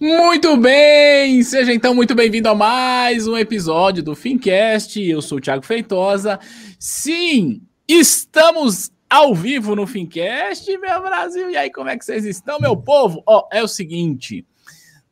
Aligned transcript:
Muito 0.00 0.56
bem! 0.56 1.40
Seja 1.44 1.72
então 1.72 1.94
muito 1.94 2.16
bem-vindo 2.16 2.48
a 2.48 2.54
mais 2.54 3.28
um 3.28 3.38
episódio 3.38 4.02
do 4.02 4.16
Fincast. 4.16 5.00
Eu 5.00 5.22
sou 5.22 5.38
o 5.38 5.40
Thiago 5.40 5.64
Feitosa. 5.64 6.40
Sim, 6.80 7.62
estamos 7.86 8.90
ao 9.08 9.32
vivo 9.36 9.76
no 9.76 9.86
Fincast, 9.86 10.66
meu 10.78 11.00
Brasil. 11.00 11.48
E 11.48 11.56
aí, 11.56 11.70
como 11.70 11.88
é 11.88 11.96
que 11.96 12.04
vocês 12.04 12.24
estão, 12.24 12.58
meu 12.58 12.76
povo? 12.76 13.22
Ó, 13.24 13.46
é 13.52 13.62
o 13.62 13.68
seguinte, 13.68 14.44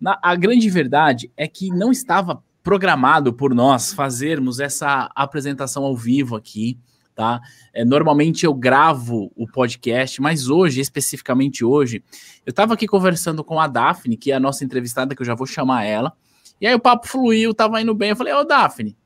na, 0.00 0.18
a 0.21 0.34
grande 0.34 0.68
verdade 0.68 1.30
é 1.37 1.46
que 1.46 1.69
não 1.69 1.93
estava 1.93 2.43
programado 2.61 3.33
por 3.33 3.55
nós 3.55 3.93
fazermos 3.93 4.59
essa 4.59 5.09
apresentação 5.14 5.85
ao 5.85 5.96
vivo 5.96 6.35
aqui 6.35 6.77
tá? 7.14 7.40
É, 7.72 7.84
normalmente 7.84 8.44
eu 8.44 8.54
gravo 8.54 9.30
o 9.36 9.46
podcast, 9.46 10.20
mas 10.20 10.48
hoje, 10.48 10.80
especificamente 10.80 11.64
hoje, 11.64 12.02
eu 12.46 12.50
estava 12.50 12.74
aqui 12.74 12.86
conversando 12.86 13.44
com 13.44 13.61
a 13.61 13.66
Daphne, 13.66 14.16
que 14.16 14.32
é 14.32 14.34
a 14.34 14.40
nossa 14.40 14.64
entrevistada, 14.64 15.14
que 15.14 15.22
eu 15.22 15.26
já 15.26 15.34
vou 15.34 15.46
chamar 15.46 15.84
ela, 15.84 16.12
e 16.61 16.67
aí 16.67 16.75
o 16.75 16.80
papo 16.80 17.08
fluiu, 17.08 17.53
tava 17.53 17.80
indo 17.80 17.94
bem, 17.94 18.11
eu 18.11 18.17
falei, 18.17 18.32
ô 18.32 18.44
Daphne, 18.44 18.96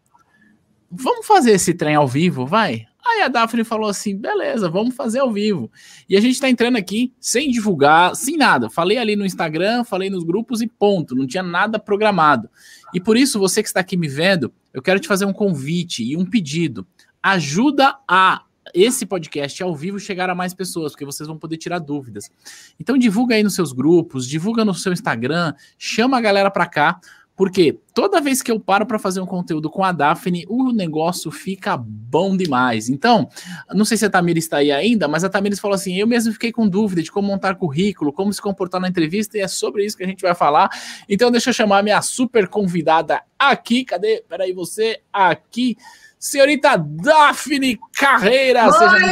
vamos 0.91 1.27
fazer 1.27 1.53
esse 1.53 1.75
trem 1.75 1.95
ao 1.95 2.07
vivo, 2.07 2.47
vai? 2.47 2.87
Aí 3.07 3.23
a 3.23 3.29
Daphne 3.29 3.63
falou 3.63 3.89
assim: 3.89 4.17
beleza, 4.17 4.69
vamos 4.69 4.95
fazer 4.95 5.21
ao 5.21 5.33
vivo. 5.33 5.71
E 6.09 6.17
a 6.17 6.21
gente 6.21 6.41
tá 6.41 6.51
entrando 6.51 6.77
aqui 6.77 7.13
sem 7.21 7.51
divulgar, 7.51 8.17
sem 8.17 8.37
nada. 8.37 8.69
Falei 8.69 8.99
ali 8.99 9.15
no 9.15 9.25
Instagram, 9.25 9.85
falei 9.85 10.11
nos 10.11 10.25
grupos 10.25 10.61
e 10.61 10.67
ponto. 10.67 11.15
Não 11.15 11.27
tinha 11.27 11.43
nada 11.43 11.79
programado. 11.79 12.51
E 12.93 13.01
por 13.01 13.17
isso, 13.17 13.39
você 13.39 13.63
que 13.63 13.69
está 13.69 13.81
aqui 13.81 13.97
me 13.97 14.09
vendo, 14.09 14.53
eu 14.75 14.83
quero 14.83 14.99
te 14.99 15.07
fazer 15.07 15.25
um 15.25 15.33
convite 15.33 16.03
e 16.03 16.17
um 16.17 16.25
pedido 16.25 16.87
ajuda 17.27 17.99
a 18.07 18.43
esse 18.73 19.05
podcast 19.05 19.61
ao 19.61 19.75
vivo 19.75 19.99
chegar 19.99 20.31
a 20.31 20.35
mais 20.35 20.55
pessoas, 20.55 20.93
porque 20.93 21.05
vocês 21.05 21.27
vão 21.27 21.37
poder 21.37 21.57
tirar 21.57 21.81
dúvidas. 21.81 22.31
Então 22.79 22.97
divulga 22.97 23.35
aí 23.35 23.43
nos 23.43 23.55
seus 23.55 23.73
grupos, 23.73 24.29
divulga 24.29 24.65
no 24.65 24.75
seu 24.75 24.93
Instagram, 24.93 25.53
chama 25.77 26.19
a 26.19 26.21
galera 26.21 26.51
para 26.53 26.67
cá, 26.67 27.01
porque 27.35 27.79
toda 27.93 28.21
vez 28.21 28.43
que 28.43 28.51
eu 28.51 28.61
paro 28.61 28.87
para 28.87 28.99
fazer 28.99 29.21
um 29.21 29.27
conteúdo 29.27 29.69
com 29.69 29.85
a 29.85 29.91
Daphne, 29.91 30.47
o 30.49 30.73
negócio 30.73 31.31
fica 31.33 31.77
bom 31.77 32.37
demais. 32.37 32.89
Então, 32.89 33.29
não 33.75 33.85
sei 33.85 33.99
se 33.99 34.07
a 34.07 34.11
Tamires 34.11 34.45
está 34.45 34.59
aí 34.59 34.71
ainda, 34.71 35.09
mas 35.09 35.23
a 35.23 35.29
Tamires 35.29 35.61
falou 35.61 35.75
assim: 35.75 35.97
eu 35.97 36.07
mesmo 36.07 36.33
fiquei 36.33 36.51
com 36.51 36.67
dúvida 36.67 37.03
de 37.03 37.11
como 37.11 37.29
montar 37.29 37.57
currículo, 37.57 38.13
como 38.13 38.33
se 38.33 38.41
comportar 38.41 38.81
na 38.81 38.89
entrevista, 38.89 39.37
e 39.37 39.43
é 39.43 39.49
sobre 39.49 39.85
isso 39.85 39.97
que 39.97 40.05
a 40.05 40.07
gente 40.07 40.23
vai 40.23 40.35
falar. 40.35 40.71
Então, 41.09 41.31
deixa 41.31 41.51
eu 41.51 41.55
chamar 41.55 41.81
a 41.81 41.83
minha 41.83 42.01
super 42.01 42.49
convidada 42.49 43.21
aqui. 43.39 43.85
Cadê? 43.85 44.25
Peraí, 44.27 44.55
você 44.55 45.01
aqui 45.13 45.77
senhorita 46.19 46.77
Daphne 46.77 47.79
Carreira. 47.95 48.67
Oi, 48.67 48.71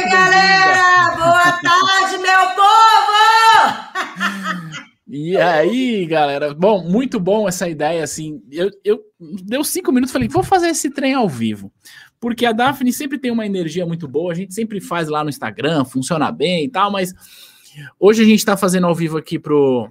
galera! 0.09 1.15
Boa 1.15 1.51
tarde, 1.61 2.17
meu 2.17 2.49
povo! 2.55 3.15
E 5.07 5.37
aí, 5.37 6.05
galera? 6.07 6.53
Bom, 6.53 6.83
muito 6.83 7.19
bom 7.19 7.47
essa 7.47 7.69
ideia, 7.69 8.03
assim. 8.03 8.41
Eu, 8.51 8.71
eu 8.83 8.99
deu 9.43 9.63
cinco 9.63 9.91
minutos 9.91 10.11
falei, 10.11 10.27
vou 10.27 10.43
fazer 10.43 10.69
esse 10.69 10.89
trem 10.89 11.13
ao 11.13 11.29
vivo. 11.29 11.71
Porque 12.19 12.45
a 12.45 12.51
Daphne 12.51 12.91
sempre 12.91 13.19
tem 13.19 13.31
uma 13.31 13.45
energia 13.45 13.85
muito 13.85 14.07
boa, 14.07 14.31
a 14.31 14.35
gente 14.35 14.53
sempre 14.53 14.81
faz 14.81 15.07
lá 15.07 15.23
no 15.23 15.29
Instagram, 15.29 15.85
funciona 15.85 16.31
bem 16.31 16.65
e 16.65 16.69
tal, 16.69 16.91
mas 16.91 17.13
hoje 17.99 18.23
a 18.23 18.25
gente 18.25 18.39
está 18.39 18.57
fazendo 18.57 18.87
ao 18.87 18.95
vivo 18.95 19.17
aqui 19.17 19.37
pro, 19.37 19.89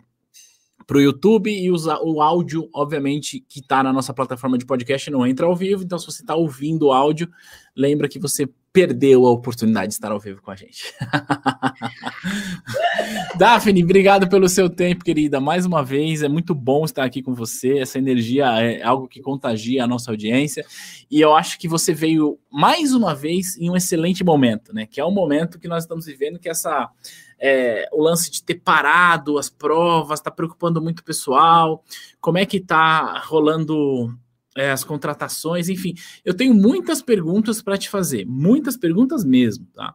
para 0.87 0.99
o 0.99 1.01
YouTube 1.01 1.51
e 1.51 1.71
usa 1.71 1.99
o 2.03 2.21
áudio, 2.21 2.69
obviamente, 2.73 3.45
que 3.49 3.61
está 3.61 3.83
na 3.83 3.93
nossa 3.93 4.13
plataforma 4.13 4.59
de 4.59 4.67
podcast 4.67 5.11
não 5.11 5.27
entra 5.27 5.47
ao 5.47 5.57
vivo. 5.57 5.83
Então, 5.83 5.99
se 5.99 6.07
você 6.07 6.23
está 6.23 6.35
ouvindo 6.35 6.87
o 6.87 6.93
áudio, 6.93 7.29
lembra 7.77 8.09
que 8.09 8.19
você 8.19 8.49
perdeu 8.75 9.25
a 9.25 9.31
oportunidade 9.31 9.87
de 9.87 9.95
estar 9.95 10.11
ao 10.11 10.19
vivo 10.19 10.43
com 10.43 10.51
a 10.51 10.57
gente. 10.57 10.93
Daphne, 13.39 13.85
obrigado 13.85 14.29
pelo 14.29 14.49
seu 14.49 14.69
tempo, 14.69 15.05
querida. 15.05 15.41
Mais 15.41 15.65
uma 15.65 15.85
vez, 15.85 16.25
é 16.25 16.29
muito 16.29 16.57
bom 16.57 16.85
estar 16.85 17.05
aqui 17.05 17.23
com 17.23 17.35
você. 17.35 17.79
Essa 17.79 17.99
energia 17.99 18.47
é 18.61 18.83
algo 18.83 19.07
que 19.07 19.23
contagia 19.23 19.85
a 19.85 19.87
nossa 19.87 20.11
audiência. 20.11 20.67
E 21.09 21.21
eu 21.21 21.37
acho 21.37 21.57
que 21.57 21.69
você 21.69 21.95
veio 21.95 22.37
mais 22.51 22.93
uma 22.93 23.15
vez 23.15 23.57
em 23.57 23.71
um 23.71 23.77
excelente 23.77 24.25
momento, 24.25 24.75
né? 24.75 24.87
Que 24.87 25.01
é 25.01 25.05
o 25.05 25.11
momento 25.13 25.61
que 25.61 25.69
nós 25.69 25.85
estamos 25.85 26.07
vivendo, 26.07 26.41
que 26.41 26.49
essa 26.49 26.91
é, 27.41 27.89
o 27.93 28.03
lance 28.03 28.31
de 28.31 28.43
ter 28.43 28.57
parado 28.57 29.39
as 29.39 29.49
provas, 29.49 30.19
está 30.19 30.31
preocupando 30.31 30.81
muito 30.81 31.01
o 31.01 31.05
pessoal, 31.05 31.85
como 32.21 32.39
é 32.39 32.47
que 32.47 32.59
está 32.59 33.19
rolando 33.21 34.17
é, 34.57 34.71
as 34.71 34.85
contratações, 34.85 35.69
enfim, 35.69 35.95
eu 36.25 36.35
tenho 36.35 36.55
muitas 36.55 37.03
perguntas 37.03 37.61
para 37.61 37.77
te 37.77 37.89
fazer, 37.89 38.25
muitas 38.25 38.77
perguntas 38.77 39.25
mesmo, 39.25 39.67
tá? 39.75 39.95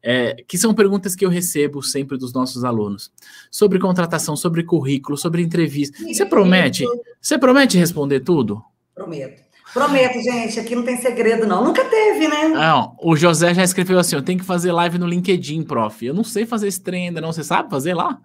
É, 0.00 0.44
que 0.46 0.56
são 0.56 0.72
perguntas 0.72 1.16
que 1.16 1.24
eu 1.24 1.28
recebo 1.28 1.82
sempre 1.82 2.16
dos 2.16 2.32
nossos 2.32 2.62
alunos 2.62 3.10
sobre 3.50 3.80
contratação, 3.80 4.36
sobre 4.36 4.62
currículo, 4.62 5.18
sobre 5.18 5.42
entrevista. 5.42 5.98
Você 6.04 6.24
promete? 6.24 6.84
Você 7.20 7.36
promete 7.36 7.76
responder 7.76 8.20
tudo? 8.20 8.62
Prometo. 8.94 9.47
Prometo, 9.72 10.20
gente, 10.22 10.58
aqui 10.58 10.74
não 10.74 10.82
tem 10.82 10.96
segredo, 10.96 11.46
não. 11.46 11.62
Nunca 11.62 11.84
teve, 11.84 12.26
né? 12.26 12.48
Não, 12.48 12.96
o 13.02 13.14
José 13.14 13.52
já 13.52 13.62
escreveu 13.62 13.98
assim: 13.98 14.16
eu 14.16 14.22
tenho 14.22 14.38
que 14.38 14.44
fazer 14.44 14.72
live 14.72 14.98
no 14.98 15.06
LinkedIn, 15.06 15.62
prof. 15.62 16.04
Eu 16.04 16.14
não 16.14 16.24
sei 16.24 16.46
fazer 16.46 16.68
esse 16.68 16.80
trem 16.80 17.08
ainda, 17.08 17.20
não. 17.20 17.32
Você 17.32 17.44
sabe 17.44 17.70
fazer 17.70 17.94
lá? 17.94 18.18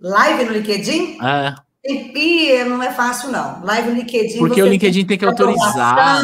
Live 0.00 0.44
no 0.44 0.52
LinkedIn? 0.52 1.18
É. 1.22 1.54
E 1.84 2.64
não 2.64 2.82
é 2.82 2.92
fácil, 2.92 3.30
não. 3.30 3.64
Live 3.64 3.90
no 3.90 3.96
LinkedIn. 3.96 4.38
Porque 4.38 4.62
o 4.62 4.66
LinkedIn 4.66 5.06
tem 5.06 5.16
que 5.16 5.24
autorizar. 5.24 6.22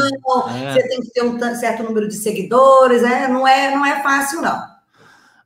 É. 0.55 0.73
Você 0.73 0.89
tem 0.89 1.01
que 1.01 1.11
ter 1.11 1.25
um 1.25 1.55
certo 1.55 1.83
número 1.83 2.07
de 2.07 2.15
seguidores, 2.15 3.03
né? 3.03 3.29
Não 3.29 3.49
é, 3.49 3.75
não 3.75 3.85
é 3.85 4.03
fácil, 4.03 4.43
não. 4.43 4.75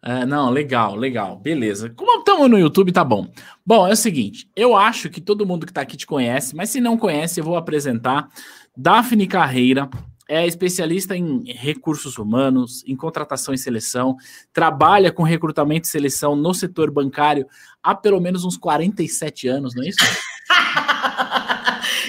É, 0.03 0.25
não, 0.25 0.51
legal, 0.51 0.95
legal, 0.95 1.37
beleza. 1.37 1.91
Como 1.91 2.21
estamos 2.21 2.49
no 2.49 2.59
YouTube, 2.59 2.93
tá 2.93 3.05
bom. 3.05 3.27
Bom, 3.67 3.87
é 3.87 3.93
o 3.93 3.97
seguinte, 3.97 4.49
eu 4.55 4.77
acho 4.77 5.11
que 5.11 5.21
todo 5.21 5.45
mundo 5.45 5.67
que 5.67 5.73
está 5.73 5.81
aqui 5.81 5.97
te 5.97 6.07
conhece, 6.07 6.55
mas 6.55 6.71
se 6.71 6.81
não 6.81 6.97
conhece, 6.97 7.41
eu 7.41 7.45
vou 7.45 7.57
apresentar. 7.57 8.29
Daphne 8.81 9.27
Carreira 9.27 9.91
é 10.29 10.47
especialista 10.47 11.17
em 11.17 11.43
recursos 11.47 12.17
humanos, 12.17 12.85
em 12.87 12.95
contratação 12.95 13.53
e 13.53 13.59
seleção, 13.59 14.17
trabalha 14.53 15.11
com 15.11 15.25
recrutamento 15.25 15.89
e 15.89 15.91
seleção 15.91 16.37
no 16.37 16.55
setor 16.55 16.89
bancário 16.89 17.45
há 17.83 17.93
pelo 17.93 18.21
menos 18.21 18.45
uns 18.45 18.57
47 18.57 19.49
anos, 19.49 19.75
não 19.75 19.83
é 19.83 19.89
isso? 19.89 19.99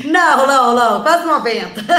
Não, 0.06 0.48
não, 0.48 0.76
não, 0.76 1.04
quase 1.04 1.26
90. 1.26 1.82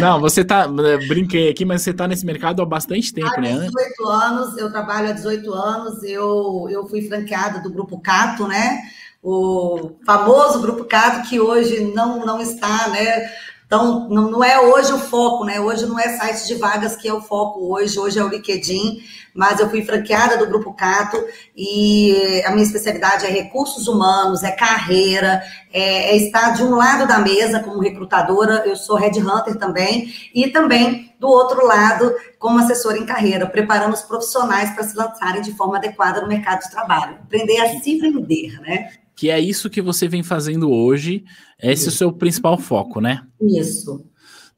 Não, 0.00 0.20
você 0.20 0.44
tá. 0.44 0.66
Brinquei 1.08 1.50
aqui, 1.50 1.64
mas 1.64 1.82
você 1.82 1.92
tá 1.92 2.08
nesse 2.08 2.24
mercado 2.24 2.62
há 2.62 2.66
bastante 2.66 3.12
tempo, 3.12 3.28
há 3.28 3.40
18 3.40 3.60
né? 3.60 3.66
18 3.66 4.08
anos, 4.08 4.56
eu 4.56 4.70
trabalho 4.70 5.10
há 5.10 5.12
18 5.12 5.52
anos, 5.52 6.02
eu, 6.02 6.66
eu 6.70 6.86
fui 6.86 7.02
franqueada 7.02 7.60
do 7.60 7.70
Grupo 7.70 8.00
Cato, 8.00 8.46
né? 8.46 8.82
O 9.22 9.92
famoso 10.04 10.60
Grupo 10.60 10.84
Cato, 10.84 11.28
que 11.28 11.40
hoje 11.40 11.92
não, 11.94 12.24
não 12.24 12.40
está, 12.40 12.88
né? 12.88 13.30
Então, 13.66 14.08
não, 14.08 14.44
é 14.44 14.60
hoje 14.60 14.92
o 14.92 14.98
foco, 14.98 15.44
né? 15.44 15.58
Hoje 15.58 15.86
não 15.86 15.98
é 15.98 16.16
site 16.16 16.46
de 16.46 16.54
vagas 16.56 16.96
que 16.96 17.08
é 17.08 17.12
o 17.12 17.20
foco 17.20 17.72
hoje, 17.72 17.98
hoje 17.98 18.18
é 18.18 18.24
o 18.24 18.28
LinkedIn, 18.28 19.02
mas 19.34 19.58
eu 19.58 19.68
fui 19.68 19.82
franqueada 19.82 20.36
do 20.36 20.46
Grupo 20.46 20.72
Cato 20.74 21.16
e 21.56 22.42
a 22.44 22.50
minha 22.50 22.64
especialidade 22.64 23.26
é 23.26 23.30
recursos 23.30 23.88
humanos, 23.88 24.42
é 24.42 24.52
carreira, 24.52 25.42
é, 25.72 26.12
é 26.12 26.16
estar 26.16 26.50
de 26.50 26.62
um 26.62 26.74
lado 26.74 27.08
da 27.08 27.18
mesa 27.18 27.60
como 27.60 27.80
recrutadora, 27.80 28.62
eu 28.66 28.76
sou 28.76 28.96
headhunter 28.96 29.56
também, 29.56 30.12
e 30.34 30.48
também 30.48 31.12
do 31.18 31.26
outro 31.26 31.66
lado 31.66 32.14
como 32.38 32.58
assessora 32.58 32.98
em 32.98 33.06
carreira, 33.06 33.46
preparando 33.46 33.94
os 33.94 34.02
profissionais 34.02 34.70
para 34.70 34.84
se 34.84 34.96
lançarem 34.96 35.40
de 35.42 35.52
forma 35.52 35.78
adequada 35.78 36.20
no 36.20 36.28
mercado 36.28 36.60
de 36.60 36.70
trabalho. 36.70 37.18
Aprender 37.24 37.58
a 37.60 37.80
se 37.80 37.98
vender, 37.98 38.60
né? 38.60 38.92
Que 39.14 39.30
é 39.30 39.38
isso 39.38 39.70
que 39.70 39.80
você 39.80 40.08
vem 40.08 40.22
fazendo 40.22 40.70
hoje. 40.70 41.24
Esse 41.60 41.82
isso. 41.82 41.88
é 41.88 41.92
o 41.92 41.96
seu 41.96 42.12
principal 42.12 42.58
foco, 42.58 43.00
né? 43.00 43.26
Isso. 43.40 44.04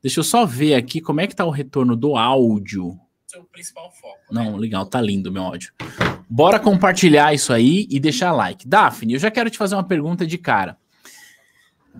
Deixa 0.03 0.21
eu 0.21 0.25
só 0.25 0.47
ver 0.47 0.75
aqui 0.75 1.01
como 1.01 1.21
é 1.21 1.27
que 1.27 1.37
tá 1.37 1.45
o 1.45 1.51
retorno 1.51 1.97
do 1.97 2.17
áudio. 2.17 2.99
Seu 3.27 3.45
principal 3.45 3.91
foco. 3.93 4.17
Não, 4.31 4.53
né? 4.53 4.59
legal, 4.59 4.87
tá 4.87 5.01
lindo 5.01 5.33
meu 5.33 5.43
áudio. 5.43 5.73
Bora 6.29 6.59
compartilhar 6.59 7.35
isso 7.35 7.53
aí 7.53 7.87
e 7.91 8.01
deixar 8.01 8.33
like. 8.33 8.67
Daphne, 8.67 9.15
eu 9.15 9.19
já 9.19 9.31
quero 9.31 9.51
te 9.51 9.59
fazer 9.59 9.75
uma 9.75 9.85
pergunta 9.85 10.27
de 10.27 10.39
cara. 10.39 10.77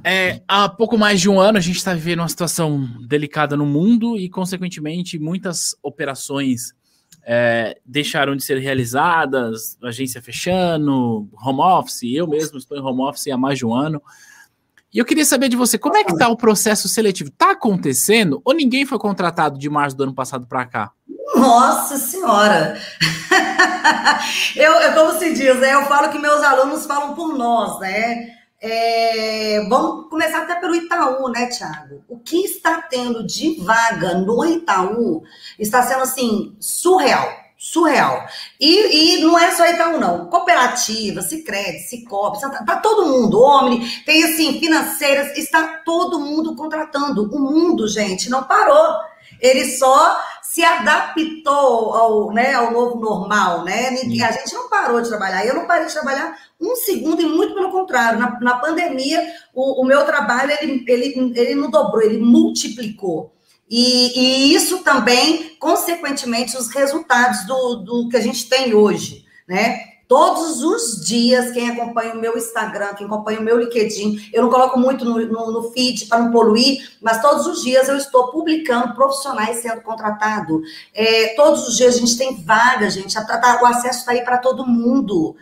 É, 0.05 0.43
há 0.47 0.69
pouco 0.69 0.99
mais 0.99 1.21
de 1.21 1.29
um 1.29 1.41
ano 1.41 1.59
a 1.59 1.61
gente 1.61 1.77
está 1.77 1.95
vivendo 1.95 2.21
uma 2.21 2.29
situação 2.29 2.87
delicada 3.07 3.57
no 3.57 3.67
mundo 3.67 4.17
e, 4.17 4.29
consequentemente, 4.29 5.19
muitas 5.19 5.75
operações 5.83 6.75
é, 7.29 7.77
deixaram 7.85 8.37
de 8.37 8.45
ser 8.45 8.59
realizadas, 8.59 9.77
agência 9.83 10.23
fechando, 10.23 11.29
home 11.45 11.61
office, 11.61 12.05
eu 12.05 12.29
mesmo 12.29 12.57
estou 12.57 12.79
em 12.79 12.81
home 12.81 13.03
office 13.03 13.27
há 13.27 13.37
mais 13.37 13.59
de 13.59 13.67
um 13.67 13.75
ano. 13.75 14.01
E 14.95 14.99
eu 14.99 15.05
queria 15.05 15.25
saber 15.25 15.49
de 15.49 15.57
você, 15.57 15.77
como 15.77 15.97
é 15.97 16.05
que 16.05 16.13
está 16.13 16.29
o 16.29 16.37
processo 16.37 16.89
seletivo? 16.89 17.29
Está 17.29 17.51
acontecendo 17.51 18.41
ou 18.45 18.55
ninguém 18.55 18.87
foi 18.87 18.99
contratado 18.99 19.59
de 19.59 19.69
março 19.69 19.97
do 19.97 20.05
ano 20.05 20.15
passado 20.15 20.47
para 20.47 20.65
cá? 20.65 20.93
Nossa 21.35 21.99
Senhora! 21.99 22.81
eu, 24.55 24.73
eu, 24.73 24.95
como 24.95 25.19
se 25.19 25.35
diz, 25.35 25.59
né? 25.59 25.75
eu 25.75 25.85
falo 25.87 26.11
que 26.11 26.19
meus 26.19 26.43
alunos 26.45 26.87
falam 26.87 27.15
por 27.15 27.37
nós, 27.37 27.81
né? 27.81 28.36
É, 28.61 29.61
vamos 29.69 30.09
começar 30.09 30.43
até 30.43 30.55
pelo 30.55 30.75
Itaú, 30.75 31.29
né, 31.29 31.47
Tiago? 31.47 32.03
O 32.09 32.19
que 32.19 32.39
está 32.45 32.81
tendo 32.83 33.27
de 33.27 33.61
vaga 33.63 34.15
no 34.15 34.45
Itaú 34.45 35.23
está 35.59 35.83
sendo 35.83 36.03
assim 36.03 36.57
surreal, 36.59 37.29
surreal. 37.59 38.27
E, 38.59 39.19
e, 39.19 39.23
não 39.23 39.39
é 39.39 39.51
só 39.51 39.67
Itaú, 39.67 40.01
não. 40.01 40.31
Cooperativa, 40.31 41.21
Sicredi, 41.21 41.81
Cicobi, 41.81 42.41
tá, 42.41 42.49
tá 42.65 42.77
todo 42.77 43.07
mundo, 43.07 43.41
homem, 43.41 43.87
tem 44.07 44.25
assim, 44.25 44.59
financeiras, 44.59 45.37
está 45.37 45.83
todo 45.85 46.19
mundo 46.19 46.57
contratando. 46.57 47.31
O 47.31 47.39
mundo, 47.39 47.87
gente, 47.87 48.31
não 48.31 48.45
parou. 48.45 48.97
Ele 49.39 49.67
só 49.77 50.19
se 50.43 50.65
adaptou 50.65 51.95
ao, 51.95 52.33
né, 52.33 52.55
ao 52.55 52.71
novo 52.71 52.99
normal, 52.99 53.65
né? 53.65 53.89
A 53.89 54.33
gente 54.33 54.55
não 54.55 54.71
parou 54.71 55.03
de 55.03 55.09
trabalhar. 55.09 55.45
Eu 55.45 55.55
não 55.55 55.67
parei 55.67 55.87
de 55.87 55.93
trabalhar 55.93 56.35
um 56.61 56.75
segundo 56.77 57.21
e 57.21 57.27
muito 57.27 57.55
pelo 57.55 57.71
contrário. 57.71 58.19
Na, 58.19 58.39
na 58.41 58.59
pandemia, 58.59 59.21
o, 59.55 59.83
o, 59.83 59.85
meu 59.85 60.05
trabalho 60.05 60.53
ele, 60.61 60.85
ele, 60.89 61.33
ele 61.37 61.55
não 61.55 61.71
dobrou, 61.71 62.03
ele 62.03 62.19
multiplicou. 62.19 63.35
E, 63.69 64.19
e, 64.19 64.55
isso 64.55 64.79
também, 64.79 65.57
consequentemente, 65.59 66.57
os 66.57 66.69
resultados 66.69 67.45
do, 67.47 67.77
do 67.77 68.09
que 68.09 68.17
a 68.17 68.21
gente 68.21 68.49
tem 68.49 68.75
hoje, 68.75 69.25
né? 69.47 69.97
Todos 70.09 70.63
os 70.63 71.05
dias, 71.05 71.51
quem 71.51 71.69
acompanha 71.69 72.15
o 72.15 72.21
meu 72.21 72.37
Instagram, 72.37 72.95
quem 72.95 73.07
acompanha 73.07 73.41
o 73.41 73.43
meu 73.43 73.59
LinkedIn, 73.59 74.31
eu 74.33 74.43
não 74.43 74.51
coloco 74.51 74.79
muito 74.79 75.05
no, 75.05 75.19
no, 75.19 75.51
no 75.51 75.73
feed 75.73 76.07
para 76.07 76.21
não 76.21 76.31
poluir, 76.31 76.97
mas 77.01 77.21
todos 77.21 77.45
os 77.49 77.65
dias 77.65 77.89
eu 77.89 77.97
estou 77.97 78.31
publicando 78.31 78.95
profissionais 78.95 79.57
sendo 79.57 79.81
contratados. 79.81 80.61
É, 80.95 81.35
todos 81.35 81.67
os 81.67 81.77
dias 81.77 81.97
a 81.97 81.99
gente 81.99 82.17
tem 82.17 82.41
vaga, 82.41 82.89
gente. 82.89 83.19
o 83.19 83.67
acesso 83.67 83.99
está 83.99 84.13
aí 84.13 84.23
para 84.23 84.39
todo 84.39 84.65
mundo. 84.65 85.35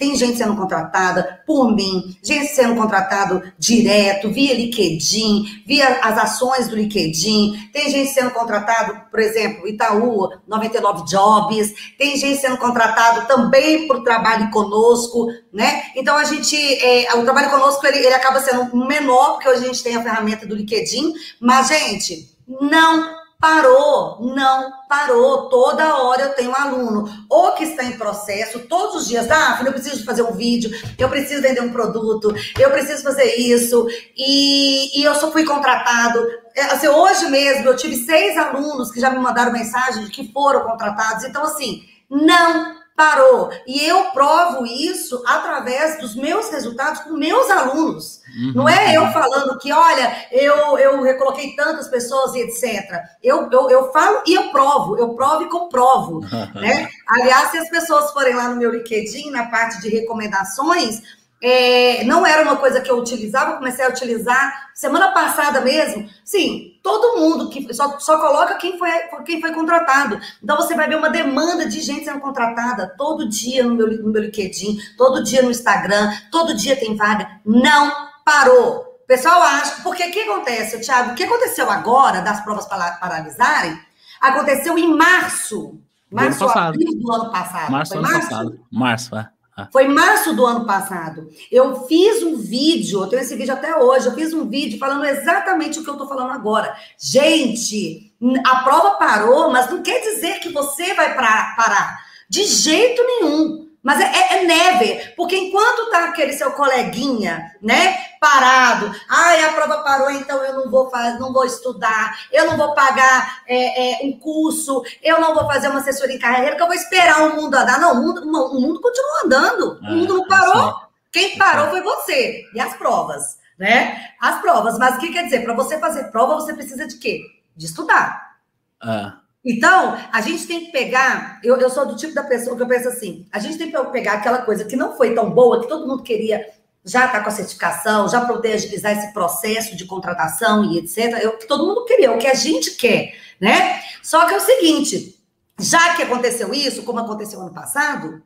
Tem 0.00 0.16
gente 0.16 0.38
sendo 0.38 0.56
contratada 0.56 1.42
por 1.46 1.76
mim, 1.76 2.16
gente 2.22 2.46
sendo 2.46 2.74
contratado 2.74 3.42
direto, 3.58 4.30
via 4.30 4.54
LinkedIn, 4.54 5.62
via 5.66 6.00
as 6.00 6.16
ações 6.16 6.68
do 6.68 6.74
LinkedIn. 6.74 7.68
Tem 7.70 7.90
gente 7.90 8.10
sendo 8.10 8.30
contratado, 8.30 8.98
por 9.10 9.20
exemplo, 9.20 9.68
Itaú, 9.68 10.30
99 10.48 11.04
Jobs. 11.04 11.74
Tem 11.98 12.16
gente 12.16 12.40
sendo 12.40 12.56
contratado 12.56 13.28
também 13.28 13.86
por 13.86 14.02
trabalho 14.02 14.50
conosco, 14.50 15.26
né? 15.52 15.82
Então, 15.94 16.16
a 16.16 16.24
gente, 16.24 16.56
é, 16.56 17.14
o 17.16 17.22
trabalho 17.22 17.50
conosco, 17.50 17.86
ele, 17.86 17.98
ele 17.98 18.14
acaba 18.14 18.40
sendo 18.40 18.74
menor, 18.74 19.32
porque 19.32 19.50
hoje 19.50 19.64
a 19.64 19.66
gente 19.66 19.82
tem 19.82 19.96
a 19.96 20.02
ferramenta 20.02 20.46
do 20.46 20.56
LinkedIn. 20.56 21.12
Mas, 21.38 21.68
gente, 21.68 22.26
não 22.48 23.19
Parou, 23.40 24.18
não 24.20 24.70
parou. 24.86 25.48
Toda 25.48 25.96
hora 25.96 26.22
eu 26.22 26.34
tenho 26.34 26.50
um 26.50 26.54
aluno, 26.54 27.08
ou 27.28 27.52
que 27.52 27.64
está 27.64 27.84
em 27.84 27.96
processo, 27.96 28.58
todos 28.60 28.96
os 28.96 29.08
dias, 29.08 29.30
ah, 29.30 29.62
eu 29.64 29.72
preciso 29.72 30.04
fazer 30.04 30.22
um 30.22 30.32
vídeo, 30.32 30.70
eu 30.98 31.08
preciso 31.08 31.40
vender 31.40 31.62
um 31.62 31.72
produto, 31.72 32.34
eu 32.58 32.70
preciso 32.70 33.02
fazer 33.02 33.36
isso, 33.36 33.86
e, 34.16 35.00
e 35.00 35.04
eu 35.04 35.14
só 35.14 35.32
fui 35.32 35.44
contratado. 35.44 36.20
É, 36.54 36.64
assim, 36.64 36.88
hoje 36.88 37.30
mesmo 37.30 37.68
eu 37.68 37.76
tive 37.76 37.96
seis 37.96 38.36
alunos 38.36 38.90
que 38.90 39.00
já 39.00 39.10
me 39.10 39.18
mandaram 39.18 39.52
mensagem 39.52 40.04
de 40.04 40.10
que 40.10 40.30
foram 40.32 40.66
contratados. 40.66 41.24
Então, 41.24 41.42
assim, 41.42 41.82
não 42.10 42.79
parou. 43.00 43.50
E 43.66 43.82
eu 43.82 44.10
provo 44.10 44.66
isso 44.66 45.22
através 45.26 45.98
dos 45.98 46.14
meus 46.14 46.50
resultados 46.50 47.00
com 47.00 47.14
meus 47.14 47.48
alunos. 47.48 48.20
Uhum. 48.36 48.52
Não 48.56 48.68
é 48.68 48.94
eu 48.94 49.10
falando 49.10 49.58
que, 49.58 49.72
olha, 49.72 50.26
eu, 50.30 50.78
eu 50.78 51.00
recoloquei 51.00 51.56
tantas 51.56 51.88
pessoas 51.88 52.34
e 52.34 52.40
etc. 52.40 53.02
Eu, 53.22 53.48
eu, 53.50 53.70
eu 53.70 53.90
falo 53.90 54.22
e 54.26 54.34
eu 54.34 54.50
provo. 54.50 54.98
Eu 54.98 55.14
provo 55.14 55.44
e 55.44 55.48
comprovo. 55.48 56.20
né? 56.54 56.90
Aliás, 57.08 57.50
se 57.50 57.56
as 57.56 57.70
pessoas 57.70 58.10
forem 58.12 58.34
lá 58.34 58.50
no 58.50 58.56
meu 58.56 58.70
LinkedIn, 58.70 59.30
na 59.30 59.46
parte 59.46 59.80
de 59.80 59.88
recomendações, 59.88 61.00
é, 61.42 62.04
não 62.04 62.26
era 62.26 62.42
uma 62.42 62.58
coisa 62.58 62.82
que 62.82 62.90
eu 62.90 62.98
utilizava, 62.98 63.56
comecei 63.56 63.82
a 63.82 63.88
utilizar 63.88 64.70
semana 64.74 65.12
passada 65.12 65.62
mesmo. 65.62 66.06
Sim, 66.22 66.69
todo 66.82 67.18
mundo 67.20 67.48
que 67.50 67.72
só, 67.72 67.98
só 67.98 68.18
coloca 68.20 68.54
quem 68.56 68.78
foi, 68.78 68.90
quem 69.24 69.40
foi 69.40 69.52
contratado. 69.52 70.20
Então 70.42 70.56
você 70.56 70.74
vai 70.74 70.88
ver 70.88 70.96
uma 70.96 71.10
demanda 71.10 71.66
de 71.66 71.80
gente 71.80 72.04
sendo 72.04 72.20
contratada 72.20 72.94
todo 72.96 73.28
dia 73.28 73.64
no 73.64 73.74
meu, 73.74 73.86
no 74.02 74.10
meu 74.10 74.22
LinkedIn, 74.22 74.78
todo 74.96 75.22
dia 75.22 75.42
no 75.42 75.50
Instagram, 75.50 76.12
todo 76.30 76.54
dia 76.54 76.76
tem 76.76 76.96
vaga. 76.96 77.40
Não 77.44 77.92
parou. 78.24 79.00
O 79.02 79.06
pessoal 79.06 79.42
acha, 79.42 79.82
porque 79.82 80.04
o 80.04 80.12
que 80.12 80.20
acontece, 80.20 80.80
Thiago? 80.80 81.12
O 81.12 81.14
que 81.14 81.24
aconteceu 81.24 81.70
agora 81.70 82.20
das 82.20 82.40
provas 82.42 82.66
paralisarem? 82.66 83.78
Aconteceu 84.20 84.78
em 84.78 84.94
março. 84.94 85.80
Março, 86.10 86.38
do 86.38 86.44
ano 86.44 86.52
passado. 86.52 86.78
do 86.78 87.12
ano 87.12 87.30
passado. 87.30 87.70
Março 87.70 87.94
ano 87.94 88.02
março? 88.02 88.20
passado. 88.20 88.60
Março, 88.70 89.16
é. 89.16 89.28
Ah. 89.56 89.68
Foi 89.72 89.88
março 89.88 90.34
do 90.34 90.46
ano 90.46 90.64
passado. 90.64 91.28
Eu 91.50 91.86
fiz 91.86 92.22
um 92.22 92.36
vídeo, 92.36 93.02
eu 93.02 93.06
tenho 93.08 93.22
esse 93.22 93.36
vídeo 93.36 93.52
até 93.52 93.76
hoje, 93.76 94.06
eu 94.06 94.14
fiz 94.14 94.32
um 94.32 94.48
vídeo 94.48 94.78
falando 94.78 95.04
exatamente 95.04 95.78
o 95.78 95.84
que 95.84 95.90
eu 95.90 95.94
estou 95.94 96.08
falando 96.08 96.32
agora. 96.32 96.74
Gente, 96.98 98.12
a 98.46 98.56
prova 98.62 98.92
parou, 98.92 99.50
mas 99.50 99.70
não 99.70 99.82
quer 99.82 100.00
dizer 100.00 100.40
que 100.40 100.50
você 100.50 100.94
vai 100.94 101.14
parar. 101.14 101.98
De 102.28 102.44
jeito 102.44 103.02
nenhum. 103.02 103.68
Mas 103.82 103.98
é, 103.98 104.04
é, 104.04 104.36
é 104.36 104.44
neve, 104.44 105.14
porque 105.16 105.34
enquanto 105.34 105.90
tá 105.90 106.04
aquele 106.04 106.34
seu 106.34 106.52
coleguinha, 106.52 107.50
né, 107.62 107.96
parado, 108.20 108.94
ai, 109.08 109.42
a 109.44 109.52
prova 109.54 109.78
parou, 109.78 110.10
então 110.10 110.44
eu 110.44 110.54
não 110.54 110.70
vou 110.70 110.90
fazer, 110.90 111.18
não 111.18 111.32
vou 111.32 111.46
estudar, 111.46 112.26
eu 112.30 112.46
não 112.46 112.56
vou 112.58 112.74
pagar 112.74 113.42
é, 113.48 114.02
é, 114.02 114.06
um 114.06 114.18
curso, 114.18 114.82
eu 115.02 115.18
não 115.18 115.34
vou 115.34 115.46
fazer 115.46 115.68
uma 115.68 115.80
assessoria 115.80 116.16
em 116.16 116.20
carreira, 116.20 116.54
que 116.54 116.62
eu 116.62 116.66
vou 116.66 116.76
esperar 116.76 117.22
o 117.22 117.36
mundo 117.36 117.54
andar. 117.54 117.80
Não, 117.80 117.94
o 117.94 118.02
mundo, 118.02 118.20
o 118.22 118.60
mundo 118.60 118.78
continua 118.78 119.24
andando, 119.24 119.80
o 119.80 119.84
mundo 119.84 120.18
não 120.18 120.24
é, 120.26 120.28
parou. 120.28 120.90
Quem 121.10 121.38
parou 121.38 121.70
foi 121.70 121.80
você. 121.80 122.44
E 122.54 122.60
as 122.60 122.74
provas, 122.74 123.38
né? 123.58 124.10
As 124.20 124.40
provas. 124.40 124.78
Mas 124.78 124.96
o 124.96 125.00
que 125.00 125.12
quer 125.12 125.24
dizer? 125.24 125.42
Para 125.42 125.54
você 125.54 125.78
fazer 125.78 126.10
prova, 126.10 126.34
você 126.34 126.52
precisa 126.52 126.86
de 126.86 126.98
quê? 126.98 127.22
De 127.56 127.66
estudar. 127.66 128.36
Ah. 128.80 129.18
Então, 129.44 129.98
a 130.12 130.20
gente 130.20 130.46
tem 130.46 130.66
que 130.66 130.72
pegar. 130.72 131.40
Eu, 131.42 131.56
eu 131.56 131.70
sou 131.70 131.86
do 131.86 131.96
tipo 131.96 132.14
da 132.14 132.22
pessoa 132.22 132.56
que 132.56 132.62
eu 132.62 132.68
penso 132.68 132.88
assim: 132.88 133.26
a 133.32 133.38
gente 133.38 133.56
tem 133.56 133.70
que 133.70 133.84
pegar 133.86 134.14
aquela 134.14 134.42
coisa 134.42 134.64
que 134.64 134.76
não 134.76 134.96
foi 134.96 135.14
tão 135.14 135.30
boa, 135.30 135.60
que 135.60 135.68
todo 135.68 135.88
mundo 135.88 136.02
queria 136.02 136.46
já 136.84 137.06
estar 137.06 137.18
tá 137.18 137.24
com 137.24 137.28
a 137.28 137.32
certificação, 137.32 138.08
já 138.08 138.24
poder 138.24 138.54
agilizar 138.54 138.92
esse 138.92 139.12
processo 139.12 139.76
de 139.76 139.84
contratação 139.84 140.64
e 140.64 140.78
etc. 140.78 141.22
Eu, 141.22 141.36
que 141.36 141.46
todo 141.46 141.66
mundo 141.66 141.84
queria, 141.84 142.12
o 142.12 142.18
que 142.18 142.26
a 142.26 142.34
gente 142.34 142.72
quer, 142.72 143.14
né? 143.40 143.82
Só 144.02 144.26
que 144.26 144.34
é 144.34 144.36
o 144.36 144.40
seguinte: 144.40 145.18
já 145.58 145.94
que 145.94 146.02
aconteceu 146.02 146.52
isso, 146.54 146.82
como 146.82 147.00
aconteceu 147.00 147.40
ano 147.40 147.52
passado, 147.52 148.22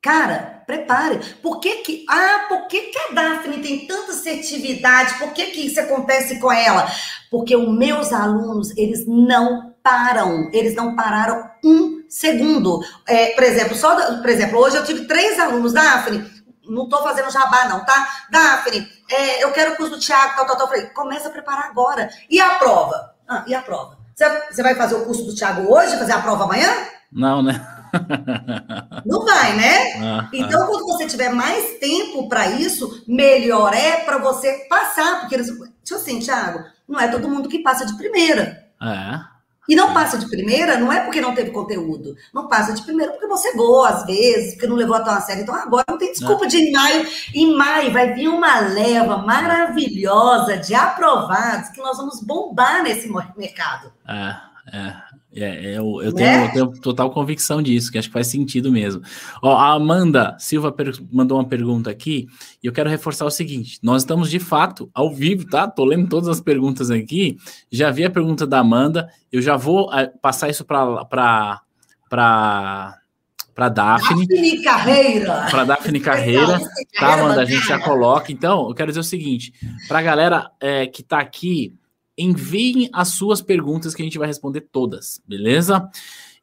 Cara, 0.00 0.62
prepare. 0.64 1.18
Por 1.42 1.58
que 1.58 1.82
que, 1.82 2.06
ah, 2.08 2.46
por 2.48 2.68
que 2.68 2.82
que 2.82 2.98
a 2.98 3.12
Daphne 3.14 3.58
tem 3.58 3.86
tanta 3.86 4.12
assertividade? 4.12 5.18
Por 5.18 5.32
que 5.32 5.46
que 5.46 5.66
isso 5.66 5.80
acontece 5.80 6.38
com 6.38 6.52
ela? 6.52 6.88
Porque 7.30 7.56
os 7.56 7.76
meus 7.76 8.12
alunos, 8.12 8.70
eles 8.76 9.04
não 9.06 9.74
param. 9.82 10.50
Eles 10.52 10.76
não 10.76 10.94
pararam 10.94 11.50
um 11.64 12.04
segundo. 12.08 12.80
É, 13.08 13.34
por 13.34 13.42
exemplo, 13.42 13.74
só, 13.74 14.18
por 14.18 14.28
exemplo, 14.28 14.58
hoje 14.58 14.76
eu 14.76 14.84
tive 14.84 15.06
três 15.06 15.38
alunos, 15.38 15.72
Daphne, 15.72 16.24
não 16.68 16.84
estou 16.84 17.02
fazendo 17.02 17.30
jabá 17.30 17.66
não, 17.66 17.84
tá? 17.84 18.06
Daphne, 18.30 18.86
é, 19.10 19.42
eu 19.42 19.52
quero 19.52 19.72
o 19.72 19.76
curso 19.76 19.96
do 19.96 20.00
Thiago, 20.00 20.36
tal, 20.36 20.46
tal, 20.46 20.56
tal. 20.56 20.66
Eu 20.66 20.72
falei, 20.72 20.86
começa 20.86 21.28
a 21.28 21.32
preparar 21.32 21.66
agora. 21.66 22.10
E 22.28 22.40
a 22.40 22.56
prova? 22.56 23.14
Ah, 23.26 23.44
e 23.46 23.54
a 23.54 23.62
prova? 23.62 23.98
Você 24.14 24.62
vai 24.62 24.74
fazer 24.74 24.96
o 24.96 25.04
curso 25.04 25.24
do 25.24 25.34
Thiago 25.34 25.72
hoje, 25.72 25.96
fazer 25.96 26.12
a 26.12 26.20
prova 26.20 26.44
amanhã? 26.44 26.70
Não, 27.10 27.42
né? 27.42 27.66
Não 29.06 29.24
vai, 29.24 29.56
né? 29.56 29.92
Ah, 30.02 30.28
então, 30.32 30.66
quando 30.66 30.86
você 30.86 31.06
tiver 31.06 31.30
mais 31.30 31.78
tempo 31.78 32.28
para 32.28 32.48
isso, 32.48 33.02
melhor 33.06 33.72
é 33.72 33.98
para 33.98 34.18
você 34.18 34.66
passar. 34.68 35.20
Porque, 35.20 35.38
tipo 35.42 35.94
assim, 35.94 36.18
Thiago, 36.20 36.64
não 36.86 36.98
é 37.00 37.08
todo 37.08 37.28
mundo 37.28 37.48
que 37.48 37.62
passa 37.62 37.86
de 37.86 37.96
primeira. 37.96 38.68
É. 38.82 39.37
E 39.68 39.76
não 39.76 39.92
passa 39.92 40.16
de 40.16 40.26
primeira, 40.28 40.78
não 40.78 40.90
é 40.90 41.00
porque 41.00 41.20
não 41.20 41.34
teve 41.34 41.50
conteúdo. 41.50 42.16
Não 42.32 42.48
passa 42.48 42.72
de 42.72 42.82
primeira 42.82 43.12
porque 43.12 43.26
você 43.26 43.54
goa, 43.54 43.90
às 43.90 44.06
vezes, 44.06 44.54
porque 44.54 44.66
não 44.66 44.76
levou 44.76 44.96
a 44.96 45.00
tua 45.00 45.20
série. 45.20 45.42
Então, 45.42 45.54
agora 45.54 45.84
não 45.90 45.98
tem 45.98 46.10
desculpa 46.10 46.46
de 46.46 46.56
em 46.56 46.72
maio. 46.72 47.06
Em 47.34 47.54
maio 47.54 47.92
vai 47.92 48.14
vir 48.14 48.28
uma 48.28 48.60
leva 48.60 49.18
maravilhosa 49.18 50.56
de 50.56 50.74
aprovados 50.74 51.68
que 51.68 51.82
nós 51.82 51.98
vamos 51.98 52.22
bombar 52.22 52.82
nesse 52.82 53.12
mercado. 53.36 53.92
É, 54.06 54.36
é. 54.72 54.96
É, 55.40 55.72
é, 55.72 55.78
eu, 55.78 56.02
eu, 56.02 56.12
tenho, 56.12 56.28
né? 56.28 56.46
eu, 56.46 56.52
tenho, 56.52 56.80
total 56.80 57.10
convicção 57.10 57.62
disso, 57.62 57.90
que 57.90 57.98
acho 57.98 58.08
que 58.08 58.12
faz 58.12 58.26
sentido 58.26 58.72
mesmo. 58.72 59.02
Ó, 59.42 59.56
a 59.56 59.72
Amanda 59.72 60.36
Silva 60.38 60.74
mandou 61.12 61.38
uma 61.38 61.46
pergunta 61.46 61.90
aqui, 61.90 62.26
e 62.62 62.66
eu 62.66 62.72
quero 62.72 62.90
reforçar 62.90 63.24
o 63.24 63.30
seguinte: 63.30 63.78
nós 63.82 64.02
estamos 64.02 64.30
de 64.30 64.38
fato 64.38 64.90
ao 64.92 65.14
vivo, 65.14 65.46
tá? 65.46 65.68
Tô 65.68 65.84
lendo 65.84 66.08
todas 66.08 66.28
as 66.28 66.40
perguntas 66.40 66.90
aqui. 66.90 67.36
Já 67.70 67.90
vi 67.90 68.04
a 68.04 68.10
pergunta 68.10 68.46
da 68.46 68.58
Amanda, 68.58 69.08
eu 69.30 69.40
já 69.40 69.56
vou 69.56 69.88
uh, 69.88 70.18
passar 70.20 70.48
isso 70.48 70.64
para 70.64 71.04
para 71.04 72.98
para 73.58 73.68
Daphne. 73.70 74.24
Daphne 74.24 74.62
Carreira. 74.62 75.46
Para 75.50 75.64
Daphne 75.64 75.98
Carreira. 75.98 76.60
Tá, 76.96 77.14
Amanda? 77.14 77.42
A 77.42 77.44
gente 77.44 77.66
já 77.66 77.80
coloca. 77.80 78.30
Então, 78.30 78.68
eu 78.68 78.74
quero 78.74 78.92
dizer 78.92 79.00
o 79.00 79.04
seguinte: 79.04 79.52
para 79.88 79.98
a 79.98 80.02
galera 80.02 80.50
é, 80.60 80.86
que 80.86 81.02
está 81.02 81.18
aqui 81.18 81.74
enviem 82.18 82.90
as 82.92 83.08
suas 83.08 83.40
perguntas 83.40 83.94
que 83.94 84.02
a 84.02 84.04
gente 84.04 84.18
vai 84.18 84.26
responder 84.26 84.62
todas, 84.72 85.22
beleza? 85.26 85.88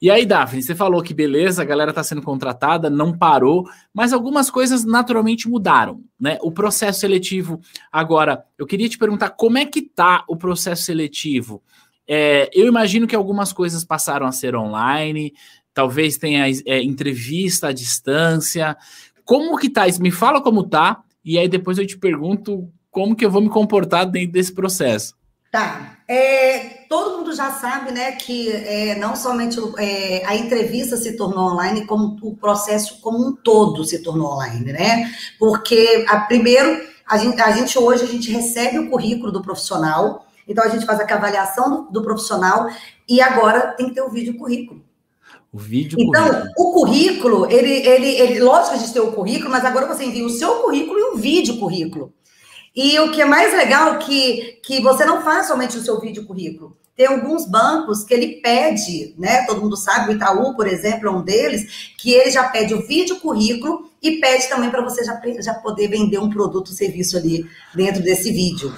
E 0.01 0.09
aí, 0.11 0.25
Daphne, 0.25 0.61
você 0.61 0.75
falou 0.75 1.01
que 1.01 1.13
beleza, 1.13 1.61
a 1.61 1.65
galera 1.65 1.91
está 1.91 2.03
sendo 2.03 2.21
contratada, 2.21 2.89
não 2.89 3.17
parou, 3.17 3.65
mas 3.93 4.13
algumas 4.13 4.49
coisas 4.51 4.83
naturalmente 4.83 5.47
mudaram, 5.47 6.03
né? 6.19 6.37
O 6.41 6.51
processo 6.51 6.99
seletivo. 6.99 7.61
Agora, 7.91 8.43
eu 8.57 8.65
queria 8.65 8.89
te 8.89 8.97
perguntar 8.97 9.29
como 9.31 9.57
é 9.57 9.65
que 9.65 9.81
tá 9.81 10.23
o 10.27 10.35
processo 10.35 10.83
seletivo? 10.83 11.63
É, 12.07 12.49
eu 12.53 12.67
imagino 12.67 13.07
que 13.07 13.15
algumas 13.15 13.51
coisas 13.51 13.83
passaram 13.83 14.25
a 14.25 14.31
ser 14.31 14.55
online. 14.55 15.33
talvez 15.73 16.17
tenha 16.17 16.45
é, 16.65 16.81
entrevista 16.81 17.67
à 17.67 17.73
distância. 17.73 18.77
Como 19.23 19.57
que 19.57 19.69
tá? 19.69 19.85
Me 19.99 20.11
fala 20.11 20.41
como 20.41 20.63
tá, 20.63 21.03
e 21.23 21.37
aí 21.37 21.49
depois 21.49 21.77
eu 21.77 21.87
te 21.87 21.97
pergunto 21.97 22.69
como 22.91 23.15
que 23.15 23.25
eu 23.25 23.31
vou 23.31 23.41
me 23.41 23.49
comportar 23.49 24.05
dentro 24.05 24.33
desse 24.33 24.53
processo. 24.53 25.15
Tá. 25.55 25.99
É, 26.05 26.83
todo 26.89 27.17
mundo 27.17 27.33
já 27.33 27.49
sabe, 27.49 27.93
né, 27.93 28.11
que 28.11 28.51
é, 28.51 28.95
não 28.95 29.15
somente 29.15 29.57
é, 29.77 30.21
a 30.25 30.35
entrevista 30.35 30.97
se 30.97 31.13
tornou 31.13 31.53
online, 31.53 31.85
como 31.85 32.17
o 32.21 32.35
processo 32.35 32.99
como 32.99 33.25
um 33.25 33.33
todo 33.33 33.85
se 33.85 34.03
tornou 34.03 34.33
online, 34.33 34.73
né? 34.73 35.09
Porque, 35.39 36.05
a, 36.09 36.19
primeiro, 36.19 36.85
a 37.07 37.17
gente, 37.17 37.41
a 37.41 37.51
gente 37.51 37.79
hoje 37.79 38.03
a 38.03 38.07
gente 38.07 38.29
recebe 38.29 38.79
o 38.79 38.89
currículo 38.89 39.31
do 39.31 39.41
profissional, 39.41 40.27
então 40.45 40.61
a 40.61 40.67
gente 40.67 40.85
faz 40.85 40.99
a 40.99 41.03
avaliação 41.03 41.85
do, 41.85 41.91
do 41.93 42.03
profissional 42.03 42.69
e 43.07 43.21
agora 43.21 43.71
tem 43.77 43.87
que 43.87 43.95
ter 43.95 44.01
o 44.01 44.09
vídeo 44.09 44.37
currículo. 44.37 44.83
O 45.53 45.57
vídeo 45.57 45.97
então, 45.97 46.21
currículo. 46.21 46.51
o 46.57 46.73
currículo, 46.73 47.45
ele, 47.49 47.71
ele, 47.87 48.09
ele, 48.09 48.39
lógico 48.41 48.71
que 48.71 48.75
a 48.75 48.79
gente 48.79 48.91
tem 48.91 49.01
o 49.01 49.13
currículo, 49.13 49.49
mas 49.49 49.63
agora 49.63 49.87
você 49.87 50.03
envia 50.03 50.25
o 50.25 50.29
seu 50.29 50.55
currículo 50.55 50.99
e 50.99 51.03
o 51.13 51.15
vídeo 51.15 51.57
currículo. 51.57 52.11
E 52.75 52.99
o 52.99 53.11
que 53.11 53.21
é 53.21 53.25
mais 53.25 53.53
legal 53.53 53.93
é 53.93 53.97
que, 53.99 54.59
que 54.63 54.81
você 54.81 55.05
não 55.05 55.21
faz 55.21 55.47
somente 55.47 55.77
o 55.77 55.81
seu 55.81 55.99
vídeo 55.99 56.25
currículo. 56.25 56.75
Tem 56.95 57.07
alguns 57.07 57.45
bancos 57.45 58.03
que 58.03 58.13
ele 58.13 58.41
pede, 58.41 59.13
né? 59.17 59.45
Todo 59.45 59.61
mundo 59.61 59.75
sabe, 59.75 60.11
o 60.11 60.15
Itaú, 60.15 60.55
por 60.55 60.65
exemplo, 60.65 61.07
é 61.07 61.11
um 61.11 61.21
deles, 61.21 61.93
que 61.97 62.11
ele 62.11 62.31
já 62.31 62.47
pede 62.49 62.73
o 62.73 62.85
vídeo 62.85 63.19
currículo 63.19 63.89
e 64.01 64.19
pede 64.19 64.47
também 64.47 64.69
para 64.69 64.81
você 64.81 65.03
já, 65.03 65.21
já 65.41 65.53
poder 65.55 65.89
vender 65.89 66.19
um 66.19 66.29
produto 66.29 66.69
ou 66.69 66.73
serviço 66.73 67.17
ali 67.17 67.45
dentro 67.73 68.01
desse 68.01 68.31
vídeo. 68.31 68.73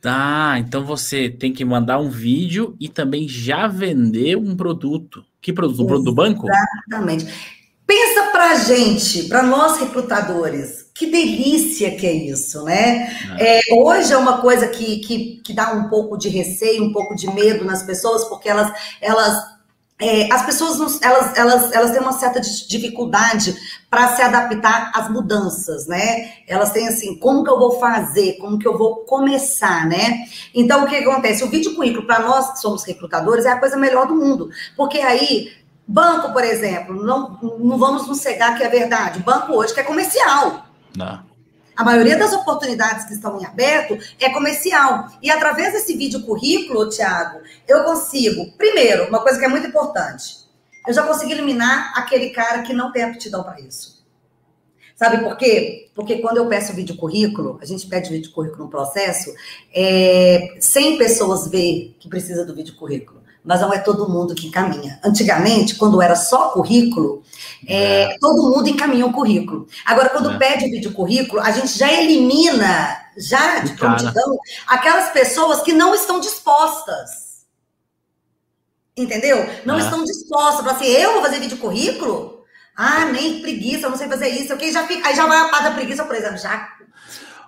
Tá, 0.00 0.56
então 0.58 0.84
você 0.84 1.28
tem 1.28 1.52
que 1.52 1.64
mandar 1.64 1.98
um 1.98 2.08
vídeo 2.08 2.76
e 2.78 2.88
também 2.88 3.28
já 3.28 3.66
vender 3.66 4.36
um 4.36 4.56
produto. 4.56 5.24
Que 5.40 5.52
produto? 5.52 5.82
Um 5.82 5.86
produto 5.86 6.04
do 6.04 6.14
banco? 6.14 6.46
Exatamente. 6.48 7.26
Pensa 7.84 8.30
para 8.30 8.54
gente, 8.56 9.24
para 9.24 9.42
nós 9.42 9.78
recrutadores, 9.78 10.85
que 10.96 11.06
delícia 11.06 11.94
que 11.94 12.06
é 12.06 12.12
isso, 12.12 12.64
né? 12.64 13.10
É. 13.38 13.58
É, 13.58 13.74
hoje 13.74 14.14
é 14.14 14.16
uma 14.16 14.40
coisa 14.40 14.66
que, 14.66 14.96
que, 15.00 15.42
que 15.44 15.52
dá 15.52 15.72
um 15.72 15.90
pouco 15.90 16.16
de 16.16 16.30
receio, 16.30 16.84
um 16.84 16.92
pouco 16.92 17.14
de 17.14 17.30
medo 17.32 17.66
nas 17.66 17.82
pessoas, 17.82 18.24
porque 18.24 18.48
elas, 18.48 18.72
elas 18.98 19.56
é, 19.98 20.32
as 20.32 20.44
pessoas 20.44 21.02
elas, 21.02 21.36
elas, 21.36 21.72
elas 21.72 21.90
têm 21.90 22.00
uma 22.00 22.12
certa 22.12 22.40
dificuldade 22.40 23.54
para 23.90 24.08
se 24.16 24.22
adaptar 24.22 24.90
às 24.94 25.10
mudanças, 25.10 25.86
né? 25.86 26.32
Elas 26.46 26.72
têm 26.72 26.88
assim, 26.88 27.18
como 27.18 27.44
que 27.44 27.50
eu 27.50 27.58
vou 27.58 27.78
fazer, 27.78 28.38
como 28.38 28.58
que 28.58 28.66
eu 28.66 28.78
vou 28.78 29.04
começar, 29.04 29.86
né? 29.86 30.26
Então, 30.54 30.84
o 30.84 30.86
que 30.86 30.96
acontece? 30.96 31.44
O 31.44 31.50
vídeo 31.50 31.74
currículo, 31.74 32.06
para 32.06 32.20
nós 32.20 32.52
que 32.52 32.60
somos 32.60 32.84
recrutadores, 32.84 33.44
é 33.44 33.50
a 33.50 33.60
coisa 33.60 33.76
melhor 33.76 34.06
do 34.06 34.14
mundo, 34.14 34.48
porque 34.74 34.98
aí 34.98 35.50
Banco, 35.88 36.32
por 36.32 36.42
exemplo, 36.42 37.00
não, 37.00 37.38
não 37.60 37.78
vamos 37.78 38.08
nos 38.08 38.18
cegar 38.18 38.58
que 38.58 38.64
é 38.64 38.68
verdade. 38.68 39.20
Banco 39.20 39.52
hoje 39.52 39.72
que 39.72 39.78
é 39.78 39.84
comercial. 39.84 40.65
Não. 40.96 41.24
A 41.76 41.84
maioria 41.84 42.16
das 42.16 42.32
oportunidades 42.32 43.04
que 43.04 43.12
estão 43.12 43.38
em 43.38 43.44
aberto 43.44 43.98
é 44.18 44.30
comercial. 44.30 45.08
E 45.22 45.30
através 45.30 45.74
desse 45.74 45.94
vídeo 45.94 46.22
currículo, 46.22 46.88
Tiago, 46.88 47.40
eu 47.68 47.84
consigo, 47.84 48.50
primeiro, 48.52 49.08
uma 49.08 49.20
coisa 49.20 49.38
que 49.38 49.44
é 49.44 49.48
muito 49.48 49.66
importante, 49.66 50.46
eu 50.88 50.94
já 50.94 51.02
consegui 51.02 51.32
eliminar 51.32 51.92
aquele 51.94 52.30
cara 52.30 52.62
que 52.62 52.72
não 52.72 52.90
tem 52.92 53.04
aptidão 53.04 53.42
para 53.42 53.60
isso. 53.60 53.96
Sabe 54.94 55.18
por 55.18 55.36
quê? 55.36 55.90
Porque 55.94 56.16
quando 56.20 56.38
eu 56.38 56.48
peço 56.48 56.72
vídeo 56.72 56.96
currículo, 56.96 57.58
a 57.60 57.66
gente 57.66 57.86
pede 57.86 58.08
vídeo 58.08 58.32
currículo 58.32 58.64
no 58.64 58.70
processo, 58.70 59.34
é, 59.74 60.56
100 60.58 60.96
pessoas 60.96 61.48
vê 61.48 61.94
que 62.00 62.08
precisa 62.08 62.46
do 62.46 62.54
vídeo 62.54 62.74
currículo 62.76 63.15
mas 63.46 63.60
não 63.60 63.72
é 63.72 63.78
todo 63.78 64.08
mundo 64.08 64.34
que 64.34 64.48
encaminha. 64.48 64.98
Antigamente, 65.04 65.76
quando 65.76 66.02
era 66.02 66.16
só 66.16 66.48
currículo, 66.48 67.22
é, 67.66 68.14
é. 68.14 68.18
todo 68.18 68.50
mundo 68.50 68.68
encaminha 68.68 69.06
o 69.06 69.12
currículo. 69.12 69.68
Agora, 69.84 70.08
quando 70.08 70.32
é. 70.32 70.36
pede 70.36 70.68
vídeo 70.68 70.92
currículo, 70.92 71.40
a 71.40 71.52
gente 71.52 71.78
já 71.78 71.90
elimina, 71.92 72.98
já 73.16 73.60
de 73.60 73.74
prontidão, 73.74 74.36
aquelas 74.66 75.10
pessoas 75.10 75.62
que 75.62 75.72
não 75.72 75.94
estão 75.94 76.18
dispostas. 76.18 77.46
Entendeu? 78.96 79.48
Não 79.64 79.76
é. 79.76 79.78
estão 79.78 80.02
dispostas 80.02 80.62
para 80.62 80.72
assim, 80.72 80.86
eu 80.86 81.12
vou 81.12 81.22
fazer 81.22 81.38
vídeo 81.38 81.58
currículo? 81.58 82.44
Ah, 82.76 83.04
nem 83.06 83.40
preguiça, 83.40 83.86
eu 83.86 83.90
não 83.90 83.96
sei 83.96 84.08
fazer 84.08 84.28
isso. 84.28 84.52
Okay, 84.54 84.72
já 84.72 84.86
fica, 84.88 85.06
aí 85.06 85.14
já 85.14 85.24
vai 85.24 85.38
a 85.38 85.48
pá 85.48 85.60
da 85.60 85.70
preguiça, 85.70 86.04
por 86.04 86.16
exemplo, 86.16 86.38
já. 86.38 86.68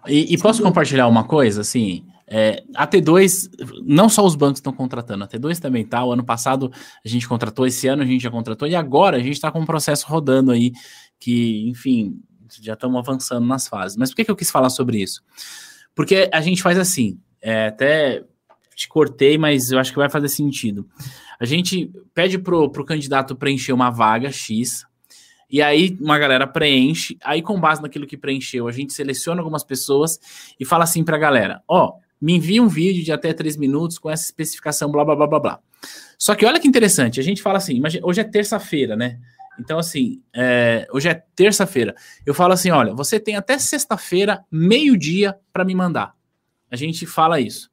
E, 0.06 0.32
e 0.32 0.38
posso 0.38 0.62
compartilhar 0.62 1.08
uma 1.08 1.24
coisa, 1.24 1.62
assim? 1.62 2.07
É, 2.30 2.62
a 2.74 2.86
T2, 2.86 3.48
não 3.84 4.08
só 4.08 4.24
os 4.24 4.34
bancos 4.34 4.58
estão 4.58 4.72
contratando, 4.72 5.24
a 5.24 5.28
T2 5.28 5.58
também 5.58 5.84
tá. 5.84 6.04
O 6.04 6.12
ano 6.12 6.24
passado 6.24 6.70
a 7.04 7.08
gente 7.08 7.26
contratou, 7.26 7.66
esse 7.66 7.88
ano 7.88 8.02
a 8.02 8.06
gente 8.06 8.22
já 8.22 8.30
contratou, 8.30 8.68
e 8.68 8.74
agora 8.74 9.16
a 9.16 9.20
gente 9.20 9.32
está 9.32 9.50
com 9.50 9.60
um 9.60 9.66
processo 9.66 10.06
rodando 10.06 10.52
aí, 10.52 10.72
que, 11.18 11.68
enfim, 11.68 12.20
já 12.60 12.74
estamos 12.74 12.98
avançando 12.98 13.46
nas 13.46 13.66
fases. 13.66 13.96
Mas 13.96 14.10
por 14.10 14.16
que, 14.16 14.24
que 14.26 14.30
eu 14.30 14.36
quis 14.36 14.50
falar 14.50 14.70
sobre 14.70 15.02
isso? 15.02 15.22
Porque 15.94 16.28
a 16.32 16.40
gente 16.40 16.62
faz 16.62 16.78
assim, 16.78 17.18
é, 17.40 17.68
até 17.68 18.24
te 18.74 18.88
cortei, 18.88 19.36
mas 19.36 19.72
eu 19.72 19.78
acho 19.78 19.90
que 19.90 19.98
vai 19.98 20.08
fazer 20.08 20.28
sentido. 20.28 20.86
A 21.40 21.44
gente 21.44 21.90
pede 22.14 22.38
pro, 22.38 22.70
pro 22.70 22.84
candidato 22.84 23.34
preencher 23.34 23.72
uma 23.72 23.90
vaga 23.90 24.30
X, 24.30 24.86
e 25.50 25.62
aí 25.62 25.96
uma 26.00 26.18
galera 26.18 26.46
preenche, 26.46 27.16
aí 27.24 27.40
com 27.40 27.58
base 27.58 27.80
naquilo 27.80 28.06
que 28.06 28.16
preencheu, 28.16 28.68
a 28.68 28.72
gente 28.72 28.92
seleciona 28.92 29.40
algumas 29.40 29.64
pessoas 29.64 30.20
e 30.60 30.64
fala 30.64 30.84
assim 30.84 31.02
para 31.02 31.16
a 31.16 31.18
galera: 31.18 31.62
ó, 31.66 31.86
oh, 31.86 32.07
me 32.20 32.34
envia 32.34 32.62
um 32.62 32.68
vídeo 32.68 33.04
de 33.04 33.12
até 33.12 33.32
três 33.32 33.56
minutos 33.56 33.98
com 33.98 34.10
essa 34.10 34.24
especificação, 34.24 34.90
blá, 34.90 35.04
blá, 35.04 35.16
blá, 35.16 35.26
blá, 35.26 35.40
blá. 35.40 35.60
Só 36.18 36.34
que 36.34 36.44
olha 36.44 36.58
que 36.58 36.66
interessante, 36.66 37.20
a 37.20 37.22
gente 37.22 37.40
fala 37.40 37.58
assim, 37.58 37.74
imagina, 37.74 38.04
hoje 38.06 38.20
é 38.20 38.24
terça-feira, 38.24 38.96
né? 38.96 39.18
Então, 39.58 39.78
assim, 39.78 40.22
é, 40.32 40.86
hoje 40.92 41.08
é 41.08 41.22
terça-feira. 41.34 41.94
Eu 42.24 42.32
falo 42.32 42.52
assim: 42.52 42.70
olha, 42.70 42.94
você 42.94 43.18
tem 43.18 43.34
até 43.34 43.58
sexta-feira, 43.58 44.44
meio-dia, 44.50 45.36
para 45.52 45.64
me 45.64 45.74
mandar. 45.74 46.14
A 46.70 46.76
gente 46.76 47.04
fala 47.06 47.40
isso. 47.40 47.68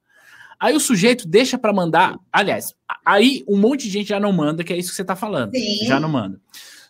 Aí 0.59 0.73
o 0.73 0.79
sujeito 0.79 1.27
deixa 1.27 1.57
para 1.57 1.73
mandar. 1.73 2.17
Aliás, 2.31 2.73
aí 3.05 3.43
um 3.47 3.57
monte 3.57 3.83
de 3.83 3.89
gente 3.91 4.09
já 4.09 4.19
não 4.19 4.31
manda, 4.31 4.63
que 4.63 4.73
é 4.73 4.77
isso 4.77 4.89
que 4.89 4.95
você 4.95 5.01
está 5.01 5.15
falando. 5.15 5.51
Sim. 5.51 5.85
Já 5.85 5.99
não 5.99 6.09
manda. 6.09 6.39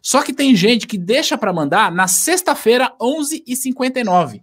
Só 0.01 0.21
que 0.21 0.31
tem 0.31 0.55
gente 0.55 0.85
que 0.85 1.00
deixa 1.00 1.38
para 1.38 1.51
mandar 1.51 1.91
na 1.91 2.07
sexta-feira, 2.07 2.93
11h59. 3.01 4.41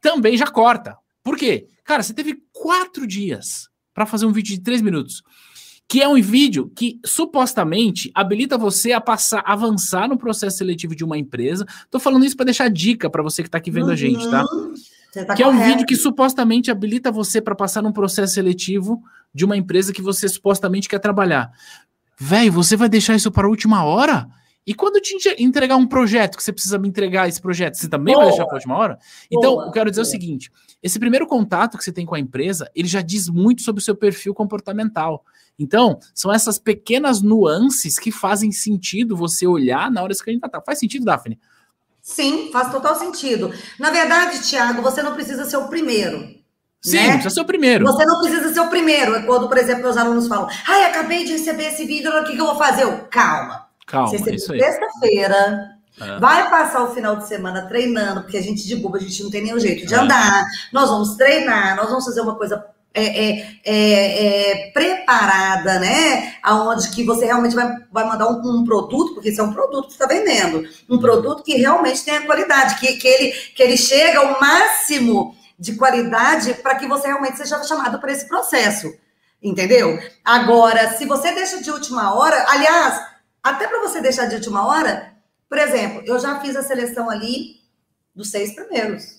Também 0.00 0.36
já 0.36 0.46
corta. 0.46 0.96
Por 1.22 1.36
quê? 1.38 1.66
Cara, 1.90 2.04
você 2.04 2.14
teve 2.14 2.40
quatro 2.52 3.04
dias 3.04 3.68
para 3.92 4.06
fazer 4.06 4.24
um 4.24 4.30
vídeo 4.30 4.54
de 4.54 4.60
três 4.60 4.80
minutos, 4.80 5.24
que 5.88 6.00
é 6.00 6.06
um 6.06 6.22
vídeo 6.22 6.70
que 6.76 7.00
supostamente 7.04 8.12
habilita 8.14 8.56
você 8.56 8.92
a 8.92 9.00
passar, 9.00 9.42
avançar 9.44 10.08
no 10.08 10.16
processo 10.16 10.58
seletivo 10.58 10.94
de 10.94 11.02
uma 11.02 11.18
empresa. 11.18 11.66
Tô 11.90 11.98
falando 11.98 12.24
isso 12.24 12.36
para 12.36 12.44
deixar 12.44 12.70
dica 12.70 13.10
para 13.10 13.24
você 13.24 13.42
que 13.42 13.48
está 13.48 13.58
aqui 13.58 13.72
vendo 13.72 13.86
uhum. 13.86 13.92
a 13.92 13.96
gente, 13.96 14.30
tá? 14.30 14.44
tá 14.44 15.34
que 15.34 15.42
correto. 15.42 15.42
é 15.42 15.48
um 15.48 15.64
vídeo 15.64 15.84
que 15.84 15.96
supostamente 15.96 16.70
habilita 16.70 17.10
você 17.10 17.40
para 17.40 17.56
passar 17.56 17.82
num 17.82 17.90
processo 17.90 18.34
seletivo 18.34 19.02
de 19.34 19.44
uma 19.44 19.56
empresa 19.56 19.92
que 19.92 20.00
você 20.00 20.28
supostamente 20.28 20.88
quer 20.88 21.00
trabalhar. 21.00 21.50
Velho, 22.16 22.52
você 22.52 22.76
vai 22.76 22.88
deixar 22.88 23.16
isso 23.16 23.32
para 23.32 23.48
a 23.48 23.50
última 23.50 23.82
hora? 23.82 24.28
E 24.64 24.74
quando 24.74 25.00
te 25.00 25.16
entregar 25.42 25.74
um 25.74 25.88
projeto 25.88 26.36
que 26.36 26.44
você 26.44 26.52
precisa 26.52 26.78
me 26.78 26.86
entregar 26.86 27.28
esse 27.28 27.42
projeto, 27.42 27.74
você 27.74 27.88
também 27.88 28.14
Boa. 28.14 28.26
vai 28.26 28.32
deixar 28.32 28.44
para 28.44 28.54
a 28.54 28.58
última 28.58 28.76
hora? 28.76 28.98
Então, 29.28 29.54
Boa. 29.54 29.66
eu 29.66 29.72
quero 29.72 29.90
dizer 29.90 30.02
o 30.02 30.04
seguinte: 30.04 30.52
esse 30.82 30.98
primeiro 30.98 31.26
contato 31.26 31.76
que 31.76 31.84
você 31.84 31.92
tem 31.92 32.06
com 32.06 32.14
a 32.14 32.20
empresa, 32.20 32.70
ele 32.74 32.88
já 32.88 33.02
diz 33.02 33.28
muito 33.28 33.62
sobre 33.62 33.80
o 33.80 33.84
seu 33.84 33.94
perfil 33.94 34.34
comportamental. 34.34 35.24
Então, 35.58 35.98
são 36.14 36.32
essas 36.32 36.58
pequenas 36.58 37.20
nuances 37.20 37.98
que 37.98 38.10
fazem 38.10 38.50
sentido 38.50 39.16
você 39.16 39.46
olhar 39.46 39.90
na 39.90 40.02
hora 40.02 40.12
de 40.12 40.18
se 40.18 40.24
candidatar. 40.24 40.62
Faz 40.62 40.78
sentido, 40.78 41.04
Daphne? 41.04 41.38
Sim, 42.00 42.50
faz 42.50 42.70
total 42.70 42.94
sentido. 42.96 43.52
Na 43.78 43.90
verdade, 43.90 44.40
Tiago, 44.42 44.80
você 44.80 45.02
não 45.02 45.14
precisa 45.14 45.44
ser 45.44 45.58
o 45.58 45.68
primeiro. 45.68 46.40
Sim, 46.80 46.96
né? 46.96 47.12
precisa 47.12 47.34
ser 47.34 47.40
o 47.42 47.44
primeiro. 47.44 47.84
Você 47.84 48.06
não 48.06 48.20
precisa 48.20 48.54
ser 48.54 48.60
o 48.60 48.70
primeiro. 48.70 49.14
É 49.14 49.22
quando, 49.22 49.48
por 49.48 49.58
exemplo, 49.58 49.82
meus 49.82 49.98
alunos 49.98 50.26
falam: 50.26 50.48
ai, 50.66 50.86
acabei 50.86 51.24
de 51.24 51.32
receber 51.32 51.64
esse 51.64 51.84
vídeo, 51.84 52.10
o 52.10 52.24
que, 52.24 52.34
que 52.34 52.40
eu 52.40 52.46
vou 52.46 52.56
fazer? 52.56 52.84
Eu, 52.84 53.04
calma. 53.10 53.66
Calma, 53.86 54.08
Você 54.08 54.34
isso 54.34 54.52
aí. 54.52 54.60
Sexta-feira, 54.60 55.69
é. 55.98 56.18
Vai 56.18 56.48
passar 56.50 56.84
o 56.84 56.94
final 56.94 57.16
de 57.16 57.26
semana 57.26 57.66
treinando, 57.66 58.22
porque 58.22 58.36
a 58.36 58.42
gente 58.42 58.66
de 58.66 58.76
boba, 58.76 58.98
a 58.98 59.00
gente 59.00 59.22
não 59.22 59.30
tem 59.30 59.42
nenhum 59.42 59.58
jeito 59.58 59.86
de 59.86 59.94
é. 59.94 59.98
andar. 59.98 60.46
Nós 60.72 60.88
vamos 60.88 61.16
treinar, 61.16 61.76
nós 61.76 61.88
vamos 61.88 62.04
fazer 62.04 62.20
uma 62.20 62.36
coisa 62.36 62.64
é, 62.92 63.04
é, 63.04 63.60
é, 63.64 64.66
é, 64.66 64.70
preparada, 64.72 65.78
né? 65.78 66.34
Aonde 66.42 66.90
que 66.90 67.04
você 67.04 67.24
realmente 67.24 67.54
vai, 67.54 67.72
vai 67.92 68.04
mandar 68.04 68.28
um, 68.28 68.40
um, 68.60 68.64
produto, 68.64 69.14
porque 69.14 69.28
isso 69.28 69.40
é 69.40 69.44
um 69.44 69.52
produto 69.52 69.86
que 69.86 69.92
está 69.92 70.06
vendendo, 70.06 70.68
um 70.88 70.98
produto 70.98 71.42
que 71.44 71.54
realmente 71.54 72.04
tem 72.04 72.16
a 72.16 72.26
qualidade, 72.26 72.80
que, 72.80 72.96
que, 72.96 73.06
ele, 73.06 73.32
que 73.54 73.62
ele 73.62 73.76
chega 73.76 74.18
ao 74.18 74.40
máximo 74.40 75.36
de 75.56 75.74
qualidade 75.74 76.54
para 76.54 76.74
que 76.74 76.88
você 76.88 77.06
realmente 77.06 77.36
seja 77.36 77.62
chamado 77.62 78.00
para 78.00 78.12
esse 78.12 78.26
processo. 78.26 78.92
Entendeu? 79.42 79.98
Agora, 80.24 80.94
se 80.94 81.06
você 81.06 81.32
deixa 81.32 81.62
de 81.62 81.70
última 81.70 82.14
hora, 82.14 82.44
aliás, 82.48 83.00
até 83.42 83.66
para 83.66 83.80
você 83.80 84.00
deixar 84.00 84.26
de 84.26 84.34
última 84.34 84.66
hora, 84.66 85.12
por 85.50 85.58
exemplo, 85.58 86.02
eu 86.06 86.16
já 86.20 86.38
fiz 86.38 86.54
a 86.54 86.62
seleção 86.62 87.10
ali 87.10 87.56
dos 88.14 88.30
seis 88.30 88.54
primeiros. 88.54 89.18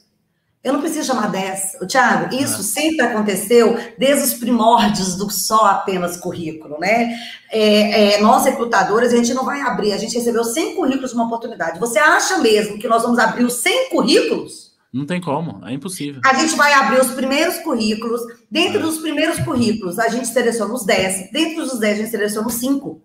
Eu 0.63 0.71
não 0.71 0.79
preciso 0.79 1.07
chamar 1.07 1.29
10. 1.29 1.79
Tiago, 1.89 2.33
isso 2.35 2.63
sempre 2.63 3.01
aconteceu 3.01 3.77
desde 3.97 4.23
os 4.23 4.33
primórdios 4.35 5.15
do 5.15 5.29
só 5.29 5.65
apenas 5.65 6.15
currículo, 6.15 6.79
né? 6.79 7.17
É, 7.51 8.13
é, 8.13 8.21
nós, 8.21 8.45
recrutadores, 8.45 9.11
a 9.11 9.17
gente 9.17 9.33
não 9.33 9.43
vai 9.43 9.59
abrir, 9.61 9.91
a 9.91 9.97
gente 9.97 10.15
recebeu 10.15 10.45
100 10.45 10.75
currículos 10.75 11.13
uma 11.13 11.25
oportunidade. 11.25 11.79
Você 11.79 11.99
acha 11.99 12.37
mesmo 12.37 12.79
que 12.79 12.87
nós 12.87 13.01
vamos 13.01 13.19
abrir 13.19 13.43
os 13.43 13.55
100 13.55 13.89
currículos? 13.89 14.71
Não 14.93 15.05
tem 15.05 15.19
como, 15.19 15.67
é 15.67 15.73
impossível. 15.73 16.21
A 16.23 16.33
gente 16.35 16.55
vai 16.55 16.71
abrir 16.73 17.01
os 17.01 17.11
primeiros 17.11 17.57
currículos. 17.57 18.21
Dentro 18.49 18.79
é. 18.79 18.81
dos 18.83 18.99
primeiros 18.99 19.39
currículos, 19.39 19.99
a 19.99 20.07
gente 20.07 20.27
seleciona 20.27 20.73
os 20.73 20.85
10. 20.85 21.31
Dentro 21.31 21.65
dos 21.65 21.79
10, 21.79 21.93
a 21.93 22.01
gente 22.01 22.11
seleciona 22.11 22.47
os 22.47 22.53
5. 22.53 23.01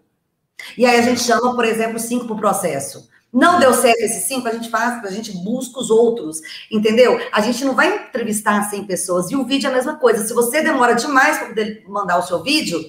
E 0.76 0.84
aí 0.84 0.98
a 0.98 1.02
gente 1.02 1.20
chama, 1.20 1.54
por 1.54 1.64
exemplo, 1.64 1.98
5 1.98 2.26
para 2.26 2.34
o 2.34 2.38
processo. 2.38 3.08
Não 3.36 3.60
deu 3.60 3.74
certo 3.74 4.00
esses 4.00 4.26
cinco, 4.26 4.48
a 4.48 4.52
gente 4.52 4.70
faz, 4.70 5.04
a 5.04 5.10
gente 5.10 5.30
busca 5.44 5.78
os 5.78 5.90
outros, 5.90 6.40
entendeu? 6.72 7.20
A 7.30 7.42
gente 7.42 7.66
não 7.66 7.74
vai 7.74 8.08
entrevistar 8.08 8.62
100 8.62 8.84
pessoas. 8.86 9.30
E 9.30 9.36
o 9.36 9.44
vídeo 9.44 9.66
é 9.66 9.70
a 9.70 9.74
mesma 9.74 9.96
coisa. 9.96 10.26
Se 10.26 10.32
você 10.32 10.62
demora 10.62 10.94
demais 10.94 11.36
para 11.36 11.48
poder 11.48 11.84
mandar 11.86 12.16
o 12.16 12.22
seu 12.22 12.42
vídeo, 12.42 12.82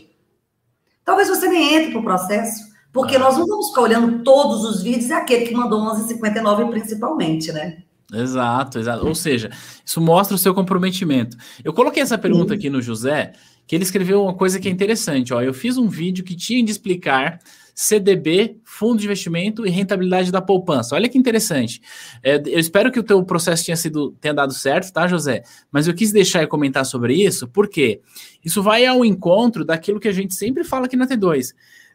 talvez 1.04 1.28
você 1.28 1.50
nem 1.50 1.76
entre 1.76 1.92
para 1.92 2.00
o 2.00 2.04
processo. 2.04 2.64
Porque 2.94 3.18
ah. 3.18 3.20
nós 3.20 3.38
não 3.38 3.46
vamos 3.46 3.68
ficar 3.68 3.82
olhando 3.82 4.24
todos 4.24 4.64
os 4.64 4.82
vídeos, 4.82 5.12
é 5.12 5.16
aquele 5.16 5.48
que 5.48 5.54
mandou 5.54 5.82
11,59 5.82 6.70
principalmente, 6.70 7.52
né? 7.52 7.80
Exato, 8.14 8.80
exato. 8.80 9.06
Ou 9.06 9.14
seja, 9.14 9.52
isso 9.84 10.00
mostra 10.00 10.34
o 10.34 10.40
seu 10.40 10.54
comprometimento. 10.54 11.36
Eu 11.62 11.74
coloquei 11.74 12.02
essa 12.02 12.18
pergunta 12.18 12.54
aqui 12.54 12.70
no 12.70 12.82
José, 12.82 13.34
que 13.68 13.76
ele 13.76 13.84
escreveu 13.84 14.24
uma 14.24 14.34
coisa 14.34 14.62
que 14.62 14.70
é 14.70 14.72
interessante. 14.72 15.34
Ó, 15.34 15.42
eu 15.42 15.54
fiz 15.54 15.78
um 15.78 15.90
vídeo 15.90 16.24
que 16.24 16.38
tinha 16.38 16.64
de 16.64 16.72
explicar 16.72 17.38
CDB, 17.80 18.58
fundo 18.64 18.98
de 18.98 19.06
investimento 19.06 19.64
e 19.64 19.70
rentabilidade 19.70 20.32
da 20.32 20.42
poupança. 20.42 20.96
Olha 20.96 21.08
que 21.08 21.16
interessante. 21.16 21.80
É, 22.24 22.42
eu 22.48 22.58
espero 22.58 22.92
que 22.92 23.00
o 23.00 23.04
teu 23.04 23.24
processo 23.24 23.64
tenha 23.64 23.78
sido 23.78 24.18
tenha 24.20 24.34
dado 24.34 24.52
certo, 24.52 24.92
tá, 24.92 25.06
José? 25.06 25.44
Mas 25.72 25.88
eu 25.88 25.94
quis 25.94 26.12
deixar 26.12 26.42
e 26.42 26.48
comentar 26.48 26.84
sobre 26.88 27.14
isso, 27.14 27.48
porque 27.48 28.02
isso 28.44 28.64
vai 28.64 28.84
ao 28.88 29.06
encontro 29.06 29.64
daquilo 29.64 30.00
que 30.00 30.08
a 30.08 30.12
gente 30.12 30.34
sempre 30.34 30.64
fala 30.64 30.88
aqui 30.88 30.98
na 30.98 31.06
T2. 31.06 31.54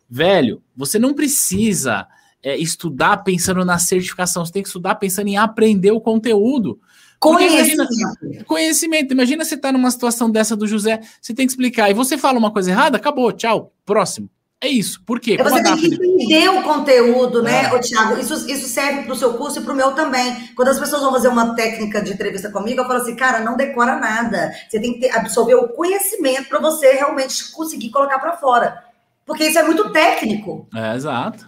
Velho, 0.08 0.62
você 0.76 1.00
não 1.00 1.12
precisa 1.12 2.06
é, 2.40 2.56
estudar 2.56 3.16
pensando 3.24 3.64
na 3.64 3.76
certificação, 3.76 4.46
você 4.46 4.52
tem 4.52 4.62
que 4.62 4.68
estudar 4.68 4.94
pensando 4.94 5.26
em 5.26 5.36
aprender 5.36 5.90
o 5.90 6.00
conteúdo. 6.00 6.78
Conhecimento. 7.18 7.92
Imagina, 7.92 8.44
conhecimento. 8.44 9.12
Imagina 9.14 9.44
você 9.44 9.56
estar 9.56 9.70
tá 9.70 9.72
numa 9.72 9.90
situação 9.90 10.30
dessa 10.30 10.54
do 10.54 10.64
José, 10.64 11.00
você 11.20 11.34
tem 11.34 11.44
que 11.44 11.50
explicar, 11.50 11.90
e 11.90 11.94
você 11.94 12.16
fala 12.16 12.38
uma 12.38 12.52
coisa 12.52 12.70
errada, 12.70 12.98
acabou, 12.98 13.32
tchau, 13.32 13.72
próximo. 13.84 14.30
É 14.62 14.68
isso. 14.68 15.02
Por 15.04 15.18
quê? 15.18 15.36
É 15.36 15.42
você 15.42 15.60
tem 15.60 15.76
que 15.76 15.86
entender 15.86 16.48
o 16.48 16.62
conteúdo, 16.62 17.42
né, 17.42 17.64
é. 17.64 17.78
Tiago? 17.80 18.16
Isso, 18.20 18.48
isso 18.48 18.68
serve 18.68 19.02
para 19.02 19.12
o 19.12 19.16
seu 19.16 19.34
curso 19.34 19.58
e 19.58 19.64
para 19.64 19.72
o 19.72 19.76
meu 19.76 19.90
também. 19.90 20.50
Quando 20.54 20.68
as 20.68 20.78
pessoas 20.78 21.02
vão 21.02 21.10
fazer 21.10 21.26
uma 21.26 21.56
técnica 21.56 22.00
de 22.00 22.12
entrevista 22.12 22.48
comigo, 22.48 22.80
eu 22.80 22.86
falo 22.86 23.00
assim, 23.00 23.16
cara, 23.16 23.40
não 23.40 23.56
decora 23.56 23.98
nada. 23.98 24.52
Você 24.68 24.78
tem 24.78 24.92
que 24.94 25.00
ter, 25.00 25.10
absorver 25.10 25.56
o 25.56 25.70
conhecimento 25.70 26.48
para 26.48 26.60
você 26.60 26.92
realmente 26.92 27.50
conseguir 27.50 27.90
colocar 27.90 28.20
para 28.20 28.36
fora. 28.36 28.84
Porque 29.26 29.44
isso 29.48 29.58
é 29.58 29.64
muito 29.64 29.90
técnico. 29.90 30.68
É, 30.72 30.94
exato. 30.94 31.44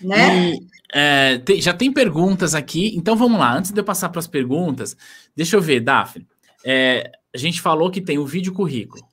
Né? 0.00 0.54
E, 0.54 0.58
é, 0.92 1.38
tem, 1.38 1.62
já 1.62 1.72
tem 1.72 1.92
perguntas 1.92 2.56
aqui, 2.56 2.96
então 2.96 3.14
vamos 3.14 3.38
lá. 3.38 3.56
Antes 3.56 3.70
de 3.70 3.78
eu 3.78 3.84
passar 3.84 4.08
para 4.08 4.18
as 4.18 4.26
perguntas, 4.26 4.96
deixa 5.36 5.54
eu 5.54 5.60
ver, 5.60 5.78
Daphne. 5.78 6.26
É, 6.64 7.12
a 7.32 7.38
gente 7.38 7.60
falou 7.60 7.92
que 7.92 8.00
tem 8.00 8.18
o 8.18 8.26
vídeo 8.26 8.52
currículo 8.52 9.11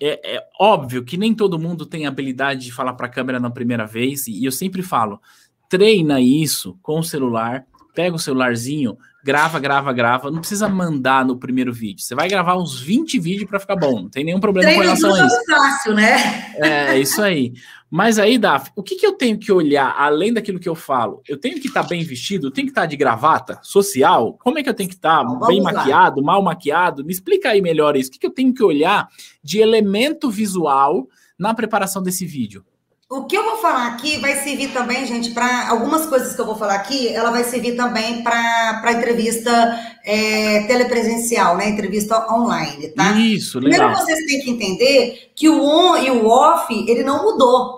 é, 0.00 0.36
é, 0.36 0.42
óbvio 0.60 1.04
que 1.04 1.16
nem 1.16 1.34
todo 1.34 1.58
mundo 1.58 1.86
tem 1.86 2.06
habilidade 2.06 2.64
de 2.64 2.72
falar 2.72 2.94
para 2.94 3.06
a 3.06 3.10
câmera 3.10 3.40
na 3.40 3.50
primeira 3.50 3.86
vez, 3.86 4.26
e 4.26 4.44
eu 4.44 4.52
sempre 4.52 4.82
falo: 4.82 5.20
treina 5.68 6.20
isso 6.20 6.78
com 6.82 6.98
o 6.98 7.04
celular, 7.04 7.64
pega 7.94 8.14
o 8.14 8.18
celularzinho, 8.18 8.96
grava, 9.24 9.58
grava, 9.58 9.92
grava. 9.92 10.30
Não 10.30 10.38
precisa 10.38 10.68
mandar 10.68 11.24
no 11.24 11.36
primeiro 11.36 11.72
vídeo. 11.72 12.04
Você 12.04 12.14
vai 12.14 12.28
gravar 12.28 12.56
uns 12.56 12.78
20 12.78 13.18
vídeos 13.18 13.48
para 13.48 13.58
ficar 13.58 13.74
bom. 13.74 14.02
Não 14.02 14.08
tem 14.08 14.24
nenhum 14.24 14.38
problema 14.38 14.68
Treino 14.68 14.82
com 14.82 14.86
relação 14.86 15.14
a 15.14 15.26
isso. 15.26 15.36
fácil, 15.48 15.94
né? 15.94 16.52
É, 16.56 16.98
isso 16.98 17.20
aí. 17.20 17.52
Mas 17.90 18.18
aí, 18.18 18.36
Daf, 18.36 18.70
o 18.74 18.82
que, 18.82 18.96
que 18.96 19.06
eu 19.06 19.12
tenho 19.12 19.38
que 19.38 19.52
olhar 19.52 19.94
além 19.96 20.32
daquilo 20.32 20.58
que 20.58 20.68
eu 20.68 20.74
falo? 20.74 21.22
Eu 21.26 21.38
tenho 21.38 21.60
que 21.60 21.68
estar 21.68 21.82
tá 21.82 21.88
bem 21.88 22.02
vestido? 22.02 22.48
Eu 22.48 22.50
tenho 22.50 22.66
que 22.66 22.72
estar 22.72 22.82
tá 22.82 22.86
de 22.86 22.96
gravata 22.96 23.60
social? 23.62 24.36
Como 24.42 24.58
é 24.58 24.62
que 24.62 24.68
eu 24.68 24.74
tenho 24.74 24.88
que 24.88 24.96
estar 24.96 25.24
tá 25.24 25.46
bem 25.46 25.62
lá. 25.62 25.72
maquiado, 25.72 26.22
mal 26.22 26.42
maquiado? 26.42 27.04
Me 27.04 27.12
explica 27.12 27.50
aí 27.50 27.62
melhor 27.62 27.96
isso. 27.96 28.10
O 28.10 28.12
que, 28.12 28.18
que 28.18 28.26
eu 28.26 28.34
tenho 28.34 28.52
que 28.52 28.62
olhar 28.62 29.08
de 29.42 29.60
elemento 29.60 30.30
visual 30.30 31.06
na 31.38 31.54
preparação 31.54 32.02
desse 32.02 32.26
vídeo? 32.26 32.64
O 33.08 33.22
que 33.22 33.36
eu 33.36 33.44
vou 33.44 33.58
falar 33.58 33.86
aqui 33.86 34.18
vai 34.18 34.34
servir 34.42 34.72
também, 34.72 35.06
gente, 35.06 35.30
para 35.30 35.68
algumas 35.68 36.06
coisas 36.06 36.34
que 36.34 36.40
eu 36.40 36.44
vou 36.44 36.56
falar 36.56 36.74
aqui, 36.74 37.06
ela 37.06 37.30
vai 37.30 37.44
servir 37.44 37.76
também 37.76 38.24
para 38.24 38.92
entrevista 38.92 39.78
é, 40.04 40.64
telepresencial, 40.66 41.56
né? 41.56 41.68
Entrevista 41.68 42.26
online, 42.34 42.88
tá? 42.88 43.12
Isso, 43.12 43.60
legal. 43.60 43.90
Primeiro 43.90 44.04
vocês 44.04 44.26
têm 44.26 44.40
que 44.40 44.50
entender 44.50 45.30
que 45.36 45.48
o 45.48 45.62
on 45.62 45.96
e 45.98 46.10
o 46.10 46.26
off, 46.26 46.74
ele 46.88 47.04
não 47.04 47.22
mudou. 47.22 47.75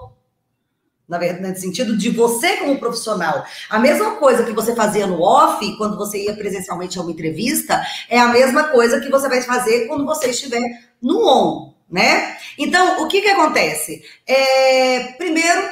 Na 1.08 1.18
verdade, 1.18 1.48
no 1.48 1.56
sentido 1.56 1.96
de 1.96 2.10
você 2.10 2.58
como 2.58 2.78
profissional. 2.78 3.44
A 3.70 3.78
mesma 3.78 4.16
coisa 4.16 4.44
que 4.44 4.52
você 4.52 4.74
fazia 4.74 5.06
no 5.06 5.22
off, 5.22 5.76
quando 5.78 5.96
você 5.96 6.24
ia 6.24 6.36
presencialmente 6.36 6.98
a 6.98 7.02
uma 7.02 7.10
entrevista, 7.10 7.80
é 8.10 8.18
a 8.18 8.28
mesma 8.28 8.64
coisa 8.64 9.00
que 9.00 9.08
você 9.08 9.28
vai 9.28 9.40
fazer 9.40 9.86
quando 9.86 10.04
você 10.04 10.28
estiver 10.28 10.62
no 11.00 11.26
on 11.26 11.78
né? 11.90 12.36
Então, 12.58 13.02
o 13.02 13.08
que 13.08 13.22
que 13.22 13.28
acontece? 13.28 14.02
É, 14.26 15.12
primeiro, 15.16 15.62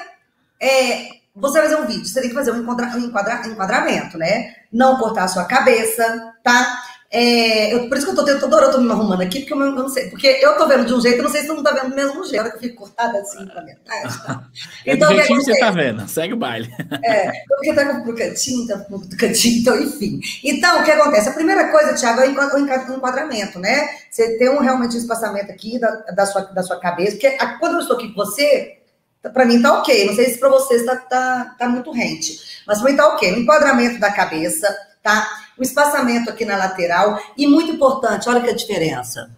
é, 0.60 1.08
você 1.34 1.60
vai 1.60 1.68
fazer 1.68 1.82
um 1.82 1.86
vídeo, 1.86 2.06
você 2.06 2.20
tem 2.20 2.30
que 2.30 2.34
fazer 2.34 2.52
um, 2.52 2.62
enquadra, 2.62 2.86
um 2.96 2.98
enquadra, 2.98 3.46
enquadramento, 3.46 4.16
né? 4.16 4.54
Não 4.72 4.98
cortar 4.98 5.24
a 5.24 5.28
sua 5.28 5.44
cabeça, 5.44 6.34
tá? 6.42 6.82
É, 7.18 7.72
eu, 7.72 7.88
por 7.88 7.96
isso 7.96 8.04
que 8.04 8.12
eu 8.12 8.16
tô 8.16 8.26
tendo 8.26 8.40
toda 8.40 8.56
hora 8.56 8.66
eu 8.66 8.72
tô 8.72 8.78
me 8.78 8.92
arrumando 8.92 9.22
aqui, 9.22 9.40
porque 9.40 9.54
eu, 9.54 9.58
eu, 9.58 9.72
não 9.72 9.88
sei, 9.88 10.10
porque 10.10 10.26
eu 10.26 10.54
tô 10.58 10.68
vendo 10.68 10.84
de 10.84 10.92
um 10.92 11.00
jeito, 11.00 11.16
eu 11.16 11.22
não 11.22 11.30
sei 11.30 11.40
se 11.40 11.46
todo 11.46 11.56
mundo 11.56 11.64
tá 11.64 11.72
vendo 11.72 11.88
do 11.88 11.96
mesmo 11.96 12.22
jeito, 12.26 12.50
que 12.50 12.56
eu 12.56 12.60
fico 12.60 12.76
cortada 12.76 13.18
assim 13.20 13.46
pra 13.46 13.62
metade, 13.62 14.22
tá? 14.22 14.44
É 14.84 14.92
então, 14.92 15.08
do 15.08 15.14
jeitinho 15.14 15.38
que 15.38 15.44
você 15.46 15.58
tá 15.58 15.70
vendo, 15.70 16.06
segue 16.06 16.34
o 16.34 16.36
baile. 16.36 16.70
É, 17.02 17.32
porque 17.48 17.72
tá 17.72 18.00
pro 18.00 18.14
cantinho, 18.14 18.66
tá 18.66 18.78
pro 18.80 19.00
cantinho, 19.16 19.60
então, 19.62 19.82
enfim. 19.82 20.20
Então, 20.44 20.78
o 20.78 20.84
que 20.84 20.90
acontece? 20.90 21.30
A 21.30 21.32
primeira 21.32 21.68
coisa, 21.68 21.94
Thiago, 21.94 22.20
é 22.20 22.28
o 22.28 22.94
enquadramento, 22.94 23.58
né? 23.58 23.88
Você 24.10 24.36
tem 24.36 24.50
um, 24.50 24.60
realmente 24.60 24.94
um 24.94 24.98
espaçamento 24.98 25.50
aqui 25.50 25.78
da, 25.78 25.90
da, 26.14 26.26
sua, 26.26 26.42
da 26.42 26.62
sua 26.62 26.78
cabeça, 26.78 27.12
porque 27.12 27.28
a, 27.28 27.58
quando 27.58 27.76
eu 27.76 27.80
estou 27.80 27.96
aqui 27.96 28.08
com 28.08 28.16
você, 28.16 28.76
para 29.22 29.46
mim 29.46 29.62
tá 29.62 29.78
ok, 29.78 30.04
não 30.04 30.14
sei 30.14 30.26
se 30.26 30.38
para 30.38 30.50
vocês 30.50 30.84
tá, 30.84 30.96
tá, 30.96 31.56
tá 31.58 31.66
muito 31.66 31.90
rente, 31.92 32.62
mas 32.66 32.78
para 32.78 32.90
mim 32.90 32.96
tá 32.96 33.08
ok. 33.08 33.32
O 33.32 33.38
enquadramento 33.38 33.98
da 33.98 34.12
cabeça, 34.12 34.68
tá? 35.02 35.45
O 35.58 35.62
espaçamento 35.62 36.30
aqui 36.30 36.44
na 36.44 36.56
lateral 36.56 37.18
e 37.36 37.46
muito 37.46 37.72
importante, 37.72 38.28
olha 38.28 38.42
que 38.42 38.50
a 38.50 38.54
diferença. 38.54 39.30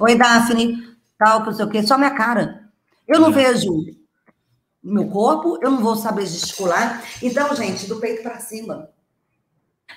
Oi, 0.00 0.16
Daphne, 0.16 0.96
tal, 1.18 1.40
que 1.40 1.46
não 1.46 1.54
sei 1.54 1.64
o 1.64 1.70
quê, 1.70 1.82
só 1.82 1.98
minha 1.98 2.10
cara. 2.10 2.62
Eu 3.06 3.20
não 3.20 3.30
vejo 3.30 3.70
meu 4.82 5.06
corpo, 5.08 5.58
eu 5.62 5.70
não 5.70 5.82
vou 5.82 5.94
saber 5.94 6.26
gesticular. 6.26 7.02
Então, 7.22 7.54
gente, 7.54 7.86
do 7.86 8.00
peito 8.00 8.22
para 8.22 8.40
cima. 8.40 8.88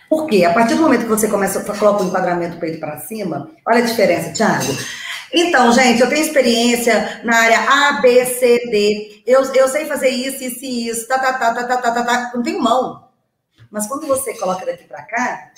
Por 0.09 0.27
quê? 0.27 0.45
A 0.45 0.53
partir 0.53 0.75
do 0.75 0.81
momento 0.81 1.03
que 1.03 1.09
você 1.09 1.27
começa 1.27 1.59
a 1.59 1.77
colocar 1.77 2.03
o 2.03 2.07
enquadramento 2.07 2.55
do 2.55 2.59
peito 2.59 2.79
para 2.79 2.99
cima, 2.99 3.49
olha 3.67 3.79
a 3.79 3.87
diferença, 3.87 4.33
Thiago. 4.33 4.75
Então, 5.33 5.71
gente, 5.71 6.01
eu 6.01 6.09
tenho 6.09 6.21
experiência 6.21 7.21
na 7.23 7.35
área 7.35 7.59
A, 7.59 8.01
B, 8.01 8.25
C, 8.25 8.57
D. 8.69 9.23
Eu, 9.25 9.41
eu 9.53 9.67
sei 9.67 9.85
fazer 9.85 10.09
isso, 10.09 10.43
isso 10.43 10.63
e 10.63 10.87
isso. 10.87 11.07
Tá, 11.07 11.17
tá, 11.17 11.33
tá, 11.33 11.53
tá, 11.53 11.63
tá, 11.63 11.77
tá, 11.77 11.91
tá, 11.91 12.03
tá. 12.03 12.31
Não 12.35 12.43
tenho 12.43 12.61
mão. 12.61 13.04
Mas 13.75 13.87
quando 13.87 14.07
você 14.07 14.33
coloca 14.35 14.65
daqui 14.65 14.85
para 14.85 15.01
cá, 15.01 15.51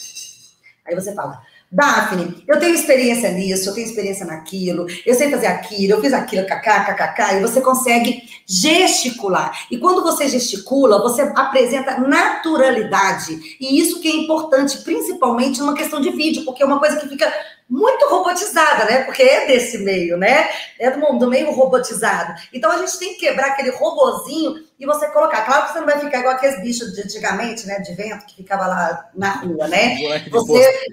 aí 0.87 0.95
você 0.95 1.13
fala, 1.13 1.39
Daphne, 1.71 2.43
eu 2.47 2.59
tenho 2.59 2.73
experiência 2.73 3.29
nisso, 3.29 3.69
eu 3.69 3.75
tenho 3.75 3.85
experiência 3.85 4.25
naquilo, 4.25 4.87
eu 5.05 5.13
sei 5.13 5.29
fazer 5.29 5.45
aquilo, 5.45 5.93
eu 5.93 6.01
fiz 6.01 6.13
aquilo, 6.13 6.47
kkk, 6.47 6.95
kkk, 6.95 7.35
e 7.35 7.41
você 7.41 7.61
consegue 7.61 8.23
gesticular. 8.47 9.67
E 9.69 9.77
quando 9.77 10.01
você 10.01 10.27
gesticula, 10.27 10.99
você 10.99 11.21
apresenta 11.35 11.99
naturalidade. 11.99 13.57
E 13.59 13.79
isso 13.79 13.99
que 13.99 14.07
é 14.07 14.15
importante, 14.15 14.79
principalmente 14.79 15.59
numa 15.59 15.75
questão 15.75 16.01
de 16.01 16.09
vídeo, 16.09 16.43
porque 16.43 16.63
é 16.63 16.65
uma 16.65 16.79
coisa 16.79 16.97
que 16.97 17.07
fica 17.07 17.31
muito 17.69 18.07
robotizada, 18.07 18.85
né? 18.85 19.03
Porque 19.03 19.21
é 19.21 19.45
desse 19.45 19.79
meio, 19.79 20.17
né? 20.17 20.49
É 20.79 20.89
do, 20.89 21.19
do 21.19 21.27
meio 21.27 21.51
robotizado. 21.51 22.33
Então 22.51 22.71
a 22.71 22.77
gente 22.77 22.97
tem 22.97 23.13
que 23.13 23.27
quebrar 23.27 23.47
aquele 23.47 23.71
robozinho 23.71 24.55
e 24.79 24.85
você 24.85 25.07
colocar. 25.07 25.43
Claro 25.43 25.65
que 25.65 25.73
você 25.73 25.79
não 25.79 25.87
vai 25.87 25.99
ficar 25.99 26.19
igual 26.19 26.35
aqueles 26.35 26.61
bichos 26.61 26.93
de 26.93 27.01
antigamente, 27.01 27.65
né? 27.65 27.79
De 27.79 27.93
vento 27.93 28.25
que 28.27 28.35
ficava 28.35 28.67
lá 28.67 29.09
na 29.15 29.31
rua, 29.31 29.67
né? 29.67 29.97
Você, 30.29 30.87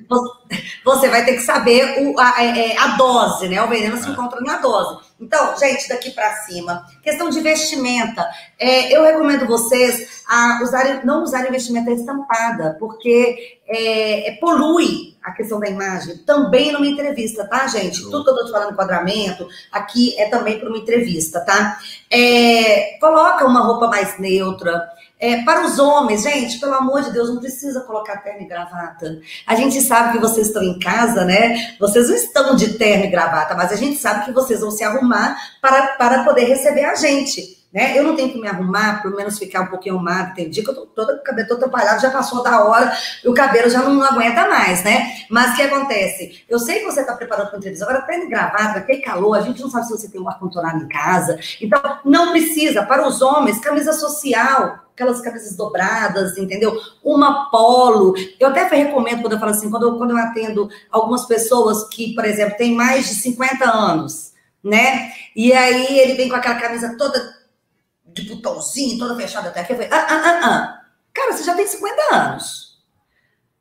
você 0.85 1.09
vai 1.09 1.25
ter 1.25 1.35
que 1.35 1.42
saber 1.42 2.03
o, 2.03 2.18
a, 2.18 2.37
a, 2.37 2.44
é, 2.44 2.77
a 2.79 2.97
dose, 2.97 3.49
né? 3.49 3.62
O 3.62 3.68
veneno 3.68 3.97
se 3.99 4.09
é. 4.09 4.12
encontra 4.12 4.40
na 4.40 4.57
dose. 4.59 5.05
Então, 5.20 5.57
gente, 5.59 5.88
daqui 5.88 6.11
para 6.11 6.33
cima, 6.44 6.87
questão 7.03 7.29
de 7.29 7.40
vestimenta. 7.40 8.27
É, 8.59 8.94
eu 8.94 9.03
recomendo 9.03 9.47
vocês 9.47 10.25
a 10.27 10.61
usar, 10.62 11.05
não 11.05 11.23
usar 11.23 11.47
investimento 11.47 11.90
estampada, 11.90 12.77
porque 12.81 13.59
é, 13.66 14.31
é, 14.31 14.37
polui 14.37 15.14
a 15.23 15.33
questão 15.33 15.59
da 15.59 15.66
imagem, 15.66 16.18
também 16.18 16.70
numa 16.70 16.87
entrevista, 16.87 17.49
tá, 17.49 17.66
gente? 17.66 18.03
Tudo 18.03 18.25
que 18.25 18.31
eu 18.31 18.37
tô 18.37 18.44
te 18.44 18.51
falando, 18.51 18.73
enquadramento, 18.73 19.49
aqui 19.73 20.14
é 20.20 20.29
também 20.29 20.61
para 20.61 20.68
uma 20.68 20.77
entrevista, 20.77 21.40
tá? 21.40 21.79
É, 22.11 22.99
coloca 23.01 23.47
uma 23.47 23.61
roupa 23.61 23.74
mais 23.81 24.19
neutra, 24.19 24.89
é, 25.19 25.43
para 25.43 25.65
os 25.65 25.79
homens, 25.79 26.23
gente, 26.23 26.59
pelo 26.59 26.75
amor 26.75 27.03
de 27.03 27.13
Deus, 27.13 27.31
não 27.31 27.39
precisa 27.39 27.81
colocar 27.81 28.19
terno 28.19 28.43
e 28.43 28.47
gravata. 28.47 29.21
A 29.47 29.55
gente 29.55 29.81
sabe 29.81 30.13
que 30.13 30.19
vocês 30.19 30.49
estão 30.49 30.63
em 30.63 30.79
casa, 30.79 31.25
né? 31.25 31.77
Vocês 31.79 32.09
não 32.09 32.17
estão 32.17 32.57
de 32.57 32.75
terno 32.75 33.05
e 33.05 33.11
gravata, 33.11 33.55
mas 33.55 33.73
a 33.73 33.77
gente 33.77 33.97
sabe 33.97 34.25
que 34.25 34.33
vocês 34.33 34.61
vão 34.61 34.71
se 34.71 34.85
arrumar 34.85 35.37
para, 35.63 35.89
para 35.97 36.25
poder 36.25 36.45
receber 36.45 36.85
a 36.85 36.95
gente. 36.95 37.63
Né? 37.75 37.99
Eu 37.99 38.05
não 38.05 38.15
tenho 38.15 38.31
que 38.31 38.41
me 38.41 38.47
arrumar, 38.47 39.03
pelo 39.03 39.17
menos 39.17 39.37
ficar 39.37 39.63
um 39.63 39.67
pouquinho 39.67 39.97
arrumado. 39.97 40.33
Tem 40.33 40.49
dia 40.49 40.63
que 40.63 40.71
eu 40.71 40.75
tô 40.77 40.87
toda, 40.87 41.19
cabelo 41.19 41.49
todo 41.49 41.65
atrapalhado, 41.65 42.01
já 42.01 42.09
passou 42.09 42.41
da 42.41 42.65
hora, 42.65 42.97
o 43.27 43.35
cabelo 43.35 43.69
já 43.69 43.83
não, 43.83 44.01
aguenta 44.01 44.49
mais, 44.49 44.85
né? 44.85 45.13
Mas 45.29 45.51
o 45.51 45.57
que 45.57 45.63
acontece? 45.63 46.45
Eu 46.49 46.61
sei 46.61 46.79
que 46.79 46.85
você 46.85 47.01
está 47.01 47.15
preparando 47.17 47.49
para 47.49 47.59
entrevista, 47.59 47.85
agora 47.85 48.03
tá 48.03 48.15
gravata, 48.27 48.81
tem 48.83 49.01
calor, 49.01 49.37
a 49.37 49.41
gente 49.41 49.61
não 49.61 49.69
sabe 49.69 49.87
se 49.87 49.91
você 49.91 50.09
tem 50.09 50.21
um 50.21 50.29
ar-condicionado 50.29 50.85
em 50.85 50.89
casa. 50.89 51.37
Então, 51.61 51.81
não 52.05 52.31
precisa. 52.31 52.85
Para 52.85 53.09
os 53.09 53.21
homens, 53.21 53.59
camisa 53.59 53.93
social, 53.93 54.79
aquelas 54.93 55.21
camisas 55.21 55.57
dobradas, 55.57 56.39
entendeu? 56.39 56.79
Uma 57.03 57.51
polo. 57.51 58.15
Eu 58.39 58.51
até 58.51 58.69
recomendo 58.69 59.21
quando 59.21 59.33
eu 59.33 59.41
falo 59.41 59.51
assim, 59.51 59.69
quando 59.69 59.83
eu, 59.83 59.99
quando 59.99 60.13
eu 60.13 60.19
atendo 60.19 60.69
algumas 60.93 61.25
pessoas 61.27 61.89
que, 61.89 62.15
por 62.15 62.25
exemplo, 62.25 62.57
têm 62.57 62.73
mais 62.73 63.09
de 63.09 63.15
50 63.17 63.69
anos, 63.69 64.33
né? 64.63 65.13
E 65.35 65.53
aí 65.53 65.99
ele 65.99 66.15
vem 66.15 66.29
com 66.29 66.37
aquela 66.37 66.55
camisa 66.55 66.95
toda 66.97 67.34
de 68.14 68.22
botãozinho, 68.22 68.98
toda 68.98 69.16
fechada 69.16 69.48
até 69.48 69.61
aqui. 69.61 69.72
Eu 69.72 69.77
falei, 69.77 69.92
ah, 69.92 70.07
ah, 70.09 70.22
ah, 70.24 70.40
ah. 70.44 70.81
Cara, 71.12 71.33
você 71.33 71.44
já 71.44 71.55
tem 71.55 71.66
50 71.66 72.14
anos. 72.14 72.79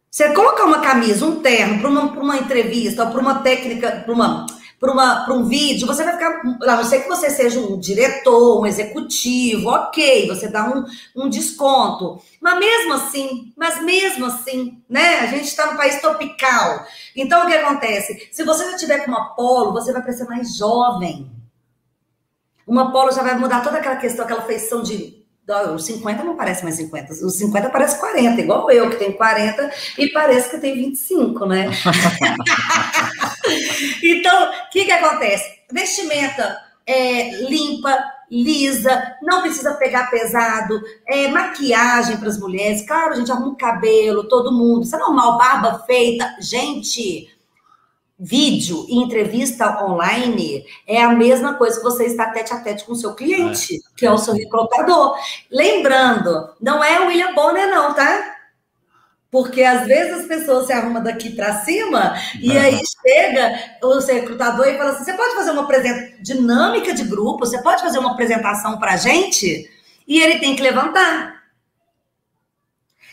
Você 0.10 0.32
colocar 0.34 0.66
uma 0.66 0.80
camisa, 0.80 1.26
um 1.26 1.42
terno, 1.42 1.80
para 1.80 1.90
uma, 1.90 2.02
uma 2.04 2.38
entrevista, 2.38 3.06
para 3.06 3.20
uma 3.20 3.40
técnica, 3.40 4.04
para 4.06 4.14
uma 4.14 4.46
para 4.84 5.34
um 5.34 5.46
vídeo, 5.46 5.88
você 5.88 6.04
vai 6.04 6.14
ficar. 6.14 6.42
A 6.42 6.76
não 6.76 6.84
ser 6.84 7.04
que 7.04 7.08
você 7.08 7.30
seja 7.30 7.58
um 7.58 7.80
diretor, 7.80 8.60
um 8.60 8.66
executivo, 8.66 9.70
ok, 9.70 10.28
você 10.28 10.50
dá 10.50 10.66
um, 10.66 10.84
um 11.16 11.30
desconto. 11.30 12.22
Mas 12.42 12.60
mesmo 12.60 12.94
assim, 12.94 13.54
mas 13.56 13.82
mesmo 13.82 14.26
assim, 14.26 14.84
né? 14.90 15.22
A 15.22 15.28
gente 15.28 15.46
está 15.46 15.72
no 15.72 15.78
país 15.78 16.02
tropical. 16.02 16.86
Então, 17.16 17.44
o 17.44 17.48
que 17.48 17.54
acontece? 17.54 18.28
Se 18.32 18.44
você 18.44 18.72
já 18.72 18.78
tiver 18.78 19.00
com 19.00 19.12
uma 19.12 19.34
polo, 19.36 19.72
você 19.72 19.94
vai 19.94 20.02
parecer 20.02 20.26
mais 20.26 20.58
jovem. 20.58 21.32
Uma 22.68 22.92
polo 22.92 23.12
já 23.12 23.22
vai 23.22 23.38
mudar 23.38 23.62
toda 23.62 23.78
aquela 23.78 23.98
questão, 23.98 24.26
aquela 24.26 24.44
feição 24.44 24.82
de. 24.82 25.22
Os 25.76 25.86
50 25.86 26.24
não 26.24 26.38
parece 26.38 26.64
mais 26.64 26.78
50, 26.78 27.12
os 27.26 27.38
50 27.38 27.70
parece 27.70 28.00
40, 28.00 28.40
igual 28.40 28.72
eu, 28.72 28.90
que 28.90 28.96
tenho 28.96 29.18
40 29.18 29.70
e 29.98 30.08
parece 30.08 30.50
que 30.50 30.56
eu 30.56 30.62
tenho 30.62 30.76
25, 30.76 31.46
né? 31.46 31.68
então, 34.02 34.50
o 34.50 34.70
que, 34.72 34.86
que 34.86 34.92
acontece? 34.94 35.44
Vestimenta 35.70 36.58
é, 36.88 37.42
limpa, 37.42 37.98
lisa, 38.30 39.16
não 39.22 39.42
precisa 39.42 39.74
pegar 39.74 40.10
pesado, 40.10 40.82
é, 41.08 41.28
maquiagem 41.28 42.18
para 42.18 42.30
as 42.30 42.40
mulheres, 42.40 42.86
claro, 42.86 43.14
a 43.14 43.16
gente 43.16 43.32
arruma 43.32 43.50
o 43.50 43.58
cabelo, 43.58 44.28
todo 44.28 44.52
mundo, 44.52 44.84
isso 44.84 44.96
é 44.96 45.00
normal, 45.00 45.38
barba 45.38 45.84
feita, 45.86 46.36
gente, 46.40 47.30
vídeo 48.24 48.86
e 48.88 48.96
entrevista 48.96 49.84
online 49.84 50.66
é 50.88 51.04
a 51.04 51.10
mesma 51.10 51.56
coisa 51.56 51.78
que 51.78 51.84
você 51.84 52.06
está 52.06 52.32
tete 52.32 52.54
a 52.54 52.62
tete 52.62 52.86
com 52.86 52.94
o 52.94 52.96
seu 52.96 53.14
cliente, 53.14 53.76
é. 53.76 53.80
que 53.98 54.06
é 54.06 54.12
o 54.12 54.18
seu 54.18 54.34
recrutador. 54.34 55.18
Lembrando, 55.52 56.50
não 56.62 56.82
é 56.82 57.02
o 57.02 57.08
William 57.08 57.34
Bonner, 57.34 57.70
não, 57.70 57.94
tá? 57.94 58.34
Porque 59.30 59.62
às 59.64 59.86
vezes 59.86 60.22
as 60.22 60.26
pessoas 60.26 60.68
se 60.68 60.74
arrumam 60.74 61.04
daqui 61.04 61.32
para 61.32 61.62
cima 61.66 62.16
e 62.40 62.58
aí 62.58 62.80
chega 63.02 63.60
o 63.84 64.00
seu 64.00 64.16
recrutador 64.16 64.68
e 64.68 64.78
fala 64.78 64.92
assim: 64.92 65.04
você 65.04 65.14
pode 65.14 65.36
fazer 65.36 65.52
uma 65.52 65.68
dinâmica 66.22 66.94
de 66.94 67.04
grupo, 67.04 67.46
você 67.46 67.62
pode 67.62 67.82
fazer 67.82 68.00
uma 68.00 68.12
apresentação 68.12 68.80
para 68.80 68.94
a 68.94 68.98
gente? 68.98 69.70
E 70.08 70.22
ele 70.22 70.40
tem 70.40 70.56
que 70.56 70.62
levantar. 70.62 71.43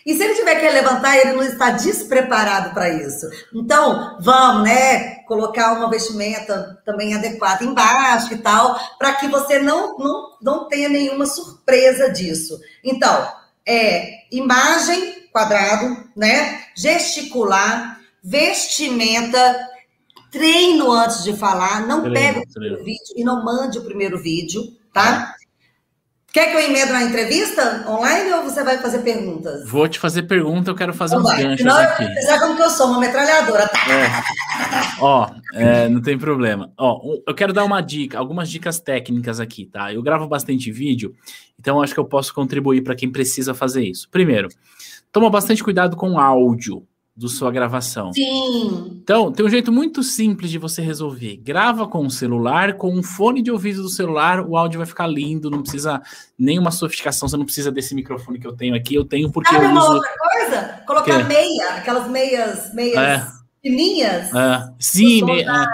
E 0.05 0.15
se 0.15 0.23
ele 0.23 0.35
tiver 0.35 0.57
que 0.57 0.69
levantar, 0.69 1.17
ele 1.17 1.33
não 1.33 1.43
está 1.43 1.71
despreparado 1.71 2.73
para 2.75 2.89
isso. 2.89 3.27
Então, 3.55 4.19
vamos, 4.21 4.65
né? 4.65 5.17
Colocar 5.27 5.73
uma 5.73 5.91
vestimenta 5.91 6.81
também 6.85 7.15
adequada 7.15 7.65
embaixo 7.65 8.33
e 8.33 8.39
tal, 8.39 8.79
para 8.99 9.15
que 9.15 9.29
você 9.29 9.59
não, 9.59 9.97
não, 9.99 10.37
não 10.41 10.69
tenha 10.69 10.89
nenhuma 10.89 11.27
surpresa 11.27 12.11
disso. 12.11 12.59
Então, 12.83 13.29
é 13.67 14.25
imagem, 14.33 15.29
quadrado, 15.33 16.09
né? 16.17 16.65
Gesticular, 16.75 18.01
vestimenta, 18.23 19.69
treino 20.31 20.91
antes 20.93 21.23
de 21.23 21.37
falar, 21.37 21.87
não 21.87 22.03
treino, 22.03 22.15
pega 22.15 22.41
o 22.41 22.49
primeiro 22.49 22.77
treino. 22.77 22.85
vídeo 22.85 23.15
e 23.17 23.25
não 23.25 23.45
mande 23.45 23.79
o 23.79 23.85
primeiro 23.85 24.19
vídeo, 24.19 24.63
tá? 24.93 25.35
Quer 26.33 26.51
que 26.51 26.57
eu 26.57 26.61
emendo 26.61 26.93
na 26.93 27.03
entrevista 27.03 27.85
online 27.89 28.33
ou 28.35 28.45
você 28.45 28.63
vai 28.63 28.79
fazer 28.79 29.01
perguntas? 29.01 29.69
Vou 29.69 29.89
te 29.89 29.99
fazer 29.99 30.23
pergunta, 30.23 30.71
eu 30.71 30.77
quero 30.77 30.95
fazer 30.95 31.17
uns 31.17 31.25
vai. 31.25 31.43
ganchos 31.43 31.59
Senão, 31.59 31.77
aqui. 31.77 32.07
Você 32.07 32.39
como 32.39 32.55
que 32.55 32.63
eu 32.63 32.71
sou, 32.71 32.87
uma 32.87 33.01
metralhadora. 33.01 33.67
Tá? 33.67 33.79
É. 33.93 35.01
Ó, 35.01 35.29
é, 35.55 35.89
não 35.89 36.01
tem 36.01 36.17
problema. 36.17 36.71
Ó, 36.79 37.01
eu 37.27 37.35
quero 37.35 37.53
dar 37.53 37.65
uma 37.65 37.81
dica, 37.81 38.17
algumas 38.17 38.49
dicas 38.49 38.79
técnicas 38.79 39.41
aqui, 39.41 39.67
tá? 39.67 39.93
Eu 39.93 40.03
gravo 40.03 40.29
bastante 40.29 40.71
vídeo, 40.71 41.17
então 41.59 41.83
acho 41.83 41.95
que 41.95 42.01
eu 42.01 42.05
posso 42.05 42.33
contribuir 42.33 42.83
para 42.83 42.95
quem 42.95 43.11
precisa 43.11 43.53
fazer 43.53 43.83
isso. 43.83 44.09
Primeiro, 44.09 44.49
toma 45.11 45.29
bastante 45.29 45.65
cuidado 45.65 45.97
com 45.97 46.17
áudio, 46.17 46.87
do 47.17 47.29
sua 47.29 47.51
gravação. 47.51 48.13
Sim. 48.13 49.01
Então, 49.03 49.31
tem 49.31 49.45
um 49.45 49.51
jeito 49.51 49.71
muito 49.71 50.03
simples 50.03 50.51
de 50.51 50.59
você 50.59 50.81
resolver. 50.81 51.37
Grava 51.37 51.87
com 51.87 52.07
o 52.07 52.11
celular, 52.11 52.75
com 52.75 52.95
um 52.95 53.03
fone 53.03 53.43
de 53.43 53.51
ouvido 53.51 53.83
do 53.83 53.89
celular, 53.89 54.41
o 54.41 54.57
áudio 54.57 54.79
vai 54.79 54.87
ficar 54.87 55.07
lindo, 55.07 55.51
não 55.51 55.63
precisa 55.63 56.01
nenhuma 56.39 56.71
sofisticação, 56.71 57.29
você 57.29 57.37
não 57.37 57.45
precisa 57.45 57.71
desse 57.71 57.95
microfone 57.95 58.39
que 58.39 58.47
eu 58.47 58.57
tenho 58.57 58.75
aqui, 58.75 58.95
eu 58.95 59.05
tenho 59.05 59.31
porque 59.31 59.51
Sabe 59.51 59.67
eu 59.67 59.71
uma 59.71 59.83
uso... 59.83 59.93
outra 59.95 60.11
coisa? 60.19 60.83
Colocar 60.87 61.29
meia, 61.29 61.75
aquelas 61.75 62.09
meias, 62.09 62.73
meias 62.73 62.97
é. 62.97 63.27
fininhas. 63.61 64.35
É. 64.35 64.73
Sim, 64.79 65.25
meia, 65.25 65.67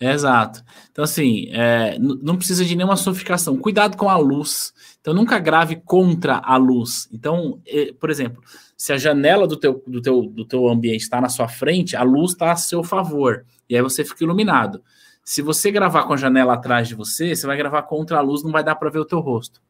é. 0.00 0.12
Exato. 0.12 0.62
Então, 0.90 1.04
assim, 1.04 1.48
é, 1.50 1.96
não 1.98 2.36
precisa 2.36 2.64
de 2.64 2.76
nenhuma 2.76 2.96
sofisticação. 2.96 3.56
Cuidado 3.56 3.96
com 3.96 4.10
a 4.10 4.16
luz. 4.16 4.72
Então, 5.00 5.14
nunca 5.14 5.38
grave 5.38 5.76
contra 5.76 6.42
a 6.44 6.56
luz. 6.56 7.08
Então, 7.12 7.60
por 7.98 8.10
exemplo, 8.10 8.42
se 8.76 8.92
a 8.92 8.96
janela 8.96 9.46
do 9.46 9.56
teu, 9.56 9.82
do 9.86 10.00
teu, 10.00 10.22
do 10.22 10.44
teu 10.44 10.68
ambiente 10.68 11.02
está 11.02 11.20
na 11.20 11.28
sua 11.28 11.48
frente, 11.48 11.96
a 11.96 12.02
luz 12.02 12.32
está 12.32 12.52
a 12.52 12.56
seu 12.56 12.82
favor. 12.82 13.44
E 13.68 13.76
aí 13.76 13.82
você 13.82 14.04
fica 14.04 14.24
iluminado. 14.24 14.82
Se 15.24 15.40
você 15.40 15.70
gravar 15.70 16.04
com 16.04 16.12
a 16.12 16.16
janela 16.16 16.54
atrás 16.54 16.86
de 16.86 16.94
você, 16.94 17.34
você 17.34 17.46
vai 17.46 17.56
gravar 17.56 17.82
contra 17.82 18.18
a 18.18 18.20
luz, 18.20 18.42
não 18.42 18.52
vai 18.52 18.62
dar 18.62 18.74
para 18.74 18.90
ver 18.90 18.98
o 18.98 19.04
teu 19.04 19.20
rosto. 19.20 19.60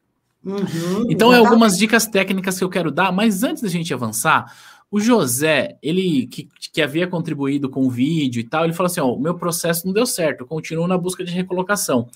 Uhum, 0.43 1.09
então, 1.09 1.33
é 1.33 1.37
algumas 1.37 1.75
dicas 1.75 2.05
técnicas 2.05 2.57
que 2.57 2.63
eu 2.63 2.69
quero 2.69 2.91
dar, 2.91 3.11
mas 3.11 3.41
antes 3.41 3.63
da 3.63 3.69
gente 3.69 3.91
avançar, 3.91 4.53
o 4.91 4.99
José, 4.99 5.77
ele 5.81 6.27
que, 6.27 6.47
que 6.71 6.81
havia 6.81 7.07
contribuído 7.07 7.67
com 7.67 7.85
o 7.85 7.89
vídeo 7.89 8.39
e 8.39 8.43
tal, 8.43 8.63
ele 8.63 8.73
falou 8.73 8.87
assim: 8.87 8.99
ó, 8.99 9.11
o 9.11 9.19
meu 9.19 9.35
processo 9.35 9.87
não 9.87 9.93
deu 9.93 10.05
certo, 10.05 10.41
eu 10.41 10.47
continuo 10.47 10.87
na 10.87 10.97
busca 10.97 11.23
de 11.23 11.31
recolocação. 11.31 12.07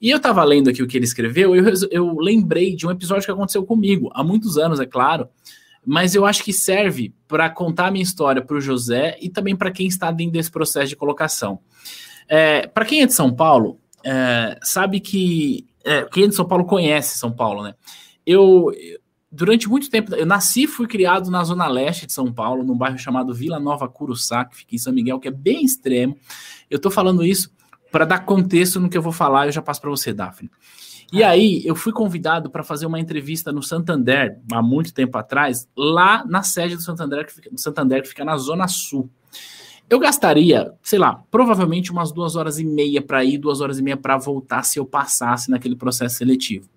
E 0.00 0.10
eu 0.10 0.16
estava 0.16 0.42
lendo 0.44 0.70
aqui 0.70 0.82
o 0.82 0.86
que 0.86 0.96
ele 0.96 1.04
escreveu, 1.04 1.54
eu, 1.54 1.64
eu 1.90 2.18
lembrei 2.18 2.74
de 2.74 2.86
um 2.86 2.90
episódio 2.90 3.24
que 3.24 3.30
aconteceu 3.30 3.64
comigo, 3.64 4.10
há 4.14 4.24
muitos 4.24 4.56
anos, 4.58 4.80
é 4.80 4.86
claro, 4.86 5.28
mas 5.86 6.16
eu 6.16 6.26
acho 6.26 6.42
que 6.42 6.52
serve 6.52 7.14
para 7.28 7.48
contar 7.48 7.86
a 7.86 7.90
minha 7.92 8.02
história 8.02 8.42
para 8.42 8.56
o 8.56 8.60
José 8.60 9.16
e 9.22 9.30
também 9.30 9.54
para 9.54 9.70
quem 9.70 9.86
está 9.86 10.10
dentro 10.10 10.32
desse 10.32 10.50
processo 10.50 10.88
de 10.88 10.96
colocação. 10.96 11.60
É, 12.28 12.66
para 12.66 12.84
quem 12.84 13.02
é 13.02 13.06
de 13.06 13.14
São 13.14 13.32
Paulo, 13.32 13.78
é, 14.04 14.58
sabe 14.62 14.98
que. 14.98 15.64
É, 15.84 16.02
quem 16.06 16.24
é 16.24 16.26
de 16.26 16.34
São 16.34 16.44
Paulo 16.44 16.64
conhece 16.64 17.16
São 17.16 17.30
Paulo, 17.30 17.62
né? 17.62 17.76
Eu, 18.26 18.72
durante 19.30 19.68
muito 19.68 19.88
tempo, 19.88 20.12
eu 20.16 20.26
nasci 20.26 20.64
e 20.64 20.66
fui 20.66 20.88
criado 20.88 21.30
na 21.30 21.44
zona 21.44 21.68
leste 21.68 22.06
de 22.06 22.12
São 22.12 22.32
Paulo, 22.32 22.64
num 22.64 22.76
bairro 22.76 22.98
chamado 22.98 23.32
Vila 23.32 23.60
Nova 23.60 23.88
Curuçá, 23.88 24.44
que 24.44 24.56
fica 24.56 24.74
em 24.74 24.78
São 24.78 24.92
Miguel, 24.92 25.20
que 25.20 25.28
é 25.28 25.30
bem 25.30 25.64
extremo. 25.64 26.18
Eu 26.68 26.78
estou 26.78 26.90
falando 26.90 27.24
isso 27.24 27.52
para 27.92 28.04
dar 28.04 28.24
contexto 28.24 28.80
no 28.80 28.90
que 28.90 28.98
eu 28.98 29.02
vou 29.02 29.12
falar, 29.12 29.46
eu 29.46 29.52
já 29.52 29.62
passo 29.62 29.80
para 29.80 29.90
você, 29.90 30.12
Daphne. 30.12 30.50
E 31.12 31.22
aí, 31.22 31.62
eu 31.64 31.74
fui 31.76 31.92
convidado 31.92 32.50
para 32.50 32.64
fazer 32.64 32.86
uma 32.86 32.98
entrevista 32.98 33.52
no 33.52 33.62
Santander, 33.62 34.38
há 34.52 34.60
muito 34.60 34.92
tempo 34.92 35.16
atrás, 35.16 35.68
lá 35.76 36.24
na 36.26 36.42
sede 36.42 36.76
do 36.76 36.82
Santander, 36.82 37.24
que 37.24 37.32
fica, 37.32 37.50
do 37.50 37.60
Santander, 37.60 38.02
que 38.02 38.08
fica 38.08 38.24
na 38.24 38.36
Zona 38.36 38.66
Sul. 38.66 39.08
Eu 39.88 40.00
gastaria, 40.00 40.72
sei 40.82 40.98
lá, 40.98 41.22
provavelmente 41.30 41.92
umas 41.92 42.10
duas 42.10 42.34
horas 42.34 42.58
e 42.58 42.64
meia 42.64 43.00
para 43.00 43.24
ir, 43.24 43.38
duas 43.38 43.60
horas 43.60 43.78
e 43.78 43.82
meia 43.82 43.96
para 43.96 44.16
voltar, 44.16 44.64
se 44.64 44.80
eu 44.80 44.84
passasse 44.84 45.48
naquele 45.48 45.76
processo 45.76 46.16
seletivo. 46.16 46.68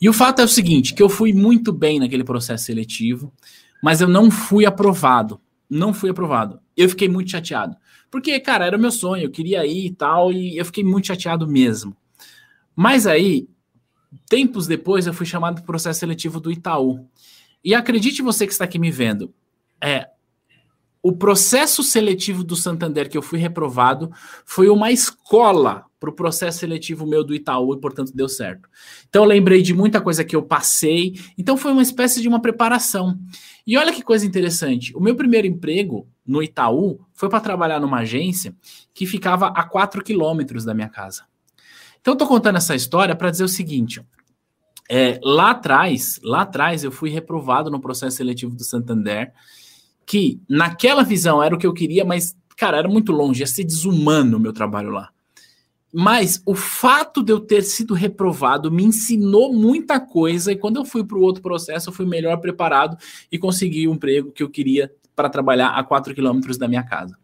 E 0.00 0.08
o 0.08 0.12
fato 0.12 0.40
é 0.40 0.44
o 0.44 0.48
seguinte, 0.48 0.94
que 0.94 1.02
eu 1.02 1.08
fui 1.08 1.34
muito 1.34 1.70
bem 1.70 2.00
naquele 2.00 2.24
processo 2.24 2.64
seletivo, 2.64 3.30
mas 3.82 4.00
eu 4.00 4.08
não 4.08 4.30
fui 4.30 4.64
aprovado. 4.64 5.38
Não 5.68 5.92
fui 5.92 6.10
aprovado. 6.10 6.60
Eu 6.76 6.88
fiquei 6.88 7.08
muito 7.08 7.30
chateado. 7.30 7.76
Porque, 8.10 8.38
cara, 8.40 8.66
era 8.66 8.78
meu 8.78 8.90
sonho, 8.90 9.24
eu 9.24 9.30
queria 9.30 9.66
ir 9.66 9.86
e 9.86 9.90
tal, 9.90 10.32
e 10.32 10.56
eu 10.56 10.64
fiquei 10.64 10.84
muito 10.84 11.06
chateado 11.06 11.46
mesmo. 11.46 11.96
Mas 12.74 13.06
aí, 13.06 13.48
tempos 14.28 14.66
depois, 14.66 15.06
eu 15.06 15.14
fui 15.14 15.26
chamado 15.26 15.56
para 15.56 15.62
o 15.62 15.66
processo 15.66 16.00
seletivo 16.00 16.40
do 16.40 16.50
Itaú. 16.50 17.06
E 17.64 17.74
acredite 17.74 18.22
você 18.22 18.46
que 18.46 18.52
está 18.52 18.64
aqui 18.64 18.78
me 18.78 18.90
vendo, 18.90 19.32
é, 19.80 20.08
o 21.02 21.12
processo 21.12 21.82
seletivo 21.82 22.44
do 22.44 22.54
Santander 22.54 23.08
que 23.08 23.18
eu 23.18 23.22
fui 23.22 23.38
reprovado 23.38 24.10
foi 24.44 24.68
uma 24.68 24.92
escola 24.92 25.84
para 25.98 26.10
o 26.10 26.12
processo 26.12 26.60
seletivo 26.60 27.06
meu 27.06 27.22
do 27.22 27.34
Itaú 27.34 27.74
e, 27.74 27.80
portanto, 27.80 28.12
deu 28.14 28.28
certo. 28.28 28.68
Então, 29.08 29.22
eu 29.22 29.28
lembrei 29.28 29.62
de 29.62 29.74
muita 29.74 30.00
coisa 30.00 30.24
que 30.24 30.34
eu 30.34 30.42
passei. 30.42 31.14
Então, 31.38 31.56
foi 31.56 31.72
uma 31.72 31.82
espécie 31.82 32.20
de 32.20 32.28
uma 32.28 32.40
preparação. 32.40 33.18
E 33.66 33.76
olha 33.76 33.92
que 33.92 34.02
coisa 34.02 34.26
interessante. 34.26 34.96
O 34.96 35.00
meu 35.00 35.14
primeiro 35.14 35.46
emprego 35.46 36.08
no 36.26 36.42
Itaú 36.42 37.00
foi 37.12 37.28
para 37.28 37.40
trabalhar 37.40 37.80
numa 37.80 37.98
agência 37.98 38.54
que 38.92 39.06
ficava 39.06 39.48
a 39.48 39.64
4 39.64 40.02
quilômetros 40.02 40.64
da 40.64 40.74
minha 40.74 40.88
casa. 40.88 41.24
Então, 42.02 42.12
estou 42.12 42.28
contando 42.28 42.56
essa 42.56 42.74
história 42.74 43.14
para 43.14 43.30
dizer 43.30 43.44
o 43.44 43.48
seguinte: 43.48 44.04
é, 44.90 45.18
lá 45.22 45.52
atrás, 45.52 46.20
lá 46.22 46.42
atrás, 46.42 46.84
eu 46.84 46.92
fui 46.92 47.08
reprovado 47.08 47.70
no 47.70 47.80
processo 47.80 48.18
seletivo 48.18 48.54
do 48.54 48.64
Santander, 48.64 49.32
que 50.04 50.40
naquela 50.48 51.04
visão 51.04 51.42
era 51.42 51.54
o 51.54 51.58
que 51.58 51.66
eu 51.66 51.72
queria, 51.72 52.04
mas, 52.04 52.36
cara, 52.56 52.76
era 52.76 52.88
muito 52.88 53.12
longe, 53.12 53.40
ia 53.40 53.46
ser 53.46 53.64
desumano 53.64 54.36
o 54.36 54.40
meu 54.40 54.52
trabalho 54.52 54.90
lá. 54.90 55.10
Mas 55.94 56.42
o 56.44 56.54
fato 56.54 57.22
de 57.22 57.32
eu 57.32 57.38
ter 57.38 57.62
sido 57.62 57.94
reprovado 57.94 58.72
me 58.72 58.82
ensinou 58.82 59.52
muita 59.52 60.00
coisa, 60.00 60.50
e 60.50 60.56
quando 60.56 60.78
eu 60.78 60.84
fui 60.84 61.04
para 61.04 61.18
o 61.18 61.22
outro 61.22 61.42
processo, 61.42 61.90
eu 61.90 61.92
fui 61.94 62.06
melhor 62.06 62.38
preparado 62.38 62.96
e 63.30 63.38
consegui 63.38 63.86
o 63.86 63.92
emprego 63.92 64.32
que 64.32 64.42
eu 64.42 64.50
queria 64.50 64.92
para 65.14 65.28
trabalhar 65.28 65.68
a 65.68 65.84
4 65.84 66.14
quilômetros 66.14 66.58
da 66.58 66.66
minha 66.66 66.82
casa. 66.82 67.16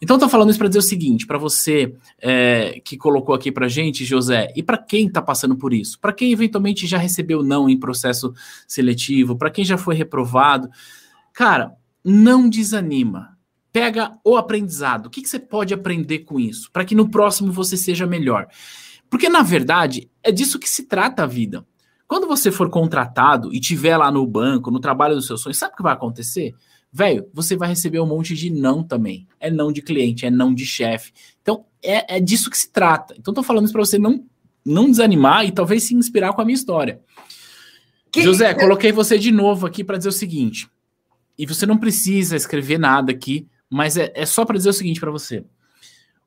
Então, 0.00 0.16
estou 0.16 0.28
falando 0.28 0.50
isso 0.50 0.58
para 0.58 0.68
dizer 0.68 0.80
o 0.80 0.82
seguinte: 0.82 1.26
para 1.26 1.38
você 1.38 1.94
é, 2.20 2.80
que 2.84 2.96
colocou 2.96 3.34
aqui 3.34 3.50
para 3.50 3.68
gente, 3.68 4.04
José, 4.04 4.52
e 4.54 4.62
para 4.62 4.78
quem 4.78 5.06
está 5.06 5.22
passando 5.22 5.56
por 5.56 5.72
isso, 5.72 5.98
para 6.00 6.12
quem 6.12 6.32
eventualmente 6.32 6.86
já 6.86 6.98
recebeu 6.98 7.42
não 7.42 7.68
em 7.68 7.78
processo 7.78 8.32
seletivo, 8.66 9.36
para 9.36 9.50
quem 9.50 9.64
já 9.64 9.78
foi 9.78 9.94
reprovado, 9.94 10.68
cara, 11.32 11.74
não 12.04 12.48
desanima. 12.48 13.34
Pega 13.72 14.12
o 14.24 14.36
aprendizado. 14.36 15.06
O 15.06 15.10
que, 15.10 15.20
que 15.20 15.28
você 15.28 15.38
pode 15.38 15.74
aprender 15.74 16.20
com 16.20 16.38
isso? 16.38 16.70
Para 16.70 16.84
que 16.84 16.94
no 16.94 17.08
próximo 17.08 17.50
você 17.50 17.76
seja 17.76 18.06
melhor. 18.06 18.46
Porque, 19.10 19.28
na 19.28 19.42
verdade, 19.42 20.08
é 20.22 20.30
disso 20.30 20.60
que 20.60 20.68
se 20.68 20.84
trata 20.84 21.24
a 21.24 21.26
vida. 21.26 21.66
Quando 22.06 22.28
você 22.28 22.52
for 22.52 22.70
contratado 22.70 23.52
e 23.52 23.58
tiver 23.58 23.96
lá 23.96 24.10
no 24.10 24.26
banco, 24.26 24.70
no 24.70 24.78
trabalho 24.78 25.16
dos 25.16 25.26
seus 25.26 25.40
sonhos, 25.40 25.58
sabe 25.58 25.72
o 25.72 25.76
que 25.76 25.82
vai 25.82 25.92
acontecer? 25.92 26.54
Velho, 26.94 27.28
você 27.32 27.56
vai 27.56 27.70
receber 27.70 27.98
um 27.98 28.06
monte 28.06 28.36
de 28.36 28.50
não 28.50 28.84
também. 28.84 29.26
É 29.40 29.50
não 29.50 29.72
de 29.72 29.82
cliente, 29.82 30.24
é 30.24 30.30
não 30.30 30.54
de 30.54 30.64
chefe. 30.64 31.12
Então, 31.42 31.64
é, 31.82 32.16
é 32.18 32.20
disso 32.20 32.48
que 32.48 32.56
se 32.56 32.70
trata. 32.70 33.16
Então, 33.18 33.34
tô 33.34 33.42
falando 33.42 33.64
isso 33.64 33.72
para 33.72 33.84
você 33.84 33.98
não, 33.98 34.24
não 34.64 34.88
desanimar 34.88 35.44
e 35.44 35.50
talvez 35.50 35.82
se 35.82 35.94
inspirar 35.94 36.32
com 36.32 36.40
a 36.40 36.44
minha 36.44 36.54
história. 36.54 37.00
Que... 38.12 38.22
José, 38.22 38.54
coloquei 38.54 38.92
você 38.92 39.18
de 39.18 39.32
novo 39.32 39.66
aqui 39.66 39.82
para 39.82 39.96
dizer 39.96 40.10
o 40.10 40.12
seguinte. 40.12 40.68
E 41.36 41.44
você 41.44 41.66
não 41.66 41.76
precisa 41.76 42.36
escrever 42.36 42.78
nada 42.78 43.10
aqui, 43.10 43.48
mas 43.68 43.96
é, 43.96 44.12
é 44.14 44.24
só 44.24 44.44
para 44.44 44.56
dizer 44.56 44.70
o 44.70 44.74
seguinte 44.74 45.00
para 45.00 45.10
você. 45.10 45.44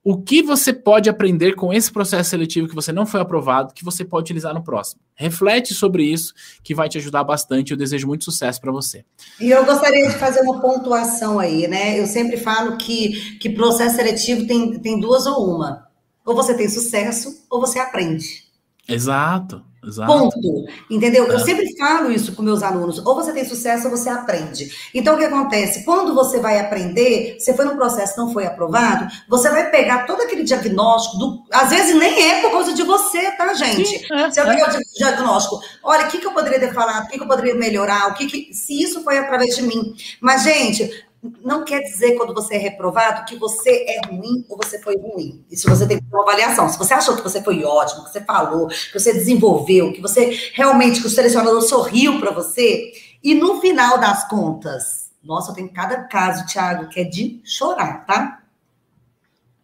O 0.10 0.18
que 0.18 0.42
você 0.42 0.72
pode 0.72 1.10
aprender 1.10 1.54
com 1.54 1.74
esse 1.74 1.92
processo 1.92 2.30
seletivo 2.30 2.66
que 2.66 2.74
você 2.74 2.94
não 2.94 3.06
foi 3.06 3.20
aprovado, 3.20 3.74
que 3.74 3.84
você 3.84 4.06
pode 4.06 4.24
utilizar 4.24 4.54
no 4.54 4.64
próximo? 4.64 5.02
Reflete 5.14 5.74
sobre 5.74 6.06
isso, 6.06 6.34
que 6.64 6.74
vai 6.74 6.88
te 6.88 6.98
ajudar 6.98 7.26
bastante. 7.26 7.72
Eu 7.72 7.78
desejo 7.78 8.08
muito 8.08 8.24
sucesso 8.24 8.62
para 8.62 8.72
você. 8.72 9.04
E 9.38 9.52
eu 9.52 9.66
gostaria 9.66 10.08
de 10.08 10.16
fazer 10.18 10.40
uma 10.44 10.62
pontuação 10.62 11.40
aí, 11.40 11.68
né? 11.68 12.00
Eu 12.00 12.06
sempre 12.06 12.38
falo 12.38 12.78
que, 12.78 13.38
que 13.38 13.50
processo 13.50 13.98
seletivo 13.98 14.48
tem, 14.48 14.80
tem 14.80 14.98
duas 14.98 15.26
ou 15.26 15.54
uma. 15.54 15.90
Ou 16.26 16.34
você 16.34 16.54
tem 16.54 16.70
sucesso, 16.70 17.46
ou 17.50 17.60
você 17.60 17.78
aprende. 17.78 18.46
Exato. 18.88 19.62
Exato. 19.88 20.12
Ponto. 20.12 20.66
Entendeu? 20.90 21.32
É. 21.32 21.34
Eu 21.34 21.40
sempre 21.40 21.76
falo 21.78 22.12
isso 22.12 22.34
com 22.36 22.42
meus 22.42 22.62
alunos. 22.62 23.00
Ou 23.06 23.16
você 23.16 23.32
tem 23.32 23.46
sucesso 23.46 23.86
ou 23.86 23.96
você 23.96 24.10
aprende. 24.10 24.70
Então, 24.94 25.16
o 25.16 25.18
que 25.18 25.24
acontece? 25.24 25.86
Quando 25.86 26.14
você 26.14 26.40
vai 26.40 26.60
aprender, 26.60 27.38
você 27.40 27.54
foi 27.54 27.66
no 27.66 27.76
processo 27.76 28.18
não 28.18 28.34
foi 28.34 28.46
aprovado, 28.46 29.08
você 29.30 29.50
vai 29.50 29.70
pegar 29.70 30.06
todo 30.06 30.22
aquele 30.22 30.44
diagnóstico, 30.44 31.18
do, 31.18 31.44
às 31.52 31.70
vezes 31.70 31.96
nem 31.96 32.32
é 32.32 32.42
por 32.42 32.52
causa 32.52 32.74
de 32.74 32.84
você, 32.84 33.32
tá, 33.32 33.54
gente? 33.54 33.86
Sim, 33.86 34.14
é, 34.14 34.30
você 34.30 34.44
vai 34.44 34.56
pegar 34.56 34.74
é. 34.74 34.78
o 34.78 34.82
diagnóstico. 34.98 35.60
Olha, 35.84 36.06
o 36.06 36.10
que, 36.10 36.18
que 36.18 36.28
eu 36.28 36.34
poderia 36.34 36.60
ter 36.60 36.74
falado? 36.74 37.06
O 37.06 37.08
que, 37.08 37.18
que 37.18 37.24
eu 37.24 37.28
poderia 37.28 37.56
melhorar? 37.56 38.10
O 38.10 38.14
que, 38.14 38.28
que 38.28 38.54
se 38.54 38.82
isso 38.82 39.04
foi 39.04 39.18
através 39.18 39.56
de 39.56 39.62
mim? 39.62 39.96
Mas, 40.20 40.44
gente, 40.44 41.07
não 41.44 41.64
quer 41.64 41.82
dizer 41.82 42.16
quando 42.16 42.34
você 42.34 42.56
é 42.56 42.58
reprovado 42.58 43.26
que 43.26 43.36
você 43.38 43.86
é 43.88 44.08
ruim 44.08 44.46
ou 44.48 44.58
você 44.58 44.80
foi 44.80 44.98
ruim. 44.98 45.44
Isso 45.50 45.68
você 45.68 45.88
tem 45.88 45.98
que 45.98 46.06
ter 46.06 46.16
uma 46.16 46.24
avaliação. 46.24 46.70
Se 46.70 46.78
você 46.78 46.94
achou 46.94 47.16
que 47.16 47.24
você 47.24 47.42
foi 47.42 47.64
ótimo, 47.64 48.06
que 48.06 48.12
você 48.12 48.22
falou, 48.22 48.68
que 48.68 48.94
você 48.94 49.14
desenvolveu, 49.14 49.92
que 49.92 50.02
você 50.02 50.52
realmente, 50.54 51.02
que 51.02 51.08
o 51.08 51.10
selecionador 51.10 51.62
sorriu 51.62 52.20
para 52.20 52.32
você, 52.32 52.92
e 53.24 53.34
no 53.34 53.60
final 53.60 53.98
das 53.98 54.28
contas, 54.28 55.12
nossa, 55.24 55.54
tem 55.54 55.68
cada 55.68 56.04
caso, 56.04 56.46
Thiago, 56.46 56.88
que 56.88 57.00
é 57.00 57.04
de 57.04 57.42
chorar, 57.44 58.06
tá? 58.06 58.44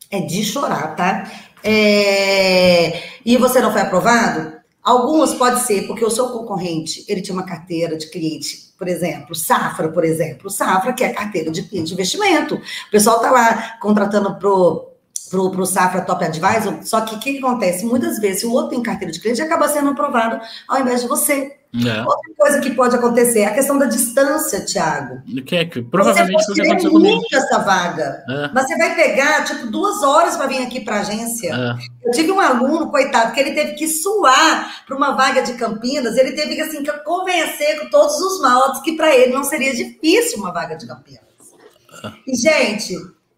É 0.10 0.20
de 0.20 0.44
chorar, 0.44 0.96
tá? 0.96 1.32
É... 1.64 3.02
E 3.26 3.38
você 3.38 3.62
não 3.62 3.72
foi 3.72 3.82
aprovado? 3.82 4.53
Alguns 4.84 5.34
pode 5.36 5.62
ser 5.62 5.88
porque 5.88 6.04
o 6.04 6.10
seu 6.10 6.30
concorrente, 6.30 7.06
ele 7.08 7.22
tinha 7.22 7.34
uma 7.34 7.46
carteira 7.46 7.96
de 7.98 8.10
cliente, 8.10 8.74
por 8.78 8.88
exemplo, 8.88 9.34
Safra, 9.34 9.90
por 9.90 10.04
exemplo, 10.04 10.50
Safra, 10.50 10.92
que 10.92 11.04
é 11.04 11.14
carteira 11.14 11.50
de 11.50 11.64
cliente 11.64 11.88
de 11.88 11.94
investimento. 11.94 12.56
O 12.56 12.92
pessoal 12.92 13.18
está 13.18 13.32
lá 13.32 13.78
contratando 13.80 14.36
pro 14.36 14.93
pro, 15.30 15.52
pro 15.52 15.66
Safra 15.66 16.02
Top 16.02 16.24
Advisor, 16.24 16.80
só 16.84 17.02
que 17.02 17.16
o 17.16 17.20
que, 17.20 17.34
que 17.34 17.38
acontece? 17.40 17.86
Muitas 17.86 18.20
vezes 18.20 18.44
o 18.44 18.52
outro 18.52 18.72
tem 18.72 18.84
carteira 18.84 19.12
de 19.12 19.20
cliente 19.20 19.42
acaba 19.42 19.68
sendo 19.68 19.90
aprovado 19.90 20.40
ao 20.68 20.80
invés 20.80 21.02
de 21.02 21.08
você. 21.08 21.58
É. 21.76 22.02
Outra 22.02 22.32
coisa 22.38 22.60
que 22.62 22.70
pode 22.70 22.96
acontecer 22.96 23.40
é 23.40 23.46
a 23.46 23.54
questão 23.54 23.80
da 23.80 23.88
distância, 23.88 24.64
Thiago. 24.64 25.24
Que 25.44 25.56
é 25.56 25.66
que 25.66 25.82
provavelmente 25.82 26.46
você 26.46 26.64
pode 26.68 26.88
muito 26.88 27.36
essa 27.36 27.58
vaga, 27.60 28.24
é. 28.30 28.52
mas 28.54 28.68
você 28.68 28.78
vai 28.78 28.96
pegar 28.96 29.44
tipo 29.44 29.66
duas 29.68 30.04
horas 30.04 30.38
para 30.38 30.46
vir 30.46 30.62
aqui 30.62 30.82
para 30.82 30.98
a 30.98 31.00
agência. 31.00 31.52
É. 31.52 32.08
Eu 32.08 32.12
tive 32.12 32.32
um 32.32 32.40
aluno, 32.40 32.92
coitado, 32.92 33.34
que 33.34 33.40
ele 33.40 33.54
teve 33.54 33.74
que 33.74 33.88
suar 33.88 34.84
para 34.86 34.96
uma 34.96 35.14
vaga 35.14 35.42
de 35.42 35.54
Campinas. 35.54 36.16
Ele 36.16 36.34
teve 36.34 36.54
que 36.54 36.62
assim 36.62 36.84
convencer 37.04 37.80
com 37.80 37.90
todos 37.90 38.18
os 38.18 38.40
maltes 38.40 38.82
que 38.82 38.96
para 38.96 39.16
ele 39.16 39.34
não 39.34 39.44
seria 39.44 39.74
difícil 39.74 40.38
uma 40.38 40.54
vaga 40.54 40.76
de 40.76 40.86
Campinas. 40.86 41.24
É. 42.04 42.12
E 42.28 42.36
gente, 42.36 42.96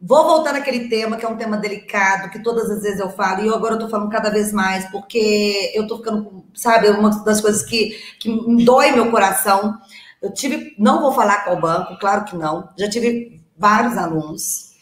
Vou 0.08 0.24
voltar 0.24 0.54
naquele 0.54 0.88
tema, 0.88 1.18
que 1.18 1.26
é 1.26 1.28
um 1.28 1.36
tema 1.36 1.58
delicado, 1.58 2.30
que 2.30 2.44
todas 2.44 2.70
as 2.70 2.84
vezes 2.84 3.00
eu 3.00 3.10
falo, 3.10 3.42
e 3.42 3.48
eu 3.48 3.56
agora 3.56 3.74
estou 3.74 3.90
falando 3.90 4.12
cada 4.12 4.30
vez 4.30 4.54
mais, 4.54 4.86
porque 4.92 5.72
eu 5.74 5.82
estou 5.82 5.98
ficando, 5.98 6.46
sabe, 6.54 6.88
uma 6.90 7.10
das 7.24 7.42
coisas 7.42 7.64
que, 7.64 7.98
que 8.20 8.64
dói 8.64 8.92
meu 8.92 9.10
coração. 9.10 9.76
Eu 10.22 10.32
tive, 10.32 10.76
não 10.78 11.02
vou 11.02 11.12
falar 11.12 11.44
qual 11.44 11.60
banco, 11.60 11.98
claro 11.98 12.24
que 12.24 12.36
não, 12.36 12.70
já 12.78 12.88
tive 12.88 13.42
vários 13.58 13.98
alunos 13.98 14.76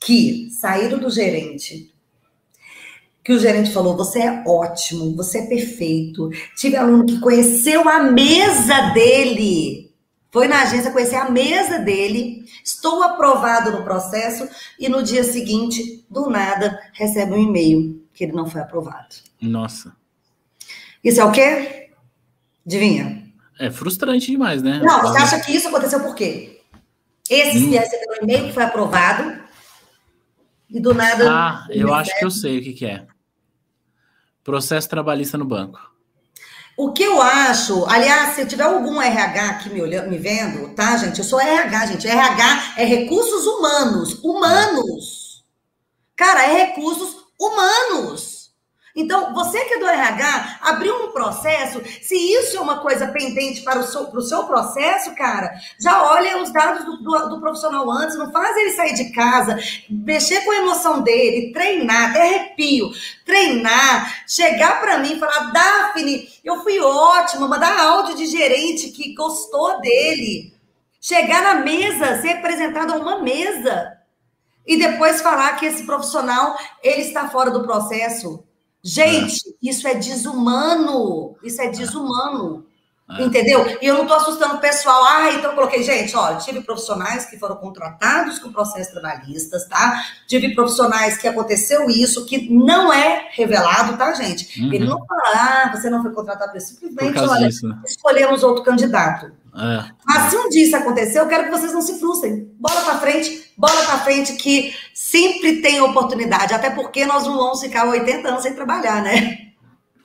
que 0.00 0.48
saíram 0.52 1.00
do 1.00 1.10
gerente, 1.10 1.92
que 3.24 3.32
o 3.32 3.40
gerente 3.40 3.72
falou: 3.72 3.96
você 3.96 4.20
é 4.20 4.44
ótimo, 4.46 5.16
você 5.16 5.38
é 5.38 5.46
perfeito. 5.46 6.30
Tive 6.56 6.76
aluno 6.76 7.04
que 7.04 7.18
conheceu 7.18 7.88
a 7.88 8.04
mesa 8.04 8.92
dele 8.94 9.81
foi 10.32 10.48
na 10.48 10.62
agência 10.62 10.90
conhecer 10.90 11.16
a 11.16 11.30
mesa 11.30 11.78
dele, 11.78 12.46
estou 12.64 13.02
aprovado 13.02 13.70
no 13.70 13.84
processo 13.84 14.48
e 14.78 14.88
no 14.88 15.02
dia 15.02 15.22
seguinte, 15.22 16.04
do 16.08 16.30
nada, 16.30 16.80
recebe 16.94 17.34
um 17.34 17.42
e-mail 17.42 18.02
que 18.14 18.24
ele 18.24 18.32
não 18.32 18.48
foi 18.48 18.62
aprovado. 18.62 19.14
Nossa. 19.40 19.94
Isso 21.04 21.20
é 21.20 21.24
o 21.24 21.30
quê? 21.30 21.90
Adivinha? 22.66 23.30
É 23.58 23.70
frustrante 23.70 24.30
demais, 24.30 24.62
né? 24.62 24.80
Não, 24.82 25.02
você 25.02 25.18
acha 25.18 25.38
que 25.40 25.52
isso 25.52 25.68
aconteceu 25.68 26.00
por 26.00 26.14
quê? 26.14 26.62
Esse 27.28 27.66
hum. 27.66 27.70
recebeu 27.70 28.08
um 28.12 28.24
e-mail 28.24 28.46
que 28.46 28.54
foi 28.54 28.64
aprovado 28.64 29.38
e 30.70 30.80
do 30.80 30.94
nada. 30.94 31.30
Ah, 31.30 31.66
eu 31.68 31.92
acho 31.92 32.18
que 32.18 32.24
eu 32.24 32.30
sei 32.30 32.58
o 32.58 32.62
que, 32.62 32.72
que 32.72 32.86
é. 32.86 33.06
Processo 34.42 34.88
trabalhista 34.88 35.36
no 35.36 35.44
banco. 35.44 35.91
O 36.76 36.92
que 36.92 37.02
eu 37.02 37.20
acho, 37.20 37.84
aliás, 37.86 38.34
se 38.34 38.46
tiver 38.46 38.64
algum 38.64 39.00
RH 39.00 39.48
aqui 39.50 39.70
me 39.70 39.82
olhando, 39.82 40.10
me 40.10 40.18
vendo, 40.18 40.74
tá, 40.74 40.96
gente? 40.96 41.18
Eu 41.18 41.24
sou 41.24 41.38
RH, 41.40 41.86
gente. 41.86 42.08
RH 42.08 42.74
é 42.78 42.84
recursos 42.84 43.46
humanos. 43.46 44.18
Humanos. 44.22 45.44
Cara, 46.16 46.44
é 46.44 46.66
recursos 46.66 47.16
humanos. 47.38 48.31
Então, 48.94 49.32
você 49.32 49.64
que 49.64 49.74
é 49.74 49.78
do 49.78 49.86
RH, 49.86 50.58
abriu 50.60 51.06
um 51.06 51.12
processo, 51.12 51.80
se 52.02 52.14
isso 52.14 52.58
é 52.58 52.60
uma 52.60 52.80
coisa 52.80 53.06
pendente 53.06 53.62
para 53.62 53.78
o 53.78 53.84
seu, 53.84 54.04
para 54.06 54.18
o 54.18 54.22
seu 54.22 54.44
processo, 54.44 55.14
cara, 55.14 55.54
já 55.80 56.12
olha 56.12 56.42
os 56.42 56.52
dados 56.52 56.84
do, 56.84 56.98
do, 56.98 57.28
do, 57.30 57.40
profissional 57.40 57.90
antes, 57.90 58.18
não 58.18 58.30
faz 58.30 58.54
ele 58.54 58.72
sair 58.72 58.92
de 58.92 59.10
casa, 59.12 59.58
mexer 59.88 60.42
com 60.42 60.50
a 60.50 60.56
emoção 60.56 61.00
dele, 61.00 61.52
treinar, 61.52 62.10
até 62.10 62.20
arrepio, 62.20 62.90
treinar, 63.24 64.24
chegar 64.28 64.80
para 64.80 64.98
mim 64.98 65.14
e 65.14 65.18
falar, 65.18 65.52
Daphne, 65.52 66.28
eu 66.44 66.62
fui 66.62 66.78
ótima, 66.78 67.48
mandar 67.48 67.78
áudio 67.80 68.14
de 68.14 68.26
gerente 68.26 68.90
que 68.90 69.14
gostou 69.14 69.80
dele. 69.80 70.52
Chegar 71.00 71.42
na 71.42 71.54
mesa, 71.56 72.20
ser 72.20 72.34
apresentado 72.34 72.92
a 72.92 72.96
uma 72.96 73.18
mesa. 73.20 73.98
E 74.64 74.76
depois 74.76 75.20
falar 75.20 75.56
que 75.56 75.66
esse 75.66 75.84
profissional, 75.84 76.56
ele 76.80 77.02
está 77.02 77.28
fora 77.28 77.50
do 77.50 77.64
processo 77.64 78.44
Gente, 78.82 79.48
é. 79.48 79.52
isso 79.62 79.86
é 79.86 79.94
desumano. 79.94 81.36
Isso 81.42 81.60
é 81.60 81.68
desumano. 81.68 82.66
É. 83.18 83.24
Entendeu? 83.24 83.78
E 83.80 83.86
eu 83.86 83.94
não 83.94 84.02
estou 84.02 84.16
assustando 84.16 84.54
o 84.54 84.58
pessoal. 84.58 85.04
Ah, 85.04 85.32
então 85.32 85.50
eu 85.50 85.54
coloquei, 85.54 85.82
gente, 85.82 86.16
olha, 86.16 86.36
tive 86.36 86.60
profissionais 86.62 87.26
que 87.26 87.38
foram 87.38 87.56
contratados 87.56 88.38
com 88.38 88.52
processos 88.52 88.92
trabalhistas, 88.92 89.66
tá? 89.66 90.04
Tive 90.26 90.54
profissionais 90.54 91.16
que 91.16 91.28
aconteceu 91.28 91.88
isso, 91.90 92.24
que 92.24 92.48
não 92.50 92.92
é 92.92 93.28
revelado, 93.32 93.96
tá, 93.96 94.12
gente? 94.14 94.60
Uhum. 94.60 94.72
Ele 94.72 94.86
não 94.86 95.04
fala, 95.06 95.22
ah, 95.34 95.70
você 95.74 95.90
não 95.90 96.02
foi 96.02 96.12
contratado 96.12 96.58
simplesmente, 96.60 97.18
olha, 97.18 97.48
disso, 97.48 97.68
né? 97.68 97.78
escolhemos 97.84 98.42
outro 98.42 98.62
candidato. 98.64 99.32
É. 99.54 99.84
Mas 100.06 100.30
se 100.30 100.36
um 100.36 100.48
dia 100.48 100.64
isso 100.64 100.76
acontecer, 100.76 101.20
eu 101.20 101.28
quero 101.28 101.44
que 101.44 101.50
vocês 101.50 101.72
não 101.74 101.82
se 101.82 101.98
frustrem. 101.98 102.50
Bola 102.58 102.80
para 102.80 102.98
frente, 102.98 103.52
bola 103.56 103.82
para 103.82 103.98
frente, 103.98 104.34
que 104.34 104.74
sempre 104.94 105.60
tem 105.60 105.80
oportunidade, 105.80 106.54
até 106.54 106.70
porque 106.70 107.04
nós 107.04 107.26
não 107.26 107.36
vamos 107.36 107.60
ficar 107.60 107.86
80 107.86 108.28
anos 108.28 108.42
sem 108.42 108.54
trabalhar, 108.54 109.02
né? 109.02 109.52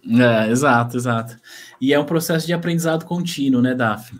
É, 0.09 0.49
exato, 0.49 0.95
exato. 0.95 1.37
E 1.79 1.93
é 1.93 1.99
um 1.99 2.05
processo 2.05 2.45
de 2.45 2.53
aprendizado 2.53 3.05
contínuo, 3.05 3.61
né, 3.61 3.73
Daphne? 3.73 4.19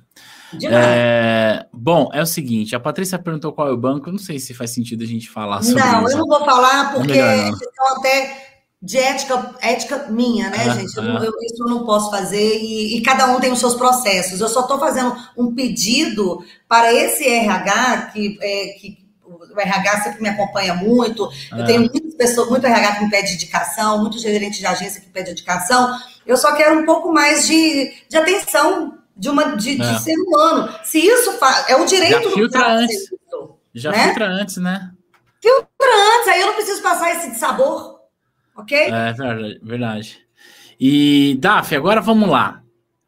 É, 0.64 1.66
bom, 1.74 2.10
é 2.14 2.22
o 2.22 2.26
seguinte, 2.26 2.76
a 2.76 2.80
Patrícia 2.80 3.20
perguntou 3.20 3.52
qual 3.52 3.68
é 3.68 3.72
o 3.72 3.78
banco, 3.78 4.08
eu 4.08 4.14
não 4.14 4.20
sei 4.20 4.40
se 4.40 4.54
faz 4.54 4.72
sentido 4.72 5.04
a 5.04 5.08
gente 5.08 5.30
falar 5.30 5.62
sobre 5.62 5.84
não, 5.84 5.88
isso. 5.88 6.02
Não, 6.04 6.10
eu 6.10 6.18
não 6.20 6.28
vou 6.28 6.46
falar 6.46 6.94
porque 6.94 7.12
é 7.18 7.52
questão 7.52 7.98
até 7.98 8.48
de 8.82 8.98
ética, 8.98 9.56
ética 9.60 10.08
minha, 10.10 10.50
né, 10.50 10.74
gente? 10.76 10.96
Eu, 10.96 11.04
eu, 11.04 11.34
isso 11.42 11.64
eu 11.64 11.68
não 11.68 11.86
posso 11.86 12.12
fazer 12.12 12.60
e, 12.60 12.98
e, 12.98 13.02
cada 13.02 13.28
um 13.36 13.40
tem 13.40 13.52
os 13.52 13.60
seus 13.60 13.76
processos. 13.76 14.40
Eu 14.40 14.48
só 14.48 14.62
estou 14.62 14.80
fazendo 14.80 15.16
um 15.36 15.54
pedido 15.54 16.44
para 16.68 16.94
esse 16.94 17.28
RH 17.28 18.12
que, 18.14 18.38
é, 18.40 18.68
que 18.80 19.07
o 19.56 19.60
RH 19.60 20.02
sempre 20.02 20.22
me 20.22 20.30
acompanha 20.30 20.74
muito. 20.74 21.30
Eu 21.52 21.66
tenho 21.66 21.80
muitas 21.80 22.14
pessoas, 22.16 22.50
muito 22.50 22.66
RH 22.66 22.96
que 22.96 23.04
me 23.06 23.10
pede 23.10 23.34
indicação, 23.34 24.00
muitos 24.00 24.22
gerentes 24.22 24.60
de 24.60 24.66
agência 24.66 25.02
que 25.02 25.10
pede 25.10 25.32
indicação. 25.32 25.98
Eu 26.26 26.38
só 26.38 26.56
quero 26.56 26.80
um 26.80 26.86
pouco 26.86 27.12
mais 27.12 27.48
de, 27.48 27.94
de 28.10 28.18
atenção 28.18 28.98
de, 29.16 29.30
uma, 29.30 29.56
de, 29.56 29.82
é. 29.82 29.94
de 29.94 30.02
ser 30.02 30.16
humano. 30.16 30.70
Se 30.84 31.00
isso 31.00 31.34
faz. 31.34 31.70
É 31.70 31.76
o 31.76 31.86
direito 31.86 32.30
Já 32.30 32.36
filtra 32.36 32.60
do 32.60 32.66
antes. 32.66 32.96
Isso, 32.96 33.56
Já 33.74 33.92
né? 33.92 34.04
filtra 34.06 34.28
antes, 34.28 34.58
né? 34.58 34.92
Filtra 35.42 36.18
antes, 36.18 36.28
aí 36.30 36.42
eu 36.42 36.48
não 36.48 36.54
preciso 36.56 36.82
passar 36.82 37.12
esse 37.12 37.36
sabor. 37.40 38.00
Ok? 38.56 38.78
É 38.78 39.14
verdade. 39.14 39.60
verdade. 39.64 40.28
E, 40.80 41.38
Daf, 41.40 41.76
agora 41.76 42.02
vamos 42.02 42.30
lá. 42.30 42.62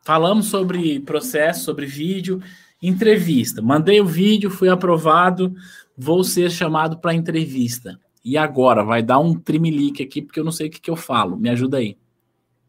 Falamos 0.03 0.47
sobre 0.47 0.99
processo, 1.01 1.65
sobre 1.65 1.85
vídeo, 1.85 2.41
entrevista. 2.81 3.61
Mandei 3.61 4.01
o 4.01 4.05
vídeo, 4.05 4.49
fui 4.49 4.69
aprovado, 4.69 5.53
vou 5.99 6.23
ser 6.23 6.49
chamado 6.49 6.97
para 6.97 7.13
entrevista. 7.13 7.99
E 8.23 8.37
agora? 8.37 8.83
Vai 8.83 9.03
dar 9.03 9.19
um 9.19 9.33
trimelique 9.33 10.01
aqui, 10.01 10.21
porque 10.21 10.39
eu 10.39 10.45
não 10.45 10.51
sei 10.51 10.67
o 10.67 10.69
que, 10.69 10.79
que 10.79 10.89
eu 10.89 10.95
falo. 10.95 11.35
Me 11.35 11.49
ajuda 11.49 11.77
aí. 11.77 11.97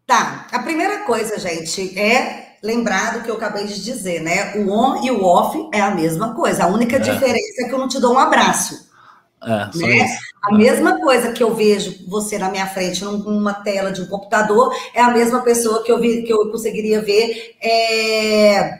Tá. 0.04 0.48
A 0.50 0.58
primeira 0.58 1.04
coisa, 1.04 1.38
gente, 1.38 1.96
é 1.98 2.56
lembrar 2.62 3.14
do 3.14 3.22
que 3.22 3.30
eu 3.30 3.36
acabei 3.36 3.66
de 3.66 3.82
dizer, 3.82 4.20
né? 4.20 4.56
O 4.56 4.70
on 4.70 5.04
e 5.04 5.10
o 5.10 5.24
off 5.24 5.68
é 5.72 5.80
a 5.80 5.94
mesma 5.94 6.34
coisa. 6.34 6.64
A 6.64 6.66
única 6.66 6.96
é. 6.96 6.98
diferença 6.98 7.62
é 7.62 7.68
que 7.68 7.72
eu 7.72 7.78
não 7.78 7.88
te 7.88 8.00
dou 8.00 8.14
um 8.14 8.18
abraço. 8.18 8.90
É, 9.42 9.78
né? 9.78 10.06
A 10.42 10.54
mesma 10.54 11.00
coisa 11.00 11.32
que 11.32 11.42
eu 11.42 11.54
vejo 11.54 12.06
você 12.08 12.36
na 12.36 12.50
minha 12.50 12.66
frente 12.66 13.02
numa 13.04 13.54
tela 13.54 13.90
de 13.90 14.02
um 14.02 14.06
computador 14.06 14.74
é 14.92 15.00
a 15.00 15.10
mesma 15.10 15.40
pessoa 15.42 15.82
que 15.82 15.90
eu 15.90 15.98
vi 15.98 16.22
que 16.22 16.32
eu 16.32 16.50
conseguiria 16.50 17.00
ver 17.00 17.56
é, 17.62 18.79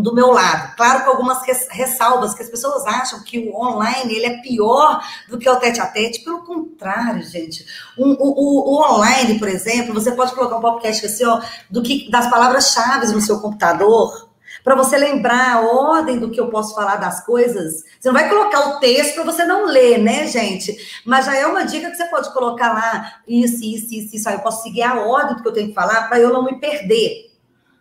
do 0.00 0.14
meu 0.14 0.30
lado. 0.30 0.76
Claro 0.76 1.04
com 1.04 1.10
algumas 1.10 1.38
ressalvas, 1.70 2.34
que 2.34 2.42
as 2.42 2.48
pessoas 2.48 2.86
acham 2.86 3.22
que 3.22 3.38
o 3.38 3.54
online 3.54 4.14
ele 4.14 4.26
é 4.26 4.40
pior 4.40 5.00
do 5.28 5.38
que 5.38 5.48
o 5.48 5.56
tete 5.56 5.80
a 5.80 5.86
tete. 5.86 6.24
Pelo 6.24 6.44
contrário, 6.44 7.22
gente. 7.22 7.66
O, 7.96 8.04
o, 8.04 8.74
o 8.74 8.94
online, 8.94 9.38
por 9.38 9.48
exemplo, 9.48 9.94
você 9.94 10.12
pode 10.12 10.34
colocar 10.34 10.56
um 10.56 10.60
podcast 10.60 11.06
assim, 11.06 11.24
ó, 11.24 11.40
do 11.70 11.82
que, 11.82 12.10
das 12.10 12.28
palavras-chave 12.30 13.12
no 13.12 13.20
seu 13.20 13.40
computador, 13.40 14.28
para 14.64 14.74
você 14.74 14.98
lembrar 14.98 15.56
a 15.56 15.60
ordem 15.60 16.18
do 16.18 16.30
que 16.30 16.40
eu 16.40 16.48
posso 16.48 16.74
falar 16.74 16.96
das 16.96 17.24
coisas. 17.24 17.84
Você 17.98 18.08
não 18.08 18.12
vai 18.12 18.28
colocar 18.28 18.68
o 18.68 18.80
texto 18.80 19.14
para 19.14 19.24
você 19.24 19.44
não 19.44 19.66
ler, 19.66 19.98
né, 19.98 20.26
gente? 20.26 20.76
Mas 21.04 21.26
já 21.26 21.36
é 21.36 21.46
uma 21.46 21.64
dica 21.64 21.90
que 21.90 21.96
você 21.96 22.04
pode 22.06 22.32
colocar 22.32 22.72
lá, 22.72 23.20
isso, 23.26 23.64
isso, 23.64 23.94
isso, 23.94 24.16
isso. 24.16 24.28
Aí 24.28 24.34
eu 24.34 24.40
posso 24.40 24.62
seguir 24.62 24.82
a 24.82 25.00
ordem 25.00 25.36
do 25.36 25.42
que 25.42 25.48
eu 25.48 25.52
tenho 25.52 25.68
que 25.68 25.74
falar 25.74 26.08
para 26.08 26.18
eu 26.18 26.32
não 26.32 26.44
me 26.44 26.60
perder. 26.60 27.27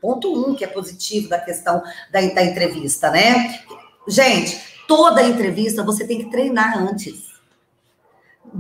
Ponto 0.02 0.34
um, 0.34 0.56
que 0.56 0.64
é 0.64 0.68
positivo 0.68 1.28
da 1.28 1.40
questão 1.40 1.82
da, 2.12 2.22
da 2.22 2.44
entrevista, 2.44 3.10
né? 3.10 3.62
Gente, 4.08 4.60
toda 4.88 5.24
entrevista 5.24 5.84
você 5.84 6.06
tem 6.06 6.20
que 6.20 6.32
treinar 6.32 6.78
antes. 6.78 7.28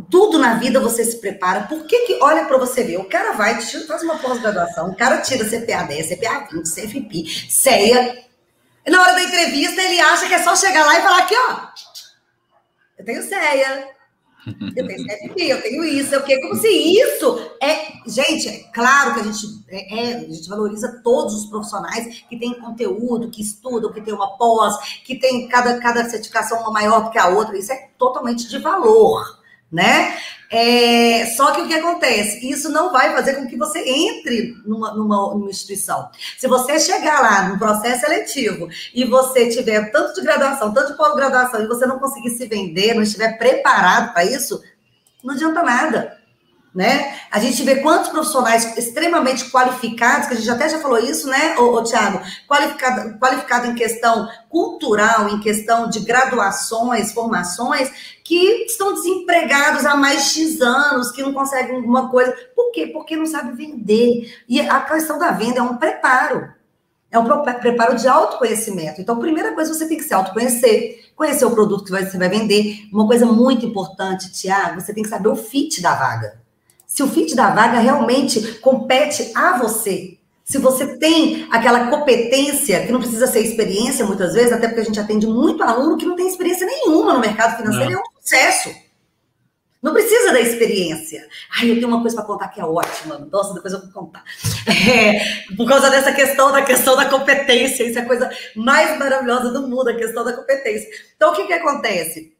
Tudo 0.10 0.38
na 0.38 0.56
vida 0.56 0.80
você 0.80 1.04
se 1.06 1.17
prepara. 1.17 1.62
Por 1.62 1.86
que 1.86 2.06
que, 2.06 2.19
olha 2.21 2.45
para 2.45 2.58
você 2.58 2.84
ver, 2.84 2.97
o 2.97 3.06
cara 3.06 3.34
vai, 3.34 3.62
faz 3.62 4.04
uma 4.04 4.17
pós-graduação, 4.17 4.89
o 4.89 4.95
cara 4.95 5.21
tira 5.21 5.45
CPA 5.45 5.84
10, 5.84 6.10
CPA 6.10 6.47
20, 6.52 6.69
CFP, 6.69 7.26
CEA. 7.50 8.26
Na 8.88 9.02
hora 9.02 9.13
da 9.13 9.23
entrevista, 9.23 9.82
ele 9.82 10.00
acha 10.00 10.28
que 10.28 10.34
é 10.34 10.43
só 10.43 10.56
chegar 10.56 10.86
lá 10.86 11.00
e 11.00 11.02
falar 11.02 11.19
aqui, 11.19 11.36
ó, 11.36 11.67
eu 12.97 13.06
tenho 13.06 13.23
CEA, 13.23 13.96
eu 14.75 14.88
tenho 14.88 15.05
CFP, 15.05 15.43
eu 15.43 15.62
tenho 15.62 15.83
isso, 15.83 16.15
eu 16.15 16.23
quero, 16.23 16.41
como 16.41 16.55
se 16.55 16.67
isso 16.67 17.51
é. 17.62 17.97
Gente, 18.07 18.47
é 18.47 18.60
claro 18.73 19.13
que 19.13 19.19
a 19.19 19.23
gente, 19.23 19.45
é, 19.67 19.99
é, 19.99 20.15
a 20.15 20.19
gente 20.19 20.47
valoriza 20.47 21.01
todos 21.03 21.33
os 21.33 21.45
profissionais 21.47 22.23
que 22.29 22.39
têm 22.39 22.60
conteúdo, 22.60 23.29
que 23.29 23.41
estudam, 23.41 23.91
que 23.91 24.01
têm 24.01 24.13
uma 24.13 24.38
pós, 24.38 25.01
que 25.03 25.19
tem 25.19 25.47
cada, 25.47 25.79
cada 25.79 26.10
certificação 26.10 26.62
uma 26.62 26.71
maior 26.71 27.05
do 27.05 27.12
que 27.12 27.19
a 27.19 27.27
outra. 27.27 27.57
Isso 27.57 27.71
é 27.71 27.89
totalmente 27.97 28.47
de 28.47 28.57
valor 28.60 29.38
né? 29.71 30.17
É, 30.49 31.25
só 31.36 31.51
que 31.51 31.62
o 31.62 31.67
que 31.67 31.73
acontece? 31.73 32.49
Isso 32.49 32.69
não 32.69 32.91
vai 32.91 33.13
fazer 33.13 33.36
com 33.36 33.47
que 33.47 33.57
você 33.57 33.79
entre 33.79 34.55
numa, 34.65 34.93
numa, 34.93 35.33
numa, 35.33 35.49
instituição. 35.49 36.10
Se 36.38 36.47
você 36.47 36.79
chegar 36.79 37.19
lá 37.21 37.49
no 37.49 37.60
processo 37.60 38.01
seletivo 38.01 38.69
e 38.93 39.03
você 39.03 39.49
tiver 39.49 39.91
tanto 39.91 40.13
de 40.13 40.21
graduação, 40.21 40.73
tanto 40.73 40.91
de 40.91 40.97
pós-graduação, 40.97 41.62
e 41.62 41.67
você 41.67 41.86
não 41.86 41.99
conseguir 41.99 42.29
se 42.31 42.47
vender, 42.47 42.93
não 42.93 43.03
estiver 43.03 43.38
preparado 43.38 44.13
para 44.13 44.23
isso, 44.23 44.62
não 45.23 45.33
adianta 45.33 45.62
nada 45.63 46.16
né? 46.77 47.17
A 47.31 47.39
gente 47.39 47.63
vê 47.63 47.77
quantos 47.77 48.09
profissionais 48.09 48.77
extremamente 48.77 49.49
qualificados, 49.49 50.27
que 50.27 50.35
a 50.35 50.37
gente 50.37 50.51
até 50.51 50.69
já 50.69 50.77
falou 50.77 50.99
isso, 50.99 51.27
né, 51.27 51.57
ô, 51.57 51.73
ô 51.73 51.81
Tiago? 51.81 52.21
Qualificado, 52.47 53.17
qualificado 53.17 53.65
em 53.65 53.73
questão 53.73 54.29
cultural, 54.47 55.27
em 55.27 55.39
questão 55.39 55.89
de 55.89 56.01
graduações, 56.01 57.11
formações, 57.13 57.89
que 58.23 58.65
estão 58.65 58.93
desempregados 58.93 59.87
há 59.87 59.95
mais 59.95 60.25
de 60.25 60.41
X 60.41 60.61
anos, 60.61 61.11
que 61.11 61.23
não 61.23 61.33
conseguem 61.33 61.77
alguma 61.77 62.11
coisa. 62.11 62.31
Por 62.55 62.71
quê? 62.71 62.85
Porque 62.93 63.15
não 63.15 63.25
sabe 63.25 63.57
vender. 63.57 64.31
E 64.47 64.61
a 64.61 64.79
questão 64.81 65.17
da 65.17 65.31
venda 65.31 65.57
é 65.57 65.63
um 65.63 65.77
preparo. 65.77 66.47
É 67.09 67.17
um 67.17 67.25
preparo 67.59 67.95
de 67.95 68.07
autoconhecimento. 68.07 69.01
Então, 69.01 69.17
primeira 69.17 69.55
coisa, 69.55 69.73
você 69.73 69.87
tem 69.87 69.97
que 69.97 70.03
se 70.03 70.13
autoconhecer, 70.13 71.09
conhecer 71.15 71.45
o 71.45 71.51
produto 71.51 71.85
que 71.85 71.89
você 71.89 72.19
vai 72.19 72.29
vender. 72.29 72.87
Uma 72.93 73.07
coisa 73.07 73.25
muito 73.25 73.65
importante, 73.65 74.31
Tiago, 74.31 74.79
você 74.79 74.93
tem 74.93 75.01
que 75.01 75.09
saber 75.09 75.29
o 75.29 75.35
fit 75.35 75.81
da 75.81 75.95
vaga 75.95 76.45
se 76.97 77.03
o 77.03 77.07
fit 77.07 77.36
da 77.36 77.51
vaga 77.51 77.77
realmente 77.77 78.57
compete 78.57 79.31
a 79.36 79.60
você. 79.60 80.17
Se 80.43 80.57
você 80.57 80.97
tem 80.97 81.47
aquela 81.51 81.91
competência, 81.91 82.83
que 82.88 82.91
não 82.91 82.99
precisa 82.99 83.27
ser 83.27 83.41
experiência 83.41 84.03
muitas 84.03 84.33
vezes, 84.33 84.51
até 84.51 84.67
porque 84.67 84.81
a 84.81 84.83
gente 84.83 84.99
atende 84.99 85.27
muito 85.27 85.62
aluno 85.62 85.95
que 85.95 86.07
não 86.07 86.15
tem 86.15 86.27
experiência 86.27 86.65
nenhuma 86.65 87.13
no 87.13 87.19
mercado 87.19 87.55
financeiro, 87.55 87.91
não. 87.91 87.99
é 87.99 88.01
um 88.01 88.19
sucesso. 88.19 88.75
Não 89.79 89.93
precisa 89.93 90.33
da 90.33 90.41
experiência. 90.41 91.27
Ai, 91.55 91.69
eu 91.69 91.75
tenho 91.75 91.88
uma 91.88 92.01
coisa 92.01 92.15
para 92.15 92.25
contar 92.25 92.47
que 92.47 92.60
é 92.60 92.65
ótima. 92.65 93.19
Nossa, 93.31 93.53
depois 93.53 93.75
eu 93.75 93.81
vou 93.81 93.91
contar. 93.91 94.23
É, 94.89 95.53
por 95.55 95.67
causa 95.67 95.91
dessa 95.91 96.12
questão, 96.12 96.51
da 96.51 96.63
questão 96.63 96.95
da 96.95 97.05
competência. 97.05 97.83
Isso 97.83 97.99
é 97.99 98.01
a 98.01 98.07
coisa 98.07 98.27
mais 98.55 98.97
maravilhosa 98.97 99.51
do 99.51 99.67
mundo, 99.67 99.89
a 99.89 99.95
questão 99.95 100.23
da 100.23 100.33
competência. 100.33 100.89
Então, 101.15 101.31
o 101.31 101.36
que, 101.36 101.45
que 101.45 101.53
acontece? 101.53 102.36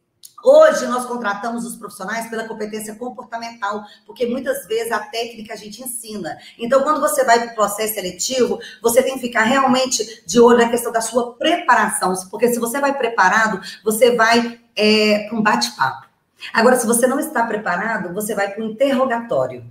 Hoje 0.50 0.88
nós 0.88 1.06
contratamos 1.06 1.66
os 1.66 1.76
profissionais 1.76 2.30
pela 2.30 2.48
competência 2.48 2.96
comportamental, 2.96 3.84
porque 4.06 4.26
muitas 4.26 4.66
vezes 4.66 4.94
a 4.94 5.00
técnica 5.00 5.54
a 5.54 5.58
gente 5.58 5.84
ensina. 5.84 6.38
Então, 6.58 6.84
quando 6.84 7.02
você 7.02 7.26
vai 7.26 7.38
para 7.42 7.52
o 7.52 7.56
processo 7.56 7.96
seletivo, 7.96 8.58
você 8.82 9.04
tem 9.04 9.16
que 9.16 9.20
ficar 9.20 9.44
realmente 9.44 10.24
de 10.26 10.40
olho 10.40 10.60
na 10.60 10.70
questão 10.70 10.90
da 10.90 11.02
sua 11.02 11.34
preparação, 11.34 12.14
porque 12.32 12.48
se 12.48 12.60
você 12.60 12.80
vai 12.80 12.98
preparado, 12.98 13.60
você 13.84 14.16
vai 14.16 14.58
é, 14.74 15.28
para 15.28 15.38
um 15.38 15.42
bate-papo. 15.42 16.08
Agora, 16.54 16.78
se 16.78 16.88
você 16.88 17.06
não 17.08 17.20
está 17.20 17.44
preparado, 17.46 18.14
você 18.14 18.34
vai 18.34 18.50
para 18.50 18.64
um 18.64 18.70
interrogatório. 18.70 19.66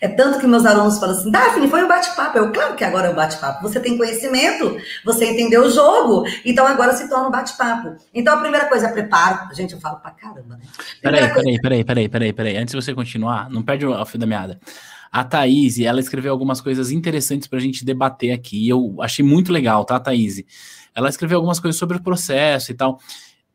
É 0.00 0.08
tanto 0.08 0.38
que 0.38 0.46
meus 0.46 0.64
alunos 0.64 0.98
falam 0.98 1.16
assim, 1.16 1.30
Daphne, 1.30 1.68
foi 1.68 1.84
um 1.84 1.88
bate-papo. 1.88 2.38
Eu, 2.38 2.52
claro 2.52 2.74
que 2.74 2.84
agora 2.84 3.08
é 3.08 3.10
um 3.10 3.14
bate-papo. 3.14 3.62
Você 3.62 3.80
tem 3.80 3.96
conhecimento, 3.96 4.76
você 5.04 5.30
entendeu 5.30 5.64
o 5.64 5.70
jogo, 5.70 6.24
então 6.44 6.66
agora 6.66 6.94
se 6.96 7.08
torna 7.08 7.28
um 7.28 7.30
bate-papo. 7.30 7.96
Então 8.14 8.34
a 8.34 8.40
primeira 8.40 8.66
coisa 8.68 8.86
é 8.86 8.92
preparo. 8.92 9.54
Gente, 9.54 9.74
eu 9.74 9.80
falo 9.80 10.00
pra 10.00 10.10
caramba, 10.10 10.56
né? 10.56 10.64
Peraí, 11.00 11.20
coisa... 11.20 11.34
peraí, 11.34 11.58
peraí, 11.60 11.84
peraí, 11.84 12.08
peraí, 12.08 12.32
peraí. 12.32 12.56
Antes 12.56 12.74
de 12.74 12.82
você 12.82 12.94
continuar, 12.94 13.50
não 13.50 13.62
perde 13.62 13.86
o 13.86 14.06
fio 14.06 14.18
da 14.18 14.26
meada. 14.26 14.60
A 15.10 15.22
Thaís, 15.22 15.78
ela 15.78 16.00
escreveu 16.00 16.32
algumas 16.32 16.60
coisas 16.60 16.90
interessantes 16.90 17.46
pra 17.46 17.60
gente 17.60 17.84
debater 17.84 18.32
aqui. 18.32 18.64
E 18.64 18.68
eu 18.70 18.96
achei 19.00 19.22
muito 19.22 19.52
legal, 19.52 19.84
tá, 19.84 20.00
Thaís? 20.00 20.42
Ela 20.94 21.08
escreveu 21.08 21.36
algumas 21.38 21.60
coisas 21.60 21.78
sobre 21.78 21.98
o 21.98 22.02
processo 22.02 22.70
e 22.72 22.74
tal. 22.74 22.98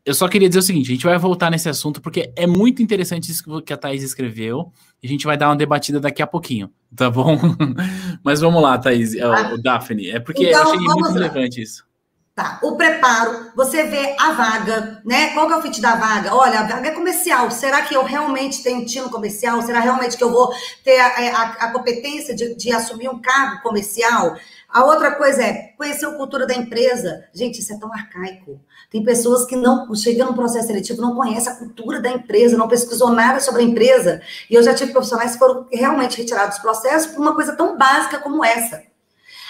Eu 0.08 0.14
só 0.14 0.26
queria 0.30 0.48
dizer 0.48 0.60
o 0.60 0.64
seguinte: 0.64 0.90
a 0.90 0.94
gente 0.94 1.06
vai 1.06 1.18
voltar 1.18 1.52
nesse 1.52 1.68
assunto 1.68 2.00
porque 2.00 2.32
é 2.34 2.48
muito 2.48 2.82
interessante 2.82 3.30
isso 3.30 3.62
que 3.62 3.74
a 3.74 3.78
Thaís 3.78 4.02
escreveu. 4.02 4.72
E 5.04 5.06
a 5.06 5.10
gente 5.10 5.26
vai 5.26 5.38
dar 5.38 5.50
uma 5.50 5.56
debatida 5.56 6.00
daqui 6.00 6.22
a 6.22 6.28
pouquinho, 6.28 6.72
tá 6.96 7.12
bom? 7.12 7.38
Mas 8.24 8.40
vamos 8.40 8.64
lá, 8.64 8.78
Thaís, 8.78 9.20
ah, 9.20 9.52
o 9.54 9.62
Daphne. 9.62 10.10
É 10.10 10.20
porque 10.20 10.48
então, 10.48 10.62
eu 10.62 10.68
achei 10.70 10.80
muito 10.80 11.02
lá. 11.02 11.12
relevante 11.12 11.62
isso. 11.62 11.86
Tá, 12.34 12.60
o 12.64 12.78
preparo, 12.78 13.52
você 13.56 13.84
vê 13.84 14.16
a 14.18 14.32
vaga, 14.32 15.02
né? 15.04 15.34
Qual 15.34 15.48
que 15.48 15.54
é 15.54 15.58
o 15.58 15.62
fit 15.62 15.82
da 15.82 15.96
vaga? 15.96 16.34
Olha, 16.34 16.60
a 16.62 16.68
vaga 16.68 16.88
é 16.88 16.92
comercial. 16.92 17.52
Será 17.52 17.82
que 17.82 17.96
eu 17.96 18.04
realmente 18.04 18.64
tenho 18.64 18.86
tino 18.86 19.10
comercial? 19.10 19.62
Será 19.62 19.80
realmente 19.82 20.16
que 20.16 20.24
eu 20.24 20.32
vou 20.32 20.54
ter 20.84 21.00
a, 21.00 21.08
a, 21.08 21.44
a 21.66 21.72
competência 21.72 22.34
de, 22.34 22.56
de 22.56 22.72
assumir 22.72 23.10
um 23.10 23.20
cargo 23.20 23.62
comercial? 23.62 24.38
A 24.68 24.84
outra 24.84 25.12
coisa 25.12 25.42
é 25.42 25.74
conhecer 25.78 26.06
a 26.06 26.12
cultura 26.12 26.46
da 26.46 26.54
empresa. 26.54 27.26
Gente, 27.34 27.60
isso 27.60 27.74
é 27.74 27.80
tão 27.80 27.92
arcaico. 27.92 28.60
Tem 28.92 29.04
pessoas 29.04 29.46
que 29.46 29.56
não 29.56 29.94
chegam 29.96 30.28
no 30.28 30.36
processo 30.36 30.68
seletivo, 30.68 31.02
não 31.02 31.16
conhecem 31.16 31.52
a 31.52 31.56
cultura 31.56 32.02
da 32.02 32.10
empresa, 32.10 32.58
não 32.58 32.68
pesquisou 32.68 33.10
nada 33.10 33.40
sobre 33.40 33.62
a 33.62 33.66
empresa. 33.66 34.22
E 34.50 34.56
eu 34.56 34.64
já 34.64 34.74
tive 34.74 34.92
profissionais 34.92 35.34
que 35.34 35.40
foram 35.40 35.68
realmente 35.72 36.18
retirados 36.18 36.58
do 36.58 36.62
processo 36.62 37.14
por 37.14 37.22
uma 37.22 37.34
coisa 37.34 37.56
tão 37.56 37.78
básica 37.78 38.20
como 38.20 38.44
essa. 38.44 38.84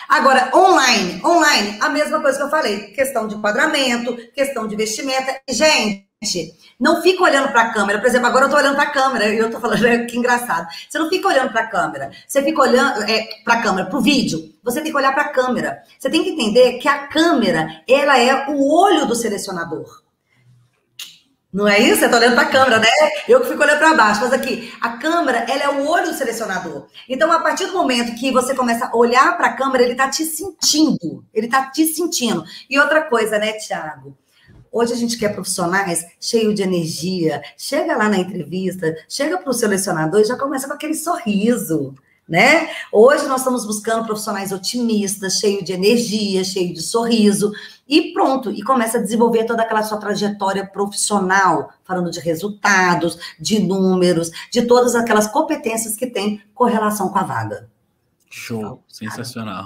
Agora, 0.07 0.51
online, 0.55 1.21
online, 1.25 1.77
a 1.81 1.89
mesma 1.89 2.21
coisa 2.21 2.37
que 2.37 2.43
eu 2.43 2.49
falei, 2.49 2.79
questão 2.91 3.27
de 3.27 3.35
enquadramento, 3.35 4.15
questão 4.33 4.65
de 4.65 4.75
vestimenta. 4.75 5.41
Gente, 5.49 6.06
não 6.79 7.01
fica 7.01 7.23
olhando 7.23 7.49
para 7.49 7.61
a 7.61 7.73
câmera. 7.73 7.99
Por 7.99 8.07
exemplo, 8.07 8.27
agora 8.27 8.45
eu 8.45 8.47
estou 8.47 8.59
olhando 8.59 8.75
para 8.75 8.85
a 8.85 8.91
câmera 8.91 9.29
e 9.29 9.37
eu 9.37 9.45
estou 9.45 9.61
falando, 9.61 9.81
que 10.07 10.17
engraçado. 10.17 10.67
Você 10.89 10.97
não 10.97 11.09
fica 11.09 11.27
olhando 11.27 11.51
para 11.51 11.61
a 11.61 11.67
câmera, 11.67 12.11
você 12.27 12.41
fica 12.41 12.61
olhando 12.61 13.03
é, 13.03 13.27
para 13.43 13.55
a 13.55 13.61
câmera, 13.61 13.87
para 13.87 13.99
o 13.99 14.01
vídeo. 14.01 14.53
Você 14.63 14.81
tem 14.81 14.91
que 14.91 14.97
olhar 14.97 15.13
para 15.13 15.23
a 15.23 15.29
câmera. 15.29 15.83
Você 15.97 16.09
tem 16.09 16.23
que 16.23 16.31
entender 16.31 16.79
que 16.79 16.87
a 16.87 17.07
câmera, 17.07 17.83
ela 17.87 18.17
é 18.17 18.49
o 18.49 18.67
olho 18.67 19.05
do 19.05 19.15
selecionador. 19.15 20.01
Não 21.53 21.67
é 21.67 21.79
isso? 21.79 21.99
Você 21.99 22.05
está 22.05 22.17
olhando 22.17 22.35
para 22.35 22.43
a 22.43 22.51
câmera, 22.51 22.79
né? 22.79 22.89
Eu 23.27 23.39
que 23.41 23.47
fico 23.47 23.63
olhando 23.63 23.79
para 23.79 23.93
baixo. 23.93 24.21
Mas 24.21 24.33
aqui, 24.33 24.71
a 24.81 24.97
câmera, 24.97 25.45
ela 25.49 25.63
é 25.63 25.69
o 25.69 25.87
olho 25.87 26.07
do 26.07 26.13
selecionador. 26.13 26.87
Então, 27.07 27.31
a 27.31 27.39
partir 27.39 27.67
do 27.67 27.73
momento 27.73 28.19
que 28.19 28.31
você 28.31 28.53
começa 28.53 28.87
a 28.87 28.95
olhar 28.95 29.37
para 29.37 29.47
a 29.47 29.53
câmera, 29.53 29.83
ele 29.83 29.93
está 29.93 30.09
te 30.09 30.25
sentindo. 30.25 31.23
Ele 31.33 31.45
está 31.45 31.71
te 31.71 31.85
sentindo. 31.85 32.43
E 32.69 32.77
outra 32.77 33.03
coisa, 33.03 33.39
né, 33.39 33.53
Tiago? 33.53 34.17
Hoje 34.71 34.93
a 34.93 34.97
gente 34.97 35.17
quer 35.17 35.33
profissionais 35.33 36.05
cheios 36.19 36.55
de 36.55 36.63
energia. 36.63 37.41
Chega 37.57 37.95
lá 37.95 38.09
na 38.09 38.19
entrevista, 38.19 38.95
chega 39.07 39.37
para 39.37 39.49
o 39.49 39.53
selecionador 39.53 40.21
e 40.21 40.25
já 40.25 40.37
começa 40.37 40.67
com 40.67 40.73
aquele 40.73 40.95
sorriso 40.95 41.95
né? 42.27 42.69
Hoje 42.91 43.25
nós 43.27 43.39
estamos 43.39 43.65
buscando 43.65 44.05
profissionais 44.05 44.51
otimistas, 44.51 45.35
cheio 45.35 45.63
de 45.63 45.71
energia, 45.71 46.43
cheio 46.43 46.73
de 46.73 46.81
sorriso, 46.81 47.53
e 47.87 48.11
pronto, 48.11 48.51
e 48.51 48.61
começa 48.61 48.97
a 48.97 49.01
desenvolver 49.01 49.45
toda 49.45 49.63
aquela 49.63 49.81
sua 49.83 49.97
trajetória 49.97 50.65
profissional, 50.65 51.71
falando 51.85 52.11
de 52.11 52.19
resultados, 52.19 53.17
de 53.39 53.59
números, 53.59 54.29
de 54.51 54.63
todas 54.63 54.93
aquelas 54.93 55.27
competências 55.27 55.95
que 55.95 56.07
tem 56.07 56.41
correlação 56.53 57.09
com 57.09 57.17
a 57.17 57.23
vaga. 57.23 57.69
Show, 58.29 58.83
sensacional. 58.89 59.63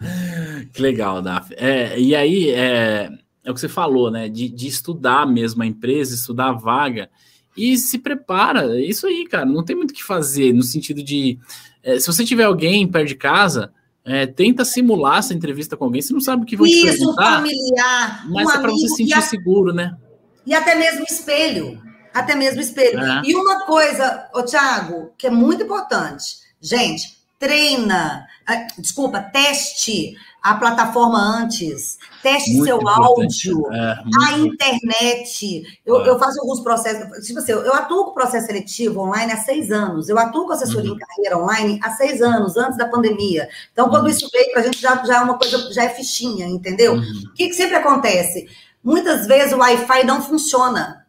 que 0.72 0.80
legal, 0.80 1.20
Daf. 1.20 1.54
É, 1.54 1.98
e 2.00 2.16
aí, 2.16 2.48
é, 2.48 3.10
é, 3.44 3.50
o 3.50 3.54
que 3.54 3.60
você 3.60 3.68
falou, 3.68 4.10
né? 4.10 4.28
De, 4.28 4.48
de 4.48 4.66
estudar 4.66 5.26
mesmo 5.26 5.62
a 5.62 5.66
empresa, 5.66 6.14
estudar 6.14 6.48
a 6.48 6.52
vaga 6.52 7.10
e 7.56 7.76
se 7.76 7.98
prepara. 7.98 8.76
É 8.76 8.80
isso 8.80 9.06
aí, 9.06 9.26
cara. 9.26 9.44
Não 9.44 9.64
tem 9.64 9.76
muito 9.76 9.90
o 9.90 9.94
que 9.94 10.02
fazer 10.02 10.52
no 10.52 10.62
sentido 10.62 11.02
de. 11.02 11.38
É, 11.82 12.00
se 12.00 12.06
você 12.06 12.24
tiver 12.24 12.44
alguém 12.44 12.86
perto 12.88 13.08
de 13.08 13.14
casa, 13.14 13.72
é, 14.04 14.26
tenta 14.26 14.64
simular 14.64 15.18
essa 15.18 15.34
entrevista 15.34 15.76
com 15.76 15.84
alguém. 15.84 16.02
Você 16.02 16.12
não 16.12 16.20
sabe 16.20 16.42
o 16.42 16.46
que 16.46 16.56
vão 16.56 16.66
Isso, 16.66 16.80
te 16.80 16.98
perguntar. 16.98 17.36
familiar. 17.36 18.30
Mas 18.30 18.46
um 18.46 18.50
é 18.50 18.58
para 18.58 18.70
você 18.70 18.88
se 18.88 18.96
sentir 18.96 19.14
a... 19.14 19.22
seguro, 19.22 19.72
né? 19.72 19.96
E 20.46 20.54
até 20.54 20.74
mesmo 20.74 21.04
espelho. 21.04 21.82
Até 22.12 22.34
mesmo 22.34 22.60
espelho. 22.60 23.00
É. 23.00 23.22
E 23.24 23.34
uma 23.34 23.66
coisa, 23.66 24.28
ô, 24.34 24.42
Thiago, 24.42 25.12
que 25.18 25.26
é 25.26 25.30
muito 25.30 25.64
importante. 25.64 26.36
Gente, 26.60 27.08
treina. 27.44 28.26
Desculpa, 28.78 29.20
teste 29.20 30.16
a 30.42 30.54
plataforma 30.56 31.18
antes, 31.18 31.96
teste 32.22 32.52
muito 32.52 32.66
seu 32.66 32.86
áudio, 32.86 33.72
é, 33.72 33.96
a 34.26 34.38
internet. 34.38 35.78
Eu, 35.86 36.02
é. 36.02 36.08
eu, 36.10 36.18
faço 36.18 36.38
alguns 36.38 36.60
processos, 36.60 37.26
tipo 37.26 37.38
assim, 37.38 37.52
eu 37.52 37.72
atuo 37.72 38.04
com 38.04 38.12
processo 38.12 38.46
seletivo 38.46 39.00
online 39.00 39.32
há 39.32 39.38
seis 39.38 39.72
anos, 39.72 40.10
eu 40.10 40.18
atuo 40.18 40.46
com 40.46 40.52
assessoria 40.52 40.90
uhum. 40.90 40.96
em 40.96 40.98
carreira 40.98 41.38
online 41.38 41.80
há 41.82 41.90
seis 41.92 42.20
anos, 42.20 42.58
antes 42.58 42.76
da 42.76 42.86
pandemia. 42.86 43.48
Então, 43.72 43.88
quando 43.88 44.04
uhum. 44.04 44.10
isso 44.10 44.28
veio 44.30 44.52
para 44.52 44.60
a 44.60 44.64
gente, 44.64 44.78
já, 44.78 45.02
já 45.06 45.16
é 45.16 45.20
uma 45.20 45.38
coisa, 45.38 45.72
já 45.72 45.84
é 45.84 45.88
fichinha, 45.88 46.46
entendeu? 46.46 46.92
Uhum. 46.92 47.22
O 47.30 47.32
que, 47.32 47.48
que 47.48 47.54
sempre 47.54 47.76
acontece? 47.76 48.46
Muitas 48.82 49.26
vezes 49.26 49.54
o 49.54 49.58
Wi-Fi 49.58 50.04
não 50.04 50.20
funciona. 50.20 51.03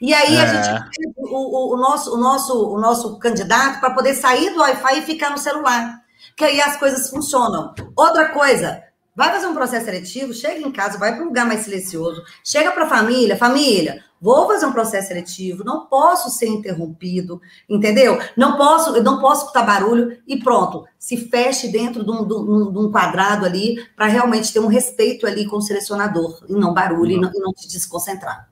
E 0.00 0.14
aí 0.14 0.36
é. 0.36 0.40
a 0.40 0.46
gente 0.46 0.88
o, 1.16 1.26
o, 1.26 1.74
o, 1.74 1.76
nosso, 1.76 2.14
o, 2.14 2.18
nosso, 2.18 2.68
o 2.68 2.80
nosso 2.80 3.18
candidato 3.18 3.80
para 3.80 3.90
poder 3.90 4.14
sair 4.14 4.50
do 4.50 4.60
Wi-Fi 4.60 4.98
e 4.98 5.02
ficar 5.02 5.30
no 5.30 5.38
celular 5.38 6.00
que 6.38 6.44
aí 6.44 6.60
as 6.60 6.76
coisas 6.76 7.10
funcionam. 7.10 7.74
Outra 7.96 8.28
coisa, 8.28 8.80
vai 9.14 9.32
fazer 9.32 9.48
um 9.48 9.54
processo 9.54 9.86
seletivo, 9.86 10.32
chega 10.32 10.60
em 10.60 10.70
casa, 10.70 10.96
vai 10.96 11.12
para 11.12 11.24
um 11.24 11.26
lugar 11.26 11.44
mais 11.44 11.62
silencioso, 11.62 12.22
chega 12.44 12.70
para 12.70 12.84
a 12.84 12.88
família, 12.88 13.36
família, 13.36 14.04
vou 14.20 14.46
fazer 14.46 14.64
um 14.66 14.72
processo 14.72 15.08
seletivo, 15.08 15.64
não 15.64 15.86
posso 15.86 16.30
ser 16.30 16.46
interrompido, 16.46 17.40
entendeu? 17.68 18.20
Não 18.36 18.56
posso, 18.56 19.02
não 19.02 19.20
posso 19.20 19.42
escutar 19.42 19.66
barulho 19.66 20.16
e 20.28 20.38
pronto, 20.38 20.84
se 20.96 21.28
feche 21.28 21.66
dentro 21.66 22.04
de 22.04 22.10
um, 22.12 22.24
de 22.24 22.34
um, 22.34 22.72
de 22.72 22.78
um 22.78 22.92
quadrado 22.92 23.44
ali 23.44 23.84
para 23.96 24.06
realmente 24.06 24.52
ter 24.52 24.60
um 24.60 24.68
respeito 24.68 25.26
ali 25.26 25.44
com 25.44 25.56
o 25.56 25.62
selecionador 25.62 26.44
e 26.48 26.52
não 26.52 26.72
barulho 26.72 27.10
e 27.10 27.20
não, 27.20 27.32
e 27.34 27.40
não 27.40 27.52
te 27.52 27.66
desconcentrar. 27.66 28.48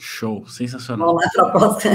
Show, 0.00 0.46
sensacional. 0.46 1.08
Vamos 1.08 1.22
lá, 1.24 1.30
proposta. 1.30 1.90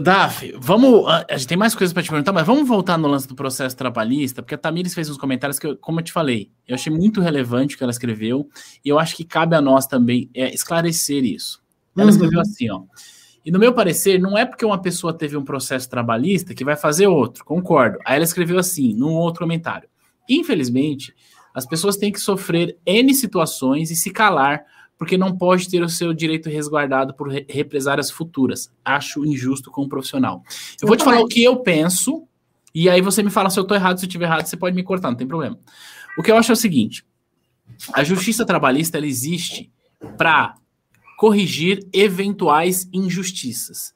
Daf, 0.00 0.54
vamos. 0.58 1.06
A 1.06 1.36
gente 1.36 1.46
tem 1.46 1.56
mais 1.56 1.74
coisas 1.74 1.92
para 1.92 2.02
te 2.02 2.08
perguntar, 2.08 2.32
mas 2.32 2.46
vamos 2.46 2.66
voltar 2.66 2.96
no 2.96 3.06
lance 3.06 3.28
do 3.28 3.34
processo 3.34 3.76
trabalhista, 3.76 4.40
porque 4.40 4.54
a 4.54 4.58
Tamires 4.58 4.94
fez 4.94 5.10
uns 5.10 5.18
comentários 5.18 5.58
que, 5.58 5.66
eu, 5.66 5.76
como 5.76 6.00
eu 6.00 6.04
te 6.04 6.12
falei, 6.12 6.50
eu 6.66 6.74
achei 6.74 6.90
muito 6.90 7.20
relevante 7.20 7.74
o 7.74 7.78
que 7.78 7.84
ela 7.84 7.90
escreveu, 7.90 8.48
e 8.82 8.88
eu 8.88 8.98
acho 8.98 9.14
que 9.14 9.22
cabe 9.22 9.54
a 9.54 9.60
nós 9.60 9.86
também 9.86 10.30
é, 10.34 10.52
esclarecer 10.54 11.24
isso. 11.24 11.62
Ela 11.94 12.06
uhum. 12.06 12.10
escreveu 12.10 12.40
assim, 12.40 12.70
ó. 12.70 12.82
E 13.44 13.50
no 13.50 13.58
meu 13.58 13.74
parecer, 13.74 14.18
não 14.18 14.38
é 14.38 14.46
porque 14.46 14.64
uma 14.64 14.80
pessoa 14.80 15.12
teve 15.12 15.36
um 15.36 15.44
processo 15.44 15.90
trabalhista 15.90 16.54
que 16.54 16.64
vai 16.64 16.76
fazer 16.76 17.06
outro, 17.06 17.44
concordo. 17.44 17.98
Aí 18.06 18.14
ela 18.14 18.24
escreveu 18.24 18.58
assim, 18.58 18.94
num 18.94 19.12
outro 19.12 19.40
comentário. 19.40 19.88
Infelizmente, 20.26 21.14
as 21.54 21.66
pessoas 21.66 21.96
têm 21.98 22.10
que 22.10 22.20
sofrer 22.20 22.78
N 22.86 23.12
situações 23.14 23.90
e 23.90 23.96
se 23.96 24.10
calar 24.10 24.64
porque 25.02 25.18
não 25.18 25.36
pode 25.36 25.68
ter 25.68 25.82
o 25.82 25.88
seu 25.88 26.14
direito 26.14 26.48
resguardado 26.48 27.12
por 27.12 27.28
represárias 27.48 28.08
futuras. 28.08 28.70
Acho 28.84 29.26
injusto 29.26 29.68
como 29.68 29.88
profissional. 29.88 30.44
Eu, 30.80 30.82
eu 30.82 30.86
vou 30.86 30.96
te 30.96 31.02
falar 31.02 31.18
o 31.18 31.26
que 31.26 31.42
eu 31.42 31.56
penso, 31.56 32.22
e 32.72 32.88
aí 32.88 33.00
você 33.00 33.20
me 33.20 33.28
fala 33.28 33.50
se 33.50 33.58
eu 33.58 33.62
estou 33.62 33.76
errado, 33.76 33.98
se 33.98 34.04
eu 34.04 34.06
estiver 34.06 34.26
errado, 34.26 34.46
você 34.46 34.56
pode 34.56 34.76
me 34.76 34.84
cortar, 34.84 35.10
não 35.10 35.16
tem 35.16 35.26
problema. 35.26 35.58
O 36.16 36.22
que 36.22 36.30
eu 36.30 36.36
acho 36.36 36.52
é 36.52 36.54
o 36.54 36.56
seguinte: 36.56 37.04
a 37.92 38.04
justiça 38.04 38.46
trabalhista 38.46 38.96
ela 38.96 39.04
existe 39.08 39.72
para 40.16 40.54
corrigir 41.18 41.84
eventuais 41.92 42.88
injustiças. 42.92 43.92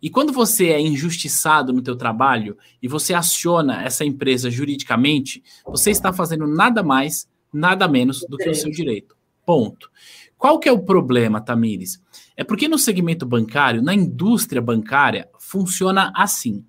E 0.00 0.08
quando 0.08 0.32
você 0.32 0.68
é 0.68 0.80
injustiçado 0.80 1.72
no 1.72 1.82
teu 1.82 1.96
trabalho 1.96 2.56
e 2.80 2.86
você 2.86 3.12
aciona 3.12 3.82
essa 3.82 4.04
empresa 4.04 4.48
juridicamente, 4.52 5.42
você 5.66 5.90
está 5.90 6.12
fazendo 6.12 6.46
nada 6.46 6.80
mais, 6.80 7.28
nada 7.52 7.88
menos 7.88 8.24
do 8.28 8.36
que 8.36 8.48
o 8.48 8.54
seu 8.54 8.70
direito. 8.70 9.16
Ponto. 9.44 9.90
Qual 10.38 10.58
que 10.58 10.68
é 10.68 10.72
o 10.72 10.82
problema, 10.82 11.40
Tamires? 11.40 12.00
É 12.36 12.44
porque 12.44 12.68
no 12.68 12.78
segmento 12.78 13.24
bancário, 13.24 13.82
na 13.82 13.94
indústria 13.94 14.60
bancária, 14.60 15.28
funciona 15.38 16.12
assim. 16.14 16.64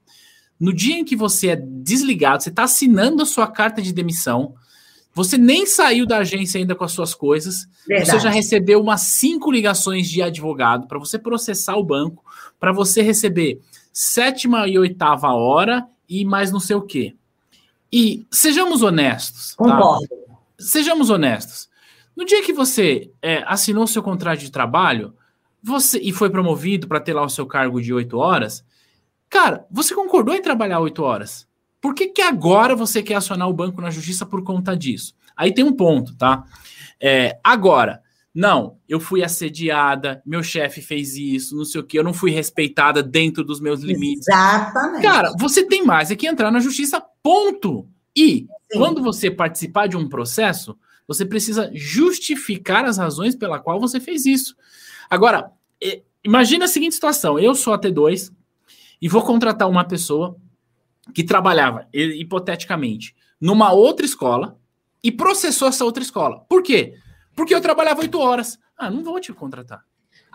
No 0.59 0.73
dia 0.73 0.97
em 0.97 1.03
que 1.03 1.15
você 1.15 1.49
é 1.49 1.55
desligado, 1.55 2.43
você 2.43 2.49
está 2.49 2.63
assinando 2.63 3.21
a 3.21 3.25
sua 3.25 3.47
carta 3.47 3.81
de 3.81 3.91
demissão, 3.91 4.55
você 5.13 5.37
nem 5.37 5.65
saiu 5.65 6.05
da 6.05 6.17
agência 6.17 6.59
ainda 6.59 6.75
com 6.75 6.83
as 6.83 6.91
suas 6.91 7.13
coisas, 7.13 7.67
Verdade. 7.87 8.11
você 8.11 8.19
já 8.19 8.29
recebeu 8.29 8.81
umas 8.81 9.01
cinco 9.01 9.49
ligações 9.49 10.09
de 10.09 10.21
advogado 10.21 10.87
para 10.87 10.99
você 10.99 11.17
processar 11.17 11.77
o 11.77 11.83
banco, 11.83 12.23
para 12.59 12.73
você 12.73 13.01
receber 13.01 13.61
sétima 13.93 14.67
e 14.67 14.77
oitava 14.77 15.29
hora 15.29 15.87
e 16.09 16.25
mais 16.25 16.51
não 16.51 16.59
sei 16.59 16.75
o 16.75 16.81
quê. 16.81 17.15
E 17.91 18.25
sejamos 18.29 18.81
honestos. 18.81 19.55
Tá? 19.55 19.63
Concordo. 19.63 20.07
Tá? 20.07 20.35
Sejamos 20.59 21.09
honestos. 21.09 21.69
No 22.15 22.25
dia 22.25 22.43
que 22.43 22.53
você 22.53 23.11
é, 23.21 23.43
assinou 23.45 23.85
seu 23.87 24.01
contrato 24.01 24.39
de 24.39 24.51
trabalho 24.51 25.13
você 25.65 25.99
e 25.99 26.11
foi 26.11 26.29
promovido 26.29 26.87
para 26.87 26.99
ter 26.99 27.13
lá 27.13 27.23
o 27.23 27.29
seu 27.29 27.45
cargo 27.47 27.81
de 27.81 27.91
oito 27.91 28.17
horas, 28.19 28.63
cara, 29.27 29.65
você 29.71 29.95
concordou 29.95 30.35
em 30.35 30.41
trabalhar 30.41 30.79
oito 30.79 31.01
horas. 31.01 31.47
Por 31.81 31.95
que, 31.95 32.07
que 32.07 32.21
agora 32.21 32.75
você 32.75 33.01
quer 33.01 33.15
acionar 33.15 33.49
o 33.49 33.53
banco 33.53 33.81
na 33.81 33.89
justiça 33.89 34.25
por 34.25 34.43
conta 34.43 34.77
disso? 34.77 35.15
Aí 35.35 35.51
tem 35.51 35.63
um 35.65 35.73
ponto, 35.73 36.15
tá? 36.15 36.43
É, 37.01 37.39
agora, 37.43 38.01
não, 38.33 38.77
eu 38.87 38.99
fui 38.99 39.23
assediada, 39.23 40.21
meu 40.25 40.43
chefe 40.43 40.81
fez 40.81 41.15
isso, 41.15 41.55
não 41.55 41.65
sei 41.65 41.81
o 41.81 41.83
que, 41.83 41.97
eu 41.97 42.03
não 42.03 42.13
fui 42.13 42.29
respeitada 42.31 43.01
dentro 43.01 43.43
dos 43.43 43.59
meus 43.59 43.81
limites. 43.81 44.27
Exatamente. 44.27 45.01
Cara, 45.01 45.33
você 45.39 45.65
tem 45.65 45.83
mais 45.83 46.11
é 46.11 46.15
que 46.15 46.27
entrar 46.27 46.51
na 46.51 46.59
justiça, 46.59 47.01
ponto. 47.23 47.87
E 48.15 48.47
Sim. 48.71 48.77
quando 48.77 49.01
você 49.01 49.31
participar 49.31 49.87
de 49.87 49.97
um 49.97 50.07
processo, 50.07 50.77
você 51.07 51.25
precisa 51.25 51.69
justificar 51.73 52.85
as 52.85 52.97
razões 52.97 53.35
pela 53.35 53.59
qual 53.59 53.79
você 53.79 53.99
fez 53.99 54.25
isso. 54.25 54.55
Agora, 55.09 55.51
imagina 56.23 56.65
a 56.65 56.67
seguinte 56.67 56.95
situação: 56.95 57.39
eu 57.39 57.53
sou 57.55 57.73
a 57.73 57.79
T2 57.79 58.31
e 59.01 59.07
vou 59.07 59.23
contratar 59.23 59.69
uma 59.69 59.83
pessoa 59.83 60.35
que 61.13 61.23
trabalhava, 61.23 61.87
hipoteticamente, 61.93 63.15
numa 63.39 63.71
outra 63.71 64.05
escola 64.05 64.59
e 65.03 65.11
processou 65.11 65.67
essa 65.67 65.85
outra 65.85 66.01
escola. 66.01 66.39
Por 66.49 66.63
quê? 66.63 66.95
Porque 67.35 67.53
eu 67.53 67.61
trabalhava 67.61 68.01
oito 68.01 68.17
horas. 68.17 68.57
Ah, 68.75 68.89
não 68.89 69.03
vou 69.03 69.19
te 69.19 69.31
contratar. 69.31 69.85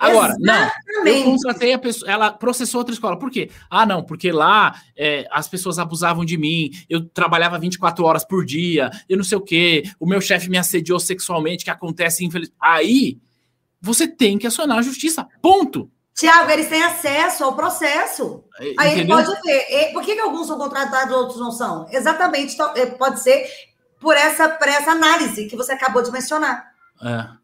Agora, 0.01 0.35
Exatamente. 0.41 1.05
não, 1.05 1.07
eu 1.07 1.25
contratei 1.25 1.75
a 1.75 1.79
pessoa, 1.79 2.11
ela 2.11 2.33
processou 2.33 2.79
outra 2.79 2.95
escola. 2.95 3.19
Por 3.19 3.31
quê? 3.31 3.51
Ah, 3.69 3.85
não, 3.85 4.03
porque 4.03 4.33
lá 4.33 4.75
é, 4.97 5.27
as 5.31 5.47
pessoas 5.47 5.79
abusavam 5.79 6.25
de 6.25 6.39
mim, 6.39 6.71
eu 6.89 7.05
trabalhava 7.05 7.59
24 7.59 8.03
horas 8.03 8.25
por 8.25 8.47
dia, 8.47 8.91
eu 9.07 9.19
não 9.19 9.25
sei 9.25 9.37
o 9.37 9.43
quê, 9.43 9.83
o 10.01 10.07
meu 10.07 10.19
chefe 10.19 10.49
me 10.49 10.57
assediou 10.57 10.99
sexualmente, 10.99 11.65
que 11.65 11.71
acontece 11.71 12.25
infelizmente. 12.25 12.57
Aí, 12.59 13.19
você 13.79 14.09
tem 14.09 14.39
que 14.39 14.47
acionar 14.47 14.79
a 14.79 14.83
justiça. 14.83 15.29
Ponto. 15.43 15.91
Tiago, 16.15 16.51
eles 16.51 16.69
têm 16.69 16.83
acesso 16.83 17.45
ao 17.45 17.55
processo. 17.55 18.43
É, 18.59 18.75
Aí 18.79 19.01
ele 19.01 19.07
pode 19.07 19.31
ver. 19.43 19.93
Por 19.93 20.03
que, 20.03 20.15
que 20.15 20.21
alguns 20.21 20.47
são 20.47 20.57
contratados 20.57 21.13
e 21.13 21.17
outros 21.17 21.39
não 21.39 21.53
são? 21.53 21.87
Exatamente, 21.91 22.57
é, 22.75 22.87
pode 22.87 23.21
ser 23.21 23.47
por 24.01 24.17
essa, 24.17 24.49
por 24.49 24.67
essa 24.67 24.93
análise 24.93 25.47
que 25.47 25.57
você 25.57 25.73
acabou 25.73 26.03
de 26.03 26.11
mencionar. 26.11 26.71
É. 27.03 27.40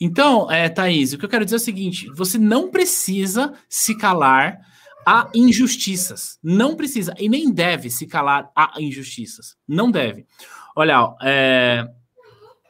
Então, 0.00 0.50
é, 0.50 0.68
Thaís, 0.68 1.12
o 1.12 1.18
que 1.18 1.24
eu 1.24 1.28
quero 1.28 1.44
dizer 1.44 1.56
é 1.56 1.58
o 1.58 1.60
seguinte: 1.60 2.10
você 2.14 2.38
não 2.38 2.70
precisa 2.70 3.52
se 3.68 3.96
calar 3.96 4.60
a 5.06 5.30
injustiças. 5.34 6.38
Não 6.42 6.74
precisa 6.74 7.14
e 7.18 7.28
nem 7.28 7.52
deve 7.52 7.90
se 7.90 8.06
calar 8.06 8.50
a 8.54 8.74
injustiças. 8.80 9.56
Não 9.66 9.90
deve. 9.90 10.26
Olha, 10.74 11.14
é, 11.22 11.86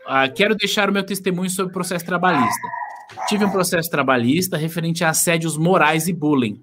ah, 0.06 0.28
quero 0.28 0.54
deixar 0.54 0.88
o 0.88 0.92
meu 0.92 1.02
testemunho 1.02 1.50
sobre 1.50 1.70
o 1.70 1.72
processo 1.72 2.04
trabalhista. 2.04 2.68
Tive 3.26 3.44
um 3.44 3.50
processo 3.50 3.90
trabalhista 3.90 4.56
referente 4.56 5.02
a 5.02 5.10
assédios 5.10 5.56
morais 5.56 6.06
e 6.08 6.12
bullying. 6.12 6.62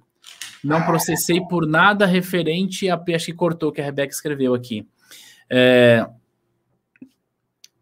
Não 0.63 0.83
processei 0.83 1.41
por 1.41 1.67
nada 1.67 2.05
referente 2.05 2.89
a. 2.89 3.03
Acho 3.13 3.25
que 3.25 3.33
cortou 3.33 3.71
que 3.71 3.81
a 3.81 3.83
Rebeca 3.83 4.13
escreveu 4.13 4.53
aqui. 4.53 4.87
É, 5.49 6.07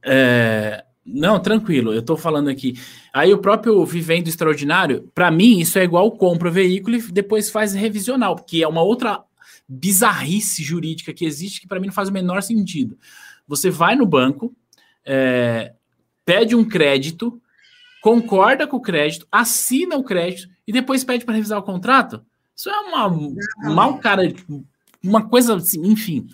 é, 0.04 0.84
não, 1.06 1.40
tranquilo, 1.40 1.94
eu 1.94 2.00
estou 2.00 2.16
falando 2.16 2.50
aqui. 2.50 2.80
Aí 3.12 3.34
o 3.34 3.40
próprio 3.40 3.84
Vivendo 3.86 4.28
Extraordinário, 4.28 5.10
para 5.16 5.32
mim, 5.32 5.60
isso 5.60 5.80
é 5.80 5.84
igual 5.84 6.12
compra 6.12 6.48
o 6.48 6.52
veículo 6.52 6.96
e 6.96 7.12
depois 7.12 7.50
faz 7.50 7.74
revisional, 7.74 8.36
que 8.36 8.62
é 8.62 8.68
uma 8.68 8.84
outra 8.84 9.24
bizarrice 9.68 10.64
jurídica 10.64 11.14
que 11.14 11.26
existe 11.26 11.62
que 11.62 11.68
para 11.68 11.80
mim 11.80 11.88
não 11.88 11.94
faz 11.94 12.10
o 12.10 12.14
menor 12.14 12.44
sentido. 12.44 12.98
Você 13.48 13.70
vai 13.70 13.96
no 13.96 14.06
banco, 14.06 14.56
é, 15.06 15.74
pede 16.24 16.56
um 16.56 16.64
crédito, 16.64 17.42
concorda 18.02 18.68
com 18.68 18.78
o 18.78 18.82
crédito, 18.82 19.28
assina 19.32 19.96
o 19.96 20.04
crédito 20.04 20.50
e 20.68 20.72
depois 20.72 21.04
pede 21.04 21.26
para 21.26 21.36
revisar 21.36 21.58
o 21.58 21.64
contrato. 21.64 22.24
Isso 22.56 22.70
é 22.70 22.80
uma 22.80 23.10
mal 23.74 23.98
cara, 23.98 24.22
uma 25.04 25.28
coisa 25.28 25.56
assim, 25.56 25.82
enfim. 25.88 26.28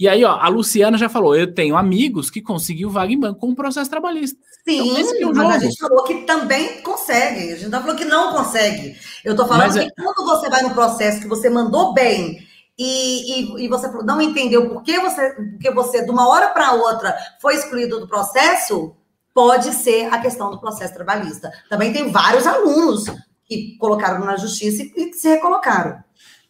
E 0.00 0.08
aí, 0.08 0.24
ó, 0.24 0.30
a 0.40 0.48
Luciana 0.48 0.96
já 0.96 1.10
falou: 1.10 1.36
eu 1.36 1.54
tenho 1.54 1.76
amigos 1.76 2.30
que 2.30 2.40
conseguiu 2.40 2.88
vaga 2.88 3.12
em 3.12 3.20
banco 3.20 3.40
com 3.40 3.48
um 3.48 3.54
processo 3.54 3.90
trabalhista. 3.90 4.40
Sim, 4.66 4.98
então, 4.98 5.30
é 5.30 5.34
mas 5.34 5.56
a 5.56 5.58
gente 5.58 5.78
falou 5.78 6.02
que 6.04 6.22
também 6.22 6.80
consegue. 6.80 7.52
A 7.52 7.56
gente 7.56 7.68
não 7.68 7.80
falou 7.82 7.96
que 7.96 8.04
não 8.06 8.32
consegue. 8.32 8.96
Eu 9.22 9.36
tô 9.36 9.46
falando 9.46 9.74
mas, 9.74 9.74
que 9.74 9.80
é... 9.80 9.90
quando 10.02 10.24
você 10.26 10.48
vai 10.48 10.62
no 10.62 10.70
processo 10.70 11.20
que 11.20 11.28
você 11.28 11.50
mandou 11.50 11.92
bem 11.92 12.38
e, 12.78 13.42
e, 13.42 13.64
e, 13.64 13.68
você 13.68 13.88
não 14.02 14.22
entendeu 14.22 14.70
por 14.70 14.82
que 14.82 14.98
você, 14.98 15.32
porque 15.32 15.70
você, 15.70 16.02
de 16.02 16.10
uma 16.10 16.26
hora 16.26 16.48
para 16.48 16.72
outra, 16.72 17.14
foi 17.38 17.56
excluído 17.56 18.00
do 18.00 18.08
processo, 18.08 18.96
pode 19.34 19.70
ser 19.74 20.06
a 20.06 20.18
questão 20.18 20.50
do 20.50 20.58
processo 20.58 20.94
trabalhista. 20.94 21.52
Também 21.68 21.92
tem 21.92 22.10
vários 22.10 22.46
alunos 22.46 23.04
que 23.44 23.76
colocaram 23.76 24.24
na 24.24 24.38
justiça 24.38 24.82
e, 24.82 24.92
e 24.96 25.12
se 25.12 25.28
recolocaram. 25.28 26.02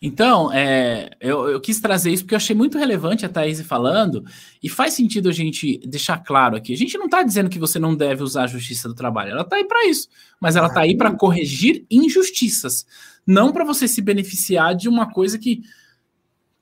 Então, 0.02 0.50
é, 0.50 1.10
eu, 1.20 1.50
eu, 1.50 1.60
quis 1.60 1.78
trazer 1.78 2.10
isso 2.10 2.22
porque 2.22 2.34
eu 2.34 2.38
achei 2.38 2.56
muito 2.56 2.78
relevante 2.78 3.26
a 3.26 3.28
Thaís 3.28 3.60
falando, 3.60 4.24
e 4.62 4.68
faz 4.68 4.94
sentido 4.94 5.28
a 5.28 5.32
gente 5.32 5.78
deixar 5.86 6.16
claro 6.24 6.56
aqui. 6.56 6.72
A 6.72 6.76
gente 6.76 6.96
não 6.96 7.04
está 7.04 7.22
dizendo 7.22 7.50
que 7.50 7.58
você 7.58 7.78
não 7.78 7.94
deve 7.94 8.22
usar 8.22 8.44
a 8.44 8.46
justiça 8.46 8.88
do 8.88 8.94
trabalho, 8.94 9.32
ela 9.32 9.42
está 9.42 9.56
aí 9.56 9.64
para 9.64 9.86
isso, 9.86 10.08
mas 10.40 10.56
ela 10.56 10.68
está 10.68 10.80
aí 10.80 10.96
para 10.96 11.12
corrigir 11.12 11.84
injustiças, 11.90 12.86
não 13.26 13.52
para 13.52 13.62
você 13.62 13.86
se 13.86 14.00
beneficiar 14.00 14.74
de 14.74 14.88
uma 14.88 15.12
coisa 15.12 15.38
que. 15.38 15.60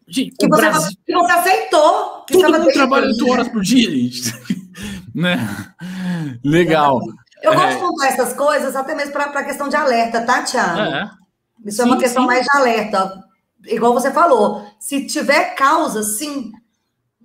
Gente, 0.09 0.35
que, 0.37 0.49
você, 0.49 0.61
Brasil, 0.61 0.99
que 1.07 1.13
você 1.13 1.33
aceitou. 1.33 2.25
Que 2.27 2.41
todo 2.41 2.59
mundo 2.59 2.73
trabalha 2.73 3.07
oito 3.07 3.31
horas 3.31 3.49
por 3.49 3.63
dia, 3.63 3.89
gente. 3.89 4.33
né? 5.15 5.39
Legal. 6.43 6.99
Eu 7.43 7.53
gosto 7.53 7.69
é... 7.69 7.75
de 7.75 7.81
contar 7.81 8.07
essas 8.09 8.33
coisas 8.33 8.75
até 8.75 8.97
mesmo 8.97 9.13
para 9.13 9.27
a 9.27 9.45
questão 9.45 9.69
de 9.69 9.77
alerta, 9.77 10.23
tá, 10.23 10.43
Thiago? 10.43 10.81
É. 10.81 11.11
Isso 11.65 11.77
sim, 11.77 11.83
é 11.83 11.85
uma 11.85 11.99
questão 11.99 12.23
sim. 12.23 12.27
mais 12.27 12.43
de 12.43 12.59
alerta 12.59 13.28
igual 13.67 13.93
você 13.93 14.11
falou, 14.11 14.65
se 14.79 15.07
tiver 15.07 15.55
causa, 15.55 16.03
sim. 16.03 16.53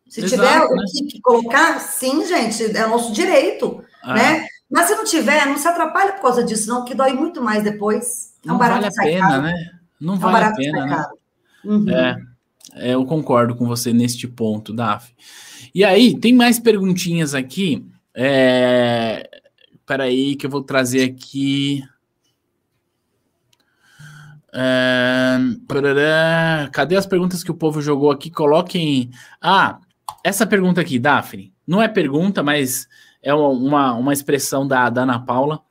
Se 0.07 0.23
Exato, 0.23 0.43
tiver 0.43 0.59
né? 0.59 0.65
o 0.65 1.07
que 1.07 1.21
colocar, 1.21 1.79
sim, 1.79 2.25
gente, 2.25 2.75
é 2.75 2.87
nosso 2.87 3.11
direito, 3.11 3.83
ah. 4.03 4.13
né? 4.13 4.45
Mas 4.69 4.87
se 4.87 4.95
não 4.95 5.03
tiver, 5.03 5.45
não 5.45 5.57
se 5.57 5.67
atrapalha 5.67 6.13
por 6.13 6.21
causa 6.21 6.43
disso, 6.43 6.69
não, 6.69 6.85
que 6.85 6.95
dói 6.95 7.13
muito 7.13 7.41
mais 7.41 7.63
depois. 7.63 8.33
É 8.43 8.49
um 8.49 8.53
não 8.53 8.57
vale 8.59 8.85
a 8.85 8.91
pena, 8.91 9.27
caro. 9.27 9.41
né? 9.43 9.53
Não 9.99 10.15
é 10.15 10.17
vale 10.17 10.45
um 10.45 10.49
a 10.49 10.53
pena, 10.53 10.85
né? 10.85 11.05
Uhum. 11.63 11.89
É, 11.89 12.17
é, 12.73 12.93
eu 12.93 13.05
concordo 13.05 13.55
com 13.55 13.67
você 13.67 13.93
neste 13.93 14.27
ponto, 14.27 14.73
Daf. 14.73 15.13
E 15.73 15.83
aí, 15.83 16.19
tem 16.19 16.33
mais 16.33 16.59
perguntinhas 16.59 17.33
aqui. 17.33 17.85
É... 18.13 19.29
Peraí, 19.85 20.35
que 20.35 20.45
eu 20.45 20.49
vou 20.49 20.63
trazer 20.63 21.03
aqui. 21.03 21.83
Cadê 26.71 26.95
as 26.95 27.05
perguntas 27.05 27.43
que 27.43 27.51
o 27.51 27.55
povo 27.55 27.81
jogou 27.81 28.11
aqui? 28.11 28.29
Coloquem. 28.29 29.09
Ah, 29.41 29.79
essa 30.23 30.45
pergunta 30.45 30.81
aqui, 30.81 30.99
Daphne. 30.99 31.53
Não 31.65 31.81
é 31.81 31.87
pergunta, 31.87 32.43
mas 32.43 32.87
é 33.21 33.33
uma, 33.33 33.93
uma 33.93 34.13
expressão 34.13 34.67
da, 34.67 34.89
da 34.89 35.03
Ana 35.03 35.19
Paula. 35.19 35.61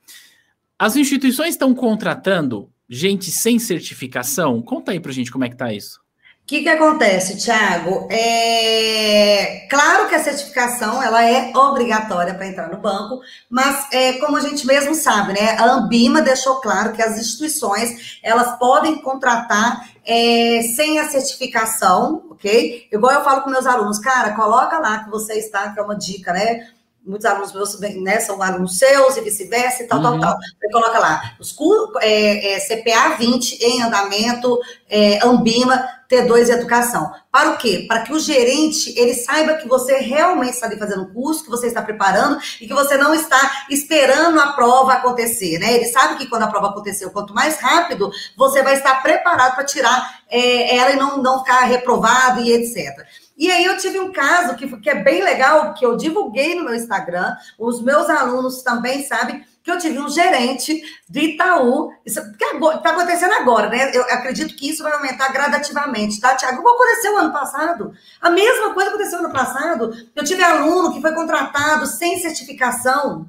As 0.77 0.95
instituições 0.95 1.51
estão 1.51 1.73
contratando 1.73 2.69
gente 2.89 3.31
sem 3.31 3.57
certificação? 3.57 4.61
Conta 4.61 4.91
aí 4.91 4.99
pra 4.99 5.11
gente 5.11 5.31
como 5.31 5.45
é 5.45 5.49
que 5.49 5.55
tá 5.55 5.71
isso. 5.71 6.02
O 6.43 6.45
que, 6.45 6.61
que 6.61 6.67
acontece, 6.69 7.37
Thiago? 7.37 8.05
É 8.11 9.65
claro 9.69 10.09
que 10.09 10.15
a 10.15 10.21
certificação 10.21 11.01
ela 11.01 11.23
é 11.23 11.53
obrigatória 11.55 12.33
para 12.33 12.45
entrar 12.45 12.67
no 12.67 12.81
banco, 12.81 13.21
mas 13.49 13.87
é, 13.93 14.13
como 14.19 14.35
a 14.35 14.41
gente 14.41 14.67
mesmo 14.67 14.93
sabe, 14.93 15.31
né? 15.31 15.51
A 15.57 15.63
Ambima 15.63 16.21
deixou 16.21 16.55
claro 16.57 16.91
que 16.91 17.01
as 17.01 17.17
instituições 17.17 18.19
elas 18.21 18.59
podem 18.59 19.01
contratar 19.01 19.89
é, 20.05 20.61
sem 20.75 20.99
a 20.99 21.07
certificação, 21.07 22.25
ok? 22.29 22.89
Igual 22.91 23.13
eu 23.13 23.23
falo 23.23 23.43
com 23.43 23.49
meus 23.49 23.65
alunos, 23.65 23.97
cara, 23.99 24.35
coloca 24.35 24.77
lá 24.79 25.05
que 25.05 25.09
você 25.09 25.35
está, 25.35 25.69
que 25.73 25.79
é 25.79 25.83
uma 25.83 25.95
dica, 25.95 26.33
né? 26.33 26.67
Muitos 27.05 27.25
alunos 27.25 27.53
meus 27.53 27.79
né, 27.79 28.19
são 28.19 28.41
alunos 28.41 28.77
seus 28.77 29.17
e 29.17 29.21
vice-versa 29.21 29.83
e 29.83 29.87
tal, 29.87 29.99
uhum. 29.99 30.19
tal, 30.19 30.19
tal. 30.19 30.37
Você 30.37 30.71
coloca 30.71 30.99
lá, 30.99 31.35
os 31.39 31.55
é, 32.01 32.53
é, 32.53 32.59
CPA 32.59 33.15
20 33.17 33.63
em 33.63 33.81
andamento, 33.83 34.57
é, 34.89 35.19
Ambima, 35.25 35.83
T2 36.09 36.49
Educação. 36.49 37.11
Para 37.31 37.51
o 37.51 37.57
quê? 37.57 37.85
Para 37.87 38.01
que 38.01 38.13
o 38.13 38.19
gerente, 38.19 38.93
ele 38.97 39.13
saiba 39.15 39.55
que 39.55 39.67
você 39.67 39.97
realmente 39.97 40.53
está 40.53 40.67
ali 40.67 40.77
fazendo 40.77 41.03
o 41.03 41.13
curso, 41.13 41.43
que 41.43 41.49
você 41.49 41.67
está 41.67 41.81
preparando 41.81 42.39
e 42.61 42.67
que 42.67 42.73
você 42.73 42.95
não 42.97 43.13
está 43.13 43.65
esperando 43.69 44.39
a 44.39 44.53
prova 44.53 44.93
acontecer, 44.93 45.57
né? 45.57 45.73
Ele 45.73 45.85
sabe 45.85 46.17
que 46.17 46.27
quando 46.27 46.43
a 46.43 46.47
prova 46.47 46.69
acontecer, 46.69 47.09
quanto 47.09 47.33
mais 47.33 47.59
rápido, 47.59 48.11
você 48.37 48.61
vai 48.61 48.75
estar 48.75 49.01
preparado 49.01 49.55
para 49.55 49.65
tirar 49.65 50.19
é, 50.29 50.77
ela 50.77 50.91
e 50.91 50.95
não, 50.95 51.21
não 51.21 51.39
ficar 51.39 51.61
reprovado 51.61 52.41
e 52.41 52.51
etc. 52.51 53.05
E 53.37 53.51
aí 53.51 53.65
eu 53.65 53.77
tive 53.77 53.99
um 53.99 54.11
caso 54.11 54.55
que, 54.55 54.67
que 54.79 54.89
é 54.89 55.03
bem 55.03 55.23
legal, 55.23 55.73
que 55.73 55.85
eu 55.85 55.97
divulguei 55.97 56.55
no 56.55 56.63
meu 56.63 56.75
Instagram, 56.75 57.35
os 57.57 57.81
meus 57.81 58.09
alunos 58.09 58.61
também 58.61 59.03
sabem, 59.03 59.43
que 59.63 59.71
eu 59.71 59.77
tive 59.77 59.97
um 59.97 60.09
gerente 60.09 60.81
do 61.07 61.19
Itaú, 61.19 61.89
isso 62.05 62.19
está 62.19 62.89
acontecendo 62.89 63.33
agora, 63.33 63.69
né? 63.69 63.91
Eu 63.93 64.03
acredito 64.03 64.55
que 64.55 64.69
isso 64.69 64.83
vai 64.83 64.91
aumentar 64.91 65.31
gradativamente, 65.31 66.19
tá, 66.19 66.35
Tiago? 66.35 66.61
Como 66.61 66.75
aconteceu 66.75 67.17
ano 67.17 67.31
passado? 67.31 67.93
A 68.21 68.29
mesma 68.29 68.73
coisa 68.73 68.89
aconteceu 68.89 69.19
ano 69.19 69.31
passado. 69.31 69.93
Eu 70.13 70.23
tive 70.25 70.43
aluno 70.43 70.93
que 70.93 71.01
foi 71.01 71.13
contratado 71.13 71.85
sem 71.85 72.19
certificação, 72.19 73.25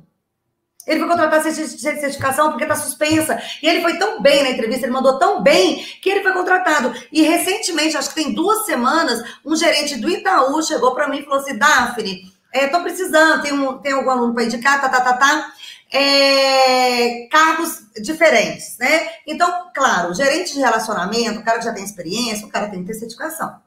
ele 0.87 1.01
foi 1.01 1.09
contratar 1.09 1.43
certificação 1.43 2.51
porque 2.51 2.65
está 2.65 2.77
suspensa. 2.77 3.41
E 3.63 3.69
ele 3.69 3.81
foi 3.81 3.99
tão 3.99 4.21
bem 4.21 4.43
na 4.43 4.51
entrevista, 4.51 4.85
ele 4.85 4.93
mandou 4.93 5.19
tão 5.19 5.43
bem 5.43 5.85
que 6.03 6.11
ele 6.11 6.23
foi 6.23 6.33
contratado. 6.33 6.93
E 7.11 7.23
recentemente, 7.23 7.97
acho 7.97 8.11
que 8.11 8.15
tem 8.15 8.35
duas 8.35 8.67
semanas, 8.67 9.23
um 9.45 9.57
gerente 9.57 9.97
do 9.97 10.09
Itaú 10.09 10.63
chegou 10.63 10.95
para 10.95 11.09
mim 11.09 11.19
e 11.19 11.25
falou 11.25 11.41
assim: 11.41 11.57
Daphne, 11.57 12.33
estou 12.53 12.81
é, 12.81 12.83
precisando, 12.83 13.43
tem, 13.43 13.53
um, 13.53 13.79
tem 13.79 13.93
algum 13.93 14.11
aluno 14.11 14.35
para 14.35 14.45
indicar, 14.45 14.81
tá, 14.81 14.89
tá, 14.89 15.01
tá, 15.01 15.13
tá. 15.15 15.53
É, 15.93 17.29
cargos 17.29 17.85
diferentes, 18.03 18.77
né? 18.79 19.09
Então, 19.27 19.71
claro, 19.73 20.13
gerente 20.13 20.53
de 20.53 20.59
relacionamento, 20.59 21.39
o 21.39 21.45
cara 21.45 21.59
que 21.59 21.65
já 21.65 21.73
tem 21.73 21.85
experiência, 21.85 22.47
o 22.47 22.51
cara 22.51 22.69
tem 22.69 22.81
que 22.81 22.89
ter 22.89 22.95
certificação. 22.95 23.61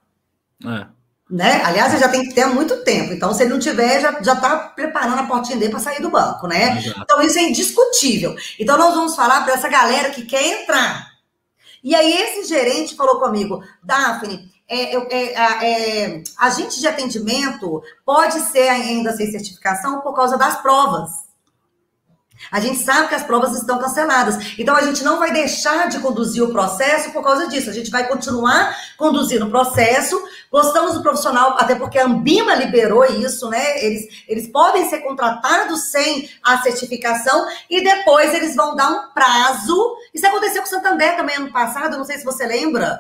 É. 0.66 0.97
Né? 1.30 1.62
Aliás, 1.66 1.92
ele 1.92 2.02
já 2.02 2.08
tem 2.08 2.24
que 2.24 2.34
ter 2.34 2.44
há 2.44 2.48
muito 2.48 2.84
tempo. 2.86 3.12
Então, 3.14 3.34
se 3.34 3.44
ele 3.44 3.52
não 3.52 3.60
tiver, 3.60 4.00
já 4.00 4.34
está 4.34 4.58
preparando 4.74 5.20
a 5.20 5.28
portinha 5.28 5.58
dele 5.58 5.72
para 5.72 5.80
sair 5.80 6.02
do 6.02 6.10
banco, 6.10 6.48
né? 6.48 6.78
Exato. 6.78 7.02
Então, 7.02 7.22
isso 7.22 7.38
é 7.38 7.42
indiscutível. 7.44 8.34
Então, 8.58 8.78
nós 8.78 8.96
vamos 8.96 9.16
falar 9.16 9.44
para 9.44 9.54
essa 9.54 9.68
galera 9.68 10.10
que 10.10 10.26
quer 10.26 10.62
entrar. 10.62 11.12
E 11.84 11.94
aí, 11.94 12.14
esse 12.14 12.48
gerente 12.48 12.96
falou 12.96 13.20
comigo, 13.20 13.62
Daphne, 13.84 14.50
é, 14.70 14.96
é, 14.96 15.34
é, 16.14 16.24
agente 16.38 16.80
de 16.80 16.88
atendimento 16.88 17.82
pode 18.06 18.40
ser 18.42 18.68
ainda 18.68 19.16
sem 19.16 19.32
certificação 19.32 20.02
por 20.02 20.14
causa 20.14 20.38
das 20.38 20.62
provas. 20.62 21.27
A 22.52 22.60
gente 22.60 22.80
sabe 22.80 23.08
que 23.08 23.16
as 23.16 23.24
provas 23.24 23.54
estão 23.54 23.80
canceladas. 23.80 24.58
Então, 24.58 24.76
a 24.76 24.82
gente 24.82 25.04
não 25.04 25.20
vai 25.20 25.32
deixar 25.32 25.88
de 25.90 26.00
conduzir 26.00 26.44
o 26.44 26.52
processo 26.52 27.12
por 27.12 27.24
causa 27.24 27.48
disso. 27.48 27.70
A 27.70 27.74
gente 27.74 27.92
vai 27.92 28.08
continuar 28.08 28.76
conduzindo 28.98 29.46
o 29.46 29.50
processo. 29.50 30.22
Gostamos 30.52 30.94
do 30.94 31.02
profissional, 31.02 31.56
até 31.60 31.76
porque 31.76 32.00
a 32.00 32.06
Ambima 32.06 32.56
liberou 32.56 33.04
isso, 33.06 33.50
né? 33.50 33.84
Eles, 33.84 34.24
eles 34.28 34.48
podem 34.48 34.90
ser 34.90 35.00
contratados 35.00 35.92
sem 35.92 36.30
a 36.44 36.62
certificação 36.62 37.48
e 37.70 37.84
depois 37.84 38.34
eles 38.34 38.56
vão 38.56 38.76
dar 38.76 38.90
um 38.90 39.14
prazo. 39.14 39.98
Isso 40.14 40.26
aconteceu 40.26 40.62
com 40.62 40.68
o 40.68 40.72
Santander 40.72 41.16
também 41.16 41.36
ano 41.36 41.52
passado, 41.52 41.98
não 41.98 42.06
sei 42.06 42.18
se 42.18 42.26
você 42.26 42.46
lembra. 42.46 43.00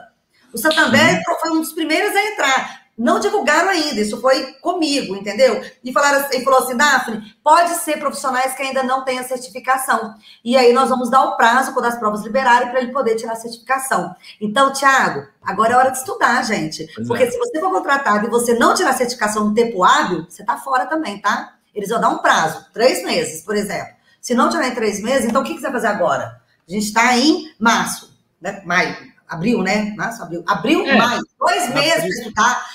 O 0.53 0.57
Santander 0.57 1.21
foi 1.41 1.51
um 1.51 1.59
dos 1.59 1.73
primeiros 1.73 2.15
a 2.15 2.25
entrar 2.25 2.86
não 2.97 3.19
divulgaram 3.19 3.69
ainda, 3.69 4.01
isso 4.01 4.19
foi 4.19 4.53
comigo, 4.53 5.15
entendeu? 5.15 5.63
E, 5.83 5.93
falaram, 5.93 6.27
e 6.33 6.43
falou 6.43 6.63
assim, 6.63 6.75
Daphne, 6.75 7.35
pode 7.43 7.69
ser 7.75 7.99
profissionais 7.99 8.55
que 8.55 8.63
ainda 8.63 8.81
não 8.81 9.05
têm 9.05 9.19
a 9.19 9.23
certificação. 9.23 10.15
E 10.43 10.57
aí 10.57 10.73
nós 10.73 10.89
vamos 10.89 11.09
dar 11.09 11.23
o 11.23 11.37
prazo 11.37 11.73
quando 11.73 11.85
as 11.85 11.97
provas 11.97 12.23
liberarem 12.23 12.69
para 12.69 12.81
ele 12.81 12.91
poder 12.91 13.15
tirar 13.15 13.33
a 13.33 13.35
certificação. 13.35 14.15
Então, 14.41 14.73
Tiago, 14.73 15.27
agora 15.43 15.73
é 15.73 15.75
hora 15.75 15.91
de 15.91 15.99
estudar, 15.99 16.43
gente. 16.43 16.89
Pois 16.95 17.07
Porque 17.07 17.23
é. 17.23 17.29
se 17.29 17.37
você 17.37 17.59
for 17.59 17.71
contratado 17.71 18.25
e 18.25 18.29
você 18.31 18.55
não 18.55 18.73
tirar 18.73 18.89
a 18.89 18.97
certificação 18.97 19.45
no 19.45 19.53
tempo 19.53 19.83
hábil, 19.83 20.25
você 20.27 20.41
está 20.41 20.57
fora 20.57 20.87
também, 20.87 21.21
tá? 21.21 21.53
Eles 21.75 21.89
vão 21.89 22.01
dar 22.01 22.09
um 22.09 22.17
prazo, 22.17 22.65
três 22.73 23.03
meses, 23.03 23.43
por 23.43 23.55
exemplo. 23.55 23.95
Se 24.19 24.33
não 24.33 24.49
tiver 24.49 24.69
em 24.69 24.75
três 24.75 25.03
meses, 25.03 25.29
então 25.29 25.43
o 25.43 25.45
que, 25.45 25.53
que 25.53 25.59
você 25.59 25.69
vai 25.69 25.73
fazer 25.73 25.87
agora? 25.87 26.41
A 26.67 26.71
gente 26.71 26.87
está 26.87 27.15
em 27.15 27.53
março, 27.59 28.17
né? 28.41 28.63
maio, 28.65 28.97
abril, 29.27 29.61
né? 29.61 29.93
Março, 29.95 30.23
abril. 30.23 30.43
Abril, 30.47 30.85
é. 30.85 30.97
maio. 30.97 31.21
Dois 31.39 31.73
meses 31.75 32.01
para 32.01 32.07
estudar 32.07 32.65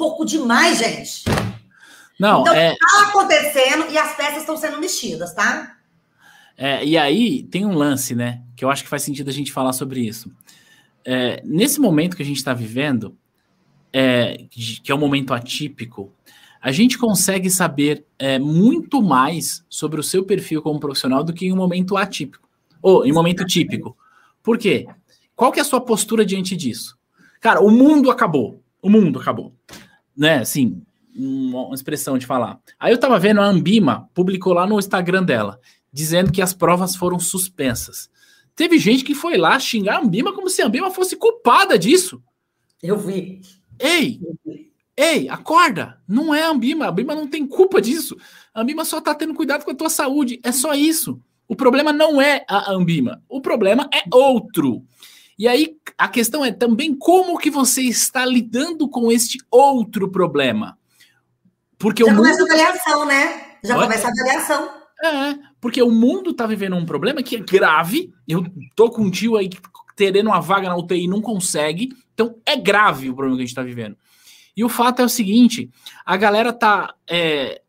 pouco 0.00 0.24
demais, 0.24 0.78
gente. 0.78 1.24
Não, 2.18 2.40
então, 2.40 2.54
é... 2.54 2.74
tá 2.74 3.08
acontecendo 3.08 3.92
e 3.92 3.98
as 3.98 4.16
peças 4.16 4.38
estão 4.38 4.56
sendo 4.56 4.80
mexidas, 4.80 5.34
tá? 5.34 5.76
É, 6.56 6.82
e 6.82 6.96
aí 6.96 7.42
tem 7.42 7.66
um 7.66 7.74
lance, 7.74 8.14
né? 8.14 8.42
Que 8.56 8.64
eu 8.64 8.70
acho 8.70 8.82
que 8.82 8.88
faz 8.88 9.02
sentido 9.02 9.28
a 9.28 9.32
gente 9.32 9.52
falar 9.52 9.74
sobre 9.74 10.00
isso. 10.00 10.32
É, 11.04 11.42
nesse 11.44 11.78
momento 11.78 12.16
que 12.16 12.22
a 12.22 12.26
gente 12.26 12.38
está 12.38 12.54
vivendo, 12.54 13.14
é, 13.92 14.46
que 14.50 14.90
é 14.90 14.94
um 14.94 14.98
momento 14.98 15.34
atípico, 15.34 16.10
a 16.62 16.72
gente 16.72 16.96
consegue 16.96 17.50
saber 17.50 18.06
é, 18.18 18.38
muito 18.38 19.02
mais 19.02 19.62
sobre 19.68 20.00
o 20.00 20.02
seu 20.02 20.24
perfil 20.24 20.62
como 20.62 20.80
profissional 20.80 21.22
do 21.22 21.32
que 21.32 21.46
em 21.46 21.52
um 21.52 21.56
momento 21.56 21.94
atípico. 21.94 22.48
Ou 22.80 23.04
em 23.04 23.12
um 23.12 23.14
momento 23.14 23.44
típico. 23.44 23.94
Por 24.42 24.56
quê? 24.56 24.86
Qual 25.36 25.52
que 25.52 25.58
é 25.58 25.62
a 25.62 25.64
sua 25.64 25.80
postura 25.80 26.24
diante 26.24 26.56
disso? 26.56 26.98
Cara, 27.38 27.60
o 27.60 27.70
mundo 27.70 28.10
acabou. 28.10 28.62
O 28.80 28.88
mundo 28.88 29.18
acabou 29.18 29.54
né, 30.20 30.36
assim, 30.36 30.82
uma 31.16 31.74
expressão 31.74 32.18
de 32.18 32.26
falar. 32.26 32.60
Aí 32.78 32.92
eu 32.92 33.00
tava 33.00 33.18
vendo 33.18 33.40
a 33.40 33.46
Ambima 33.46 34.06
publicou 34.12 34.52
lá 34.52 34.66
no 34.66 34.78
Instagram 34.78 35.24
dela, 35.24 35.58
dizendo 35.90 36.30
que 36.30 36.42
as 36.42 36.52
provas 36.52 36.94
foram 36.94 37.18
suspensas. 37.18 38.10
Teve 38.54 38.78
gente 38.78 39.02
que 39.02 39.14
foi 39.14 39.38
lá 39.38 39.58
xingar 39.58 39.96
a 39.96 40.00
Ambima 40.02 40.34
como 40.34 40.50
se 40.50 40.60
a 40.60 40.66
Ambima 40.66 40.90
fosse 40.90 41.16
culpada 41.16 41.78
disso. 41.78 42.22
Eu 42.82 42.98
vi. 42.98 43.40
Ei, 43.78 44.20
ei, 44.94 45.26
acorda! 45.30 45.98
Não 46.06 46.34
é 46.34 46.42
a 46.42 46.50
Ambima, 46.50 46.84
a 46.84 46.90
Ambima 46.90 47.14
não 47.14 47.26
tem 47.26 47.46
culpa 47.46 47.80
disso. 47.80 48.14
A 48.52 48.60
Ambima 48.60 48.84
só 48.84 49.00
tá 49.00 49.14
tendo 49.14 49.32
cuidado 49.32 49.64
com 49.64 49.70
a 49.70 49.74
tua 49.74 49.88
saúde, 49.88 50.38
é 50.44 50.52
só 50.52 50.74
isso. 50.74 51.18
O 51.48 51.56
problema 51.56 51.94
não 51.94 52.20
é 52.20 52.44
a 52.46 52.70
Ambima, 52.70 53.22
o 53.26 53.40
problema 53.40 53.88
é 53.90 54.02
outro. 54.14 54.84
E 55.40 55.48
aí 55.48 55.74
a 55.96 56.06
questão 56.06 56.44
é 56.44 56.52
também 56.52 56.94
como 56.94 57.38
que 57.38 57.50
você 57.50 57.80
está 57.80 58.26
lidando 58.26 58.86
com 58.86 59.10
este 59.10 59.38
outro 59.50 60.10
problema. 60.10 60.78
Porque 61.78 62.04
Já 62.04 62.12
o 62.12 62.16
começa 62.16 62.40
mundo... 62.40 62.50
a 62.50 62.54
avaliação, 62.54 63.06
né? 63.06 63.42
Já 63.64 63.78
Oi? 63.78 63.82
começa 63.84 64.06
a 64.06 64.10
avaliação. 64.10 64.70
É, 65.02 65.38
porque 65.58 65.82
o 65.82 65.90
mundo 65.90 66.32
está 66.32 66.46
vivendo 66.46 66.76
um 66.76 66.84
problema 66.84 67.22
que 67.22 67.36
é 67.36 67.38
grave. 67.38 68.12
Eu 68.28 68.44
tô 68.76 68.90
com 68.90 69.00
um 69.00 69.10
tio 69.10 69.38
aí 69.38 69.48
terendo 69.96 70.26
uma 70.26 70.40
vaga 70.40 70.68
na 70.68 70.76
UTI 70.76 71.08
não 71.08 71.22
consegue. 71.22 71.88
Então 72.12 72.36
é 72.44 72.54
grave 72.54 73.08
o 73.08 73.14
problema 73.14 73.38
que 73.38 73.44
a 73.44 73.46
gente 73.46 73.52
está 73.52 73.62
vivendo. 73.62 73.96
E 74.54 74.62
o 74.62 74.68
fato 74.68 75.00
é 75.00 75.06
o 75.06 75.08
seguinte: 75.08 75.70
a 76.04 76.18
galera 76.18 76.52
tá 76.52 76.94
é, 77.08 77.62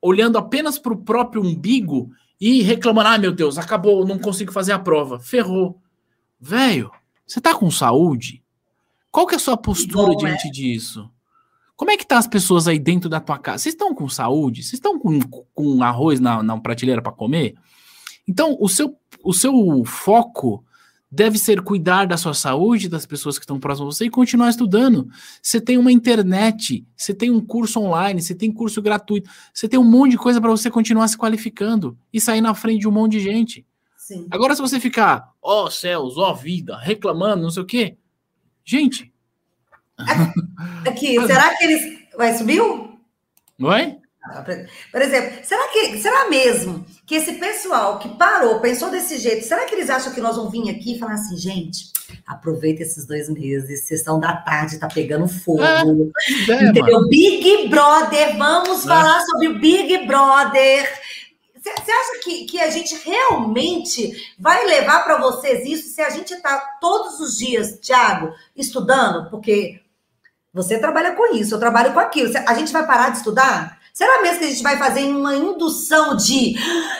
olhando 0.00 0.38
apenas 0.38 0.76
para 0.76 0.92
o 0.92 1.04
próprio 1.04 1.40
umbigo 1.40 2.10
e 2.40 2.62
reclamando: 2.62 3.10
ah, 3.10 3.18
meu 3.18 3.30
Deus, 3.30 3.58
acabou, 3.58 4.04
não 4.04 4.18
consigo 4.18 4.50
fazer 4.50 4.72
a 4.72 4.78
prova. 4.80 5.20
Ferrou. 5.20 5.80
Velho, 6.40 6.90
você 7.32 7.40
tá 7.40 7.54
com 7.54 7.70
saúde? 7.70 8.42
Qual 9.10 9.26
que 9.26 9.34
é 9.34 9.36
a 9.36 9.40
sua 9.40 9.56
postura 9.56 10.12
Bom, 10.12 10.16
diante 10.16 10.48
é. 10.48 10.50
disso? 10.50 11.10
Como 11.74 11.90
é 11.90 11.96
que 11.96 12.06
tá 12.06 12.18
as 12.18 12.26
pessoas 12.26 12.68
aí 12.68 12.78
dentro 12.78 13.08
da 13.08 13.20
tua 13.20 13.38
casa? 13.38 13.62
Vocês 13.62 13.74
estão 13.74 13.94
com 13.94 14.06
saúde? 14.06 14.62
Vocês 14.62 14.74
estão 14.74 14.98
com, 14.98 15.18
com 15.54 15.82
arroz 15.82 16.20
na, 16.20 16.42
na 16.42 16.60
prateleira 16.60 17.00
para 17.00 17.10
comer? 17.10 17.54
Então, 18.28 18.54
o 18.60 18.68
seu, 18.68 18.94
o 19.24 19.32
seu 19.32 19.82
foco 19.86 20.62
deve 21.10 21.38
ser 21.38 21.62
cuidar 21.62 22.06
da 22.06 22.18
sua 22.18 22.34
saúde, 22.34 22.86
das 22.86 23.06
pessoas 23.06 23.38
que 23.38 23.44
estão 23.44 23.58
próximas 23.58 23.94
a 23.94 23.96
você 23.96 24.04
e 24.04 24.10
continuar 24.10 24.50
estudando. 24.50 25.08
Você 25.42 25.58
tem 25.58 25.78
uma 25.78 25.90
internet, 25.90 26.86
você 26.94 27.14
tem 27.14 27.30
um 27.30 27.40
curso 27.40 27.80
online, 27.80 28.20
você 28.20 28.34
tem 28.34 28.52
curso 28.52 28.82
gratuito, 28.82 29.30
você 29.54 29.66
tem 29.66 29.80
um 29.80 29.90
monte 29.90 30.10
de 30.10 30.18
coisa 30.18 30.38
para 30.38 30.50
você 30.50 30.70
continuar 30.70 31.08
se 31.08 31.16
qualificando 31.16 31.96
e 32.12 32.20
sair 32.20 32.42
na 32.42 32.54
frente 32.54 32.80
de 32.80 32.88
um 32.88 32.92
monte 32.92 33.12
de 33.12 33.20
gente. 33.20 33.64
Sim. 34.02 34.26
Agora, 34.32 34.52
se 34.56 34.60
você 34.60 34.80
ficar, 34.80 35.32
ó 35.40 35.66
oh, 35.66 35.70
céus, 35.70 36.18
ó 36.18 36.32
oh, 36.32 36.34
vida, 36.34 36.76
reclamando, 36.76 37.44
não 37.44 37.50
sei 37.50 37.62
o 37.62 37.66
quê, 37.66 37.96
gente. 38.64 39.12
Aqui, 40.84 41.24
será 41.24 41.56
que 41.56 41.64
eles. 41.64 42.02
Vai 42.16 42.36
subiu? 42.36 42.98
Oi? 43.60 43.96
Por 44.90 45.02
exemplo, 45.02 45.44
será 45.44 45.68
que 45.68 45.98
será 45.98 46.28
mesmo 46.28 46.84
que 47.06 47.14
esse 47.14 47.34
pessoal 47.34 48.00
que 48.00 48.08
parou, 48.16 48.58
pensou 48.58 48.90
desse 48.90 49.18
jeito, 49.18 49.46
será 49.46 49.66
que 49.66 49.74
eles 49.74 49.88
acham 49.88 50.12
que 50.12 50.20
nós 50.20 50.34
vamos 50.34 50.50
vir 50.50 50.68
aqui 50.68 50.96
e 50.96 50.98
falar 50.98 51.14
assim, 51.14 51.36
gente, 51.36 51.92
aproveita 52.26 52.82
esses 52.82 53.06
dois 53.06 53.28
meses, 53.28 53.84
sessão 53.86 54.18
da 54.18 54.36
tarde 54.36 54.78
tá 54.78 54.88
pegando 54.88 55.28
fogo. 55.28 55.62
É, 55.62 55.82
é, 55.82 56.64
entendeu? 56.64 56.94
Mano. 56.94 57.08
Big 57.08 57.68
Brother, 57.68 58.36
vamos 58.36 58.84
é. 58.84 58.88
falar 58.88 59.20
sobre 59.26 59.46
o 59.46 59.58
Big 59.60 60.06
Brother. 60.06 60.88
Você 61.62 61.92
acha 61.92 62.20
que, 62.24 62.44
que 62.44 62.60
a 62.60 62.70
gente 62.70 62.96
realmente 63.04 64.34
vai 64.36 64.66
levar 64.66 65.04
para 65.04 65.18
vocês 65.18 65.64
isso 65.64 65.94
se 65.94 66.02
a 66.02 66.10
gente 66.10 66.34
está 66.34 66.58
todos 66.80 67.20
os 67.20 67.38
dias, 67.38 67.78
Tiago, 67.80 68.34
estudando? 68.56 69.30
Porque 69.30 69.80
você 70.52 70.78
trabalha 70.78 71.12
com 71.14 71.34
isso, 71.36 71.54
eu 71.54 71.60
trabalho 71.60 71.92
com 71.92 72.00
aquilo. 72.00 72.32
A 72.46 72.54
gente 72.54 72.72
vai 72.72 72.84
parar 72.84 73.10
de 73.10 73.18
estudar? 73.18 73.80
Será 73.94 74.22
mesmo 74.22 74.40
que 74.40 74.46
a 74.46 74.48
gente 74.48 74.62
vai 74.62 74.76
fazer 74.76 75.04
uma 75.04 75.36
indução 75.36 76.16
de 76.16 76.54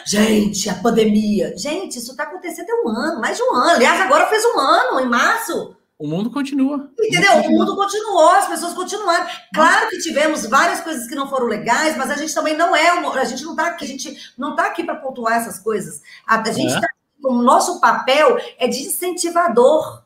gente, 0.06 0.68
a 0.68 0.74
pandemia? 0.74 1.56
Gente, 1.56 1.98
isso 1.98 2.12
está 2.12 2.24
acontecendo 2.24 2.70
há 2.70 2.86
um 2.86 2.88
ano, 2.88 3.20
mais 3.20 3.36
de 3.36 3.42
um 3.42 3.54
ano. 3.54 3.70
Aliás, 3.70 4.00
agora 4.00 4.28
fez 4.28 4.44
um 4.44 4.58
ano, 4.60 5.00
em 5.00 5.08
março. 5.08 5.74
O 6.02 6.08
mundo 6.08 6.32
continua. 6.32 6.90
Entendeu? 6.98 7.32
O 7.42 7.50
mundo 7.52 7.76
continuou, 7.76 8.30
as 8.30 8.48
pessoas 8.48 8.74
continuaram. 8.74 9.24
Claro 9.54 9.88
que 9.88 10.00
tivemos 10.00 10.44
várias 10.46 10.80
coisas 10.80 11.06
que 11.06 11.14
não 11.14 11.30
foram 11.30 11.46
legais, 11.46 11.96
mas 11.96 12.10
a 12.10 12.16
gente 12.16 12.34
também 12.34 12.56
não 12.56 12.74
é, 12.74 12.92
uma, 12.94 13.14
a 13.14 13.24
gente 13.24 13.44
não 13.44 13.52
está 13.52 13.68
aqui, 13.68 13.84
a 13.84 13.86
gente 13.86 14.32
não 14.36 14.56
tá 14.56 14.66
aqui 14.66 14.82
para 14.82 14.96
pontuar 14.96 15.34
essas 15.34 15.60
coisas. 15.60 16.02
A, 16.26 16.40
a 16.40 16.52
gente 16.52 16.74
é. 16.74 16.80
tá, 16.80 16.88
o 17.22 17.34
nosso 17.34 17.80
papel 17.80 18.36
é 18.58 18.66
de 18.66 18.82
incentivador. 18.82 20.02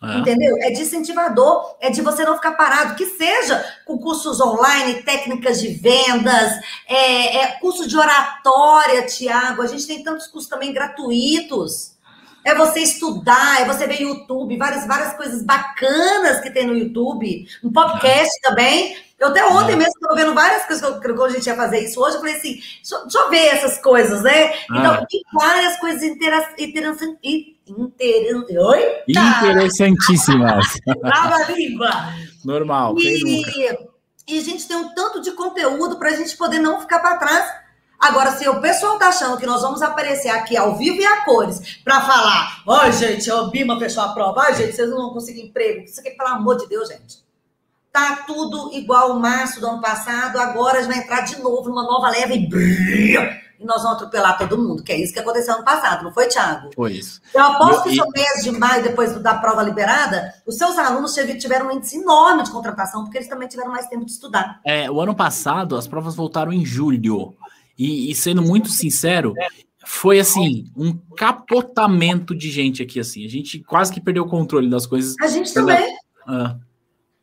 É. 0.00 0.18
Entendeu? 0.18 0.56
É 0.60 0.70
de 0.70 0.82
incentivador, 0.82 1.76
é 1.80 1.90
de 1.90 2.00
você 2.00 2.24
não 2.24 2.36
ficar 2.36 2.52
parado, 2.52 2.94
que 2.94 3.04
seja 3.04 3.62
com 3.84 3.98
cursos 3.98 4.40
online, 4.40 5.02
técnicas 5.02 5.60
de 5.60 5.68
vendas, 5.74 6.52
é, 6.86 7.38
é 7.38 7.46
curso 7.58 7.88
de 7.88 7.98
oratória, 7.98 9.04
Tiago. 9.04 9.62
A 9.62 9.66
gente 9.66 9.84
tem 9.84 10.04
tantos 10.04 10.28
cursos 10.28 10.48
também 10.48 10.72
gratuitos. 10.72 11.98
É 12.44 12.54
você 12.54 12.80
estudar, 12.80 13.60
é 13.60 13.64
você 13.64 13.86
ver 13.86 14.00
YouTube, 14.00 14.56
várias, 14.56 14.86
várias 14.86 15.12
coisas 15.14 15.42
bacanas 15.42 16.40
que 16.40 16.50
tem 16.50 16.66
no 16.66 16.76
YouTube, 16.76 17.46
um 17.62 17.72
podcast 17.72 18.32
é. 18.38 18.48
também. 18.48 18.96
Eu 19.18 19.28
até 19.28 19.44
ontem 19.46 19.74
é. 19.74 19.76
mesmo 19.76 19.92
estava 19.92 20.14
vendo 20.14 20.34
várias 20.34 20.64
coisas 20.64 20.98
que, 20.98 21.06
eu, 21.06 21.24
a 21.24 21.28
gente 21.28 21.46
ia 21.46 21.54
fazer 21.54 21.80
isso 21.80 22.00
hoje. 22.00 22.16
Eu 22.16 22.20
falei 22.20 22.36
assim, 22.36 22.54
deixa, 22.54 22.98
deixa 23.02 23.18
eu 23.18 23.28
ver 23.28 23.46
essas 23.48 23.78
coisas, 23.78 24.22
né? 24.22 24.54
Então, 24.64 24.94
ah. 24.94 25.06
tem 25.08 25.20
várias 25.34 25.78
coisas 25.78 26.02
interessantes. 26.02 26.66
Inter... 27.66 28.58
Oi? 28.58 29.02
Interessantíssimas. 29.06 30.66
Trava 31.02 31.36
a 31.36 31.50
língua. 31.50 31.90
Normal. 32.44 32.94
E, 32.98 33.68
e 34.26 34.38
a 34.38 34.42
gente 34.42 34.66
tem 34.66 34.76
um 34.76 34.94
tanto 34.94 35.20
de 35.20 35.32
conteúdo 35.32 35.98
para 35.98 36.10
a 36.10 36.16
gente 36.16 36.36
poder 36.36 36.58
não 36.58 36.80
ficar 36.80 37.00
para 37.00 37.16
trás 37.16 37.52
Agora, 38.00 38.32
se 38.32 38.48
o 38.48 38.60
pessoal 38.60 38.98
tá 38.98 39.08
achando 39.08 39.36
que 39.36 39.44
nós 39.46 39.60
vamos 39.60 39.82
aparecer 39.82 40.30
aqui 40.30 40.56
ao 40.56 40.74
vivo 40.76 40.96
e 40.96 41.04
a 41.04 41.22
cores 41.24 41.78
para 41.84 42.00
falar, 42.00 42.62
ó, 42.66 42.86
oh, 42.86 42.90
gente, 42.90 43.30
o 43.30 43.50
Bima 43.50 43.78
fechou 43.78 44.02
a 44.02 44.08
prova, 44.14 44.40
ai, 44.42 44.54
gente, 44.54 44.74
vocês 44.74 44.88
não 44.88 44.96
vão 44.96 45.10
conseguir 45.12 45.42
emprego. 45.42 45.84
Isso 45.84 46.00
aqui, 46.00 46.10
pelo 46.12 46.30
amor 46.30 46.56
de 46.56 46.66
Deus, 46.66 46.88
gente. 46.88 47.18
tá 47.92 48.24
tudo 48.26 48.70
igual 48.72 49.12
o 49.12 49.20
março 49.20 49.60
do 49.60 49.66
ano 49.66 49.80
passado, 49.82 50.38
agora 50.38 50.78
a 50.78 50.82
gente 50.82 50.92
vai 50.92 51.02
entrar 51.02 51.20
de 51.22 51.38
novo 51.42 51.68
numa 51.68 51.82
nova 51.82 52.08
leva 52.08 52.32
e, 52.32 52.48
e 53.60 53.64
nós 53.66 53.82
vamos 53.82 53.96
atropelar 53.98 54.38
todo 54.38 54.56
mundo, 54.56 54.82
que 54.82 54.92
é 54.92 54.96
isso 54.96 55.12
que 55.12 55.18
aconteceu 55.18 55.54
ano 55.54 55.64
passado, 55.64 56.02
não 56.02 56.12
foi, 56.12 56.26
Thiago? 56.26 56.70
Foi 56.74 56.92
isso. 56.92 57.20
Eu 57.34 57.42
aposto 57.42 57.90
que 57.90 57.96
no 57.96 58.08
mês 58.08 58.42
de 58.42 58.50
maio, 58.50 58.82
depois 58.82 59.12
da 59.20 59.34
prova 59.34 59.62
liberada, 59.62 60.32
os 60.46 60.56
seus 60.56 60.78
alunos 60.78 61.12
tiveram 61.14 61.66
um 61.66 61.72
índice 61.72 61.98
enorme 61.98 62.44
de 62.44 62.50
contratação, 62.50 63.02
porque 63.02 63.18
eles 63.18 63.28
também 63.28 63.48
tiveram 63.48 63.70
mais 63.70 63.86
tempo 63.88 64.06
de 64.06 64.12
estudar. 64.12 64.58
É, 64.64 64.90
o 64.90 64.98
ano 64.98 65.14
passado, 65.14 65.76
as 65.76 65.86
provas 65.86 66.14
voltaram 66.14 66.50
em 66.50 66.64
julho. 66.64 67.36
E, 67.80 68.10
e 68.10 68.14
sendo 68.14 68.42
muito 68.42 68.68
sincero, 68.68 69.32
foi 69.86 70.20
assim, 70.20 70.66
um 70.76 70.92
capotamento 71.16 72.34
de 72.34 72.50
gente 72.50 72.82
aqui, 72.82 73.00
assim. 73.00 73.24
A 73.24 73.28
gente 73.28 73.60
quase 73.60 73.90
que 73.90 74.02
perdeu 74.02 74.24
o 74.24 74.28
controle 74.28 74.68
das 74.68 74.84
coisas. 74.86 75.14
A 75.18 75.28
gente 75.28 75.54
também. 75.54 75.96
Ah. 76.28 76.58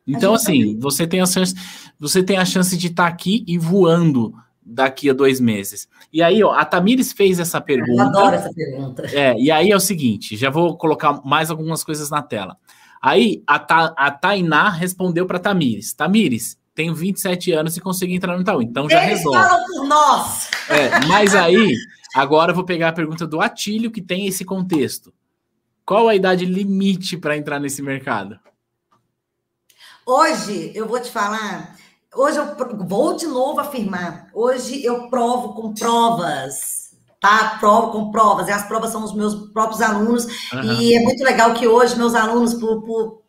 Então, 0.07 0.33
assim, 0.33 0.59
também. 0.61 0.79
você 0.79 1.05
tem 1.05 1.21
a 1.21 1.27
chance, 1.27 1.53
você 1.99 2.23
tem 2.23 2.39
a 2.39 2.45
chance 2.45 2.75
de 2.75 2.87
estar 2.87 3.03
tá 3.03 3.07
aqui 3.07 3.45
e 3.47 3.55
voando 3.55 4.33
daqui 4.65 5.11
a 5.11 5.13
dois 5.13 5.39
meses. 5.39 5.87
E 6.11 6.23
aí, 6.23 6.43
ó, 6.43 6.51
a 6.53 6.65
Tamires 6.65 7.11
fez 7.11 7.39
essa 7.39 7.61
pergunta. 7.61 8.01
Eu 8.01 8.07
adoro 8.07 8.35
essa 8.35 8.51
pergunta. 8.51 9.05
É, 9.13 9.39
e 9.39 9.51
aí 9.51 9.69
é 9.69 9.75
o 9.75 9.79
seguinte, 9.79 10.35
já 10.35 10.49
vou 10.49 10.75
colocar 10.75 11.21
mais 11.23 11.51
algumas 11.51 11.83
coisas 11.83 12.09
na 12.09 12.23
tela. 12.23 12.57
Aí 12.99 13.43
a, 13.45 13.59
Ta, 13.59 13.93
a 13.95 14.09
Tainá 14.09 14.71
respondeu 14.71 15.27
para 15.27 15.37
Tamires: 15.37 15.93
Tamires, 15.93 16.56
tenho 16.77 16.95
27 16.95 17.51
anos 17.51 17.75
e 17.75 17.81
consegui 17.81 18.15
entrar 18.15 18.35
no 18.35 18.41
Itaú, 18.41 18.61
então 18.61 18.89
já 18.89 19.03
Eles 19.03 19.17
resolve. 19.17 19.37
falam 19.37 19.65
por 19.65 19.85
nós. 19.85 20.49
É, 20.69 21.05
mas 21.07 21.35
aí 21.35 21.75
Agora 22.17 22.51
eu 22.51 22.55
vou 22.55 22.63
pegar 22.63 22.89
a 22.89 22.93
pergunta 22.93 23.27
do 23.27 23.39
Atílio, 23.39 23.91
que 23.91 24.01
tem 24.01 24.25
esse 24.25 24.43
contexto. 24.43 25.13
Qual 25.85 26.07
a 26.07 26.15
idade 26.15 26.45
limite 26.45 27.15
para 27.15 27.37
entrar 27.37 27.59
nesse 27.59 27.79
mercado? 27.81 28.39
Hoje, 30.03 30.71
eu 30.73 30.87
vou 30.87 30.99
te 30.99 31.11
falar, 31.11 31.75
hoje 32.15 32.39
eu 32.39 32.55
vou 32.87 33.15
de 33.15 33.27
novo 33.27 33.59
afirmar, 33.59 34.29
hoje 34.33 34.83
eu 34.83 35.09
provo 35.09 35.53
com 35.53 35.75
provas, 35.75 36.95
tá? 37.19 37.57
Provo 37.59 37.91
com 37.91 38.09
provas, 38.09 38.47
e 38.47 38.51
as 38.51 38.67
provas 38.67 38.89
são 38.89 39.03
os 39.03 39.13
meus 39.13 39.51
próprios 39.51 39.81
alunos, 39.81 40.25
uhum. 40.53 40.73
e 40.73 40.95
é 40.95 41.01
muito 41.01 41.23
legal 41.23 41.53
que 41.53 41.67
hoje 41.67 41.97
meus 41.97 42.15
alunos, 42.15 42.55
por, 42.55 42.81
por, 42.83 43.21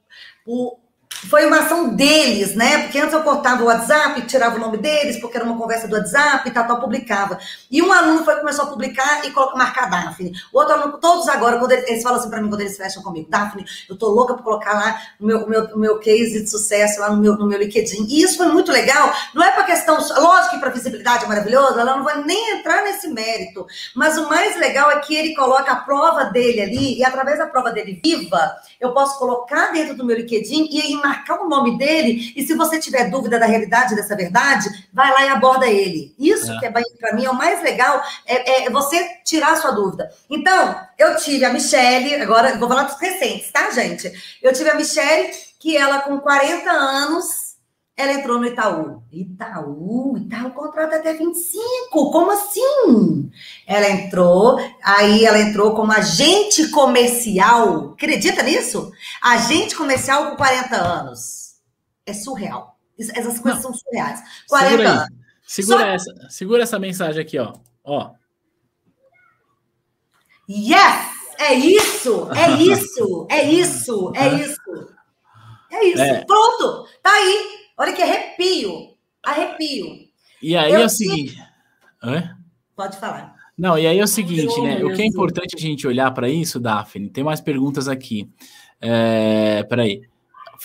por 0.45 0.79
foi 1.27 1.47
uma 1.47 1.61
ação 1.61 1.95
deles, 1.95 2.55
né? 2.55 2.83
Porque 2.83 2.99
antes 2.99 3.13
eu 3.13 3.23
cortava 3.23 3.63
o 3.63 3.67
WhatsApp, 3.67 4.23
tirava 4.23 4.57
o 4.57 4.61
nome 4.61 4.79
deles, 4.79 5.21
porque 5.21 5.37
era 5.37 5.45
uma 5.45 5.59
conversa 5.59 5.89
do 5.89 5.97
WhatsApp 5.97 6.49
e 6.49 6.53
tal, 6.53 6.67
tal, 6.67 6.81
publicava. 6.81 7.39
E 7.71 7.83
um 7.83 7.93
aluno 7.93 8.25
foi 8.25 8.37
começou 8.37 8.65
a 8.65 8.69
publicar 8.69 9.27
e 9.27 9.31
coloca, 9.33 9.57
marcar 9.57 9.91
Daphne. 9.91 10.33
O 10.53 10.59
outro 10.59 10.75
aluno, 10.75 10.99
todos 10.99 11.29
agora, 11.29 11.59
quando 11.59 11.73
eles, 11.73 11.89
eles 11.89 12.03
falam 12.03 12.21
assim 12.21 12.31
para 12.31 12.41
mim, 12.41 12.49
quando 12.49 12.61
eles 12.61 12.77
fecham 12.77 13.03
comigo, 13.03 13.29
Daphne, 13.29 13.65
eu 13.89 13.97
tô 13.97 14.09
louca 14.09 14.35
para 14.35 14.43
colocar 14.43 14.73
lá 14.75 15.01
o 15.21 15.27
meu, 15.27 15.49
meu, 15.49 15.77
meu 15.77 15.99
case 15.99 16.43
de 16.43 16.49
sucesso 16.49 17.01
lá 17.01 17.11
no 17.11 17.17
meu, 17.21 17.37
no 17.37 17.47
meu 17.47 17.59
LinkedIn. 17.59 18.07
E 18.09 18.23
isso 18.23 18.37
foi 18.37 18.47
muito 18.47 18.71
legal. 18.71 19.13
Não 19.35 19.43
é 19.43 19.51
para 19.51 19.65
questão, 19.65 19.97
lógico 19.97 20.55
que 20.55 20.61
para 20.61 20.71
visibilidade 20.71 21.25
é 21.25 21.29
maravilhoso, 21.29 21.79
ela 21.79 21.97
não 21.97 22.05
vai 22.05 22.23
nem 22.23 22.59
entrar 22.59 22.83
nesse 22.85 23.09
mérito. 23.09 23.67
Mas 23.95 24.17
o 24.17 24.29
mais 24.29 24.57
legal 24.57 24.91
é 24.91 25.01
que 25.01 25.17
ele 25.17 25.35
coloca 25.35 25.73
a 25.73 25.77
prova 25.77 26.25
dele 26.25 26.61
ali, 26.61 26.99
e 26.99 27.05
através 27.05 27.39
da 27.39 27.47
prova 27.47 27.73
dele 27.73 28.01
viva, 28.03 28.57
eu 28.81 28.93
posso 28.93 29.19
colocar 29.19 29.73
dentro 29.73 29.97
do 29.97 30.05
meu 30.05 30.17
LinkedIn 30.17 30.69
e 30.71 30.81
aí 30.81 30.95
marcar 31.09 31.41
o 31.41 31.49
nome 31.49 31.79
dele. 31.79 32.33
E 32.37 32.47
se 32.47 32.55
você 32.55 32.79
tiver 32.79 33.11
dúvida 33.11 33.39
da 33.39 33.47
realidade 33.47 33.95
dessa 33.95 34.15
verdade, 34.15 34.69
vai 34.93 35.11
lá 35.11 35.25
e 35.25 35.29
aborda 35.29 35.67
ele. 35.67 36.15
Isso 36.19 36.53
é. 36.53 36.59
que 36.59 36.67
é 36.67 36.71
para 36.71 37.15
mim 37.15 37.25
é 37.25 37.31
o 37.31 37.35
mais 37.35 37.63
legal, 37.63 38.03
é, 38.27 38.67
é, 38.67 38.71
você 38.71 39.03
tirar 39.25 39.53
a 39.53 39.57
sua 39.57 39.71
dúvida. 39.71 40.11
Então, 40.29 40.79
eu 40.99 41.17
tive 41.17 41.45
a 41.45 41.53
Michelle, 41.53 42.17
agora 42.17 42.57
vou 42.59 42.69
falar 42.69 42.85
dos 42.85 42.99
recentes, 42.99 43.51
tá, 43.51 43.71
gente? 43.71 44.13
Eu 44.43 44.53
tive 44.53 44.71
a 44.71 44.75
Michelle, 44.75 45.31
que 45.59 45.77
ela 45.77 46.01
com 46.01 46.19
40 46.19 46.71
anos 46.71 47.48
ela 47.99 48.13
entrou 48.13 48.39
no 48.39 48.47
Itaú. 48.47 49.03
Itaú, 49.11 50.17
Itaú 50.17 50.53
contrata 50.53 50.97
até 50.97 51.15
25. 51.15 52.13
Como 52.13 52.31
assim? 52.31 53.29
Ela 53.67 53.91
entrou, 53.91 54.57
aí 54.85 55.25
ela 55.25 55.41
entrou 55.41 55.75
como 55.75 55.91
agente 55.91 56.71
comercial. 56.71 57.91
Acredita 57.95 58.45
nisso? 58.45 58.93
Agente 59.21 59.75
comercial 59.75 60.31
com 60.31 60.37
40 60.37 60.77
anos. 60.77 61.57
É 62.07 62.15
surreal. 62.15 62.79
Essas 62.97 63.41
coisas 63.41 63.65
Não. 63.65 63.73
são 63.73 63.75
surreais. 63.75 64.23
40 64.49 64.71
segura 64.71 64.91
anos. 64.91 65.09
Segura, 65.45 65.79
Só... 65.81 65.87
essa, 65.87 66.31
segura 66.31 66.63
essa 66.63 66.79
mensagem 66.79 67.21
aqui, 67.21 67.37
ó. 67.37 67.53
ó. 67.83 68.13
Yes! 70.49 71.09
É 71.37 71.53
isso! 71.53 72.29
É 72.33 72.51
isso! 72.63 73.27
É 73.29 73.43
isso! 73.43 74.13
É 74.15 74.35
isso! 74.35 74.95
É 75.73 75.85
isso! 75.85 76.01
É. 76.01 76.25
Pronto! 76.25 76.87
Tá 77.03 77.11
aí! 77.11 77.58
Olha 77.79 77.93
que 77.93 78.03
arrepio. 78.03 78.97
Arrepio. 79.25 80.09
E 80.43 80.57
aí 80.57 80.73
eu 80.73 80.81
é 80.81 80.85
o 80.85 80.89
seguinte. 80.89 81.37
Hã? 82.03 82.37
Pode 82.75 82.99
falar. 82.99 83.37
Não, 83.57 83.79
e 83.79 83.87
aí 83.87 83.99
é 83.99 84.05
o 84.05 84.09
seguinte, 84.09 84.61
né? 84.61 84.85
O 84.85 84.95
que 84.95 85.03
é 85.03 85.07
importante 85.07 85.57
a 85.57 85.61
gente 85.61 85.87
olhar 85.87 86.11
para 86.13 86.29
isso, 86.29 86.61
Daphne, 86.61 87.11
tem 87.11 87.25
mais 87.25 87.41
perguntas 87.41 87.89
aqui. 87.89 88.29
É, 88.81 89.65
peraí, 89.65 90.03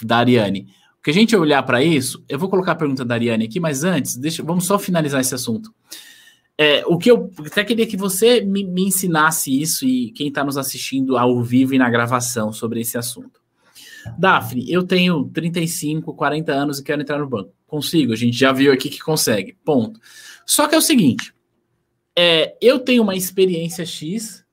da 0.03 0.17
Ariane. 0.17 0.67
O 0.99 1.03
que 1.03 1.09
a 1.09 1.13
gente 1.13 1.35
olhar 1.35 1.63
para 1.63 1.83
isso, 1.83 2.23
eu 2.29 2.39
vou 2.39 2.49
colocar 2.49 2.73
a 2.73 2.75
pergunta 2.75 3.03
da 3.03 3.15
Ariane 3.15 3.45
aqui, 3.45 3.59
mas 3.59 3.83
antes, 3.83 4.15
deixa, 4.15 4.43
vamos 4.43 4.65
só 4.65 4.77
finalizar 4.77 5.21
esse 5.21 5.33
assunto. 5.33 5.73
É, 6.55 6.83
o 6.85 6.97
que 6.97 7.09
eu 7.09 7.31
até 7.39 7.63
queria 7.63 7.87
que 7.87 7.97
você 7.97 8.41
me, 8.41 8.63
me 8.63 8.83
ensinasse 8.83 9.59
isso 9.59 9.85
e 9.85 10.11
quem 10.11 10.27
está 10.27 10.43
nos 10.43 10.55
assistindo 10.55 11.17
ao 11.17 11.41
vivo 11.41 11.73
e 11.73 11.79
na 11.79 11.89
gravação 11.89 12.53
sobre 12.53 12.81
esse 12.81 12.95
assunto. 12.95 13.42
Daphne, 14.17 14.71
eu 14.71 14.83
tenho 14.83 15.25
35, 15.25 16.13
40 16.13 16.51
anos 16.51 16.79
e 16.79 16.83
quero 16.83 17.01
entrar 17.01 17.19
no 17.19 17.29
banco. 17.29 17.53
Consigo, 17.67 18.13
a 18.13 18.15
gente 18.15 18.37
já 18.37 18.51
viu 18.51 18.71
aqui 18.71 18.89
que 18.89 18.99
consegue. 18.99 19.57
Ponto. 19.65 19.99
Só 20.45 20.67
que 20.67 20.75
é 20.75 20.77
o 20.77 20.81
seguinte: 20.81 21.33
é, 22.15 22.55
eu 22.61 22.79
tenho 22.79 23.03
uma 23.03 23.15
experiência 23.15 23.85
X. 23.85 24.43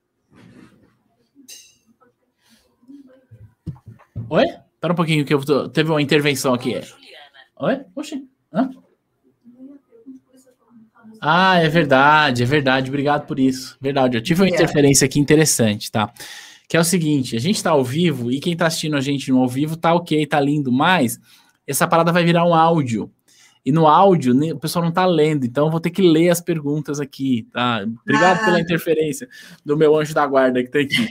Oi? 4.29 4.45
Espera 4.45 4.93
um 4.93 4.97
pouquinho 4.97 5.25
que 5.25 5.35
eu 5.35 5.45
tô, 5.45 5.69
teve 5.69 5.91
uma 5.91 6.01
intervenção 6.01 6.55
aqui. 6.55 6.81
Oi? 7.59 7.81
Oxi. 7.95 8.27
Hã? 8.53 8.71
Ah, 11.21 11.59
é 11.59 11.69
verdade, 11.69 12.43
é 12.43 12.47
verdade. 12.47 12.89
Obrigado 12.89 13.27
por 13.27 13.39
isso. 13.39 13.77
Verdade, 13.81 14.17
eu 14.17 14.23
tive 14.23 14.41
uma 14.41 14.49
é. 14.49 14.51
interferência 14.51 15.05
aqui 15.05 15.21
interessante, 15.21 15.93
tá? 15.93 16.11
Que 16.71 16.77
é 16.77 16.81
o 16.81 16.85
seguinte: 16.85 17.35
a 17.35 17.41
gente 17.41 17.57
está 17.57 17.71
ao 17.71 17.85
vivo 17.85 18.31
e 18.31 18.39
quem 18.39 18.53
está 18.53 18.69
assistindo 18.69 18.97
a 18.97 19.01
gente 19.01 19.33
no 19.33 19.41
ao 19.41 19.49
vivo 19.49 19.77
tá 19.77 19.93
ok, 19.93 20.25
tá 20.25 20.39
lindo, 20.39 20.71
mas 20.71 21.19
essa 21.67 21.87
parada 21.87 22.13
vai 22.13 22.25
virar 22.25 22.47
um 22.47 22.55
áudio. 22.55 23.11
E 23.67 23.73
no 23.73 23.89
áudio 23.89 24.33
o 24.55 24.59
pessoal 24.59 24.85
não 24.85 24.93
tá 24.93 25.05
lendo, 25.05 25.45
então 25.45 25.67
eu 25.67 25.71
vou 25.71 25.81
ter 25.81 25.91
que 25.91 26.01
ler 26.01 26.31
as 26.31 26.41
perguntas 26.41 27.01
aqui, 27.01 27.47
tá? 27.53 27.85
Obrigado 28.03 28.41
ah. 28.41 28.45
pela 28.45 28.61
interferência 28.61 29.29
do 29.65 29.77
meu 29.77 29.99
anjo 29.99 30.15
da 30.15 30.25
guarda 30.25 30.63
que 30.63 30.71
tá 30.71 30.79
aqui. 30.79 31.09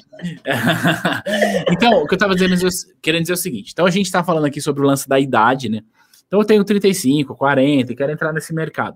então, 1.70 2.04
o 2.04 2.08
que 2.08 2.16
eu 2.16 2.18
tava 2.18 2.34
dizendo, 2.34 2.56
querendo 3.02 3.24
dizer 3.24 3.34
é 3.34 3.36
o 3.36 3.38
seguinte: 3.38 3.72
então 3.74 3.86
a 3.86 3.92
gente 3.92 4.10
tá 4.10 4.24
falando 4.24 4.46
aqui 4.46 4.62
sobre 4.62 4.82
o 4.82 4.86
lance 4.86 5.10
da 5.10 5.20
idade, 5.20 5.68
né? 5.68 5.82
Então 6.26 6.40
eu 6.40 6.46
tenho 6.46 6.64
35, 6.64 7.36
40 7.36 7.92
e 7.92 7.96
quero 7.98 8.14
entrar 8.14 8.32
nesse 8.32 8.54
mercado. 8.54 8.96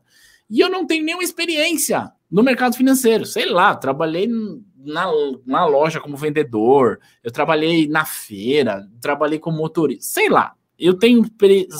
E 0.49 0.61
eu 0.61 0.69
não 0.69 0.87
tenho 0.87 1.03
nenhuma 1.03 1.23
experiência 1.23 2.09
no 2.31 2.41
mercado 2.41 2.75
financeiro. 2.75 3.25
Sei 3.25 3.45
lá, 3.45 3.75
trabalhei 3.75 4.29
na, 4.83 5.11
na 5.45 5.65
loja 5.65 5.99
como 5.99 6.17
vendedor, 6.17 6.99
eu 7.23 7.31
trabalhei 7.31 7.87
na 7.87 8.05
feira, 8.05 8.87
trabalhei 9.01 9.39
como 9.39 9.57
motorista, 9.57 10.03
sei 10.03 10.29
lá. 10.29 10.53
Eu 10.77 10.95
tenho 10.95 11.25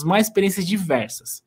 mais 0.06 0.28
experiências 0.28 0.66
diversas. 0.66 1.44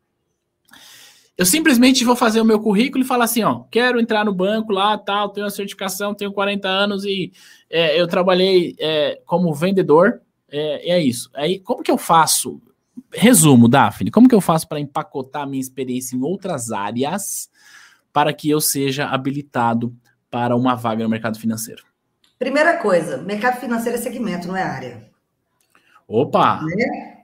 Eu 1.36 1.44
simplesmente 1.44 2.04
vou 2.04 2.16
fazer 2.16 2.40
o 2.40 2.44
meu 2.44 2.58
currículo 2.58 3.04
e 3.04 3.06
falar 3.06 3.24
assim, 3.24 3.42
ó, 3.42 3.64
quero 3.70 4.00
entrar 4.00 4.24
no 4.24 4.32
banco 4.32 4.72
lá, 4.72 4.96
tal, 4.96 5.28
tenho 5.28 5.46
a 5.46 5.50
certificação, 5.50 6.14
tenho 6.14 6.32
40 6.32 6.66
anos 6.66 7.04
e 7.04 7.30
é, 7.68 8.00
eu 8.00 8.06
trabalhei 8.06 8.74
é, 8.78 9.20
como 9.26 9.52
vendedor, 9.52 10.20
é, 10.48 10.92
é 10.92 11.02
isso. 11.02 11.30
Aí, 11.34 11.58
como 11.58 11.82
que 11.82 11.90
eu 11.90 11.98
faço? 11.98 12.62
Resumo, 13.12 13.68
Daphne, 13.68 14.10
como 14.10 14.28
que 14.28 14.34
eu 14.34 14.40
faço 14.40 14.66
para 14.66 14.80
empacotar 14.80 15.42
a 15.42 15.46
minha 15.46 15.60
experiência 15.60 16.16
em 16.16 16.22
outras 16.22 16.72
áreas 16.72 17.50
para 18.12 18.32
que 18.32 18.48
eu 18.48 18.60
seja 18.60 19.06
habilitado 19.06 19.94
para 20.30 20.56
uma 20.56 20.74
vaga 20.74 21.02
no 21.02 21.10
mercado 21.10 21.38
financeiro? 21.38 21.84
Primeira 22.38 22.76
coisa, 22.76 23.18
mercado 23.18 23.60
financeiro 23.60 23.98
é 23.98 24.00
segmento, 24.00 24.46
não 24.46 24.56
é 24.56 24.62
área. 24.62 25.10
Opa! 26.06 26.60
Né? 26.62 27.16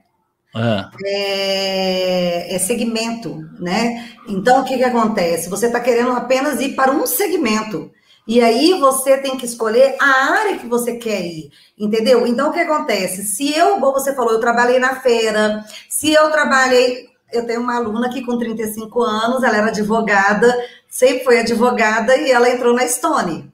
Ah. 0.55 0.91
É, 1.03 2.55
é, 2.55 2.59
segmento, 2.59 3.37
né? 3.59 4.09
Então, 4.27 4.61
o 4.61 4.65
que, 4.65 4.77
que 4.77 4.83
acontece? 4.83 5.49
Você 5.49 5.67
está 5.67 5.79
querendo 5.79 6.11
apenas 6.11 6.59
ir 6.61 6.75
para 6.75 6.91
um 6.91 7.07
segmento. 7.07 7.91
E 8.27 8.39
aí 8.39 8.79
você 8.79 9.17
tem 9.17 9.35
que 9.35 9.45
escolher 9.45 9.97
a 9.99 10.31
área 10.31 10.57
que 10.57 10.67
você 10.67 10.95
quer 10.95 11.21
ir, 11.21 11.51
entendeu? 11.77 12.25
Então, 12.25 12.49
o 12.49 12.53
que 12.53 12.59
acontece? 12.59 13.23
Se 13.23 13.53
eu, 13.53 13.79
como 13.79 13.91
você 13.91 14.15
falou, 14.15 14.33
eu 14.33 14.39
trabalhei 14.39 14.79
na 14.79 15.01
feira, 15.01 15.65
se 15.89 16.13
eu 16.13 16.31
trabalhei 16.31 17.09
eu 17.33 17.45
tenho 17.45 17.61
uma 17.61 17.75
aluna 17.75 18.09
que 18.09 18.23
com 18.23 18.37
35 18.37 19.01
anos, 19.01 19.43
ela 19.43 19.57
era 19.57 19.67
advogada, 19.67 20.55
sempre 20.87 21.23
foi 21.23 21.39
advogada 21.39 22.15
e 22.17 22.31
ela 22.31 22.49
entrou 22.49 22.73
na 22.73 22.87
Stone. 22.87 23.51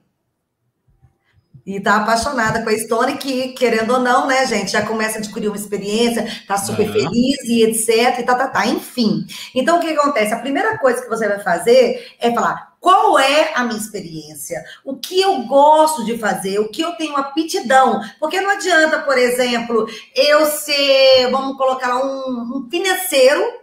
E 1.64 1.78
tá 1.78 1.96
apaixonada 1.96 2.62
com 2.62 2.70
a 2.70 2.78
Stone, 2.78 3.16
que, 3.18 3.48
querendo 3.48 3.92
ou 3.92 4.00
não, 4.00 4.26
né, 4.26 4.46
gente, 4.46 4.72
já 4.72 4.84
começa 4.84 5.18
a 5.18 5.20
adquirir 5.20 5.48
uma 5.48 5.56
experiência, 5.56 6.26
tá 6.46 6.56
super 6.56 6.86
uhum. 6.86 6.92
feliz 6.92 7.44
e 7.44 7.62
etc, 7.62 8.18
e 8.18 8.22
tá, 8.22 8.34
tá, 8.34 8.48
tá, 8.48 8.66
enfim. 8.66 9.26
Então, 9.54 9.76
o 9.76 9.80
que 9.80 9.90
acontece? 9.90 10.32
A 10.32 10.38
primeira 10.38 10.78
coisa 10.78 11.02
que 11.02 11.08
você 11.08 11.28
vai 11.28 11.38
fazer 11.40 12.14
é 12.18 12.32
falar, 12.32 12.70
qual 12.80 13.18
é 13.18 13.52
a 13.54 13.62
minha 13.62 13.78
experiência? 13.78 14.64
O 14.84 14.96
que 14.96 15.20
eu 15.20 15.42
gosto 15.42 16.04
de 16.04 16.16
fazer? 16.16 16.58
O 16.58 16.70
que 16.70 16.80
eu 16.80 16.92
tenho 16.92 17.16
aptidão? 17.16 18.00
Porque 18.18 18.40
não 18.40 18.50
adianta, 18.50 19.00
por 19.00 19.18
exemplo, 19.18 19.86
eu 20.14 20.46
ser, 20.46 21.30
vamos 21.30 21.58
colocar 21.58 21.88
lá, 21.88 22.04
um, 22.04 22.56
um 22.56 22.68
financeiro 22.70 23.59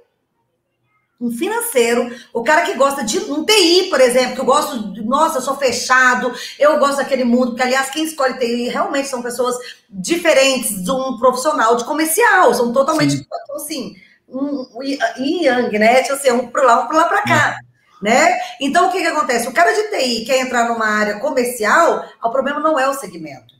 um 1.19 1.31
financeiro, 1.31 2.15
o 2.31 2.43
cara 2.43 2.61
que 2.61 2.75
gosta 2.75 3.03
de 3.03 3.17
um 3.19 3.43
TI, 3.43 3.87
por 3.89 3.99
exemplo, 3.99 4.35
que 4.35 4.41
eu 4.41 4.45
gosto, 4.45 4.93
de, 4.93 5.03
nossa, 5.03 5.39
eu 5.39 5.41
sou 5.41 5.57
fechado, 5.57 6.31
eu 6.59 6.77
gosto 6.77 6.97
daquele 6.97 7.23
mundo, 7.23 7.47
porque 7.47 7.63
aliás, 7.63 7.89
quem 7.89 8.03
escolhe 8.03 8.37
TI 8.37 8.69
realmente 8.69 9.07
são 9.07 9.21
pessoas 9.21 9.55
diferentes 9.89 10.83
de 10.83 10.91
um 10.91 11.17
profissional 11.17 11.75
de 11.75 11.85
comercial, 11.85 12.53
são 12.53 12.71
totalmente, 12.71 13.15
então, 13.15 13.55
assim, 13.55 13.95
um, 14.27 14.67
um 14.75 14.83
yang, 14.83 15.79
né? 15.79 16.03
Tipo 16.03 16.13
assim, 16.13 16.31
um 16.31 16.47
para 16.47 16.63
lá, 16.63 16.83
um 16.83 16.87
para 16.87 16.97
lá 16.97 17.05
para 17.05 17.23
cá. 17.23 17.59
É. 17.63 17.67
Né? 17.99 18.37
Então, 18.61 18.87
o 18.87 18.91
que, 18.91 18.99
que 18.99 19.07
acontece? 19.07 19.47
O 19.47 19.53
cara 19.53 19.71
de 19.73 19.89
TI 19.89 20.25
quer 20.25 20.39
entrar 20.39 20.69
numa 20.69 20.85
área 20.85 21.19
comercial, 21.19 22.05
o 22.23 22.29
problema 22.29 22.59
não 22.59 22.77
é 22.77 22.87
o 22.87 22.93
segmento. 22.93 23.55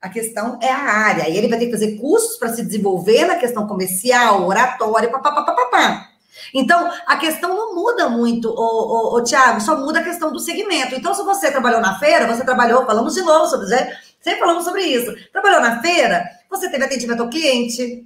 A 0.00 0.08
questão 0.08 0.58
é 0.62 0.70
a 0.70 0.78
área. 0.78 1.28
E 1.28 1.36
ele 1.36 1.48
vai 1.48 1.58
ter 1.58 1.66
que 1.66 1.72
fazer 1.72 1.96
cursos 1.96 2.38
para 2.38 2.54
se 2.54 2.64
desenvolver 2.64 3.26
na 3.26 3.36
questão 3.36 3.66
comercial, 3.66 4.46
oratória, 4.46 5.10
papapá. 5.10 6.13
Então, 6.52 6.90
a 7.06 7.16
questão 7.16 7.54
não 7.54 7.74
muda 7.74 8.08
muito, 8.08 8.48
o, 8.48 9.16
o, 9.16 9.22
Tiago, 9.22 9.60
só 9.60 9.76
muda 9.76 10.00
a 10.00 10.04
questão 10.04 10.32
do 10.32 10.38
segmento. 10.38 10.94
Então, 10.94 11.14
se 11.14 11.22
você 11.22 11.50
trabalhou 11.50 11.80
na 11.80 11.98
feira, 11.98 12.26
você 12.26 12.44
trabalhou, 12.44 12.84
falamos 12.86 13.14
de 13.14 13.22
novo 13.22 13.46
sobre 13.46 13.66
isso, 13.66 13.96
sempre 14.20 14.40
falamos 14.40 14.64
sobre 14.64 14.82
isso. 14.82 15.14
Trabalhou 15.32 15.60
na 15.60 15.80
feira, 15.80 16.24
você 16.50 16.70
teve 16.70 16.84
atendimento 16.84 17.22
ao 17.22 17.28
cliente, 17.28 18.04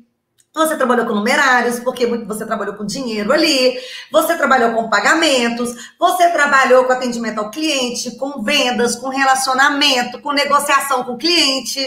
você 0.55 0.77
trabalhou 0.77 1.07
com 1.07 1.15
numerários, 1.15 1.79
porque 1.81 2.07
você 2.07 2.45
trabalhou 2.45 2.75
com 2.75 2.85
dinheiro 2.85 3.33
ali, 3.33 3.79
você 4.11 4.37
trabalhou 4.37 4.75
com 4.75 4.89
pagamentos, 4.89 5.93
você 5.99 6.31
trabalhou 6.31 6.85
com 6.85 6.93
atendimento 6.93 7.39
ao 7.39 7.51
cliente, 7.51 8.17
com 8.17 8.43
vendas, 8.43 8.97
com 8.97 9.09
relacionamento, 9.09 10.21
com 10.21 10.33
negociação 10.33 11.05
com 11.05 11.13
o 11.13 11.19
cliente. 11.19 11.87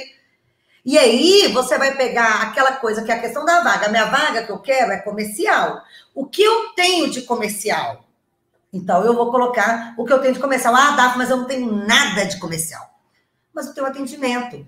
E 0.85 0.97
aí 0.97 1.51
você 1.53 1.77
vai 1.77 1.95
pegar 1.95 2.41
aquela 2.43 2.73
coisa 2.73 3.03
que 3.03 3.11
é 3.11 3.15
a 3.15 3.19
questão 3.19 3.45
da 3.45 3.61
vaga. 3.61 3.87
A 3.87 3.89
minha 3.89 4.05
vaga 4.05 4.43
que 4.43 4.51
eu 4.51 4.59
quero 4.59 4.91
é 4.91 4.97
comercial. 4.97 5.81
O 6.13 6.25
que 6.25 6.41
eu 6.41 6.69
tenho 6.75 7.09
de 7.09 7.21
comercial? 7.21 8.05
Então 8.73 9.03
eu 9.03 9.13
vou 9.13 9.31
colocar 9.31 9.93
o 9.97 10.05
que 10.05 10.13
eu 10.13 10.19
tenho 10.19 10.33
de 10.33 10.39
comercial. 10.39 10.75
Ah, 10.75 10.91
Daf, 10.91 11.17
mas 11.17 11.29
eu 11.29 11.37
não 11.37 11.45
tenho 11.45 11.71
nada 11.71 12.25
de 12.25 12.39
comercial. 12.39 12.89
Mas 13.53 13.67
eu 13.67 13.73
tenho 13.73 13.87
atendimento. 13.87 14.65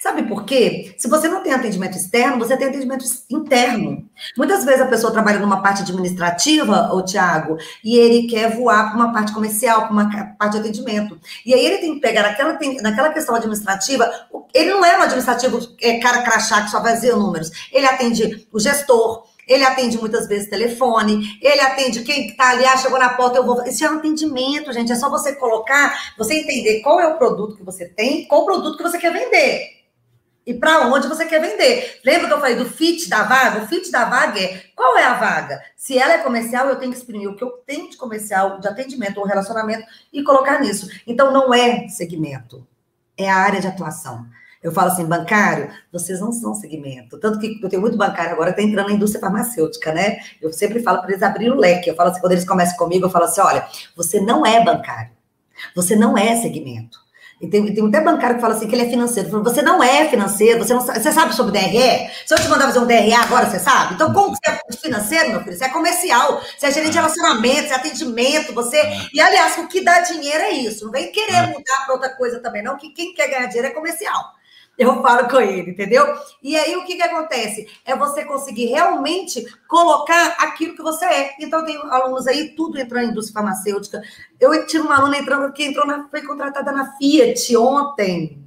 Sabe 0.00 0.22
por 0.24 0.44
quê? 0.44 0.94
Se 0.98 1.08
você 1.08 1.28
não 1.28 1.42
tem 1.42 1.52
atendimento 1.52 1.96
externo, 1.96 2.38
você 2.38 2.56
tem 2.56 2.68
atendimento 2.68 3.04
interno. 3.30 4.08
Muitas 4.36 4.64
vezes 4.64 4.80
a 4.80 4.86
pessoa 4.86 5.12
trabalha 5.12 5.40
numa 5.40 5.62
parte 5.62 5.82
administrativa, 5.82 6.92
o 6.92 7.02
Tiago, 7.02 7.56
e 7.82 7.96
ele 7.96 8.28
quer 8.28 8.54
voar 8.54 8.90
para 8.90 8.96
uma 8.96 9.12
parte 9.12 9.32
comercial, 9.32 9.82
para 9.82 9.92
uma 9.92 10.36
parte 10.38 10.52
de 10.52 10.58
atendimento. 10.58 11.18
E 11.44 11.54
aí 11.54 11.64
ele 11.64 11.78
tem 11.78 11.94
que 11.94 12.00
pegar 12.00 12.22
naquela, 12.22 12.58
naquela 12.82 13.12
questão 13.12 13.34
administrativa, 13.34 14.08
ele 14.54 14.70
não 14.70 14.84
é 14.84 14.98
um 14.98 15.02
administrativo 15.02 15.58
é, 15.80 15.98
cara 15.98 16.22
crachá 16.22 16.62
que 16.62 16.70
só 16.70 16.82
fazia 16.82 17.16
números. 17.16 17.50
Ele 17.72 17.86
atende 17.86 18.46
o 18.52 18.60
gestor, 18.60 19.26
ele 19.48 19.64
atende 19.64 19.98
muitas 19.98 20.28
vezes 20.28 20.50
telefone, 20.50 21.38
ele 21.42 21.60
atende 21.60 22.02
quem 22.02 22.26
está 22.26 22.50
ali, 22.50 22.64
ah, 22.66 22.76
chegou 22.76 22.98
na 22.98 23.08
porta, 23.10 23.38
eu 23.38 23.46
vou. 23.46 23.64
Isso 23.64 23.84
é 23.84 23.90
um 23.90 23.96
atendimento, 23.98 24.72
gente. 24.72 24.92
É 24.92 24.96
só 24.96 25.08
você 25.08 25.34
colocar, 25.34 26.14
você 26.16 26.34
entender 26.34 26.80
qual 26.80 27.00
é 27.00 27.06
o 27.06 27.16
produto 27.16 27.56
que 27.56 27.64
você 27.64 27.86
tem, 27.86 28.26
qual 28.26 28.42
o 28.42 28.46
produto 28.46 28.76
que 28.76 28.82
você 28.82 28.98
quer 28.98 29.12
vender 29.12 29.78
e 30.48 30.54
para 30.54 30.88
onde 30.88 31.06
você 31.06 31.26
quer 31.26 31.42
vender. 31.42 32.00
Lembra 32.02 32.26
que 32.26 32.32
eu 32.32 32.40
falei 32.40 32.56
do 32.56 32.64
fit 32.64 33.06
da 33.06 33.22
vaga? 33.22 33.62
O 33.62 33.66
fit 33.66 33.90
da 33.90 34.06
vaga 34.06 34.40
é 34.40 34.62
qual 34.74 34.96
é 34.96 35.04
a 35.04 35.12
vaga? 35.12 35.62
Se 35.76 35.98
ela 35.98 36.14
é 36.14 36.18
comercial, 36.18 36.68
eu 36.68 36.76
tenho 36.76 36.90
que 36.90 36.96
exprimir 36.96 37.28
o 37.28 37.36
que 37.36 37.44
eu 37.44 37.50
tenho 37.66 37.90
de 37.90 37.98
comercial, 37.98 38.58
de 38.58 38.66
atendimento 38.66 39.18
ou 39.18 39.26
relacionamento 39.26 39.86
e 40.10 40.22
colocar 40.22 40.58
nisso. 40.58 40.88
Então 41.06 41.30
não 41.30 41.52
é 41.52 41.86
segmento, 41.88 42.66
é 43.14 43.28
a 43.28 43.36
área 43.36 43.60
de 43.60 43.66
atuação. 43.66 44.26
Eu 44.62 44.72
falo 44.72 44.90
assim, 44.90 45.04
bancário, 45.04 45.70
vocês 45.92 46.20
não 46.20 46.32
são 46.32 46.52
segmento. 46.52 47.18
Tanto 47.18 47.38
que 47.38 47.60
eu 47.62 47.68
tenho 47.68 47.80
muito 47.80 47.96
bancário 47.96 48.32
agora, 48.32 48.50
está 48.50 48.62
entrando 48.62 48.88
na 48.88 48.94
indústria 48.94 49.20
farmacêutica, 49.20 49.92
né? 49.92 50.18
Eu 50.42 50.52
sempre 50.52 50.82
falo 50.82 51.00
para 51.00 51.10
eles 51.10 51.22
abrir 51.22 51.50
o 51.50 51.54
leque. 51.54 51.88
Eu 51.88 51.94
falo 51.94 52.10
assim, 52.10 52.20
quando 52.20 52.32
eles 52.32 52.44
começam 52.44 52.76
comigo, 52.76 53.06
eu 53.06 53.10
falo 53.10 53.26
assim: 53.26 53.40
olha, 53.40 53.66
você 53.96 54.20
não 54.20 54.44
é 54.44 54.64
bancário, 54.64 55.12
você 55.74 55.94
não 55.94 56.18
é 56.18 56.34
segmento. 56.36 56.98
E 57.40 57.46
tem, 57.46 57.72
tem 57.72 57.86
até 57.86 58.00
bancário 58.00 58.34
que 58.34 58.42
fala 58.42 58.54
assim 58.54 58.66
que 58.66 58.74
ele 58.74 58.82
é 58.82 58.90
financeiro. 58.90 59.30
Falo, 59.30 59.44
você 59.44 59.62
não 59.62 59.80
é 59.80 60.08
financeiro, 60.08 60.58
você, 60.58 60.74
não 60.74 60.80
sabe, 60.80 61.00
você 61.00 61.12
sabe 61.12 61.34
sobre 61.36 61.52
DRE? 61.52 62.10
Se 62.26 62.34
eu 62.34 62.38
te 62.38 62.48
mandar 62.48 62.64
fazer 62.64 62.80
um 62.80 62.86
DRE 62.86 63.12
agora, 63.12 63.46
você 63.46 63.60
sabe? 63.60 63.94
Então, 63.94 64.12
como 64.12 64.34
você 64.34 64.50
é 64.50 64.72
financeiro, 64.72 65.30
meu 65.30 65.44
filho? 65.44 65.56
Você 65.56 65.64
é 65.64 65.68
comercial, 65.68 66.42
você 66.58 66.66
é 66.66 66.72
gerente 66.72 66.90
de 66.90 66.98
relacionamento, 66.98 67.68
você 67.68 67.74
é 67.74 67.76
atendimento, 67.76 68.52
você. 68.52 68.78
É. 68.78 69.06
E, 69.14 69.20
aliás, 69.20 69.56
o 69.58 69.68
que 69.68 69.84
dá 69.84 70.00
dinheiro 70.00 70.42
é 70.42 70.50
isso. 70.50 70.84
Não 70.84 70.90
vem 70.90 71.12
querer 71.12 71.32
é. 71.32 71.46
mudar 71.46 71.84
para 71.86 71.94
outra 71.94 72.08
coisa 72.16 72.40
também, 72.40 72.60
não, 72.60 72.76
que 72.76 72.90
quem 72.90 73.14
quer 73.14 73.28
ganhar 73.28 73.46
dinheiro 73.46 73.68
é 73.68 73.70
comercial 73.70 74.36
eu 74.78 75.02
falo 75.02 75.28
com 75.28 75.40
ele, 75.40 75.72
entendeu? 75.72 76.06
E 76.40 76.56
aí 76.56 76.76
o 76.76 76.84
que, 76.84 76.94
que 76.94 77.02
acontece? 77.02 77.66
É 77.84 77.96
você 77.96 78.24
conseguir 78.24 78.66
realmente 78.66 79.44
colocar 79.66 80.36
aquilo 80.38 80.76
que 80.76 80.82
você 80.82 81.04
é. 81.04 81.34
Então, 81.40 81.64
tem 81.64 81.76
alunos 81.90 82.28
aí, 82.28 82.50
tudo 82.50 82.78
entrando 82.78 83.06
em 83.06 83.10
indústria 83.10 83.34
farmacêutica. 83.34 84.00
Eu 84.38 84.64
tive 84.66 84.84
uma 84.84 84.96
aluna 84.96 85.18
entrando, 85.18 85.52
que 85.52 85.64
entrou 85.64 85.84
na, 85.84 86.08
foi 86.08 86.22
contratada 86.22 86.70
na 86.70 86.96
Fiat 86.96 87.56
ontem. 87.56 88.40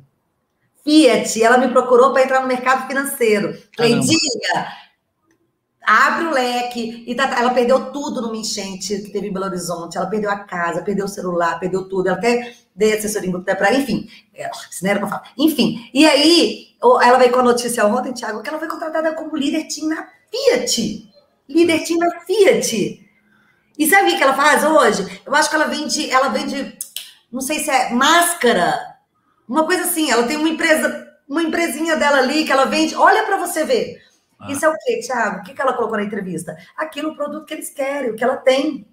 Fiat, 0.86 1.44
ela 1.44 1.58
me 1.58 1.68
procurou 1.68 2.14
para 2.14 2.24
entrar 2.24 2.42
no 2.42 2.48
mercado 2.48 2.88
financeiro. 2.88 3.62
Cleidinha, 3.76 4.68
abre 5.86 6.28
o 6.28 6.32
leque. 6.32 7.04
E 7.06 7.14
tá, 7.14 7.40
ela 7.40 7.54
perdeu 7.54 7.92
tudo 7.92 8.22
numa 8.22 8.38
enchente 8.38 9.02
que 9.02 9.12
teve 9.12 9.28
em 9.28 9.34
Belo 9.34 9.46
Horizonte. 9.48 9.98
Ela 9.98 10.08
perdeu 10.08 10.32
a 10.32 10.40
casa, 10.40 10.82
perdeu 10.82 11.06
o 11.06 11.10
celular, 11.10 11.60
perdeu 11.60 11.90
tudo. 11.90 12.08
Ela 12.08 12.18
até 12.18 12.56
dei 12.76 12.94
assessoria 12.94 13.32
para 13.40 13.74
enfim, 13.74 14.10
é, 14.34 14.50
se 14.70 14.84
não 14.84 14.92
era 14.92 15.00
para 15.00 15.10
falar. 15.10 15.34
Enfim, 15.38 15.90
e 15.94 16.06
aí 16.06 16.68
ela 17.02 17.18
veio 17.18 17.32
com 17.32 17.40
a 17.40 17.44
notícia 17.44 17.86
ontem, 17.86 18.14
Thiago, 18.14 18.42
que 18.42 18.50
ela 18.50 18.60
foi 18.60 18.68
contratada 18.68 19.14
como 19.14 19.36
líder 19.36 19.68
team 19.68 19.90
na 19.90 20.08
Fiat. 20.30 21.10
Líder 21.48 21.84
team 21.84 22.00
na 22.00 22.20
Fiat. 22.22 23.08
E 23.78 23.88
sabe 23.88 24.12
o 24.12 24.18
que 24.18 24.24
ela 24.24 24.34
faz 24.34 24.64
hoje? 24.64 25.22
Eu 25.26 25.34
acho 25.36 25.50
que 25.50 25.56
ela 25.56 25.66
vende, 25.66 26.10
ela 26.10 26.30
vende, 26.30 26.78
não 27.32 27.42
sei 27.42 27.60
se 27.60 27.70
é 27.70 27.92
máscara, 27.92 28.80
uma 29.52 29.66
coisa 29.66 29.84
assim. 29.84 30.10
Ela 30.10 30.24
tem 30.24 30.38
uma 30.38 30.48
empresa, 30.48 31.14
uma 31.28 31.44
empresinha 31.44 31.98
dela 31.98 32.20
ali 32.20 32.46
que 32.46 32.52
ela 32.52 32.66
vende. 32.66 32.96
Olha 32.96 33.24
para 33.24 33.38
você 33.38 33.66
ver. 33.66 34.02
Ah. 34.40 34.52
Isso 34.52 34.66
é 34.66 34.70
o 34.70 34.76
quê, 34.78 35.00
Thiago? 35.06 35.40
O 35.40 35.44
que, 35.44 35.62
ela 35.62 35.74
colocou 35.74 35.98
na 35.98 36.04
entrevista? 36.04 36.56
Aquilo, 36.78 37.12
o 37.12 37.16
produto 37.16 37.46
que 37.46 37.54
eles 37.54 37.70
querem, 37.70 38.12
o 38.12 38.16
que 38.16 38.24
ela 38.24 38.38
tem. 38.38 38.88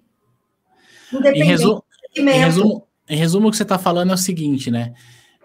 Independente 1.11 1.41
em 1.41 1.47
resumo, 1.47 1.83
em 2.15 2.29
resumo, 2.29 2.87
em 3.09 3.17
resumo, 3.17 3.47
o 3.47 3.51
que 3.51 3.57
você 3.57 3.63
está 3.63 3.79
falando 3.79 4.11
é 4.11 4.13
o 4.13 4.17
seguinte, 4.17 4.69
né? 4.69 4.93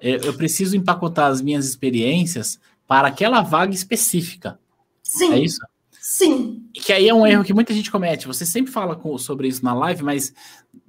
Eu 0.00 0.34
preciso 0.34 0.76
empacotar 0.76 1.30
as 1.30 1.40
minhas 1.40 1.66
experiências 1.66 2.60
para 2.86 3.08
aquela 3.08 3.40
vaga 3.40 3.74
específica. 3.74 4.58
Sim. 5.02 5.32
É 5.32 5.38
isso? 5.38 5.60
Sim. 5.92 6.62
E 6.74 6.80
que 6.80 6.92
aí 6.92 7.08
é 7.08 7.14
um 7.14 7.26
erro 7.26 7.42
que 7.42 7.54
muita 7.54 7.72
gente 7.72 7.90
comete. 7.90 8.26
Você 8.26 8.44
sempre 8.44 8.70
fala 8.70 8.94
com, 8.94 9.16
sobre 9.16 9.48
isso 9.48 9.64
na 9.64 9.72
live, 9.72 10.02
mas 10.02 10.34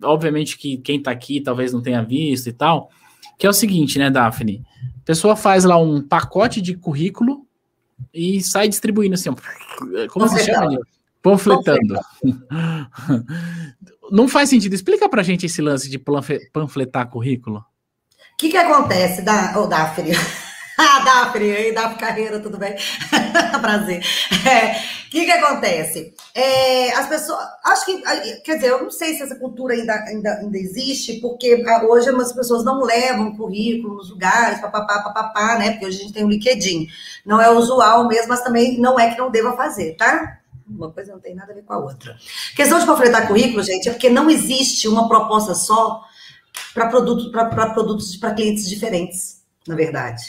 obviamente 0.04 0.58
que 0.58 0.78
quem 0.78 0.98
está 0.98 1.12
aqui 1.12 1.40
talvez 1.40 1.72
não 1.72 1.82
tenha 1.82 2.04
visto 2.04 2.48
e 2.48 2.52
tal. 2.52 2.90
Que 3.38 3.48
é 3.48 3.50
o 3.50 3.54
seguinte, 3.54 3.98
né, 3.98 4.10
Daphne? 4.10 4.62
A 4.98 5.06
pessoa 5.06 5.38
faz 5.38 5.64
lá 5.64 5.78
um 5.78 6.02
pacote 6.02 6.62
de 6.62 6.76
currículo 6.76 7.48
e 8.14 8.42
sai 8.42 8.68
distribuindo 8.68 9.14
assim. 9.14 9.30
Como 10.10 10.28
se 10.28 10.44
chama? 10.44 10.78
Panfletando. 11.22 11.98
Não 14.12 14.28
faz 14.28 14.50
sentido. 14.50 14.74
Explica 14.74 15.10
pra 15.10 15.24
gente 15.24 15.46
esse 15.46 15.62
lance 15.62 15.90
de 15.90 16.00
panfletar 16.52 17.10
currículo. 17.10 17.60
O 17.60 18.38
que, 18.38 18.50
que 18.50 18.58
acontece, 18.58 19.22
da, 19.22 19.54
oh, 19.56 19.66
Daphne? 19.66 20.12
ah, 20.78 21.00
Daphne, 21.00 21.52
aí, 21.52 21.74
Daphne 21.74 21.98
Carreira, 21.98 22.40
tudo 22.40 22.58
bem? 22.58 22.76
Prazer. 23.62 24.04
O 24.32 24.48
é, 24.48 24.76
que, 25.10 25.24
que 25.24 25.32
acontece? 25.32 26.14
É, 26.34 26.92
as 26.94 27.08
pessoas. 27.08 27.40
Acho 27.64 27.86
que. 27.86 28.02
Quer 28.42 28.56
dizer, 28.56 28.72
eu 28.72 28.84
não 28.84 28.92
sei 28.92 29.16
se 29.16 29.24
essa 29.24 29.36
cultura 29.36 29.74
ainda, 29.74 29.94
ainda, 29.94 30.34
ainda 30.40 30.58
existe, 30.58 31.22
porque 31.22 31.64
ah, 31.66 31.86
hoje 31.86 32.10
as 32.10 32.34
pessoas 32.34 32.66
não 32.66 32.84
levam 32.84 33.38
currículo 33.38 33.96
nos 33.96 34.10
lugares, 34.10 34.60
papapá, 34.60 35.02
papapá, 35.02 35.58
né? 35.58 35.72
Porque 35.72 35.86
hoje 35.86 36.00
a 36.00 36.02
gente 36.02 36.14
tem 36.14 36.26
o 36.26 36.30
LinkedIn. 36.30 36.88
Não 37.26 37.42
é 37.42 37.50
usual 37.50 38.06
mesmo, 38.08 38.28
mas 38.28 38.42
também 38.42 38.78
não 38.78 39.00
é 39.00 39.12
que 39.12 39.18
não 39.18 39.32
deva 39.32 39.56
fazer, 39.56 39.96
tá? 39.96 40.40
Uma 40.68 40.92
coisa 40.92 41.14
não 41.14 41.20
tem 41.20 41.36
nada 41.36 41.52
a 41.52 41.56
ver 41.56 41.64
com 41.64 41.74
a 41.74 41.78
outra. 41.78 42.18
questão 42.56 42.80
de 42.80 42.86
panfletar 42.86 43.28
currículo, 43.28 43.62
gente, 43.64 43.88
é 43.88 43.92
porque 43.92 44.10
não 44.10 44.30
existe 44.30 44.88
uma 44.88 45.08
proposta 45.08 45.54
só 45.54 46.04
para 46.74 46.90
produto, 46.90 47.32
produtos 47.74 48.16
para 48.18 48.34
clientes 48.34 48.68
diferentes, 48.68 49.44
na 49.68 49.76
verdade. 49.76 50.24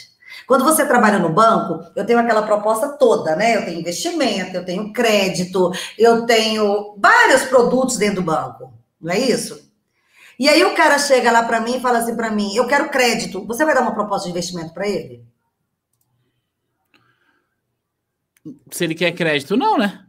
Quando 0.45 0.63
você 0.63 0.85
trabalha 0.85 1.19
no 1.19 1.29
banco, 1.29 1.83
eu 1.95 2.05
tenho 2.05 2.19
aquela 2.19 2.43
proposta 2.43 2.89
toda, 2.89 3.35
né? 3.35 3.57
Eu 3.57 3.65
tenho 3.65 3.79
investimento, 3.79 4.55
eu 4.55 4.63
tenho 4.63 4.93
crédito, 4.93 5.71
eu 5.97 6.25
tenho 6.25 6.95
vários 6.97 7.43
produtos 7.43 7.97
dentro 7.97 8.17
do 8.17 8.21
banco, 8.21 8.73
não 9.01 9.11
é 9.11 9.19
isso? 9.19 9.67
E 10.39 10.47
aí 10.47 10.63
o 10.63 10.75
cara 10.75 10.99
chega 10.99 11.31
lá 11.31 11.43
para 11.43 11.59
mim 11.59 11.77
e 11.77 11.81
fala 11.81 11.97
assim 11.97 12.15
para 12.15 12.29
mim: 12.29 12.55
eu 12.55 12.67
quero 12.67 12.89
crédito. 12.89 13.45
Você 13.47 13.65
vai 13.65 13.73
dar 13.73 13.81
uma 13.81 13.93
proposta 13.93 14.25
de 14.25 14.31
investimento 14.31 14.73
para 14.73 14.87
ele? 14.87 15.25
Se 18.71 18.83
ele 18.83 18.95
quer 18.95 19.11
crédito, 19.11 19.57
não, 19.57 19.77
né? 19.77 20.06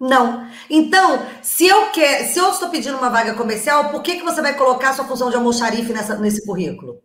Não. 0.00 0.48
Então, 0.70 1.26
se 1.42 1.66
eu 1.66 1.90
quer, 1.90 2.24
se 2.24 2.38
eu 2.38 2.48
estou 2.50 2.70
pedindo 2.70 2.96
uma 2.96 3.10
vaga 3.10 3.34
comercial, 3.34 3.90
por 3.90 4.02
que, 4.02 4.16
que 4.16 4.24
você 4.24 4.40
vai 4.40 4.56
colocar 4.56 4.94
sua 4.94 5.04
função 5.04 5.28
de 5.28 5.36
almoxarife 5.36 5.92
nessa, 5.92 6.16
nesse 6.16 6.46
currículo? 6.46 7.02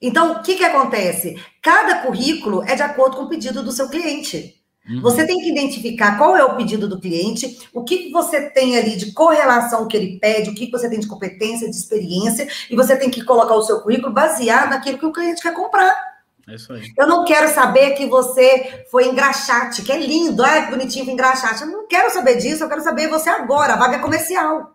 Então, 0.00 0.32
o 0.32 0.42
que, 0.42 0.56
que 0.56 0.64
acontece? 0.64 1.38
Cada 1.60 1.96
currículo 1.96 2.62
é 2.62 2.74
de 2.74 2.82
acordo 2.82 3.16
com 3.18 3.24
o 3.24 3.28
pedido 3.28 3.62
do 3.62 3.70
seu 3.70 3.90
cliente. 3.90 4.58
Uhum. 4.88 5.02
Você 5.02 5.26
tem 5.26 5.36
que 5.36 5.50
identificar 5.50 6.16
qual 6.16 6.34
é 6.34 6.42
o 6.42 6.56
pedido 6.56 6.88
do 6.88 6.98
cliente, 6.98 7.68
o 7.74 7.84
que 7.84 8.10
você 8.10 8.48
tem 8.50 8.78
ali 8.78 8.96
de 8.96 9.12
correlação 9.12 9.86
que 9.86 9.94
ele 9.94 10.18
pede, 10.18 10.48
o 10.48 10.54
que 10.54 10.70
você 10.70 10.88
tem 10.88 10.98
de 10.98 11.06
competência, 11.06 11.68
de 11.68 11.76
experiência, 11.76 12.48
e 12.70 12.74
você 12.74 12.96
tem 12.96 13.10
que 13.10 13.22
colocar 13.22 13.54
o 13.54 13.62
seu 13.62 13.82
currículo 13.82 14.14
baseado 14.14 14.70
naquilo 14.70 14.98
que 14.98 15.04
o 15.04 15.12
cliente 15.12 15.42
quer 15.42 15.52
comprar. 15.52 16.09
É 16.50 16.56
isso 16.56 16.72
aí. 16.72 16.82
Eu 16.98 17.06
não 17.06 17.24
quero 17.24 17.48
saber 17.48 17.92
que 17.92 18.06
você 18.06 18.84
foi 18.90 19.06
engraxate, 19.06 19.82
que 19.82 19.92
é 19.92 19.98
lindo, 19.98 20.44
é 20.44 20.68
bonitinho 20.68 21.08
engraxate. 21.08 21.62
Eu 21.62 21.68
não 21.68 21.86
quero 21.86 22.10
saber 22.10 22.36
disso, 22.36 22.64
eu 22.64 22.68
quero 22.68 22.82
saber 22.82 23.08
você 23.08 23.30
agora, 23.30 23.76
vaga 23.76 23.96
é 23.96 24.00
comercial. 24.00 24.74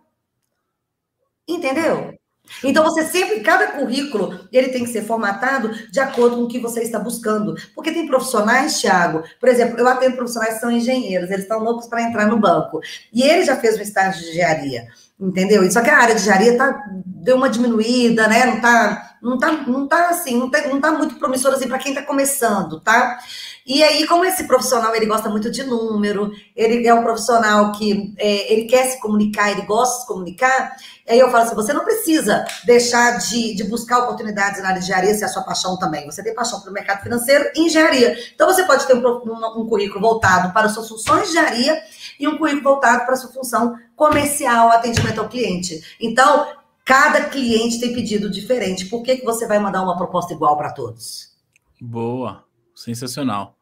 Entendeu? 1.45 2.17
Então, 2.63 2.83
você 2.83 3.03
sempre, 3.03 3.41
cada 3.41 3.73
currículo, 3.73 4.47
ele 4.51 4.69
tem 4.69 4.83
que 4.83 4.89
ser 4.89 5.03
formatado 5.03 5.69
de 5.91 5.99
acordo 5.99 6.37
com 6.37 6.43
o 6.43 6.47
que 6.47 6.59
você 6.59 6.81
está 6.81 6.99
buscando. 6.99 7.55
Porque 7.73 7.91
tem 7.91 8.07
profissionais, 8.07 8.79
Thiago, 8.79 9.23
por 9.39 9.49
exemplo, 9.49 9.77
eu 9.79 9.87
atendo 9.87 10.15
profissionais 10.15 10.55
que 10.55 10.59
são 10.59 10.71
engenheiros, 10.71 11.29
eles 11.29 11.43
estão 11.43 11.59
loucos 11.59 11.87
para 11.87 12.03
entrar 12.03 12.27
no 12.27 12.39
banco. 12.39 12.79
E 13.11 13.23
ele 13.23 13.43
já 13.43 13.57
fez 13.57 13.77
um 13.77 13.81
estágio 13.81 14.21
de 14.21 14.29
engenharia, 14.29 14.87
entendeu? 15.19 15.69
Só 15.71 15.81
que 15.81 15.89
a 15.89 15.97
área 15.97 16.15
de 16.15 16.21
engenharia 16.21 16.57
tá, 16.57 16.77
deu 17.05 17.37
uma 17.37 17.49
diminuída, 17.49 18.27
né? 18.27 18.45
Não 18.45 18.61
tá, 18.61 19.15
não 19.21 19.37
tá, 19.37 19.51
não 19.51 19.87
tá 19.87 20.09
assim, 20.09 20.37
não 20.37 20.49
tá, 20.49 20.67
não 20.67 20.79
tá 20.79 20.91
muito 20.91 21.15
promissor 21.15 21.53
assim 21.53 21.67
para 21.67 21.79
quem 21.79 21.93
está 21.93 22.05
começando, 22.05 22.79
tá? 22.79 23.17
E 23.65 23.81
aí, 23.81 24.05
como 24.05 24.23
esse 24.23 24.43
profissional, 24.43 24.95
ele 24.95 25.07
gosta 25.07 25.27
muito 25.27 25.49
de 25.49 25.63
número, 25.63 26.31
ele 26.55 26.87
é 26.87 26.93
um 26.93 27.01
profissional 27.01 27.71
que 27.71 28.13
é, 28.19 28.53
ele 28.53 28.65
quer 28.65 28.91
se 28.91 29.01
comunicar, 29.01 29.51
ele 29.51 29.63
gosta 29.63 29.95
de 29.95 30.01
se 30.01 30.07
comunicar, 30.07 30.75
aí 31.09 31.17
eu 31.17 31.31
falo 31.31 31.45
assim, 31.45 31.55
você 31.55 31.73
não 31.73 31.83
precisa 31.83 32.45
deixar 32.63 33.17
de, 33.17 33.55
de 33.55 33.63
buscar 33.63 34.03
oportunidades 34.03 34.61
na 34.61 34.67
área 34.69 34.79
de 34.79 34.85
engenharia, 34.85 35.15
se 35.15 35.23
é 35.23 35.25
a 35.25 35.29
sua 35.29 35.41
paixão 35.41 35.79
também. 35.79 36.05
Você 36.05 36.21
tem 36.21 36.35
paixão 36.35 36.61
pelo 36.61 36.73
mercado 36.73 37.01
financeiro 37.01 37.49
e 37.55 37.61
engenharia. 37.61 38.15
Então, 38.35 38.47
você 38.47 38.63
pode 38.65 38.85
ter 38.85 38.93
um, 38.93 38.99
um, 38.99 39.61
um 39.61 39.67
currículo 39.67 39.99
voltado 39.99 40.53
para 40.53 40.69
suas 40.69 40.87
funções 40.87 41.23
de 41.23 41.29
engenharia 41.29 41.81
e 42.19 42.27
um 42.27 42.37
currículo 42.37 42.63
voltado 42.63 43.05
para 43.05 43.15
sua 43.15 43.31
função 43.31 43.75
comercial, 43.95 44.69
atendimento 44.69 45.19
ao 45.19 45.29
cliente. 45.29 45.81
Então, 45.99 46.47
cada 46.83 47.25
cliente 47.25 47.79
tem 47.79 47.93
pedido 47.93 48.29
diferente. 48.29 48.85
Por 48.85 49.01
que, 49.03 49.17
que 49.17 49.25
você 49.25 49.47
vai 49.47 49.59
mandar 49.59 49.81
uma 49.81 49.97
proposta 49.97 50.33
igual 50.33 50.57
para 50.57 50.71
todos? 50.71 51.35
Boa. 51.81 52.43
Sensacional. 52.75 53.55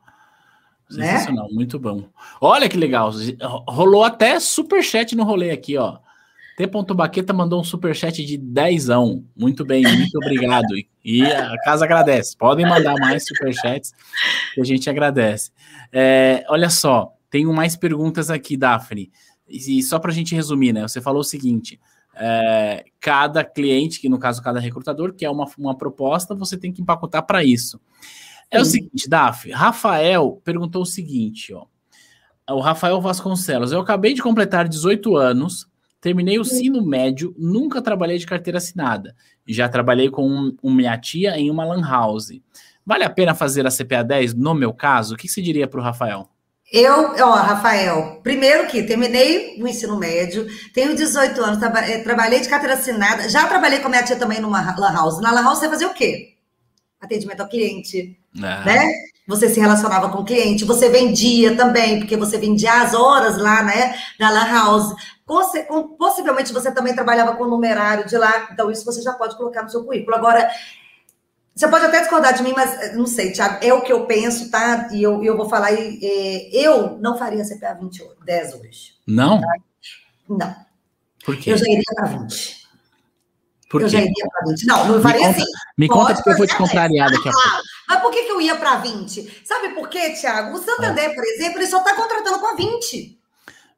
Né? 0.91 1.12
Sensacional, 1.12 1.47
né? 1.47 1.54
muito 1.54 1.80
bom. 1.80 2.06
Olha 2.41 2.68
que 2.68 2.78
legal. 2.78 3.12
Rolou 3.68 4.04
até 4.04 4.39
superchat 4.39 5.16
no 5.16 5.24
rolê 5.24 5.51
aqui, 5.51 5.78
ó. 5.78 5.99
T. 6.56 6.68
Baqueta 6.93 7.34
mandou 7.34 7.60
um 7.60 7.64
superchat 7.64 8.24
de 8.24 8.38
dezão. 8.38 9.26
Muito 9.36 9.66
bem, 9.66 9.84
muito 9.84 10.16
obrigado. 10.18 10.68
E 11.04 11.24
a 11.24 11.56
casa 11.64 11.86
agradece. 11.86 12.38
Podem 12.38 12.66
mandar 12.66 12.95
mais 12.99 13.26
superchats 13.26 13.91
que 14.54 14.62
a 14.62 14.64
gente 14.64 14.89
agradece. 14.89 15.51
É, 15.91 16.45
olha 16.47 16.70
só, 16.70 17.14
tenho 17.34 17.52
mais 17.52 17.76
perguntas 17.76 18.30
aqui, 18.30 18.56
Daphne. 18.56 19.12
E 19.50 19.82
só 19.82 19.98
para 19.98 20.12
a 20.12 20.14
gente 20.14 20.36
resumir, 20.36 20.72
né? 20.72 20.84
Você 20.84 21.02
falou 21.02 21.22
o 21.22 21.24
seguinte: 21.24 21.82
é, 22.14 22.86
cada 23.00 23.44
cliente, 23.44 24.00
que 24.00 24.08
no 24.08 24.20
caso 24.20 24.40
cada 24.40 24.60
recrutador, 24.60 25.16
quer 25.16 25.32
uma, 25.32 25.48
uma 25.58 25.76
proposta, 25.76 26.36
você 26.36 26.56
tem 26.56 26.72
que 26.72 26.84
empacotar 26.84 27.26
para 27.26 27.44
isso. 27.44 27.82
É 28.52 28.62
o 28.62 28.66
seguinte, 28.66 29.10
Daf, 29.10 29.50
Rafael 29.50 30.40
perguntou 30.44 30.84
o 30.84 30.86
seguinte, 30.86 31.52
ó. 31.52 31.66
O 32.52 32.60
Rafael 32.60 33.02
Vasconcelos, 33.02 33.72
eu 33.72 33.80
acabei 33.80 34.14
de 34.14 34.22
completar 34.22 34.68
18 34.68 35.16
anos, 35.16 35.66
terminei 36.00 36.38
o 36.38 36.42
ensino 36.42 36.86
médio, 36.86 37.34
nunca 37.36 37.82
trabalhei 37.82 38.20
de 38.20 38.28
carteira 38.28 38.60
assinada. 38.60 39.16
Já 39.48 39.68
trabalhei 39.68 40.08
com 40.08 40.28
um, 40.28 40.56
um, 40.62 40.72
minha 40.72 40.96
tia 41.00 41.36
em 41.36 41.50
uma 41.50 41.66
lan 41.66 41.82
house. 41.82 42.40
Vale 42.86 43.04
a 43.04 43.10
pena 43.10 43.34
fazer 43.34 43.66
a 43.66 43.72
CPA 43.72 44.04
10 44.04 44.36
no 44.36 44.54
meu 44.54 44.72
caso? 44.72 45.16
O 45.16 45.18
que 45.18 45.28
você 45.28 45.42
diria 45.42 45.68
para 45.68 45.80
o 45.80 45.84
Rafael? 45.84 46.30
Eu, 46.74 47.14
ó, 47.20 47.36
Rafael, 47.36 48.20
primeiro 48.24 48.66
que 48.66 48.82
terminei 48.82 49.62
o 49.62 49.68
ensino 49.68 49.96
médio, 49.96 50.48
tenho 50.74 50.96
18 50.96 51.40
anos, 51.40 51.60
traba 51.60 51.82
eh, 51.82 52.00
trabalhei 52.00 52.40
de 52.40 52.50
carteira 52.50 52.74
assinada, 52.74 53.30
já 53.30 53.46
trabalhei 53.46 53.78
com 53.78 53.86
a 53.86 53.90
minha 53.92 54.02
tia 54.02 54.16
também 54.16 54.40
numa 54.42 54.76
lan 54.76 54.92
house. 54.92 55.22
Na 55.22 55.32
lan 55.32 55.44
house 55.44 55.60
você 55.60 55.70
fazia 55.70 55.88
o 55.88 55.94
quê? 55.94 56.34
Atendimento 57.00 57.42
ao 57.42 57.48
cliente, 57.48 58.18
ah. 58.42 58.66
né? 58.66 58.90
Você 59.28 59.50
se 59.50 59.60
relacionava 59.60 60.10
com 60.10 60.22
o 60.24 60.26
cliente, 60.26 60.66
você 60.66 60.90
vendia 60.90 61.56
também, 61.56 62.00
porque 62.00 62.18
você 62.18 62.40
vendia 62.40 62.82
as 62.82 62.96
horas 62.96 63.38
lá, 63.38 63.62
né, 63.62 63.96
na 64.20 64.32
Lan 64.32 64.52
House. 64.52 64.96
Possivelmente 65.98 66.52
você 66.52 66.72
também 66.72 66.94
trabalhava 66.96 67.36
com 67.36 67.44
o 67.44 67.50
numerário 67.50 68.06
de 68.06 68.18
lá, 68.18 68.50
então 68.52 68.70
isso 68.72 68.84
você 68.84 69.02
já 69.02 69.14
pode 69.14 69.38
colocar 69.38 69.62
no 69.62 69.70
seu 69.70 69.84
currículo. 69.84 70.18
Agora, 70.18 70.50
você 71.56 71.68
pode 71.68 71.86
até 71.86 71.99
discordar 71.99 72.34
de 72.34 72.41
mim, 72.41 72.54
mas 72.56 72.82
eh, 72.82 72.95
não 72.95 73.06
sei, 73.06 73.32
Thiago, 73.32 73.64
é 73.64 73.72
o 73.74 73.82
que 73.82 73.93
eu 73.93 74.06
penso, 74.06 74.49
tá? 74.49 74.89
E 74.91 75.04
eu, 75.04 75.24
eu 75.24 75.38
vou 75.38 75.47
falar, 75.47 75.72
é, 75.72 76.49
eu 76.51 76.97
não 76.99 77.18
faria 77.18 77.43
CPA 77.43 77.76
20, 77.80 78.04
10 78.26 78.54
hoje. 78.56 78.93
Não? 79.06 79.39
Tá? 79.39 79.47
Não. 80.28 80.56
Por 81.24 81.38
quê? 81.38 81.51
Eu 81.51 81.58
já 81.58 81.66
iria 81.66 81.84
para 81.95 82.06
20. 82.08 82.64
Por 83.70 83.82
eu 83.82 83.88
quê? 83.88 83.93
já 83.93 83.99
iria 83.99 84.28
para 84.32 84.49
20. 84.49 84.66
Não, 84.66 84.88
não 84.88 85.01
faria 85.01 85.30
assim. 85.30 85.45
Me 85.78 85.88
conta 85.88 86.16
porque 86.16 86.30
eu 86.32 86.38
vou 86.38 86.47
te 86.47 86.56
contrariar 86.56 87.12
daqui 87.12 87.30
a 87.30 87.32
pouco. 87.32 87.62
Mas 87.88 88.01
por 88.01 88.12
que, 88.12 88.24
que 88.24 88.32
eu 88.32 88.41
ia 88.41 88.56
para 88.56 88.78
20? 88.78 89.41
Sabe 89.45 89.70
por 89.70 89.89
quê, 89.89 90.12
Tiago? 90.14 90.58
O 90.58 90.62
Santander, 90.62 91.06
é. 91.06 91.14
por 91.14 91.24
exemplo, 91.24 91.60
ele 91.60 91.68
só 91.68 91.80
está 91.80 91.95
contratando 91.95 92.39
com 92.39 92.47
a 92.47 92.56
20. 92.56 93.20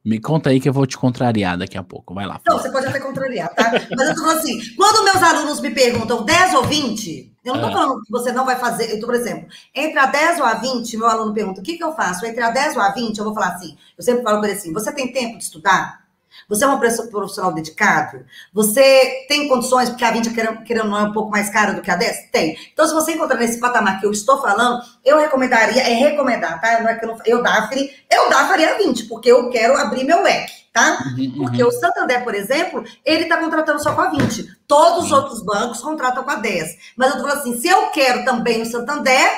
Me 0.06 0.20
conta 0.20 0.52
aí 0.52 0.62
que 0.62 0.70
eu 0.70 0.74
vou 0.74 0.86
te 0.86 0.96
contrariar 0.96 1.58
daqui 1.58 1.78
a 1.78 1.84
pouco. 1.84 2.14
Vai 2.14 2.28
lá. 2.28 2.40
Não, 2.46 2.60
você 2.60 2.72
pode 2.72 2.86
até 2.86 3.00
contrariar, 3.00 3.50
tá? 3.56 3.72
Mas 3.98 4.10
eu 4.10 4.14
tô 4.14 4.22
falando 4.22 4.38
assim, 4.38 4.60
quando 4.76 5.04
meus 5.04 5.24
alunos 5.24 5.60
me 5.60 5.72
perguntam 5.72 6.24
10 6.24 6.54
ou 6.54 6.64
20, 6.64 7.34
eu 7.44 7.56
não 7.56 7.62
tô 7.62 7.70
é. 7.70 7.74
falando 7.74 8.02
que 8.04 8.12
você 8.12 8.32
não 8.32 8.46
vai 8.46 8.56
fazer. 8.56 8.94
Eu 8.94 9.00
tô, 9.00 9.08
por 9.08 9.16
exemplo, 9.16 9.48
entre 9.74 9.98
a 9.98 10.06
10 10.06 10.40
ou 10.40 10.46
a 10.46 10.54
20, 10.54 10.98
meu 10.98 11.08
aluno 11.08 11.34
pergunta, 11.34 11.60
o 11.60 11.64
que, 11.64 11.76
que 11.76 11.84
eu 11.84 11.94
faço? 11.94 12.24
Entre 12.24 12.40
a 12.44 12.52
10 12.52 12.76
ou 12.76 12.84
a 12.84 12.92
20, 12.92 13.18
eu 13.18 13.26
vou 13.26 13.34
falar 13.34 13.56
assim, 13.56 13.76
eu 13.98 14.04
sempre 14.04 14.22
falo 14.22 14.40
para 14.40 14.50
ele 14.50 14.60
assim, 14.60 14.72
você 14.72 14.94
tem 14.94 15.12
tempo 15.12 15.40
de 15.40 15.44
estudar? 15.44 16.05
Você 16.48 16.64
é 16.64 16.68
um 16.68 16.80
profissional 16.80 17.54
dedicado? 17.54 18.26
Você 18.54 19.26
tem 19.28 19.48
condições, 19.48 19.90
porque 19.90 20.06
a 20.06 20.12
20, 20.12 20.30
querendo, 20.32 20.64
querendo 20.64 20.90
não 20.90 20.98
é 20.98 21.04
um 21.04 21.12
pouco 21.12 21.32
mais 21.32 21.50
cara 21.50 21.74
do 21.74 21.82
que 21.82 21.90
a 21.90 21.96
10? 21.96 22.32
Tem. 22.32 22.58
Então, 22.72 22.88
se 22.88 22.94
você 22.94 23.14
encontrar 23.14 23.38
nesse 23.38 23.60
patamar 23.60 24.00
que 24.00 24.06
eu 24.06 24.12
estou 24.12 24.42
falando, 24.42 24.82
eu 25.04 25.18
recomendaria, 25.18 25.82
é 25.82 25.94
recomendar, 25.94 26.60
tá? 26.62 26.82
Não 26.82 26.90
é 26.90 26.96
que 26.96 27.06
eu 27.06 27.10
não, 27.10 27.18
eu 27.26 27.44
Dafne, 27.44 27.90
eu 28.12 28.30
dá 28.30 28.48
faria 28.48 28.78
20, 28.78 29.06
porque 29.06 29.32
eu 29.32 29.50
quero 29.50 29.78
abrir 29.78 30.04
meu 30.04 30.22
leque, 30.22 30.54
tá? 30.72 31.00
Uhum, 31.18 31.24
uhum. 31.24 31.34
Porque 31.38 31.64
o 31.64 31.72
Santander, 31.72 32.24
por 32.24 32.36
exemplo, 32.36 32.84
ele 33.04 33.24
está 33.24 33.38
contratando 33.38 33.82
só 33.82 33.94
com 33.94 34.02
a 34.02 34.10
20. 34.10 34.58
Todos 34.68 35.06
os 35.06 35.12
outros 35.12 35.44
bancos 35.44 35.82
contratam 35.82 36.24
com 36.24 36.32
a 36.32 36.36
10. 36.36 36.78
Mas 36.96 37.10
eu 37.10 37.18
tô 37.18 37.24
falando 37.24 37.40
assim, 37.40 37.58
se 37.60 37.68
eu 37.68 37.90
quero 37.92 38.24
também 38.24 38.62
o 38.62 38.66
Santander, 38.66 39.32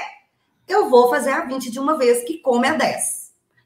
eu 0.67 0.89
vou 0.89 1.09
fazer 1.09 1.31
a 1.31 1.45
20 1.45 1.71
de 1.71 1.79
uma 1.79 1.97
vez, 1.97 2.23
que 2.23 2.37
come 2.39 2.67
a 2.67 2.73
10. 2.73 3.16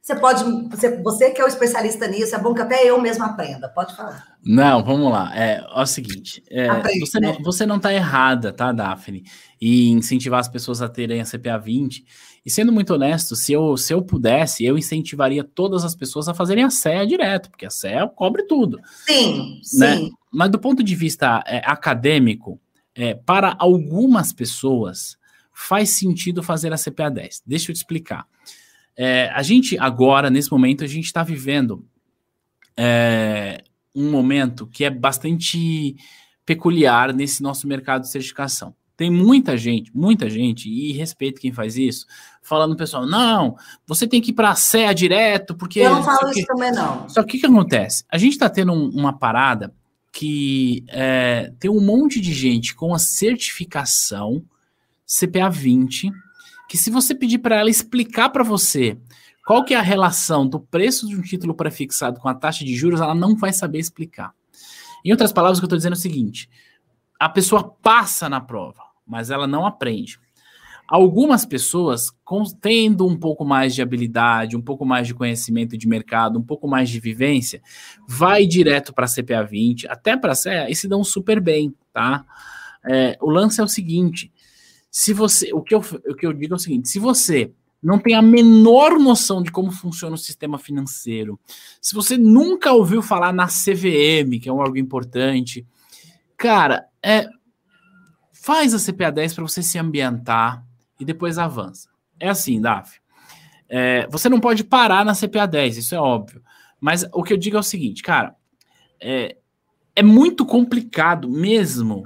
Você 0.02 0.16
pode, 0.16 0.43
você, 0.68 0.97
você 1.04 1.30
que 1.30 1.39
é 1.39 1.45
o 1.45 1.47
especialista 1.47 2.08
nisso, 2.08 2.36
é 2.36 2.39
bom 2.39 2.56
que 2.56 2.62
até 2.62 2.84
eu 2.84 2.99
mesmo 2.99 3.24
aprenda. 3.24 3.70
Pode 3.70 3.95
falar. 3.95 4.36
Não, 4.43 4.84
vamos 4.84 5.12
lá. 5.12 5.32
É, 5.38 5.58
é 5.58 5.82
o 5.82 5.86
seguinte, 5.86 6.43
é, 6.49 6.68
Aprende, 6.68 7.02
você, 7.02 7.20
né? 7.20 7.28
não, 7.28 7.43
você 7.43 7.66
não 7.68 7.78
está 7.78 7.93
errada, 7.93 8.52
tá, 8.52 8.72
Daphne, 8.72 9.24
e 9.62 9.89
incentivar 9.89 10.39
as 10.39 10.47
pessoas 10.47 10.82
a 10.82 10.89
terem 10.89 11.22
a 11.22 11.26
CPA 11.26 11.60
20. 11.60 12.04
E 12.43 12.49
sendo 12.49 12.72
muito 12.72 12.95
honesto, 12.95 13.36
se 13.36 13.54
eu, 13.54 13.78
se 13.78 13.93
eu 13.93 14.02
pudesse, 14.02 14.66
eu 14.66 14.76
incentivaria 14.76 15.43
todas 15.43 15.86
as 15.86 15.93
pessoas 15.93 16.28
a 16.28 16.34
fazerem 16.34 16.64
a 16.64 16.72
CEA 16.72 17.06
direto, 17.06 17.52
porque 17.52 17.68
a 17.68 17.70
CEA 17.70 18.08
cobre 18.08 18.47
tudo. 18.47 18.80
Sim, 19.06 19.62
né? 19.78 19.97
sim. 19.97 20.12
Mas 20.34 20.49
do 20.49 20.58
ponto 20.58 20.84
de 20.84 20.95
vista 20.95 21.43
é, 21.45 21.62
acadêmico, 21.64 22.60
é, 22.95 23.14
para 23.14 23.56
algumas 23.60 24.34
pessoas 24.34 25.16
faz 25.54 25.91
sentido 25.91 26.41
fazer 26.41 26.74
a 26.74 26.78
CPA 26.78 27.12
10. 27.12 27.43
Deixa 27.45 27.70
eu 27.70 27.76
te 27.76 27.78
explicar. 27.78 28.26
É, 28.98 29.30
a 29.34 29.42
gente 29.42 29.78
agora, 29.80 30.30
nesse 30.30 30.52
momento, 30.52 30.84
a 30.84 30.88
gente 30.88 31.06
está 31.06 31.24
vivendo 31.24 31.86
é, 32.78 33.64
um 33.96 34.12
momento 34.12 34.68
que 34.68 34.84
é 34.84 34.89
bastante 34.89 35.96
peculiar 36.46 37.14
nesse 37.14 37.42
nosso 37.42 37.68
mercado 37.68 38.02
de 38.02 38.12
certificação. 38.12 38.76
Tem 38.98 39.10
muita 39.10 39.58
gente, 39.58 39.92
muita 39.96 40.30
gente, 40.30 40.70
e 40.70 40.92
respeito 40.92 41.42
quem 41.42 41.52
faz 41.52 41.76
isso, 41.76 42.06
falando 42.42 42.76
pessoal, 42.76 43.06
não, 43.08 43.56
você 43.88 44.06
tem 44.06 44.22
que 44.22 44.30
ir 44.32 44.34
para 44.34 44.52
a 44.52 44.56
CEA 44.56 44.94
direto, 44.94 45.56
porque. 45.56 45.80
Eu 45.80 45.96
não 45.96 46.04
falo 46.04 46.30
isso 46.30 46.46
também, 46.46 46.72
não. 46.72 47.10
Só 47.10 47.24
que 47.24 47.30
o 47.30 47.32
que, 47.32 47.39
que 47.39 47.46
acontece? 47.46 48.04
A 48.10 48.18
gente 48.18 48.34
está 48.34 48.50
tendo 48.50 48.72
um, 48.72 48.89
uma 48.89 49.18
parada 49.18 49.74
que 50.12 50.84
é, 50.89 51.52
tem 51.60 51.72
um 51.72 51.80
monte 51.80 52.20
de 52.20 52.34
gente 52.34 52.76
com 52.76 52.94
a 52.94 53.00
certificação 53.00 54.44
CPA 55.08 55.50
20 55.50 56.12
que 56.72 56.78
se 56.78 56.89
você 56.89 57.13
pedir 57.13 57.39
para 57.39 57.57
ela 57.57 57.69
explicar 57.69 58.30
para 58.30 58.45
você 58.45 58.97
qual 59.45 59.65
que 59.65 59.74
é 59.74 59.78
a 59.78 59.82
relação 59.82 60.47
do 60.47 60.57
preço 60.57 61.05
de 61.05 61.17
um 61.17 61.22
título 61.22 61.53
prefixado 61.53 62.17
com 62.17 62.30
a 62.30 62.34
taxa 62.34 62.63
de 62.63 62.74
juros, 62.74 63.01
ela 63.01 63.13
não 63.13 63.36
vai 63.36 63.51
saber 63.51 63.78
explicar. 63.78 64.34
Em 65.03 65.11
outras 65.11 65.34
palavras, 65.34 65.57
o 65.57 65.61
que 65.61 65.65
eu 65.65 65.67
estou 65.67 65.78
dizendo 65.78 65.95
é 65.95 65.97
o 65.97 65.99
seguinte: 65.99 66.49
a 67.19 67.28
pessoa 67.28 67.61
passa 67.61 68.30
na 68.30 68.39
prova, 68.39 68.84
mas 69.05 69.30
ela 69.30 69.45
não 69.45 69.65
aprende. 69.65 70.17
Algumas 70.88 71.43
pessoas, 71.43 72.09
tendo 72.61 73.05
um 73.05 73.19
pouco 73.19 73.43
mais 73.43 73.76
de 73.76 73.82
habilidade, 73.82 74.55
um 74.55 74.61
pouco 74.61 74.86
mais 74.86 75.05
de 75.07 75.13
conhecimento 75.13 75.78
de 75.78 75.89
mercado, 75.89 76.39
um 76.39 76.43
pouco 76.43 76.69
mais 76.69 76.89
de 76.89 77.01
vivência, 77.01 77.61
vai 78.07 78.45
direto 78.45 78.93
para 78.93 79.03
a 79.03 79.09
CPA 79.09 79.43
20, 79.43 79.89
até 79.89 80.15
para 80.15 80.32
a 80.32 80.36
CEA, 80.36 80.69
e 80.69 80.76
se 80.76 80.88
dão 80.88 81.03
super 81.03 81.41
bem, 81.41 81.76
tá? 81.91 82.26
É, 82.86 83.17
o 83.19 83.30
lance 83.30 83.59
é 83.59 83.63
o 83.63 83.67
seguinte: 83.67 84.32
se 84.92 85.14
você. 85.14 85.54
O 85.54 85.62
que, 85.62 85.74
eu, 85.74 85.80
o 85.80 86.14
que 86.14 86.26
eu 86.26 86.34
digo 86.34 86.54
é 86.54 86.58
o 86.58 86.60
seguinte: 86.60 86.89
se 86.89 87.00
você 87.00 87.54
não 87.82 87.98
tem 87.98 88.14
a 88.14 88.22
menor 88.22 89.00
noção 89.00 89.42
de 89.42 89.50
como 89.50 89.72
funciona 89.72 90.14
o 90.14 90.20
sistema 90.20 90.60
financeiro, 90.60 91.39
se 91.82 91.96
você 91.96 92.18
nunca 92.18 92.74
ouviu 92.74 93.02
falar 93.02 93.32
na 93.32 93.48
CVM, 93.48 94.39
que 94.39 94.50
é 94.50 94.54
um 94.54 94.58
órgão 94.58 94.78
importante, 94.78 95.66
cara, 96.38 96.86
é, 97.02 97.26
faz 98.34 98.74
a 98.74 98.92
CPA 98.92 99.12
10 99.12 99.34
para 99.34 99.44
você 99.48 99.64
se 99.64 99.80
ambientar 99.80 100.64
e 101.00 101.06
depois 101.06 101.38
avança. 101.38 101.89
É 102.20 102.30
assim, 102.30 102.62
Daf. 102.62 103.00
É, 103.70 104.06
você 104.12 104.28
não 104.28 104.39
pode 104.39 104.66
parar 104.66 105.06
na 105.06 105.16
CPA 105.16 105.48
10, 105.48 105.78
isso 105.78 105.96
é 105.96 106.00
óbvio. 106.00 106.44
Mas 106.80 107.06
o 107.14 107.24
que 107.24 107.32
eu 107.32 107.38
digo 107.38 107.56
é 107.56 107.60
o 107.60 107.64
seguinte, 107.64 108.04
cara, 108.04 108.36
é, 109.00 109.38
é 109.96 110.04
muito 110.04 110.46
complicado 110.46 111.30
mesmo 111.30 112.04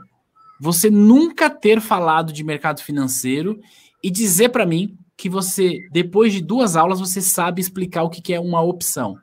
você 0.60 0.90
nunca 0.90 1.50
ter 1.50 1.82
falado 1.82 2.32
de 2.32 2.44
mercado 2.44 2.82
financeiro 2.82 3.60
e 4.04 4.10
dizer 4.10 4.50
para 4.50 4.66
mim 4.66 4.98
que 5.18 5.30
você, 5.30 5.80
depois 5.92 6.34
de 6.34 6.42
duas 6.42 6.76
aulas, 6.76 7.00
você 7.00 7.22
sabe 7.22 7.62
explicar 7.62 8.04
o 8.04 8.10
que, 8.10 8.34
é 8.34 8.40
uma 8.40 8.62
opção. 8.62 9.16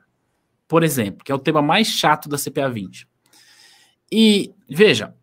Por 0.67 0.83
exemplo, 0.83 1.23
que 1.23 1.31
é 1.31 1.35
o 1.35 1.39
tema 1.39 1.61
mais 1.61 1.87
chato 1.87 2.27
da 2.27 2.37
CPA 2.37 2.69
20. 2.69 3.07
E 4.11 4.51
veja, 4.69 5.13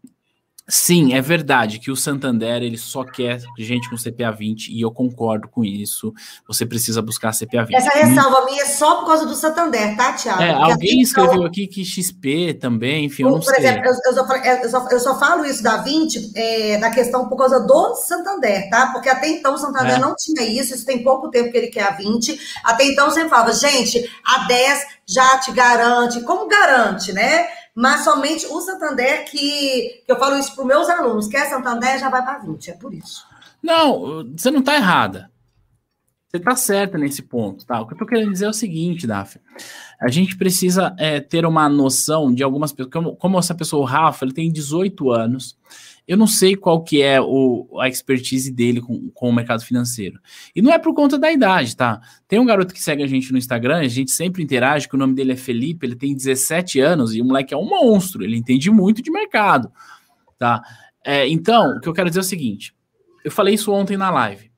Sim, 0.70 1.14
é 1.14 1.20
verdade 1.20 1.80
que 1.80 1.90
o 1.90 1.96
Santander 1.96 2.62
ele 2.62 2.78
só 2.78 3.02
quer 3.04 3.40
gente 3.58 3.90
com 3.90 3.96
CPA 3.96 4.30
20 4.30 4.68
e 4.68 4.80
eu 4.80 4.90
concordo 4.90 5.48
com 5.48 5.64
isso. 5.64 6.12
Você 6.46 6.64
precisa 6.64 7.02
buscar 7.02 7.32
CPA 7.32 7.64
20. 7.64 7.74
Essa 7.74 7.90
ressalva 7.90 8.44
minha 8.44 8.62
é 8.62 8.66
só 8.66 8.96
por 9.00 9.06
causa 9.06 9.26
do 9.26 9.34
Santander, 9.34 9.96
tá, 9.96 10.12
Tiago? 10.12 10.42
É, 10.42 10.52
alguém 10.52 11.00
escreveu 11.00 11.44
aqui 11.44 11.66
que 11.66 11.84
XP 11.84 12.54
também, 12.54 13.06
enfim, 13.06 13.24
eu 13.24 13.30
não 13.30 13.38
por 13.38 13.44
sei. 13.44 13.54
Por 13.54 13.60
exemplo, 13.60 13.82
eu, 13.84 13.92
eu, 13.92 14.14
só, 14.14 14.36
eu, 14.36 14.70
só, 14.70 14.88
eu, 14.90 15.00
só, 15.00 15.18
falo 15.18 15.44
isso 15.44 15.62
da 15.62 15.78
20 15.78 16.32
é, 16.36 16.78
na 16.78 16.90
questão 16.90 17.28
por 17.28 17.36
causa 17.36 17.60
do 17.60 17.96
Santander, 17.96 18.70
tá? 18.70 18.90
Porque 18.92 19.08
até 19.08 19.28
então 19.28 19.54
o 19.54 19.58
Santander 19.58 19.96
é. 19.96 19.98
não 19.98 20.14
tinha 20.14 20.46
isso, 20.46 20.74
isso 20.74 20.86
tem 20.86 21.02
pouco 21.02 21.30
tempo 21.30 21.50
que 21.50 21.58
ele 21.58 21.68
quer 21.68 21.82
a 21.82 21.90
20. 21.90 22.38
Até 22.64 22.84
então 22.84 23.10
sempre 23.10 23.30
falava, 23.30 23.52
gente, 23.52 24.08
a 24.24 24.46
10 24.46 25.00
já 25.10 25.38
te 25.38 25.50
garante. 25.50 26.20
Como 26.20 26.46
garante, 26.46 27.12
né? 27.12 27.48
Mas 27.74 28.04
somente 28.04 28.46
o 28.46 28.60
Santander 28.60 29.24
que, 29.30 30.02
que 30.04 30.12
eu 30.12 30.18
falo 30.18 30.36
isso 30.36 30.54
para 30.54 30.62
os 30.62 30.68
meus 30.68 30.88
alunos, 30.88 31.28
quer 31.28 31.48
Santander 31.48 31.98
já 31.98 32.08
vai 32.08 32.22
para 32.22 32.38
20, 32.38 32.70
é 32.70 32.74
por 32.74 32.92
isso. 32.92 33.24
Não, 33.62 34.24
você 34.36 34.50
não 34.50 34.60
está 34.60 34.74
errada. 34.74 35.30
Você 36.30 36.36
está 36.36 36.54
certa 36.54 36.96
nesse 36.96 37.22
ponto, 37.22 37.66
tá? 37.66 37.80
O 37.80 37.86
que 37.86 37.92
eu 37.92 37.96
estou 37.96 38.06
querendo 38.06 38.30
dizer 38.30 38.44
é 38.44 38.48
o 38.48 38.52
seguinte, 38.52 39.04
Daphne. 39.04 39.42
A 40.00 40.08
gente 40.08 40.36
precisa 40.36 40.94
é, 40.96 41.18
ter 41.18 41.44
uma 41.44 41.68
noção 41.68 42.32
de 42.32 42.44
algumas 42.44 42.70
pessoas. 42.70 42.92
Como, 42.92 43.16
como 43.16 43.38
essa 43.38 43.52
pessoa, 43.52 43.82
o 43.82 43.84
Rafa, 43.84 44.24
ele 44.24 44.32
tem 44.32 44.50
18 44.50 45.10
anos. 45.10 45.58
Eu 46.06 46.16
não 46.16 46.26
sei 46.26 46.56
qual 46.56 46.82
que 46.82 47.02
é 47.02 47.20
o, 47.20 47.78
a 47.80 47.88
expertise 47.88 48.50
dele 48.52 48.80
com, 48.80 49.10
com 49.10 49.28
o 49.28 49.32
mercado 49.32 49.64
financeiro. 49.64 50.18
E 50.54 50.60
não 50.60 50.72
é 50.72 50.78
por 50.78 50.94
conta 50.94 51.18
da 51.18 51.30
idade, 51.30 51.76
tá? 51.76 52.00
Tem 52.26 52.38
um 52.38 52.44
garoto 52.44 52.74
que 52.74 52.82
segue 52.82 53.02
a 53.02 53.06
gente 53.06 53.30
no 53.32 53.38
Instagram, 53.38 53.78
a 53.78 53.88
gente 53.88 54.10
sempre 54.10 54.42
interage, 54.42 54.88
que 54.88 54.94
o 54.94 54.98
nome 54.98 55.14
dele 55.14 55.32
é 55.32 55.36
Felipe, 55.36 55.86
ele 55.86 55.96
tem 55.96 56.14
17 56.14 56.80
anos 56.80 57.14
e 57.14 57.20
o 57.20 57.24
moleque 57.24 57.54
é 57.54 57.56
um 57.56 57.68
monstro, 57.68 58.24
ele 58.24 58.36
entende 58.36 58.70
muito 58.70 59.02
de 59.02 59.10
mercado, 59.10 59.70
tá? 60.38 60.62
É, 61.04 61.28
então, 61.28 61.76
o 61.76 61.80
que 61.80 61.88
eu 61.88 61.94
quero 61.94 62.08
dizer 62.08 62.20
é 62.20 62.22
o 62.22 62.24
seguinte, 62.24 62.74
eu 63.24 63.30
falei 63.30 63.54
isso 63.54 63.72
ontem 63.72 63.96
na 63.96 64.10
live. 64.10 64.50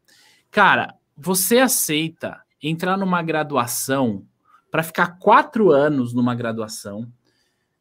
Cara, 0.51 0.95
você 1.17 1.59
aceita 1.59 2.41
entrar 2.63 2.97
numa 2.97 3.23
graduação 3.23 4.25
para 4.71 4.83
ficar 4.83 5.19
quatro 5.19 5.71
anos 5.71 6.15
numa 6.15 6.35
graduação 6.35 7.07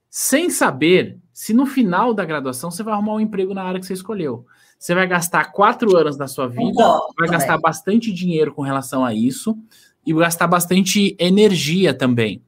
sem 0.09 0.49
saber 0.49 1.17
se 1.41 1.55
no 1.55 1.65
final 1.65 2.13
da 2.13 2.23
graduação 2.23 2.69
você 2.69 2.83
vai 2.83 2.93
arrumar 2.93 3.15
um 3.15 3.19
emprego 3.19 3.51
na 3.51 3.63
área 3.63 3.79
que 3.79 3.85
você 3.87 3.93
escolheu. 3.93 4.45
Você 4.77 4.93
vai 4.93 5.07
gastar 5.07 5.45
quatro 5.45 5.97
anos 5.97 6.15
da 6.15 6.27
sua 6.27 6.47
vida, 6.47 6.83
vai 7.17 7.27
gastar 7.27 7.57
bastante 7.57 8.13
dinheiro 8.13 8.53
com 8.53 8.61
relação 8.61 9.03
a 9.03 9.11
isso 9.11 9.57
e 10.05 10.13
gastar 10.13 10.45
bastante 10.45 11.15
energia 11.17 11.95
também, 11.95 12.43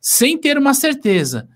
sem 0.00 0.38
ter 0.38 0.56
uma 0.56 0.74
certeza. 0.74 1.48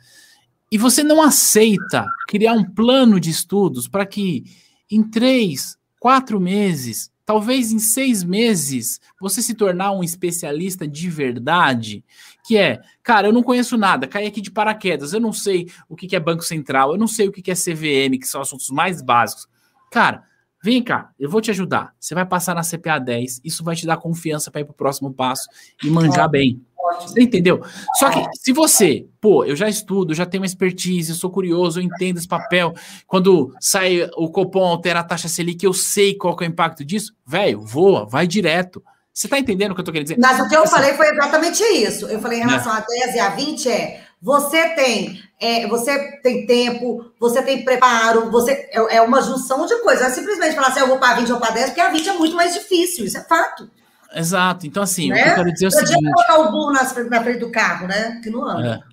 E 0.69 0.77
você 0.77 1.05
não 1.05 1.23
aceita 1.23 2.05
criar 2.27 2.55
um 2.55 2.65
plano 2.65 3.21
de 3.21 3.31
estudos 3.31 3.87
para 3.87 4.05
que 4.05 4.43
em 4.91 5.01
três, 5.01 5.79
quatro 6.01 6.41
meses, 6.41 7.09
talvez 7.25 7.71
em 7.71 7.79
seis 7.79 8.25
meses, 8.25 9.01
você 9.21 9.41
se 9.41 9.55
tornar 9.55 9.93
um 9.93 10.03
especialista 10.03 10.89
de 10.89 11.09
verdade, 11.09 12.05
que 12.45 12.57
é, 12.57 12.81
cara, 13.03 13.29
eu 13.29 13.33
não 13.33 13.43
conheço 13.43 13.77
nada, 13.77 14.07
caí 14.07 14.27
aqui 14.27 14.41
de 14.41 14.51
paraquedas, 14.51 15.13
eu 15.13 15.21
não 15.21 15.33
sei 15.33 15.69
o 15.89 15.97
que 15.97 16.15
é 16.15 16.21
Banco 16.21 16.43
Central, 16.43 16.93
eu 16.93 16.99
não 16.99 17.07
sei 17.07 17.29
o 17.29 17.33
que 17.33 17.51
é 17.51 17.55
CVM, 17.55 18.19
que 18.19 18.27
são 18.27 18.41
assuntos 18.41 18.71
mais 18.71 19.03
básicos. 19.03 19.47
Cara, 19.91 20.25
vem 20.63 20.83
cá, 20.83 21.11
eu 21.19 21.29
vou 21.29 21.41
te 21.41 21.51
ajudar. 21.51 21.95
Você 21.99 22.15
vai 22.15 22.27
passar 22.27 22.55
na 22.55 22.63
CPA 22.63 22.99
10, 22.99 23.41
isso 23.45 23.65
vai 23.65 23.77
te 23.77 23.87
dar 23.87 23.97
confiança 23.97 24.51
para 24.51 24.61
ir 24.61 24.65
para 24.65 24.73
o 24.73 24.77
próximo 24.77 25.13
passo 25.13 25.49
e 25.83 25.91
manjar 25.91 26.29
bem. 26.29 26.65
Você 27.03 27.23
entendeu? 27.23 27.63
Só 27.95 28.11
que 28.11 28.27
se 28.37 28.53
você, 28.53 29.07
pô, 29.21 29.45
eu 29.45 29.55
já 29.55 29.69
estudo, 29.69 30.15
já 30.15 30.27
tenho 30.27 30.43
uma 30.43 30.47
expertise, 30.47 31.11
eu 31.11 31.17
sou 31.17 31.31
curioso, 31.31 31.79
eu 31.79 31.85
entendo 31.85 32.19
esse 32.19 32.27
papel. 32.27 32.75
Quando 33.07 33.55
sai 33.61 34.09
o 34.17 34.29
Copom 34.31 34.65
altera 34.65 35.01
a 35.01 35.05
taxa 35.05 35.29
Selic, 35.29 35.65
eu 35.65 35.73
sei 35.73 36.15
qual 36.15 36.37
é 36.41 36.45
o 36.45 36.47
impacto 36.47 36.85
disso. 36.85 37.15
Velho, 37.25 37.61
voa, 37.61 38.07
vai 38.07 38.27
direto. 38.27 38.83
Você 39.13 39.29
tá 39.29 39.39
entendendo 39.39 39.73
o 39.73 39.75
que 39.75 39.81
eu 39.81 39.85
tô 39.85 39.93
querendo 39.93 40.09
dizer? 40.09 40.21
Mas 40.21 40.39
o 40.41 40.49
que 40.49 40.57
eu 40.57 40.63
assim, 40.63 40.73
falei 40.73 40.95
foi 40.95 41.09
exatamente 41.09 41.63
isso. 41.63 42.07
Eu 42.07 42.21
falei 42.21 42.39
em 42.39 42.43
relação 42.43 42.73
né? 42.73 42.81
a 42.81 43.05
10 43.05 43.15
e 43.15 43.19
a 43.19 43.29
20 43.31 43.69
é 43.69 44.01
você 44.23 44.75
tem, 44.75 45.23
é, 45.41 45.67
você 45.67 46.21
tem 46.21 46.47
tempo, 46.47 47.11
você 47.19 47.43
tem 47.43 47.65
preparo, 47.65 48.31
você 48.31 48.69
é, 48.71 48.97
é 48.97 49.03
uma 49.03 49.23
junção 49.23 49.65
de 49.65 49.75
coisas. 49.81 50.03
Não 50.03 50.11
é 50.11 50.13
simplesmente 50.13 50.55
falar 50.55 50.69
assim, 50.69 50.81
eu 50.81 50.89
vou 50.89 50.99
para 50.99 51.17
20 51.17 51.33
ou 51.33 51.41
para 51.41 51.55
10, 51.55 51.71
porque 51.71 51.81
a 51.81 51.89
20 51.89 52.09
é 52.09 52.13
muito 52.13 52.37
mais 52.37 52.53
difícil, 52.53 53.07
isso 53.07 53.17
é 53.17 53.25
fato. 53.25 53.71
Exato. 54.15 54.67
Então, 54.67 54.83
assim, 54.83 55.09
né? 55.09 55.21
o 55.21 55.25
que 55.25 55.31
eu 55.31 55.35
quero 55.37 55.53
dizer 55.53 55.65
é 55.65 55.69
o 55.69 55.71
seguinte... 55.71 56.03
Não 56.03 56.13
colocar 56.13 56.39
o 56.39 56.51
burro 56.51 56.73
na, 56.73 56.83
na 56.83 57.23
frente 57.23 57.39
do 57.39 57.51
carro, 57.51 57.87
né? 57.87 58.21
Que 58.23 58.29
não 58.29 58.45
anda. 58.45 58.85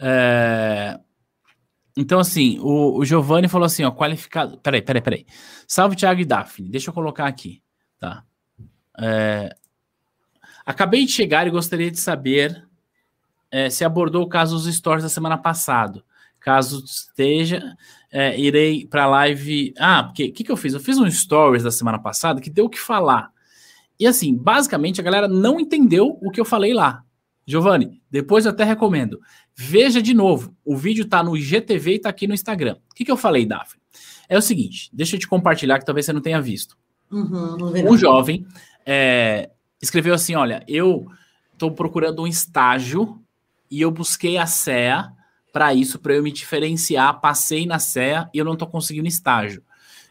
É. 0.00 0.08
É... 0.08 1.00
Então, 1.96 2.18
assim, 2.18 2.58
o, 2.60 2.98
o 2.98 3.04
Giovanni 3.04 3.48
falou 3.48 3.66
assim, 3.66 3.84
ó, 3.84 3.92
qualificado... 3.92 4.58
Peraí, 4.58 4.82
peraí, 4.82 5.02
peraí. 5.02 5.26
Salve, 5.66 5.94
Thiago 5.94 6.20
e 6.20 6.24
Daphne. 6.24 6.70
Deixa 6.70 6.90
eu 6.90 6.94
colocar 6.94 7.26
aqui, 7.26 7.62
tá? 8.00 8.24
É... 9.00 9.54
Acabei 10.64 11.04
de 11.04 11.12
chegar 11.12 11.46
e 11.46 11.50
gostaria 11.50 11.90
de 11.90 11.98
saber 11.98 12.68
é, 13.50 13.70
se 13.70 13.84
abordou 13.84 14.22
o 14.22 14.28
caso 14.28 14.56
dos 14.56 14.72
stories 14.74 15.02
da 15.02 15.08
semana 15.08 15.38
passada. 15.38 16.02
Caso 16.40 16.84
esteja, 16.84 17.76
é, 18.10 18.38
irei 18.38 18.86
para 18.86 19.04
a 19.04 19.06
live. 19.06 19.74
Ah, 19.78 20.04
porque 20.04 20.26
o 20.26 20.32
que, 20.32 20.44
que 20.44 20.52
eu 20.52 20.56
fiz? 20.56 20.74
Eu 20.74 20.80
fiz 20.80 20.98
um 20.98 21.10
stories 21.10 21.62
da 21.62 21.70
semana 21.70 21.98
passada 21.98 22.40
que 22.40 22.50
deu 22.50 22.66
o 22.66 22.70
que 22.70 22.78
falar. 22.78 23.30
E 23.98 24.06
assim, 24.06 24.36
basicamente 24.36 25.00
a 25.00 25.04
galera 25.04 25.26
não 25.26 25.58
entendeu 25.58 26.18
o 26.22 26.30
que 26.30 26.40
eu 26.40 26.44
falei 26.44 26.72
lá. 26.72 27.02
Giovanni, 27.46 28.00
depois 28.10 28.44
eu 28.44 28.50
até 28.50 28.62
recomendo. 28.62 29.18
Veja 29.56 30.00
de 30.02 30.14
novo. 30.14 30.54
O 30.64 30.76
vídeo 30.76 31.06
tá 31.06 31.22
no 31.22 31.36
IGTV 31.36 31.94
e 31.94 31.98
tá 31.98 32.10
aqui 32.10 32.26
no 32.26 32.34
Instagram. 32.34 32.76
O 32.90 32.94
que, 32.94 33.04
que 33.04 33.10
eu 33.10 33.16
falei, 33.16 33.46
Daphne? 33.46 33.80
É 34.28 34.36
o 34.36 34.42
seguinte, 34.42 34.90
deixa 34.92 35.16
eu 35.16 35.20
te 35.20 35.26
compartilhar 35.26 35.78
que 35.78 35.86
talvez 35.86 36.04
você 36.04 36.12
não 36.12 36.20
tenha 36.20 36.40
visto. 36.40 36.76
Uhum, 37.10 37.90
um 37.90 37.96
jovem 37.96 38.46
é, 38.90 39.50
escreveu 39.82 40.14
assim: 40.14 40.34
olha, 40.34 40.64
eu 40.66 41.06
estou 41.52 41.70
procurando 41.70 42.22
um 42.22 42.26
estágio 42.26 43.22
e 43.70 43.82
eu 43.82 43.90
busquei 43.90 44.38
a 44.38 44.46
CEA 44.46 45.12
para 45.52 45.74
isso, 45.74 45.98
para 45.98 46.14
eu 46.14 46.22
me 46.22 46.32
diferenciar. 46.32 47.20
Passei 47.20 47.66
na 47.66 47.78
CEA 47.78 48.30
e 48.32 48.38
eu 48.38 48.46
não 48.46 48.54
estou 48.54 48.66
conseguindo 48.66 49.06
estágio. 49.06 49.62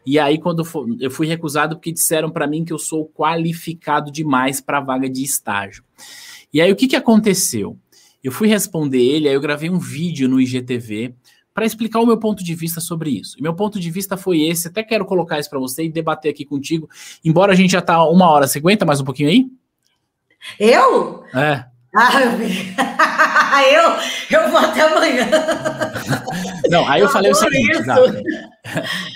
E 0.05 0.19
aí, 0.19 0.38
quando 0.38 0.63
eu 1.01 1.09
fui 1.09 1.28
recusado, 1.28 1.75
porque 1.75 1.91
disseram 1.91 2.29
para 2.29 2.47
mim 2.47 2.63
que 2.63 2.71
eu 2.71 2.78
sou 2.78 3.09
qualificado 3.09 4.12
demais 4.12 4.62
para 4.62 4.78
a 4.78 4.82
vaga 4.82 5.09
de 5.09 5.24
estágio. 5.24 5.83
E 6.54 6.62
aí, 6.62 6.71
o 6.71 6.75
que, 6.75 6.87
que 6.87 6.95
aconteceu? 6.95 7.78
Eu 8.24 8.32
fui 8.32 8.47
responder 8.47 9.01
ele, 9.01 9.28
aí 9.28 9.33
eu 9.33 9.41
gravei 9.41 9.70
um 9.70 9.79
vídeo 9.79 10.29
no 10.29 10.39
IGTV 10.39 11.16
para 11.58 11.66
explicar 11.66 12.00
o 12.01 12.05
meu 12.05 12.20
ponto 12.20 12.43
de 12.43 12.54
vista 12.54 12.79
sobre 12.79 13.09
isso. 13.09 13.36
E 13.39 13.42
meu 13.42 13.51
ponto 13.51 13.79
de 13.79 13.89
vista 13.89 14.16
foi 14.16 14.43
esse, 14.43 14.67
até 14.67 14.84
quero 14.84 15.04
colocar 15.04 15.39
isso 15.39 15.50
para 15.50 15.58
você 15.58 15.86
e 15.86 15.89
debater 15.92 16.29
aqui 16.29 16.46
contigo, 16.46 16.88
embora 17.25 17.51
a 17.51 17.55
gente 17.55 17.71
já 17.71 17.82
tá 17.82 18.08
uma 18.08 18.29
hora. 18.29 18.46
Você 18.46 18.59
aguenta 18.59 18.86
mais 18.86 19.01
um 19.01 19.04
pouquinho 19.04 19.28
aí? 19.28 19.47
Eu? 20.59 21.24
É. 21.34 21.66
Ah, 21.96 23.63
eu, 23.74 24.39
eu 24.39 24.51
vou 24.51 24.59
até 24.59 24.82
amanhã. 24.82 25.28
Não, 26.70 26.88
aí 26.88 27.01
eu, 27.01 27.08
eu 27.08 27.12
falei 27.12 27.32
o 27.32 27.34
seguinte, 27.34 27.71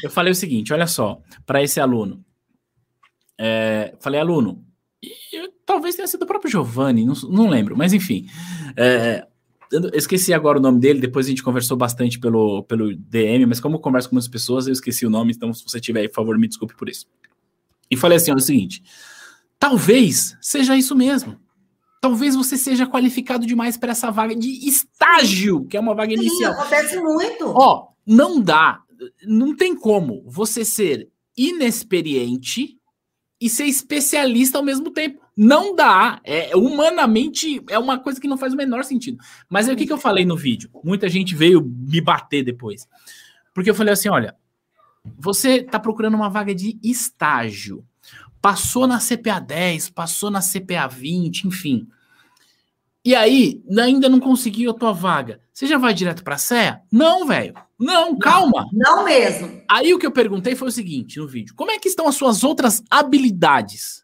eu 0.03 0.09
falei 0.09 0.31
o 0.31 0.35
seguinte, 0.35 0.73
olha 0.73 0.87
só, 0.87 1.21
para 1.45 1.61
esse 1.61 1.79
aluno. 1.79 2.25
É, 3.39 3.93
falei, 3.99 4.19
aluno, 4.19 4.65
eu, 5.31 5.47
talvez 5.63 5.93
tenha 5.93 6.07
sido 6.07 6.23
o 6.23 6.27
próprio 6.27 6.49
Giovanni, 6.49 7.05
não, 7.05 7.13
não 7.29 7.47
lembro, 7.47 7.77
mas 7.77 7.93
enfim. 7.93 8.25
É, 8.75 9.27
eu 9.71 9.89
esqueci 9.93 10.33
agora 10.33 10.59
o 10.59 10.61
nome 10.61 10.79
dele, 10.79 10.99
depois 10.99 11.25
a 11.25 11.29
gente 11.29 11.43
conversou 11.43 11.77
bastante 11.77 12.19
pelo, 12.19 12.63
pelo 12.63 12.95
DM, 12.95 13.45
mas 13.45 13.59
como 13.59 13.75
eu 13.75 13.79
converso 13.79 14.09
com 14.09 14.15
muitas 14.15 14.29
pessoas, 14.29 14.67
eu 14.67 14.73
esqueci 14.73 15.05
o 15.05 15.09
nome, 15.09 15.31
então 15.31 15.53
se 15.53 15.63
você 15.63 15.79
tiver 15.79 16.01
aí, 16.01 16.09
por 16.09 16.15
favor, 16.15 16.37
me 16.37 16.47
desculpe 16.47 16.75
por 16.75 16.89
isso. 16.89 17.05
E 17.89 17.95
falei 17.95 18.17
assim: 18.17 18.31
olha, 18.31 18.39
é 18.39 18.41
o 18.41 18.45
seguinte, 18.45 18.83
talvez 19.57 20.37
seja 20.41 20.75
isso 20.75 20.95
mesmo. 20.95 21.39
Talvez 22.01 22.35
você 22.35 22.57
seja 22.57 22.87
qualificado 22.87 23.45
demais 23.45 23.77
para 23.77 23.91
essa 23.91 24.09
vaga 24.09 24.35
de 24.35 24.67
estágio, 24.67 25.65
que 25.65 25.77
é 25.77 25.79
uma 25.79 25.93
vaga 25.93 26.15
Sim, 26.15 26.21
inicial. 26.21 26.53
acontece 26.53 26.99
muito. 26.99 27.45
Ó, 27.45 27.89
não 28.05 28.41
dá, 28.41 28.81
não 29.23 29.55
tem 29.55 29.75
como 29.75 30.23
você 30.25 30.65
ser 30.65 31.09
inexperiente 31.37 32.80
e 33.41 33.49
ser 33.49 33.65
especialista 33.65 34.59
ao 34.59 34.63
mesmo 34.63 34.91
tempo. 34.91 35.19
Não 35.35 35.75
dá. 35.75 36.21
É, 36.23 36.55
humanamente 36.55 37.61
é 37.67 37.79
uma 37.79 37.97
coisa 37.97 38.21
que 38.21 38.27
não 38.27 38.37
faz 38.37 38.53
o 38.53 38.57
menor 38.57 38.83
sentido. 38.83 39.17
Mas 39.49 39.67
aí 39.67 39.73
o 39.73 39.77
que, 39.77 39.87
que 39.87 39.93
eu 39.93 39.97
falei 39.97 40.23
no 40.23 40.37
vídeo? 40.37 40.69
Muita 40.83 41.09
gente 41.09 41.35
veio 41.35 41.61
me 41.61 41.99
bater 41.99 42.43
depois. 42.43 42.87
Porque 43.53 43.69
eu 43.69 43.75
falei 43.75 43.93
assim: 43.93 44.09
olha, 44.09 44.35
você 45.17 45.57
está 45.57 45.79
procurando 45.79 46.13
uma 46.13 46.29
vaga 46.29 46.53
de 46.53 46.79
estágio 46.83 47.83
passou 48.41 48.87
na 48.87 48.97
CPA 48.97 49.39
10, 49.39 49.91
passou 49.91 50.31
na 50.31 50.41
CPA 50.41 50.87
20, 50.87 51.47
enfim. 51.47 51.87
E 53.05 53.15
aí, 53.15 53.63
ainda 53.79 54.09
não 54.09 54.19
conseguiu 54.19 54.71
a 54.71 54.73
tua 54.73 54.91
vaga. 54.91 55.39
Você 55.61 55.67
já 55.67 55.77
vai 55.77 55.93
direto 55.93 56.23
para 56.23 56.33
a 56.33 56.39
CEA? 56.39 56.81
Não, 56.91 57.27
velho. 57.27 57.53
Não, 57.79 58.17
calma. 58.17 58.65
Não, 58.73 58.95
não 58.95 59.05
mesmo. 59.05 59.61
Aí 59.69 59.93
o 59.93 59.99
que 59.99 60.07
eu 60.07 60.11
perguntei 60.11 60.55
foi 60.55 60.69
o 60.69 60.71
seguinte 60.71 61.19
no 61.19 61.27
vídeo: 61.27 61.53
como 61.55 61.69
é 61.69 61.77
que 61.77 61.87
estão 61.87 62.07
as 62.07 62.15
suas 62.15 62.43
outras 62.43 62.81
habilidades? 62.89 64.00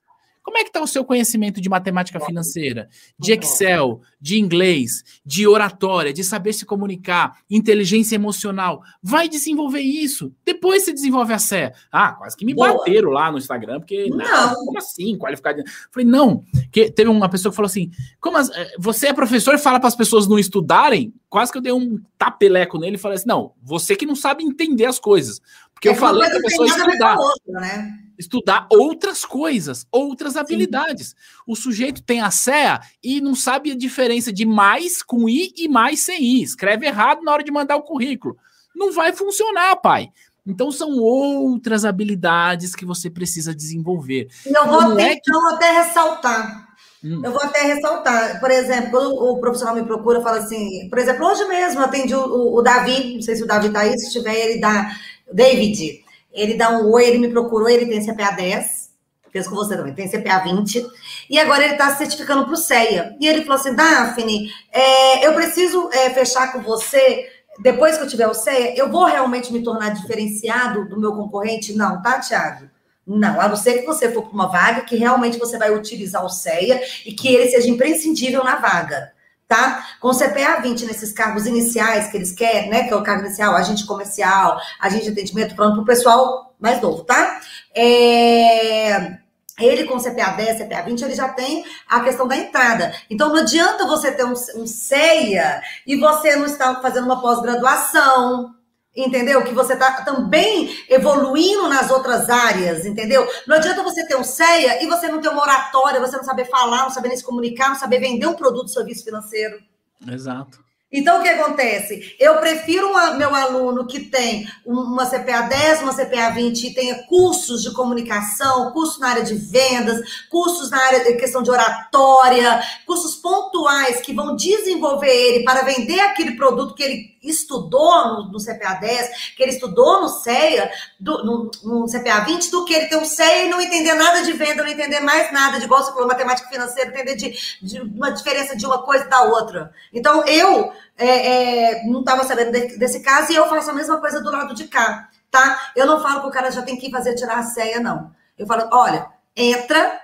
Como 0.48 0.58
é 0.58 0.64
que 0.64 0.70
está 0.70 0.82
o 0.82 0.88
seu 0.88 1.04
conhecimento 1.04 1.60
de 1.60 1.68
matemática 1.68 2.22
financeira, 2.22 2.88
de 3.20 3.34
Excel, 3.34 4.00
de 4.20 4.40
inglês, 4.40 5.04
de 5.26 5.46
oratória, 5.46 6.14
de 6.14 6.24
saber 6.24 6.54
se 6.54 6.66
comunicar, 6.66 7.40
inteligência 7.50 8.16
emocional? 8.16 8.82
Vai 9.04 9.28
desenvolver 9.28 9.82
isso. 9.82 10.34
Depois 10.46 10.86
você 10.86 10.94
desenvolve 10.94 11.34
a 11.34 11.38
sé. 11.38 11.74
Ah, 11.92 12.14
quase 12.14 12.38
que 12.38 12.46
me 12.46 12.54
Boa. 12.54 12.78
bateram 12.78 13.10
lá 13.10 13.30
no 13.30 13.38
Instagram, 13.38 13.82
porque 13.82 14.08
não, 14.08 14.20
não 14.20 14.56
como 14.56 14.78
assim, 14.78 15.18
qualificado? 15.18 15.62
Falei, 15.92 16.08
não. 16.08 16.46
Que 16.72 16.90
teve 16.90 17.10
uma 17.10 17.28
pessoa 17.28 17.52
que 17.52 17.56
falou 17.58 17.68
assim: 17.68 17.92
como 18.22 18.38
as, 18.38 18.50
eh, 18.50 18.72
você 18.80 19.08
é 19.08 19.14
professor 19.14 19.54
e 19.54 19.58
fala 19.58 19.82
para 19.82 19.90
as 19.90 19.98
pessoas 19.98 20.28
não 20.28 20.40
estudarem? 20.40 21.14
Quase 21.28 21.52
que 21.52 21.58
eu 21.58 21.62
dei 21.62 21.74
um 21.74 22.00
tapeleco 22.18 22.80
nele 22.80 22.96
e 22.96 23.00
falei 23.00 23.18
assim: 23.18 23.28
não, 23.28 23.52
você 23.62 23.98
que 23.98 24.06
não 24.06 24.16
sabe 24.16 24.46
entender 24.46 24.86
as 24.86 24.98
coisas. 24.98 25.42
Porque 25.74 25.90
é 25.90 25.92
eu 25.92 25.96
falei 25.96 26.30
para 26.30 26.40
a 26.40 26.42
pessoa 26.42 26.68
estudar. 26.68 27.18
Outra, 27.18 27.60
né? 27.60 28.07
Estudar 28.18 28.68
outras 28.72 29.24
coisas, 29.24 29.86
outras 29.92 30.36
habilidades. 30.36 31.10
Sim. 31.10 31.16
O 31.46 31.56
sujeito 31.56 32.02
tem 32.02 32.22
a 32.22 32.32
CEA 32.32 32.80
e 33.04 33.22
não 33.22 33.36
sabe 33.36 33.72
a 33.72 33.78
diferença 33.78 34.32
de 34.34 34.46
mais 34.46 35.04
com 35.04 35.30
I 35.30 35.54
e 35.56 35.68
mais 35.68 36.02
sem 36.02 36.22
I. 36.22 36.44
Escreve 36.44 36.86
errado 36.86 37.22
na 37.22 37.32
hora 37.32 37.44
de 37.44 37.52
mandar 37.52 37.76
o 37.76 37.84
currículo. 37.84 38.38
Não 38.76 38.92
vai 38.92 39.14
funcionar, 39.14 39.76
pai. 39.78 40.10
Então 40.46 40.72
são 40.72 40.98
outras 40.98 41.84
habilidades 41.84 42.74
que 42.74 42.86
você 42.86 43.10
precisa 43.10 43.54
desenvolver. 43.54 44.30
Eu 44.46 44.66
vou 44.66 44.80
até, 44.80 45.12
é 45.12 45.16
que... 45.16 45.30
então, 45.30 45.50
até 45.50 45.72
ressaltar. 45.72 46.68
Hum. 47.04 47.22
Eu 47.24 47.32
vou 47.32 47.42
até 47.42 47.62
ressaltar. 47.64 48.40
Por 48.40 48.50
exemplo, 48.50 48.92
quando 48.92 49.14
o 49.14 49.40
profissional 49.40 49.76
me 49.76 49.84
procura, 49.84 50.22
fala 50.22 50.38
assim, 50.38 50.88
por 50.90 50.98
exemplo, 50.98 51.26
hoje 51.26 51.46
mesmo 51.46 51.82
eu 51.82 51.86
atendi 51.86 52.16
o, 52.16 52.22
o, 52.22 52.58
o 52.58 52.62
Davi, 52.62 53.16
não 53.16 53.22
sei 53.22 53.36
se 53.36 53.44
o 53.44 53.48
Davi 53.48 53.68
está 53.68 53.82
aí, 53.82 53.98
se 54.00 54.12
tiver, 54.12 54.36
ele 54.36 54.62
dá. 54.62 54.96
David, 55.32 56.06
ele 56.38 56.54
dá 56.54 56.70
um 56.70 56.92
oi, 56.92 57.06
ele 57.06 57.18
me 57.18 57.30
procurou, 57.30 57.68
ele 57.68 57.88
tem 57.88 58.06
CPA 58.06 58.32
10, 58.32 58.92
fez 59.32 59.48
com 59.48 59.56
você 59.56 59.76
também, 59.76 59.94
tem 59.94 60.10
CPA 60.10 60.40
20, 60.40 60.86
e 61.30 61.40
agora 61.40 61.64
ele 61.64 61.74
está 61.74 61.92
se 61.92 61.98
certificando 61.98 62.46
para 62.46 62.54
o 62.54 62.58
CEA. 62.58 63.16
E 63.20 63.28
ele 63.28 63.42
falou 63.42 63.60
assim: 63.60 63.76
Daphne, 63.76 64.52
é, 64.72 65.28
eu 65.28 65.34
preciso 65.34 65.90
é, 65.92 66.10
fechar 66.12 66.54
com 66.54 66.62
você. 66.62 67.30
Depois 67.60 67.98
que 67.98 68.04
eu 68.04 68.08
tiver 68.08 68.28
o 68.28 68.36
CEA, 68.36 68.78
eu 68.78 68.92
vou 68.92 69.06
realmente 69.06 69.52
me 69.52 69.64
tornar 69.64 69.90
diferenciado 69.90 70.88
do 70.88 71.00
meu 71.00 71.14
concorrente? 71.14 71.74
Não, 71.74 72.02
tá, 72.04 72.20
Thiago? 72.20 72.70
Não, 73.06 73.42
a 73.42 73.48
não 73.48 73.56
ser 73.56 73.80
que 73.80 73.86
você 73.86 74.12
for 74.12 74.24
para 74.24 74.34
uma 74.34 74.48
vaga 74.48 74.82
que 74.82 74.96
realmente 74.96 75.40
você 75.40 75.58
vai 75.58 75.74
utilizar 75.74 76.24
o 76.24 76.30
CEA 76.30 76.82
e 77.06 77.14
que 77.14 77.28
ele 77.28 77.50
seja 77.50 77.70
imprescindível 77.70 78.44
na 78.44 78.58
vaga 78.58 79.12
tá? 79.48 79.88
Com 80.00 80.12
CPA 80.12 80.60
20 80.62 80.86
nesses 80.86 81.12
cargos 81.12 81.46
iniciais 81.46 82.10
que 82.10 82.18
eles 82.18 82.32
querem, 82.32 82.70
né? 82.70 82.84
Que 82.84 82.94
é 82.94 82.96
o 82.96 83.04
cargo 83.04 83.26
inicial, 83.26 83.56
agente 83.56 83.86
comercial, 83.86 84.60
agente 84.80 85.06
de 85.06 85.12
atendimento, 85.12 85.56
falando 85.56 85.76
para 85.76 85.84
o 85.84 85.86
pessoal 85.86 86.54
mais 86.60 86.82
novo, 86.82 87.04
tá? 87.04 87.40
É... 87.74 89.18
Ele 89.60 89.86
com 89.86 89.98
CPA 89.98 90.34
10, 90.34 90.60
CPA 90.60 90.84
20, 90.84 91.02
ele 91.02 91.16
já 91.16 91.30
tem 91.30 91.66
a 91.88 92.00
questão 92.02 92.28
da 92.28 92.38
entrada. 92.38 92.94
Então 93.10 93.30
não 93.30 93.38
adianta 93.38 93.88
você 93.88 94.12
ter 94.12 94.24
um, 94.24 94.34
um 94.56 94.68
CEIA 94.68 95.62
e 95.86 95.96
você 95.96 96.36
não 96.36 96.46
estar 96.46 96.80
fazendo 96.80 97.06
uma 97.06 97.20
pós-graduação, 97.20 98.54
entendeu? 98.98 99.44
Que 99.44 99.54
você 99.54 99.74
está 99.74 100.02
também 100.02 100.76
evoluindo 100.90 101.70
nas 101.70 101.92
outras 101.92 102.30
áreas, 102.30 102.86
entendeu? 102.86 103.28
Não 103.46 103.56
adianta 103.56 103.84
você 103.84 104.06
ter 104.06 104.16
um 104.16 104.24
CEA 104.24 104.84
e 104.84 104.88
você 104.88 105.08
não 105.08 105.22
ter 105.22 105.30
uma 105.30 105.42
oratória, 105.42 106.00
você 106.00 106.18
não 106.18 106.24
saber 106.24 106.46
falar, 106.46 106.84
não 106.84 106.90
saber 106.90 107.10
nem 107.10 107.18
se 107.18 107.24
comunicar, 107.24 107.70
não 107.70 107.76
saber 107.76 108.00
vender 108.00 108.26
um 108.26 108.34
produto 108.34 108.70
serviço 108.70 109.04
financeiro. 109.04 109.60
Exato. 110.08 110.67
Então, 110.90 111.20
o 111.20 111.22
que 111.22 111.28
acontece? 111.28 112.16
Eu 112.18 112.38
prefiro 112.38 112.88
um, 112.90 113.18
meu 113.18 113.36
aluno 113.36 113.86
que 113.86 114.00
tem 114.00 114.48
uma 114.66 115.06
CPA 115.06 115.42
10, 115.42 115.82
uma 115.82 115.94
CPA 115.94 116.30
20 116.30 116.64
e 116.64 116.74
tenha 116.74 117.04
cursos 117.04 117.62
de 117.62 117.74
comunicação, 117.74 118.72
cursos 118.72 118.98
na 118.98 119.10
área 119.10 119.24
de 119.24 119.36
vendas, 119.36 120.00
cursos 120.30 120.72
na 120.72 120.78
área 120.78 121.04
de 121.04 121.14
questão 121.16 121.44
de 121.44 121.52
oratória, 121.52 122.62
cursos 122.86 123.16
pontuais 123.16 124.00
que 124.00 124.14
vão 124.14 124.34
desenvolver 124.34 125.14
ele 125.14 125.44
para 125.44 125.64
vender 125.64 126.00
aquele 126.00 126.38
produto 126.38 126.74
que 126.74 126.84
ele 126.84 127.18
estudou 127.22 128.08
no, 128.08 128.32
no 128.32 128.40
CPA 128.40 128.76
10, 128.76 129.34
que 129.36 129.44
ele 129.44 129.52
estudou 129.52 130.02
no 130.02 130.08
CEA, 130.08 130.72
do, 130.98 131.24
no, 131.26 131.52
no, 131.64 131.86
CPA 131.86 132.22
20, 132.22 132.50
do 132.50 132.64
que 132.64 132.74
ele 132.74 132.86
ter 132.86 132.96
um 132.96 133.04
CEA 133.04 133.44
e 133.44 133.50
não 133.50 133.60
entender 133.60 133.94
nada 133.94 134.22
de 134.22 134.32
venda, 134.32 134.64
não 134.64 134.70
entender 134.70 135.02
mais 135.02 135.34
nada 135.34 135.60
de 135.60 135.66
igual 135.66 135.84
você 135.84 135.92
falou, 135.92 136.08
matemática 136.08 136.48
financeira, 136.48 136.90
entender 136.90 137.16
de, 137.16 137.36
de 137.62 137.82
uma 137.82 138.12
diferença 138.12 138.56
de 138.56 138.66
uma 138.66 138.82
coisa 138.84 139.06
da 139.06 139.24
outra. 139.24 139.74
Então, 139.92 140.24
eu 140.26 140.72
é, 140.98 141.82
é, 141.82 141.84
não 141.86 142.00
estava 142.02 142.24
sabendo 142.24 142.52
de, 142.52 142.78
desse 142.78 143.02
caso 143.02 143.32
e 143.32 143.36
eu 143.36 143.48
faço 143.48 143.70
a 143.70 143.74
mesma 143.74 144.00
coisa 144.00 144.22
do 144.22 144.32
lado 144.32 144.54
de 144.54 144.68
cá, 144.68 145.10
tá? 145.32 145.72
Eu 145.76 145.86
não 145.86 146.02
falo 146.02 146.22
que 146.22 146.28
o 146.28 146.32
cara 146.32 146.52
já 146.52 146.62
tem 146.62 146.78
que 146.78 146.92
fazer 146.92 147.16
tirar 147.16 147.40
a 147.40 147.44
ceia, 147.44 147.80
não. 147.80 148.12
Eu 148.38 148.46
falo, 148.46 148.70
olha, 148.72 149.08
entra, 149.36 150.00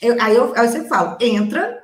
eu, 0.00 0.16
aí, 0.20 0.34
eu, 0.34 0.52
aí 0.56 0.66
eu 0.66 0.72
sempre 0.72 0.88
falo, 0.88 1.16
entra, 1.20 1.82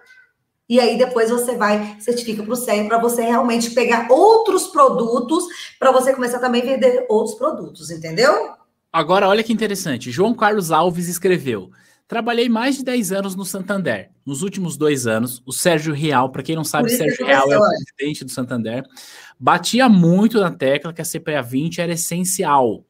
e 0.68 0.78
aí 0.78 0.98
depois 0.98 1.30
você 1.30 1.56
vai, 1.56 1.96
certifica 1.98 2.42
para 2.42 2.52
o 2.52 2.56
CEA 2.56 2.86
para 2.86 2.98
você 2.98 3.22
realmente 3.22 3.70
pegar 3.70 4.06
outros 4.10 4.66
produtos, 4.66 5.44
para 5.78 5.90
você 5.90 6.12
começar 6.12 6.38
também 6.38 6.62
a 6.62 6.66
vender 6.66 7.06
outros 7.08 7.36
produtos, 7.36 7.90
entendeu? 7.90 8.50
Agora, 8.92 9.28
olha 9.28 9.42
que 9.42 9.52
interessante. 9.52 10.10
João 10.10 10.34
Carlos 10.34 10.70
Alves 10.70 11.08
escreveu: 11.08 11.70
Trabalhei 12.08 12.48
mais 12.48 12.78
de 12.78 12.84
10 12.84 13.12
anos 13.12 13.36
no 13.36 13.44
Santander. 13.44 14.08
Nos 14.24 14.40
últimos 14.40 14.78
dois 14.78 15.06
anos, 15.06 15.42
o 15.44 15.52
Sérgio 15.52 15.92
Real, 15.92 16.32
para 16.32 16.42
quem 16.42 16.56
não 16.56 16.64
sabe, 16.64 16.88
Sérgio 16.88 17.26
Real 17.26 17.52
é 17.52 17.58
o 17.58 17.60
presidente 17.60 18.24
do 18.24 18.30
Santander, 18.30 18.82
batia 19.38 19.90
muito 19.90 20.40
na 20.40 20.50
tecla 20.50 20.90
que 20.90 21.02
a 21.02 21.04
CPA 21.04 21.42
20 21.42 21.82
era 21.82 21.92
essencial. 21.92 22.82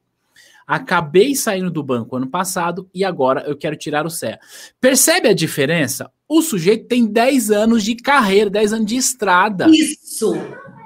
Acabei 0.65 1.35
saindo 1.35 1.69
do 1.69 1.83
banco 1.83 2.15
ano 2.15 2.29
passado 2.29 2.89
e 2.95 3.05
agora 3.05 3.43
eu 3.49 3.57
quero 3.57 3.75
tirar 3.75 4.07
o 4.07 4.11
CEA. 4.11 4.39
Percebe 4.81 5.29
a 5.29 5.35
diferença? 5.35 6.13
O 6.29 6.41
sujeito 6.41 6.87
tem 6.87 7.05
10 7.05 7.51
anos 7.51 7.83
de 7.83 7.97
carreira, 7.97 8.49
10 8.49 8.73
anos 8.75 8.87
de 8.87 8.97
estrada. 8.97 9.67
Isso. 9.69 10.35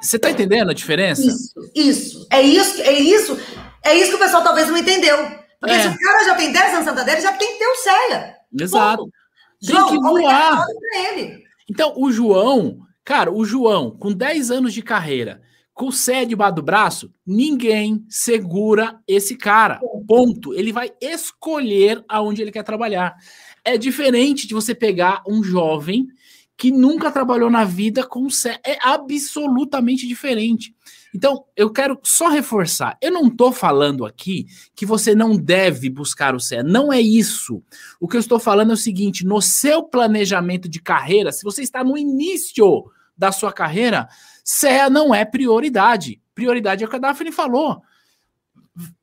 Você 0.01 0.17
está 0.17 0.31
entendendo 0.31 0.71
a 0.71 0.75
diferença? 0.75 1.23
Isso, 1.23 1.71
isso. 1.75 2.27
É 2.31 2.41
isso, 2.41 2.81
é 2.81 2.99
isso. 2.99 3.37
É 3.85 3.95
isso 3.95 4.11
que 4.11 4.17
o 4.17 4.21
pessoal 4.21 4.43
talvez 4.43 4.69
não 4.69 4.79
entendeu. 4.79 5.42
Porque 5.63 5.77
é. 5.77 5.83
se 5.83 5.95
o 5.95 5.99
cara 5.99 6.25
já 6.25 6.35
tem 6.35 6.51
10 6.51 6.65
anos 6.65 6.79
de 6.81 6.85
Santander, 6.87 7.15
ele 7.15 7.23
já 7.23 7.33
tem 7.35 7.53
que 7.53 7.59
ter 7.61 7.67
o 7.67 7.77
CEA. 7.77 8.37
Exato. 8.61 9.09
Tem 9.65 9.77
João, 9.77 9.89
que 9.89 9.99
voar. 10.01 10.67
Então, 11.71 11.95
o 11.97 12.11
João, 12.11 12.81
cara, 13.05 13.31
o 13.31 13.45
João, 13.45 13.93
com 13.93 14.13
10 14.13 14.51
anos 14.51 14.75
de 14.75 14.83
carreira, 14.83 15.41
com 15.73 15.87
o 15.87 15.93
CEA 15.93 16.27
debaixo 16.27 16.57
do 16.57 16.63
braço, 16.65 17.15
ninguém 17.25 18.05
segura 18.09 18.99
esse 19.07 19.37
cara. 19.37 19.79
Ponto. 20.09 20.53
Ele 20.53 20.73
vai 20.73 20.91
escolher 21.01 22.05
aonde 22.09 22.43
ele 22.43 22.51
quer 22.51 22.65
trabalhar. 22.65 23.15
É 23.65 23.79
diferente 23.79 24.49
de 24.49 24.55
você 24.55 24.75
pegar 24.75 25.23
um 25.29 25.45
jovem 25.45 26.09
que 26.57 26.73
nunca 26.73 27.13
trabalhou 27.13 27.49
na 27.49 27.65
vida 27.65 28.05
com 28.05 28.29
CEA. 28.29 28.59
É 28.67 28.79
absolutamente 28.83 30.09
diferente. 30.09 30.75
Então, 31.15 31.45
eu 31.55 31.71
quero 31.71 31.99
só 32.03 32.29
reforçar. 32.29 32.97
Eu 33.01 33.11
não 33.11 33.27
estou 33.27 33.53
falando 33.53 34.07
aqui 34.07 34.47
que 34.75 34.87
você 34.87 35.15
não 35.15 35.37
deve 35.37 35.91
buscar 35.91 36.35
o 36.35 36.41
CEA. 36.41 36.63
Não 36.63 36.93
é 36.93 37.01
isso. 37.01 37.63
O 38.01 38.09
que 38.09 38.17
eu 38.17 38.21
estou 38.21 38.39
falando 38.39 38.71
é 38.71 38.75
o 38.75 38.79
seguinte: 38.79 39.25
no 39.25 39.41
seu 39.43 39.83
planejamento 39.83 40.69
de 40.69 40.81
carreira, 40.81 41.31
se 41.31 41.45
você 41.45 41.63
está 41.63 41.85
no 41.85 41.99
início 41.99 42.91
da 43.17 43.31
sua 43.31 43.53
carreira, 43.53 44.09
CEA 44.45 44.89
não 44.89 45.15
é 45.15 45.25
prioridade. 45.25 46.21
Prioridade 46.35 46.83
é 46.83 46.87
o 46.87 46.91
que 46.91 46.97
a 46.97 47.01
Daphne 47.01 47.31
falou. 47.31 47.83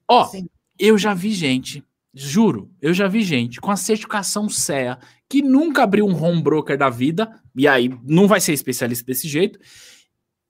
Ó, 0.08 0.26
Sim. 0.26 0.50
eu 0.80 0.98
já 0.98 1.14
vi 1.14 1.32
gente, 1.32 1.84
juro, 2.12 2.72
eu 2.82 2.94
já 2.94 3.08
vi 3.08 3.22
gente 3.22 3.62
com 3.62 3.70
a 3.70 3.78
certificação 3.78 4.50
CEA 4.50 4.98
que 5.30 5.44
nunca 5.44 5.84
abriu 5.84 6.08
um 6.08 6.24
home 6.24 6.42
broker 6.42 6.76
da 6.76 6.90
vida, 6.90 7.40
e 7.56 7.68
aí 7.68 7.96
não 8.04 8.28
vai 8.28 8.42
ser 8.42 8.52
especialista 8.52 9.06
desse 9.06 9.28
jeito, 9.28 9.60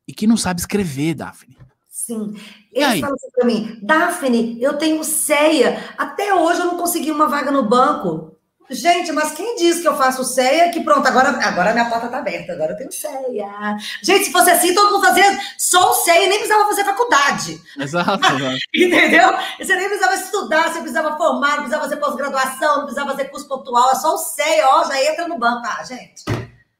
e 0.10 0.14
que 0.14 0.26
não 0.26 0.36
sabe 0.36 0.60
escrever, 0.60 1.14
Daphne. 1.14 1.56
Sim. 1.88 2.34
Eles 2.74 3.00
falam 3.00 3.16
assim 3.16 3.30
para 3.32 3.46
mim, 3.46 3.78
Daphne, 3.84 4.58
eu 4.60 4.76
tenho 4.76 5.04
ceia. 5.04 5.84
Até 5.96 6.34
hoje 6.34 6.62
eu 6.62 6.66
não 6.66 6.78
consegui 6.78 7.12
uma 7.12 7.28
vaga 7.28 7.52
no 7.52 7.70
banco. 7.70 8.36
Gente, 8.72 9.12
mas 9.12 9.34
quem 9.34 9.56
disse 9.56 9.82
que 9.82 9.88
eu 9.88 9.96
faço 9.96 10.24
ceia? 10.24 10.72
Que 10.72 10.82
pronto, 10.82 11.08
agora, 11.08 11.30
agora 11.30 11.74
minha 11.74 11.90
porta 11.90 12.08
tá 12.08 12.18
aberta, 12.18 12.54
agora 12.54 12.72
eu 12.72 12.78
tenho 12.78 12.92
ceia. 12.92 13.78
Gente, 14.02 14.26
se 14.26 14.32
fosse 14.32 14.50
assim, 14.50 14.74
todo 14.74 14.94
mundo 14.94 15.06
fazia 15.06 15.26
só 15.56 15.94
ceia 15.94 16.26
e 16.26 16.30
nem 16.30 16.40
precisava 16.40 16.68
fazer 16.68 16.86
faculdade. 16.86 17.62
Exato. 17.78 18.28
Entendeu? 18.74 19.30
Você 19.60 19.76
nem 19.76 19.90
precisava 19.90 20.16
estudar, 20.16 20.74
você 20.74 20.80
precisava 20.80 21.18
formar, 21.18 21.50
não 21.50 21.58
precisava 21.58 21.84
fazer 21.84 21.98
pós-graduação, 21.98 22.78
não 22.78 22.86
precisava 22.86 23.12
fazer 23.12 23.26
curso 23.26 23.48
pontual, 23.48 23.92
é 23.92 23.96
só 23.96 24.16
o 24.16 24.18
ceia, 24.18 24.68
ó, 24.70 24.86
já 24.86 25.04
entra 25.04 25.28
no 25.28 25.38
banco. 25.38 25.68
Ah, 25.68 25.84
gente. 25.84 26.39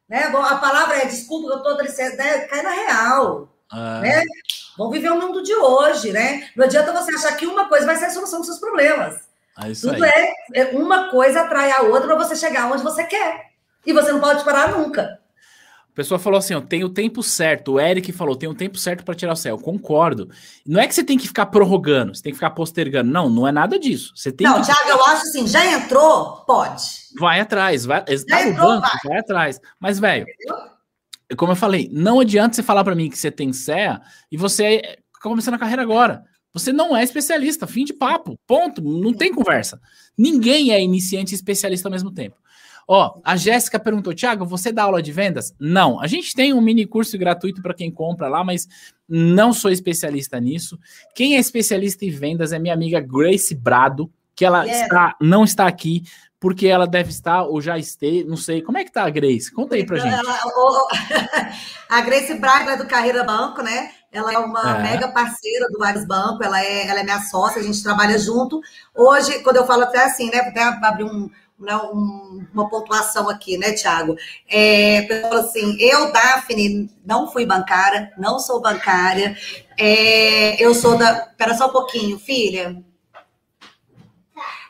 Né? 0.10 0.30
Bom, 0.30 0.42
a 0.42 0.56
palavra 0.56 0.98
é 0.98 1.06
desculpa, 1.06 1.50
eu 1.50 1.62
dando 1.62 1.84
licença, 1.84 2.18
né? 2.18 2.40
Cai 2.48 2.64
na 2.64 2.72
real. 2.72 3.48
Ah. 3.72 4.00
Né? 4.02 4.24
Vamos 4.78 4.94
viver 4.94 5.12
o 5.12 5.20
mundo 5.20 5.44
de 5.44 5.54
hoje, 5.54 6.12
né? 6.12 6.50
Não 6.56 6.66
adianta 6.66 6.92
você 6.92 7.14
achar 7.16 7.36
que 7.38 7.46
uma 7.46 7.68
coisa 7.70 7.86
vai 7.86 7.96
ser 7.96 8.06
a 8.06 8.10
solução 8.10 8.40
dos 8.40 8.48
seus 8.48 8.60
problemas. 8.60 9.30
É 9.58 9.74
Tudo 9.74 10.04
é, 10.06 10.34
é, 10.54 10.64
uma 10.74 11.12
coisa 11.12 11.42
atrai 11.42 11.72
a 11.72 11.82
outra 11.82 12.08
para 12.08 12.16
você 12.16 12.36
chegar 12.36 12.72
onde 12.72 12.82
você 12.82 13.04
quer. 13.04 13.52
E 13.86 13.94
você 13.94 14.12
não 14.12 14.20
pode 14.20 14.44
parar 14.44 14.72
nunca. 14.72 15.20
Pessoa 16.00 16.18
falou 16.18 16.38
assim: 16.40 16.54
ó, 16.54 16.62
tem 16.62 16.82
o 16.82 16.88
tempo 16.88 17.22
certo. 17.22 17.74
O 17.74 17.80
Eric 17.80 18.14
falou: 18.14 18.34
tem 18.34 18.48
o 18.48 18.56
tempo 18.56 18.78
certo 18.78 19.04
para 19.04 19.14
tirar 19.14 19.34
o 19.34 19.36
céu. 19.36 19.58
concordo. 19.58 20.30
Não 20.66 20.80
é 20.80 20.88
que 20.88 20.96
você 20.96 21.04
tem 21.04 21.18
que 21.18 21.28
ficar 21.28 21.48
prorrogando, 21.48 22.16
você 22.16 22.24
tem 22.24 22.32
que 22.32 22.38
ficar 22.38 22.52
postergando. 22.52 23.12
Não, 23.12 23.30
não 23.30 23.46
é 23.46 23.52
nada 23.52 23.78
disso. 23.78 24.14
Você 24.16 24.32
tem 24.32 24.48
não, 24.48 24.62
que... 24.62 24.66
Thiago, 24.66 24.90
eu 24.92 25.04
acho 25.04 25.24
assim: 25.24 25.46
já 25.46 25.66
entrou? 25.66 26.38
Pode. 26.48 26.84
Vai 27.20 27.42
atrás, 27.42 27.84
vai. 27.84 28.02
Já 28.08 28.24
tá 28.26 28.48
entrou, 28.48 28.68
banco, 28.70 28.88
vai. 29.04 29.12
vai 29.12 29.20
atrás. 29.20 29.60
Mas, 29.78 30.00
velho, 30.00 30.26
como 31.36 31.52
eu 31.52 31.58
falei, 31.58 31.90
não 31.92 32.22
adianta 32.22 32.56
você 32.56 32.64
falar 32.64 32.86
para 32.86 32.96
mim 32.96 33.10
que 33.10 33.18
você 33.18 33.30
tem 33.30 33.52
CEA 33.52 34.00
e 34.32 34.38
você 34.38 34.82
tá 34.82 35.20
começando 35.22 35.56
a 35.56 35.60
carreira 35.60 35.82
agora. 35.82 36.24
Você 36.54 36.72
não 36.72 36.96
é 36.96 37.04
especialista, 37.04 37.68
fim 37.68 37.84
de 37.84 37.92
papo, 37.92 38.40
ponto, 38.48 38.82
não 38.82 39.14
tem 39.14 39.34
conversa. 39.34 39.82
Ninguém 40.18 40.72
é 40.72 40.82
iniciante 40.82 41.34
e 41.34 41.36
especialista 41.36 41.90
ao 41.90 41.92
mesmo 41.92 42.10
tempo. 42.10 42.38
Ó, 42.92 43.20
a 43.24 43.38
Jéssica 43.38 43.80
perguntou, 43.80 44.16
Tiago, 44.16 44.44
você 44.48 44.72
dá 44.72 44.82
aula 44.82 45.00
de 45.00 45.12
vendas? 45.12 45.54
Não, 45.60 46.02
a 46.02 46.08
gente 46.08 46.34
tem 46.34 46.56
um 46.56 46.60
mini 46.60 46.88
curso 46.88 47.16
gratuito 47.20 47.62
para 47.62 47.76
quem 47.76 47.92
compra 47.92 48.28
lá, 48.28 48.44
mas 48.44 48.68
não 49.08 49.54
sou 49.54 49.70
especialista 49.70 50.40
nisso. 50.40 50.76
Quem 51.14 51.36
é 51.36 51.40
especialista 51.40 52.04
em 52.04 52.10
vendas 52.10 52.52
é 52.52 52.58
minha 52.58 52.74
amiga 52.74 53.00
Grace 53.00 53.54
Brado, 53.54 54.12
que 54.36 54.44
ela 54.44 54.64
yeah. 54.64 54.86
está, 54.86 55.16
não 55.22 55.44
está 55.44 55.68
aqui, 55.68 56.02
porque 56.40 56.66
ela 56.66 56.88
deve 56.88 57.12
estar 57.12 57.44
ou 57.44 57.62
já 57.62 57.78
esteja, 57.78 58.28
não 58.28 58.36
sei. 58.36 58.64
Como 58.64 58.80
é 58.80 58.84
que 58.84 58.92
tá 58.92 59.04
a 59.04 59.10
Grace? 59.12 59.52
Conta 59.54 59.76
aí 59.76 59.86
pra 59.86 60.00
então, 60.00 60.10
gente. 60.10 60.26
a 61.90 62.02
Grace 62.02 62.34
Braga 62.40 62.72
é 62.72 62.78
do 62.78 62.88
Carreira 62.88 63.24
Banco, 63.24 63.62
né? 63.62 63.92
Ela 64.12 64.34
é 64.34 64.40
uma 64.40 64.80
é. 64.80 64.82
mega 64.82 65.10
parceira 65.10 65.68
do 65.72 65.78
Vários 65.78 66.06
Banco, 66.08 66.44
ela 66.44 66.60
é, 66.60 66.88
ela 66.88 67.02
é 67.02 67.04
minha 67.04 67.22
sócia, 67.22 67.62
a 67.62 67.64
gente 67.64 67.84
trabalha 67.84 68.18
junto. 68.18 68.60
Hoje, 68.96 69.44
quando 69.44 69.58
eu 69.58 69.68
falo 69.68 69.84
até 69.84 70.04
assim, 70.06 70.32
né? 70.32 70.40
Até 70.40 70.64
abrir 70.64 71.04
um, 71.04 71.30
um, 71.60 72.46
uma 72.54 72.70
pontuação 72.70 73.30
aqui, 73.30 73.58
né, 73.58 73.74
Tiago? 73.74 74.16
É, 74.50 75.08
assim, 75.34 75.78
eu, 75.80 76.12
Daphne, 76.12 76.90
não 77.06 77.32
fui 77.32 77.46
bancária, 77.46 78.12
não 78.18 78.40
sou 78.40 78.62
bancária. 78.62 79.38
É, 79.78 80.62
eu 80.64 80.74
sou 80.74 80.98
da. 80.98 81.28
Espera 81.30 81.56
só 81.56 81.68
um 81.68 81.72
pouquinho, 81.72 82.20
filha. 82.20 82.84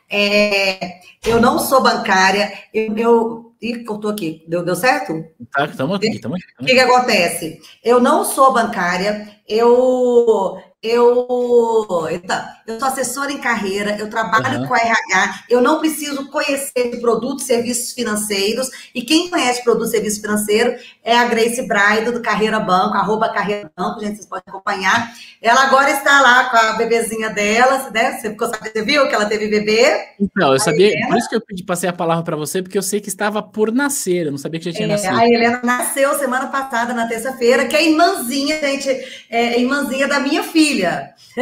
É, 0.09 0.99
eu 1.25 1.39
não 1.39 1.59
sou 1.59 1.83
bancária, 1.83 2.51
eu, 2.73 2.97
eu 2.97 3.49
Ih, 3.61 3.83
cortou 3.83 4.09
aqui. 4.09 4.43
Deu, 4.47 4.63
deu 4.63 4.75
certo? 4.75 5.25
Tá, 5.51 5.65
estamos 5.65 5.97
aqui, 5.97 6.07
estamos 6.07 6.37
aqui. 6.37 6.63
O 6.63 6.65
que, 6.65 6.73
que 6.73 6.79
acontece? 6.79 7.59
Eu 7.83 7.99
não 7.99 8.23
sou 8.23 8.53
bancária, 8.53 9.29
eu 9.49 10.61
eu, 10.81 11.27
eu 12.65 12.79
sou 12.79 12.87
assessora 12.87 13.33
em 13.33 13.39
carreira, 13.39 13.97
eu 13.99 14.09
trabalho 14.09 14.61
uhum. 14.61 14.67
com 14.67 14.75
RH, 14.75 15.43
eu 15.49 15.61
não 15.61 15.79
preciso 15.79 16.29
conhecer 16.29 16.91
de 16.91 17.01
produtos 17.01 17.43
e 17.43 17.47
serviços 17.47 17.91
financeiros, 17.91 18.69
e 18.95 19.01
quem 19.01 19.29
conhece 19.29 19.61
produtos 19.61 19.89
e 19.89 19.97
serviços 19.97 20.21
financeiros 20.21 20.81
é 21.03 21.17
a 21.17 21.25
Grace 21.25 21.61
Braido, 21.67 22.13
do 22.13 22.21
Carreira 22.21 22.61
Banco, 22.61 22.95
arroba 22.95 23.27
Carreira 23.27 23.69
Banco, 23.75 23.99
gente, 23.99 24.15
vocês 24.15 24.25
podem 24.25 24.45
acompanhar. 24.47 25.11
Ela 25.41 25.63
agora 25.63 25.91
está 25.91 26.21
lá 26.21 26.45
com 26.45 26.55
a 26.55 26.73
bebezinha 26.73 27.29
dela, 27.29 27.89
né? 27.93 28.13
Você, 28.13 28.29
ficou, 28.29 28.47
você 28.47 28.81
viu 28.83 29.07
que 29.09 29.15
ela 29.15 29.25
teve 29.25 29.49
bebê? 29.49 30.13
Então, 30.19 30.53
eu 30.53 30.59
sabia, 30.59 30.87
Helena, 30.87 31.07
por 31.07 31.17
isso 31.17 31.29
que 31.29 31.35
eu 31.35 31.41
pedi, 31.41 31.63
passei 31.63 31.89
a 31.89 31.93
palavra 31.93 32.23
para 32.23 32.37
você, 32.37 32.61
porque 32.61 32.77
eu 32.77 32.83
sei 32.83 33.01
que 33.01 33.09
estava 33.09 33.41
por 33.43 33.69
nascer, 33.71 34.27
eu 34.27 34.31
não 34.31 34.37
sabia 34.37 34.59
que 34.61 34.71
já 34.71 34.75
tinha 34.75 34.87
é, 34.87 34.91
nascido. 34.91 35.17
A 35.17 35.27
Helena 35.27 35.59
nasceu 35.61 36.13
semana 36.13 36.47
passada, 36.47 36.93
na 36.93 37.05
terça-feira, 37.05 37.65
que 37.65 37.75
é 37.75 37.89
irmãzinha, 37.89 38.59
gente, 38.61 38.89
é 39.29 39.38
irmãzinha 39.57 40.07
da 40.07 40.19
minha 40.19 40.43
filha 40.43 40.59
filha. 40.69 41.13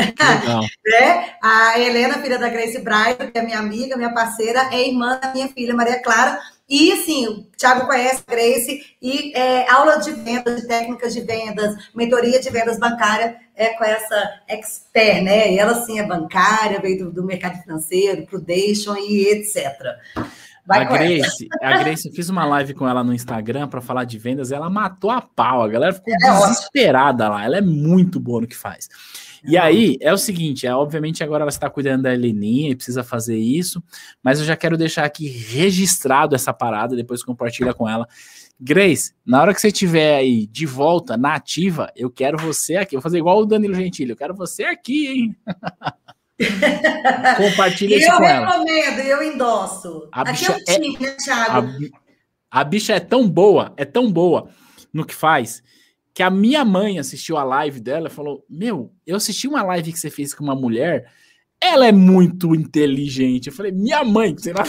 né? 0.85 1.29
A 1.41 1.79
Helena, 1.79 2.21
filha 2.21 2.37
da 2.37 2.49
Grace 2.49 2.79
Braille, 2.79 3.31
que 3.31 3.37
é 3.37 3.41
minha 3.41 3.59
amiga, 3.59 3.97
minha 3.97 4.13
parceira, 4.13 4.69
é 4.71 4.87
irmã 4.87 5.19
da 5.19 5.33
minha 5.33 5.47
filha, 5.49 5.73
Maria 5.73 6.01
Clara. 6.01 6.39
E, 6.69 6.91
assim, 6.91 7.27
o 7.27 7.43
Thiago 7.57 7.87
conhece 7.87 8.23
a 8.27 8.31
Grace 8.31 8.95
e 9.01 9.33
é, 9.33 9.69
aula 9.71 9.97
de 9.97 10.11
vendas, 10.11 10.61
de 10.61 10.67
técnicas 10.67 11.13
de 11.13 11.21
vendas, 11.21 11.75
mentoria 11.95 12.41
de 12.41 12.49
vendas 12.49 12.77
bancária 12.77 13.37
é 13.55 13.69
com 13.69 13.85
essa 13.85 14.41
expert, 14.47 15.23
né? 15.23 15.53
E 15.53 15.57
ela, 15.57 15.85
sim, 15.85 15.97
é 15.97 16.03
bancária, 16.03 16.79
veio 16.79 17.05
do, 17.05 17.11
do 17.11 17.23
mercado 17.23 17.59
financeiro, 17.61 18.27
Prudation 18.27 18.95
e 18.97 19.29
etc. 19.29 19.95
Vai 20.67 20.81
a 20.81 20.83
Grace, 20.83 21.47
a 21.61 21.77
Grace, 21.77 22.09
eu 22.09 22.13
fiz 22.13 22.27
uma 22.27 22.43
live 22.45 22.73
com 22.73 22.85
ela 22.85 23.01
no 23.01 23.13
Instagram 23.13 23.69
para 23.69 23.79
falar 23.79 24.03
de 24.03 24.19
vendas, 24.19 24.51
ela 24.51 24.69
matou 24.69 25.09
a 25.09 25.21
pau, 25.21 25.63
a 25.63 25.67
galera 25.69 25.93
ficou 25.93 26.13
é 26.13 26.17
desesperada 26.17 27.23
ótimo. 27.23 27.37
lá, 27.37 27.45
ela 27.45 27.57
é 27.57 27.61
muito 27.61 28.19
boa 28.19 28.41
no 28.41 28.47
que 28.47 28.55
faz. 28.55 28.89
E 29.47 29.55
é 29.55 29.61
aí, 29.61 29.97
é 30.01 30.11
o 30.11 30.17
seguinte, 30.17 30.67
é, 30.67 30.75
obviamente 30.75 31.23
agora 31.23 31.43
ela 31.43 31.49
está 31.49 31.69
cuidando 31.69 32.03
da 32.03 32.13
Heleninha 32.13 32.71
e 32.71 32.75
precisa 32.75 33.01
fazer 33.01 33.37
isso, 33.37 33.81
mas 34.21 34.39
eu 34.39 34.45
já 34.45 34.57
quero 34.57 34.75
deixar 34.75 35.05
aqui 35.05 35.29
registrado 35.29 36.35
essa 36.35 36.51
parada, 36.51 36.97
depois 36.97 37.23
compartilha 37.23 37.73
com 37.73 37.87
ela. 37.87 38.05
Grace, 38.59 39.13
na 39.25 39.39
hora 39.39 39.53
que 39.53 39.61
você 39.61 39.67
estiver 39.67 40.17
aí 40.17 40.47
de 40.47 40.65
volta, 40.65 41.15
na 41.15 41.35
ativa, 41.35 41.89
eu 41.95 42.09
quero 42.09 42.37
você 42.37 42.75
aqui, 42.75 42.93
eu 42.95 42.99
vou 42.99 43.03
fazer 43.03 43.19
igual 43.19 43.39
o 43.39 43.45
Danilo 43.45 43.73
Gentili, 43.73 44.09
eu 44.09 44.17
quero 44.17 44.35
você 44.35 44.65
aqui, 44.65 45.07
hein? 45.07 45.35
Compartilha 47.37 47.97
isso 47.97 48.15
com 48.15 48.23
ela. 48.23 48.45
Eu 48.45 48.65
recomendo, 48.65 48.99
eu 48.99 49.23
endosso. 49.23 50.07
A 50.11 50.21
Aqui 50.21 50.45
é 50.45 50.51
um 50.51 50.63
time, 50.63 50.95
é, 50.95 50.99
né, 50.99 51.17
Thiago? 51.23 51.69
A, 52.51 52.61
a 52.61 52.63
bicha 52.63 52.93
é 52.93 52.99
tão 52.99 53.27
boa, 53.27 53.73
é 53.75 53.85
tão 53.85 54.11
boa 54.11 54.49
no 54.93 55.05
que 55.05 55.15
faz, 55.15 55.63
que 56.13 56.21
a 56.21 56.29
minha 56.29 56.63
mãe 56.63 56.99
assistiu 56.99 57.37
a 57.37 57.43
live 57.43 57.79
dela 57.79 58.07
e 58.07 58.11
falou: 58.11 58.45
Meu, 58.49 58.91
eu 59.05 59.15
assisti 59.15 59.47
uma 59.47 59.63
live 59.63 59.91
que 59.91 59.99
você 59.99 60.09
fez 60.09 60.33
com 60.33 60.43
uma 60.43 60.55
mulher 60.55 61.11
ela 61.59 61.87
é 61.87 61.91
muito 61.91 62.53
inteligente. 62.53 63.47
Eu 63.47 63.53
falei, 63.53 63.71
minha 63.71 64.03
mãe, 64.03 64.35
sei 64.37 64.53
lá. 64.53 64.63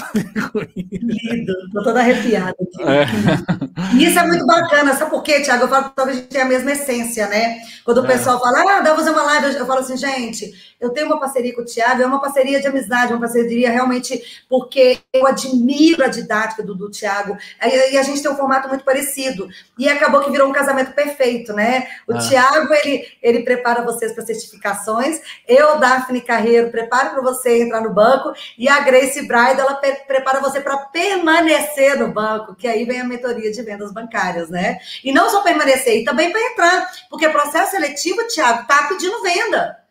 Lindo, 0.74 1.52
tô 1.72 1.82
toda 1.82 2.00
arrepiada 2.00 2.50
aqui. 2.50 2.82
É. 2.82 4.02
Isso 4.02 4.18
é 4.18 4.26
muito 4.26 4.46
bacana, 4.46 4.94
sabe 4.94 5.10
por 5.10 5.22
quê, 5.22 5.42
Tiago? 5.42 5.64
Eu 5.64 5.68
falo 5.68 5.90
que 5.90 5.96
talvez 5.96 6.16
a 6.16 6.20
gente 6.20 6.30
tenha 6.30 6.44
a 6.44 6.48
mesma 6.48 6.72
essência, 6.72 7.28
né? 7.28 7.58
Quando 7.84 7.98
o 7.98 8.04
é. 8.04 8.08
pessoal 8.08 8.40
fala, 8.40 8.60
ah, 8.60 8.80
dá 8.80 8.94
pra 8.94 8.96
fazer 8.96 9.10
uma 9.10 9.22
live, 9.22 9.56
eu 9.56 9.66
falo 9.66 9.80
assim, 9.80 9.98
gente, 9.98 10.50
eu 10.80 10.90
tenho 10.90 11.06
uma 11.06 11.18
parceria 11.18 11.54
com 11.54 11.62
o 11.62 11.64
Tiago, 11.64 12.02
é 12.02 12.06
uma 12.06 12.20
parceria 12.20 12.60
de 12.60 12.66
amizade, 12.66 13.12
uma 13.12 13.20
parceria 13.20 13.70
realmente 13.70 14.44
porque 14.48 14.98
eu 15.12 15.26
admiro 15.26 16.04
a 16.04 16.08
didática 16.08 16.62
do, 16.62 16.74
do 16.74 16.90
Tiago, 16.90 17.36
e 17.62 17.98
a 17.98 18.02
gente 18.02 18.22
tem 18.22 18.30
um 18.30 18.36
formato 18.36 18.68
muito 18.68 18.84
parecido. 18.84 19.48
E 19.78 19.88
acabou 19.88 20.20
que 20.20 20.30
virou 20.30 20.48
um 20.48 20.52
casamento 20.52 20.92
perfeito, 20.92 21.52
né? 21.52 21.88
O 22.06 22.14
ah. 22.14 22.18
Tiago, 22.18 22.72
ele, 22.74 23.06
ele 23.22 23.42
prepara 23.42 23.82
vocês 23.82 24.12
para 24.12 24.24
certificações, 24.24 25.20
eu, 25.46 25.78
Daphne 25.78 26.20
Carreiro, 26.20 26.70
preparo 26.70 27.10
para 27.10 27.22
você 27.22 27.62
entrar 27.62 27.80
no 27.80 27.92
banco, 27.92 28.32
e 28.56 28.68
a 28.68 28.80
Grace 28.80 29.20
Bride, 29.26 29.60
ela 29.60 29.74
pre 29.74 29.98
prepara 30.06 30.40
você 30.40 30.60
para 30.60 30.76
permanecer 30.78 31.98
no 31.98 32.12
banco, 32.12 32.54
que 32.54 32.68
aí 32.68 32.84
vem 32.84 33.00
a 33.00 33.04
mentoria 33.04 33.50
de 33.50 33.62
vendas 33.62 33.92
bancárias, 33.92 34.48
né? 34.48 34.78
E 35.02 35.12
não 35.12 35.28
só 35.28 35.42
permanecer, 35.42 35.96
e 35.96 36.04
também 36.04 36.30
para 36.30 36.40
entrar, 36.40 36.90
porque 37.10 37.28
processo 37.28 37.72
seletivo, 37.72 38.26
Tiago, 38.28 38.66
tá 38.66 38.86
pedindo 38.88 39.22
venda. 39.22 39.87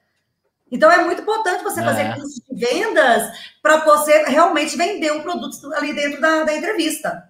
Então 0.71 0.91
é 0.91 1.03
muito 1.03 1.21
importante 1.21 1.63
você 1.63 1.81
fazer 1.81 2.01
é. 2.01 2.13
curso 2.15 2.41
de 2.41 2.65
vendas 2.65 3.31
para 3.61 3.77
você 3.85 4.25
realmente 4.25 4.77
vender 4.77 5.11
um 5.11 5.21
produto 5.21 5.73
ali 5.73 5.93
dentro 5.93 6.19
da, 6.19 6.43
da 6.43 6.55
entrevista. 6.55 7.29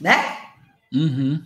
Né? 0.00 0.38
Uhum. 0.92 1.42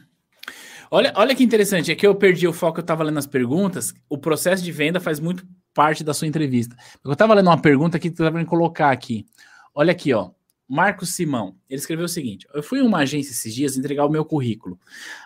Olha, 0.90 1.12
olha 1.16 1.34
que 1.34 1.42
interessante, 1.42 1.90
é 1.90 1.94
que 1.94 2.06
eu 2.06 2.14
perdi 2.14 2.46
o 2.46 2.52
foco, 2.52 2.78
eu 2.78 2.82
estava 2.82 3.02
lendo 3.02 3.18
as 3.18 3.26
perguntas. 3.26 3.94
O 4.08 4.18
processo 4.18 4.62
de 4.62 4.70
venda 4.70 5.00
faz 5.00 5.18
muito 5.18 5.46
parte 5.72 6.04
da 6.04 6.12
sua 6.12 6.28
entrevista. 6.28 6.76
Eu 7.02 7.12
estava 7.12 7.34
lendo 7.34 7.46
uma 7.46 7.60
pergunta 7.60 7.98
que 7.98 8.08
estava 8.08 8.44
colocar 8.44 8.90
aqui. 8.90 9.26
Olha 9.74 9.92
aqui, 9.92 10.12
ó. 10.12 10.30
Marcos 10.68 11.14
Simão, 11.14 11.56
ele 11.68 11.80
escreveu 11.80 12.06
o 12.06 12.08
seguinte: 12.08 12.46
Eu 12.54 12.62
fui 12.62 12.78
em 12.78 12.82
uma 12.82 12.98
agência 12.98 13.30
esses 13.30 13.54
dias 13.54 13.76
entregar 13.76 14.06
o 14.06 14.10
meu 14.10 14.24
currículo. 14.24 14.78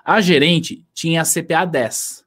A 0.04 0.20
gerente 0.20 0.84
tinha 0.94 1.22
a 1.22 1.24
CPA 1.24 1.64
10, 1.64 2.24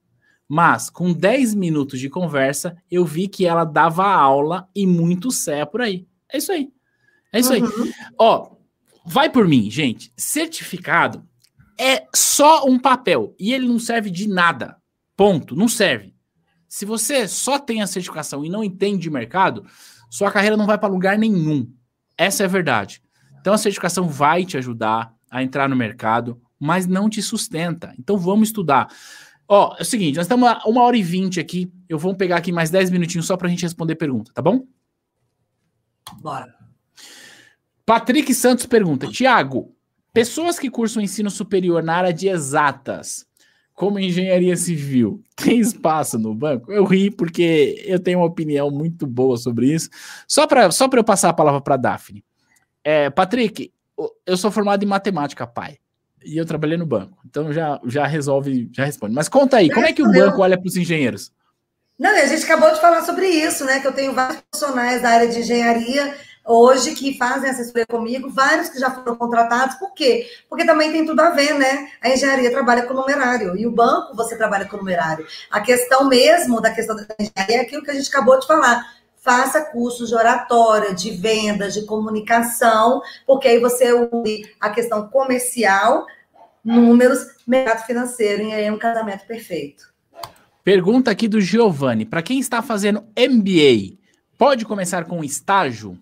mas 0.50 0.90
com 0.90 1.14
10 1.14 1.54
minutos 1.54 2.00
de 2.00 2.10
conversa, 2.10 2.76
eu 2.90 3.06
vi 3.06 3.28
que 3.28 3.46
ela 3.46 3.64
dava 3.64 4.08
aula 4.08 4.68
e 4.76 4.88
muito 4.88 5.30
sé 5.30 5.64
por 5.64 5.80
aí. 5.80 6.08
É 6.34 6.40
isso 6.40 6.52
aí. 6.52 6.70
É 7.32 7.40
isso 7.40 7.54
uhum. 7.54 7.84
aí. 7.84 7.94
Ó, 8.18 8.52
vai 9.06 9.30
por 9.30 9.48
mim, 9.48 9.70
gente. 9.70 10.12
Certificado 10.18 11.24
é 11.80 12.08
só 12.16 12.66
um 12.66 12.80
papel 12.80 13.36
e 13.40 13.54
ele 13.54 13.68
não 13.68 13.78
serve 13.78 14.10
de 14.10 14.28
nada. 14.28 14.76
Ponto. 15.16 15.56
Não 15.56 15.68
serve. 15.68 16.16
Se 16.68 16.84
você 16.84 17.28
só 17.28 17.60
tem 17.60 17.84
a 17.84 17.88
certificação 17.88 18.44
e 18.44 18.50
não 18.50 18.64
entende 18.64 19.04
de 19.04 19.10
mercado, 19.10 19.66
sua 20.10 20.32
carreira 20.32 20.58
não 20.58 20.66
vai 20.66 20.80
para 20.80 20.90
lugar 20.90 21.18
nenhum. 21.18 21.72
Essa 22.18 22.44
é 22.44 22.46
a 22.46 22.50
verdade. 22.50 23.04
Então 23.40 23.54
a 23.54 23.58
certificação 23.58 24.08
vai 24.08 24.46
te 24.46 24.58
ajudar 24.58 25.14
a 25.30 25.44
entrar 25.44 25.70
no 25.70 25.76
mercado, 25.76 26.42
mas 26.60 26.88
não 26.88 27.08
te 27.08 27.22
sustenta. 27.22 27.94
Então 28.00 28.18
vamos 28.18 28.50
estudar. 28.50 28.88
Ó, 29.52 29.76
é 29.80 29.82
o 29.82 29.86
seguinte, 29.86 30.18
nós 30.18 30.26
estamos 30.26 30.48
a 30.48 30.62
uma 30.68 30.84
hora 30.84 30.96
e 30.96 31.02
vinte 31.02 31.40
aqui. 31.40 31.74
Eu 31.90 31.98
vou 31.98 32.14
pegar 32.16 32.38
aqui 32.38 32.52
mais 32.52 32.70
dez 32.70 32.92
minutinhos 32.92 33.26
só 33.26 33.36
para 33.36 33.48
a 33.48 33.50
gente 33.50 33.64
responder 33.64 33.96
pergunta, 33.96 34.32
tá 34.32 34.44
bom? 34.44 34.64
Bora. 36.22 36.54
Patrick 37.84 38.32
Santos 38.36 38.68
pergunta: 38.68 39.08
Tiago, 39.08 39.76
pessoas 40.14 40.60
que 40.60 40.70
cursam 40.70 41.02
ensino 41.02 41.32
superior 41.32 41.82
na 41.82 41.96
área 41.96 42.14
de 42.14 42.28
exatas, 42.28 43.26
como 43.74 43.98
engenharia 43.98 44.56
civil, 44.56 45.24
tem 45.36 45.60
espaço 45.60 46.20
no 46.20 46.36
banco? 46.36 46.72
Eu 46.72 46.86
ri 46.86 47.10
porque 47.10 47.84
eu 47.88 48.00
tenho 48.00 48.20
uma 48.20 48.28
opinião 48.28 48.70
muito 48.70 49.08
boa 49.08 49.36
sobre 49.36 49.74
isso. 49.74 49.90
Só 50.28 50.46
para 50.46 50.70
só 50.70 50.88
eu 50.94 51.04
passar 51.04 51.30
a 51.30 51.34
palavra 51.34 51.60
para 51.60 51.76
Daphne. 51.76 52.24
É, 52.84 53.10
Patrick, 53.10 53.74
eu 54.28 54.38
sou 54.38 54.52
formado 54.52 54.84
em 54.84 54.88
matemática, 54.88 55.48
pai. 55.48 55.80
E 56.24 56.38
eu 56.38 56.46
trabalhei 56.46 56.78
no 56.78 56.86
banco. 56.86 57.18
Então 57.26 57.52
já, 57.52 57.80
já 57.86 58.06
resolve, 58.06 58.70
já 58.74 58.86
responde. 58.86 59.14
Mas 59.14 59.30
conta 59.30 59.58
aí, 59.58 59.70
como 59.70 59.86
é 59.86 59.94
que 59.94 60.04
o 60.04 60.12
banco 60.12 60.42
olha 60.42 60.58
para 60.58 60.68
os 60.68 60.76
engenheiros? 60.76 61.32
Não, 61.98 62.12
a 62.12 62.26
gente 62.26 62.44
acabou 62.44 62.72
de 62.74 62.80
falar 62.80 63.04
sobre 63.04 63.28
isso, 63.28 63.66
né? 63.66 63.80
Que 63.80 63.88
eu 63.88 63.92
tenho 63.92 64.14
vários 64.14 64.42
profissionais 64.50 65.02
da 65.02 65.10
área 65.10 65.28
de 65.28 65.40
engenharia 65.40 66.16
hoje 66.46 66.96
que 66.96 67.18
fazem 67.18 67.50
assessoria 67.50 67.86
comigo, 67.86 68.30
vários 68.30 68.70
que 68.70 68.80
já 68.80 68.90
foram 68.90 69.16
contratados. 69.16 69.76
Por 69.76 69.94
quê? 69.94 70.28
Porque 70.50 70.66
também 70.66 70.92
tem 70.92 71.06
tudo 71.06 71.20
a 71.20 71.30
ver, 71.30 71.54
né? 71.54 71.90
A 72.02 72.10
engenharia 72.10 72.50
trabalha 72.50 72.84
com 72.84 72.94
numerário 72.94 73.56
e 73.56 73.68
o 73.68 73.72
banco 73.72 74.16
você 74.16 74.36
trabalha 74.36 74.66
com 74.66 74.78
numerário. 74.78 75.28
A 75.52 75.62
questão 75.62 76.08
mesmo 76.08 76.60
da 76.60 76.72
questão 76.72 76.96
da 76.96 77.06
engenharia 77.20 77.58
é 77.58 77.62
aquilo 77.62 77.84
que 77.84 77.92
a 77.92 77.94
gente 77.94 78.10
acabou 78.10 78.40
de 78.40 78.48
falar. 78.48 78.84
Faça 79.20 79.66
cursos 79.66 80.10
de 80.10 80.16
oratória, 80.16 80.94
de 80.94 81.12
vendas, 81.12 81.74
de 81.74 81.86
comunicação, 81.86 83.02
porque 83.28 83.48
aí 83.48 83.60
você 83.60 83.94
une 83.94 84.50
a 84.60 84.70
questão 84.70 85.08
comercial, 85.10 86.06
números, 86.64 87.20
mercado 87.46 87.86
financeiro, 87.86 88.44
e 88.44 88.54
aí 88.54 88.66
é 88.66 88.72
um 88.72 88.80
casamento 88.80 89.26
perfeito. 89.26 89.90
Pergunta 90.64 91.12
aqui 91.12 91.28
do 91.28 91.42
Giovanni. 91.42 92.06
Para 92.06 92.22
quem 92.22 92.40
está 92.40 92.62
fazendo 92.62 93.04
MBA, 93.18 93.98
pode 94.38 94.66
começar 94.66 95.06
com 95.06 95.24
estágio? 95.24 95.98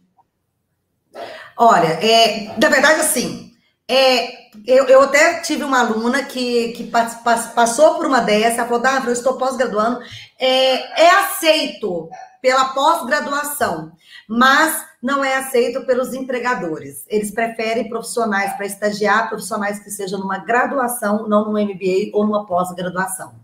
Olha, 1.57 1.87
é, 1.87 2.53
na 2.59 2.69
verdade, 2.69 2.99
assim, 2.99 3.51
é, 3.87 4.49
eu, 4.65 4.85
eu 4.85 5.01
até 5.01 5.39
tive 5.39 5.63
uma 5.63 5.79
aluna 5.79 6.23
que, 6.23 6.73
que 6.73 6.83
pass, 6.85 7.15
pass, 7.23 7.53
passou 7.53 7.95
por 7.95 8.05
uma 8.05 8.19
dessa, 8.19 8.57
ela 8.57 8.67
falou, 8.67 8.81
Dávila, 8.81 9.09
eu 9.09 9.13
estou 9.13 9.37
pós-graduando, 9.37 10.01
é, 10.39 11.03
é 11.03 11.09
aceito 11.11 12.09
pela 12.41 12.73
pós-graduação, 12.73 13.91
mas 14.27 14.85
não 15.01 15.23
é 15.23 15.35
aceito 15.35 15.85
pelos 15.85 16.13
empregadores. 16.13 17.05
Eles 17.07 17.31
preferem 17.31 17.89
profissionais 17.89 18.53
para 18.53 18.65
estagiar, 18.65 19.29
profissionais 19.29 19.79
que 19.79 19.89
sejam 19.89 20.19
numa 20.19 20.39
graduação, 20.39 21.27
não 21.27 21.45
num 21.45 21.61
MBA 21.61 22.11
ou 22.13 22.25
numa 22.25 22.45
pós-graduação. 22.45 23.35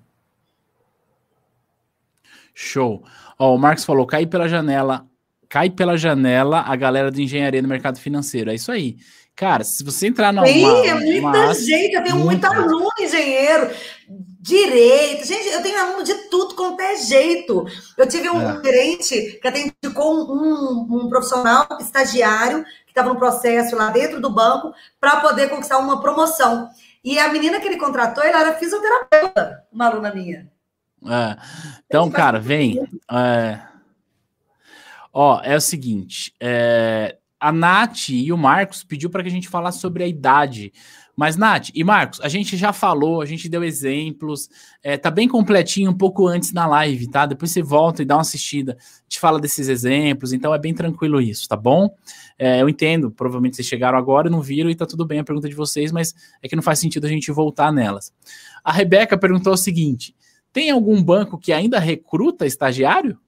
Show. 2.53 3.03
Ó, 3.37 3.55
o 3.55 3.57
Marcos 3.57 3.83
falou: 3.83 4.05
cai 4.05 4.25
pela 4.25 4.47
janela, 4.47 5.05
cai 5.49 5.69
pela 5.69 5.97
janela 5.97 6.61
a 6.61 6.75
galera 6.75 7.11
de 7.11 7.23
engenharia 7.23 7.61
no 7.61 7.67
mercado 7.67 7.99
financeiro. 7.99 8.51
É 8.51 8.55
isso 8.55 8.71
aí. 8.71 8.97
Cara, 9.35 9.63
se 9.63 9.83
você 9.83 10.07
entrar 10.07 10.31
na. 10.31 10.45
Sim, 10.45 10.87
é 10.87 10.93
muita 10.93 11.27
uma, 11.27 11.53
gente, 11.55 11.95
eu 11.95 12.03
tenho 12.03 12.17
muito 12.17 12.45
aluno 12.45 12.87
engenheiro, 12.99 13.71
direito. 14.43 15.25
Gente, 15.25 15.47
eu 15.47 15.63
tenho 15.63 15.79
aluno 15.79 16.03
de 16.03 16.13
tudo 16.29 16.53
quanto 16.53 16.81
é 16.81 16.97
jeito. 16.97 17.65
Eu 17.97 18.05
tive 18.05 18.29
um 18.29 18.41
é. 18.41 18.61
gerente 18.61 19.39
que 19.41 19.47
atendeu 19.47 19.93
com 19.93 20.13
um, 20.13 21.05
um 21.05 21.09
profissional 21.09 21.65
estagiário 21.79 22.65
que 22.85 22.91
estava 22.91 23.07
no 23.07 23.17
processo 23.17 23.73
lá 23.73 23.89
dentro 23.89 24.19
do 24.19 24.29
banco 24.29 24.73
para 24.99 25.21
poder 25.21 25.49
conquistar 25.49 25.77
uma 25.77 26.01
promoção. 26.01 26.69
E 27.01 27.17
a 27.17 27.31
menina 27.31 27.61
que 27.61 27.67
ele 27.67 27.77
contratou, 27.77 28.21
ela 28.21 28.41
era 28.41 28.55
fisioterapeuta, 28.55 29.63
uma 29.71 29.87
aluna 29.87 30.13
minha. 30.13 30.51
É. 31.05 31.37
Então, 31.85 32.11
cara, 32.11 32.37
vem. 32.37 32.85
É... 33.09 33.59
Ó, 35.13 35.39
é 35.41 35.55
o 35.55 35.61
seguinte: 35.61 36.33
é... 36.37 37.17
a 37.39 37.51
Nath 37.51 38.09
e 38.09 38.31
o 38.31 38.37
Marcos 38.37 38.83
pediu 38.83 39.09
para 39.09 39.23
que 39.23 39.29
a 39.29 39.31
gente 39.31 39.47
falasse 39.47 39.79
sobre 39.79 40.03
a 40.03 40.07
idade. 40.07 40.73
Mas, 41.15 41.38
Nath 41.38 41.69
e 41.76 41.84
Marcos, 41.84 42.19
a 42.22 42.27
gente 42.27 42.57
já 42.57 42.73
falou, 42.73 43.22
a 43.22 43.26
gente 43.26 43.48
deu 43.48 43.64
exemplos, 43.64 44.49
é, 44.81 44.98
tá 44.98 45.11
bem 45.11 45.27
completinho 45.27 45.91
um 45.91 45.98
pouco 45.98 46.27
antes 46.27 46.52
na 46.52 46.65
live, 46.65 47.07
tá? 47.07 47.26
Depois 47.27 47.52
você 47.52 47.61
volta 47.61 48.02
e 48.02 48.06
dá 48.06 48.15
uma 48.15 48.22
assistida, 48.22 48.76
gente 49.03 49.19
fala 49.19 49.40
desses 49.40 49.68
exemplos, 49.68 50.34
então 50.34 50.53
é 50.53 50.60
bem 50.60 50.73
tranquilo 50.73 51.22
isso, 51.22 51.48
tá 51.48 51.56
bom? 51.56 51.95
É, 52.38 52.61
eu 52.61 52.68
entendo, 52.68 53.11
provavelmente 53.11 53.56
vocês 53.56 53.68
chegaram 53.68 53.98
agora 53.98 54.27
e 54.27 54.31
não 54.31 54.41
viram 54.41 54.72
e 54.72 54.76
tá 54.76 54.88
tudo 54.88 55.06
bem 55.06 55.19
a 55.19 55.23
pergunta 55.23 55.48
de 55.48 55.56
vocês, 55.56 55.91
mas 55.91 56.15
é 56.41 56.48
que 56.48 56.56
não 56.56 56.64
faz 56.64 56.80
sentido 56.80 57.06
a 57.06 57.10
gente 57.10 57.31
voltar 57.31 57.72
nelas. 57.72 58.11
A 58.64 58.72
Rebeca 58.72 59.15
perguntou 59.15 59.53
o 59.53 59.57
seguinte: 59.57 60.15
tem 60.52 60.72
algum 60.72 61.02
banco 61.02 61.38
que 61.38 61.53
ainda 61.53 61.80
recruta 61.80 62.45
estagiário? 62.45 63.19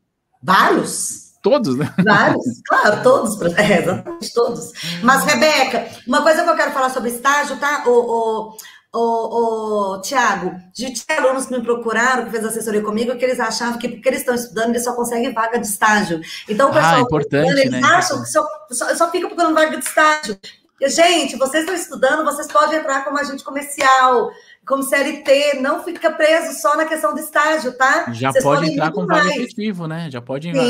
Vários. 0.42 1.25
Todos, 1.46 1.78
né? 1.78 1.88
Vários, 2.04 2.44
claro, 2.66 3.04
todos, 3.04 3.40
é, 3.56 3.78
exatamente 3.78 4.34
todos. 4.34 4.72
Mas, 5.04 5.24
Rebeca, 5.26 5.86
uma 6.08 6.24
coisa 6.24 6.44
que 6.44 6.50
eu 6.50 6.56
quero 6.56 6.72
falar 6.72 6.90
sobre 6.90 7.12
estágio, 7.12 7.58
tá? 7.58 7.84
O, 7.86 7.92
o, 7.92 8.58
o, 8.92 9.94
o 9.94 10.02
Tiago, 10.02 10.56
de 10.74 10.92
alunos 11.16 11.46
que 11.46 11.56
me 11.56 11.64
procuraram, 11.64 12.26
que 12.26 12.32
fez 12.32 12.44
assessoria 12.44 12.82
comigo, 12.82 13.16
que 13.16 13.24
eles 13.24 13.40
achavam 13.40 13.78
que 13.78 13.90
porque 13.90 14.10
eles 14.10 14.22
estão 14.22 14.34
estudando, 14.34 14.70
eles 14.72 14.84
só 14.84 14.94
conseguem 14.94 15.36
vaga 15.36 15.60
de 15.60 15.68
estágio. 15.68 16.20
Então, 16.50 16.70
o 16.70 16.72
ah, 16.72 16.74
pessoal, 16.74 16.96
ah, 16.96 17.02
importante, 17.02 17.52
eles 17.52 17.70
né? 17.70 17.82
acham 17.84 18.24
que 18.24 18.28
só, 18.28 18.44
só, 18.72 18.96
só 18.96 19.12
fica 19.12 19.28
procurando 19.28 19.54
vaga 19.54 19.78
de 19.78 19.86
estágio. 19.86 20.40
Gente, 20.82 21.36
vocês 21.36 21.62
estão 21.62 21.76
estudando, 21.76 22.26
vocês 22.26 22.48
podem 22.48 22.80
entrar 22.80 23.06
como 23.06 23.20
agente 23.20 23.44
comercial, 23.44 24.32
como 24.66 24.82
CLT, 24.82 25.60
não 25.62 25.84
fica 25.84 26.10
preso 26.10 26.60
só 26.60 26.76
na 26.76 26.86
questão 26.86 27.14
do 27.14 27.20
estágio, 27.20 27.72
tá? 27.78 28.12
Já 28.12 28.32
Vocês 28.32 28.44
pode 28.44 28.72
entrar 28.72 28.92
com 28.92 29.06
vaga 29.06 29.30
efetivo, 29.30 29.88
né? 29.88 30.10
Já 30.12 30.22
pode 30.22 30.50
entrar. 30.50 30.66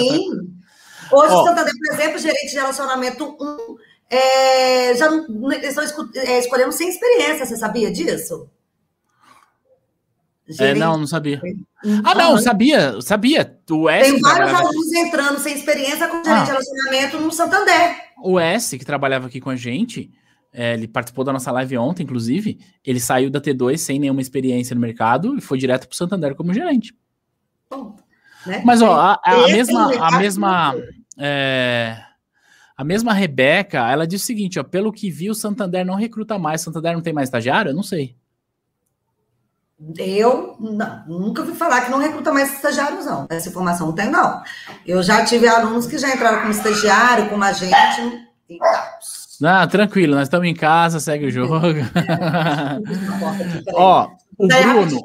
Hoje, 1.12 1.34
oh. 1.34 1.44
Santander, 1.44 1.74
por 1.78 1.94
exemplo, 1.94 2.20
gerente 2.20 2.50
de 2.50 2.56
relacionamento 2.56 3.38
1, 3.40 3.76
é, 4.10 4.96
já 4.96 5.10
estão 5.64 6.10
é, 6.16 6.40
escolhendo 6.40 6.72
sem 6.72 6.90
experiência, 6.90 7.46
você 7.46 7.58
sabia 7.58 7.92
disso? 7.92 8.50
É, 10.60 10.76
não, 10.76 10.98
não 10.98 11.08
sabia. 11.08 11.42
Ah, 12.04 12.14
não, 12.14 12.38
sabia, 12.38 13.02
sabia. 13.02 13.60
O 13.70 13.90
S 13.90 14.12
Tem 14.12 14.22
vários 14.22 14.54
alunos 14.54 14.94
entrando 14.94 15.40
sem 15.40 15.56
experiência 15.56 16.08
com 16.08 16.24
gerente 16.24 16.30
ah. 16.30 16.44
de 16.44 16.52
relacionamento 16.52 17.20
no 17.20 17.32
Santander. 17.32 17.96
O 18.22 18.40
S, 18.40 18.78
que 18.78 18.86
trabalhava 18.86 19.26
aqui 19.26 19.42
com 19.42 19.50
a 19.50 19.56
gente, 19.56 20.12
é, 20.54 20.76
ele 20.76 20.88
participou 20.88 21.24
da 21.26 21.34
nossa 21.34 21.52
live 21.52 21.78
ontem, 21.78 22.04
inclusive. 22.04 22.60
Ele 22.84 23.00
saiu 23.00 23.32
da 23.32 23.42
T2 23.42 23.78
sem 23.78 24.00
nenhuma 24.00 24.22
experiência 24.22 24.76
no 24.76 24.82
mercado 24.82 25.36
e 25.36 25.42
foi 25.42 25.58
direto 25.58 25.88
para 25.88 25.94
o 25.94 25.98
Santander 25.98 26.36
como 26.36 26.54
gerente. 26.54 26.96
Né? 28.46 28.62
Mas 28.66 28.82
ó, 28.82 28.94
a, 28.94 29.20
a 29.24 29.48
mesma, 29.48 29.92
a 29.96 30.18
mesma, 30.18 30.76
é, 31.18 31.98
a 32.78 32.84
mesma 32.84 33.14
Rebeca, 33.14 33.90
ela 33.90 34.06
disse 34.06 34.26
o 34.26 34.28
seguinte, 34.28 34.60
ó, 34.60 34.64
pelo 34.64 34.92
que 34.92 35.10
viu, 35.10 35.32
o 35.32 35.36
Santander 35.36 35.86
não 35.86 35.96
recruta 35.96 36.38
mais. 36.38 36.62
Santander 36.62 36.94
não 36.94 37.02
tem 37.02 37.14
mais 37.14 37.28
estagiário? 37.28 37.72
Eu 37.72 37.76
não 37.76 37.84
sei. 37.84 38.16
Eu 39.98 40.56
não, 40.60 41.04
nunca 41.06 41.42
ouvi 41.42 41.54
falar 41.54 41.82
que 41.82 41.92
não 41.92 42.00
recruta 42.00 42.32
mais 42.32 42.54
estagiários, 42.54 43.06
não. 43.06 43.28
Essa 43.30 43.50
informação 43.50 43.88
não 43.88 43.94
tem, 43.94 44.10
não. 44.10 44.42
Eu 44.86 45.04
já 45.04 45.26
tive 45.26 45.48
alunos 45.48 45.86
que 45.86 45.98
já 45.98 46.14
entraram 46.14 46.40
como 46.40 46.52
estagiário, 46.52 47.30
como 47.30 47.44
agente 47.44 48.26
e 48.50 48.58
tal. 48.58 49.00
Ah, 49.44 49.68
tranquilo, 49.68 50.16
nós 50.16 50.28
estamos 50.28 50.48
em 50.48 50.54
casa, 50.54 51.00
segue 51.02 51.26
o 51.26 51.32
jogo. 51.32 51.56
ó, 53.74 54.08
o 54.38 54.48
Bruno. 54.48 55.02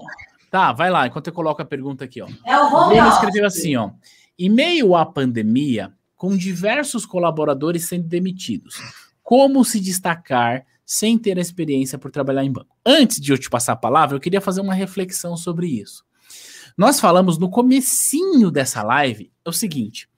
Tá, 0.50 0.72
vai 0.72 0.90
lá, 0.90 1.06
enquanto 1.06 1.28
eu 1.28 1.32
coloco 1.32 1.62
a 1.62 1.64
pergunta 1.64 2.04
aqui, 2.04 2.20
ó. 2.20 2.28
É 2.44 2.58
o, 2.58 2.66
o 2.66 2.88
Bruno 2.88 3.08
escreveu 3.08 3.46
assim, 3.46 3.76
ó. 3.76 3.90
Em 4.36 4.50
meio 4.50 4.96
à 4.96 5.06
pandemia, 5.06 5.92
com 6.16 6.36
diversos 6.36 7.06
colaboradores 7.06 7.86
sendo 7.86 8.08
demitidos, 8.08 8.76
como 9.22 9.64
se 9.64 9.80
destacar 9.80 10.66
sem 10.84 11.16
ter 11.16 11.38
a 11.38 11.40
experiência 11.40 11.96
por 11.96 12.10
trabalhar 12.10 12.44
em 12.44 12.50
banco? 12.50 12.76
Antes 12.84 13.20
de 13.20 13.32
eu 13.32 13.38
te 13.38 13.48
passar 13.48 13.74
a 13.74 13.76
palavra, 13.76 14.16
eu 14.16 14.20
queria 14.20 14.40
fazer 14.40 14.60
uma 14.60 14.74
reflexão 14.74 15.36
sobre 15.36 15.68
isso. 15.68 16.04
Nós 16.76 16.98
falamos 16.98 17.38
no 17.38 17.48
comecinho 17.48 18.50
dessa 18.50 18.82
live 18.82 19.30
o 19.46 19.52
seguinte, 19.52 20.08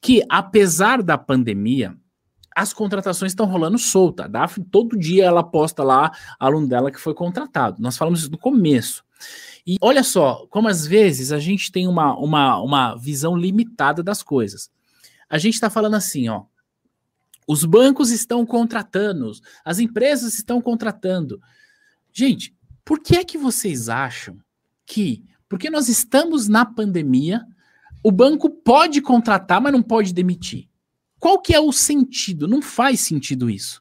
que 0.00 0.22
apesar 0.28 1.02
da 1.02 1.18
pandemia, 1.18 1.94
as 2.54 2.72
contratações 2.72 3.32
estão 3.32 3.44
rolando 3.44 3.78
solta. 3.78 4.30
A 4.32 4.48
todo 4.70 4.98
dia 4.98 5.26
ela 5.26 5.42
posta 5.42 5.82
lá 5.82 6.10
aluno 6.40 6.66
dela 6.66 6.90
que 6.90 6.98
foi 6.98 7.12
contratado. 7.12 7.82
Nós 7.82 7.98
falamos 7.98 8.20
isso 8.20 8.30
no 8.30 8.38
começo. 8.38 9.04
E 9.66 9.76
olha 9.80 10.04
só, 10.04 10.46
como 10.48 10.68
às 10.68 10.86
vezes 10.86 11.32
a 11.32 11.40
gente 11.40 11.72
tem 11.72 11.88
uma, 11.88 12.16
uma, 12.16 12.60
uma 12.60 12.94
visão 12.94 13.36
limitada 13.36 14.02
das 14.02 14.22
coisas. 14.22 14.70
A 15.28 15.38
gente 15.38 15.54
está 15.54 15.68
falando 15.68 15.94
assim, 15.94 16.28
ó. 16.28 16.44
Os 17.48 17.64
bancos 17.64 18.10
estão 18.10 18.44
contratando, 18.44 19.30
as 19.64 19.78
empresas 19.78 20.34
estão 20.34 20.60
contratando. 20.60 21.40
Gente, 22.12 22.54
por 22.84 23.00
que 23.00 23.16
é 23.16 23.24
que 23.24 23.38
vocês 23.38 23.88
acham 23.88 24.38
que, 24.84 25.24
porque 25.48 25.70
nós 25.70 25.88
estamos 25.88 26.48
na 26.48 26.64
pandemia, 26.64 27.44
o 28.02 28.10
banco 28.10 28.50
pode 28.50 29.00
contratar, 29.00 29.60
mas 29.60 29.72
não 29.72 29.82
pode 29.82 30.12
demitir? 30.12 30.68
Qual 31.18 31.40
que 31.40 31.54
é 31.54 31.60
o 31.60 31.72
sentido? 31.72 32.46
Não 32.46 32.60
faz 32.60 33.00
sentido 33.00 33.48
isso. 33.48 33.80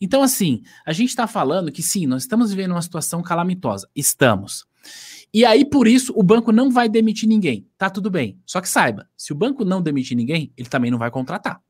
Então, 0.00 0.22
assim, 0.22 0.62
a 0.84 0.92
gente 0.92 1.08
está 1.08 1.26
falando 1.26 1.72
que 1.72 1.82
sim, 1.82 2.06
nós 2.06 2.22
estamos 2.22 2.50
vivendo 2.50 2.72
uma 2.72 2.82
situação 2.82 3.22
calamitosa. 3.22 3.88
Estamos. 3.94 4.66
E 5.32 5.44
aí, 5.44 5.64
por 5.64 5.86
isso, 5.86 6.12
o 6.16 6.22
banco 6.22 6.52
não 6.52 6.70
vai 6.70 6.88
demitir 6.88 7.28
ninguém. 7.28 7.68
Tá 7.76 7.90
tudo 7.90 8.10
bem. 8.10 8.40
Só 8.46 8.60
que 8.60 8.68
saiba, 8.68 9.08
se 9.16 9.32
o 9.32 9.36
banco 9.36 9.64
não 9.64 9.82
demitir 9.82 10.16
ninguém, 10.16 10.52
ele 10.56 10.68
também 10.68 10.90
não 10.90 10.98
vai 10.98 11.10
contratar. 11.10 11.60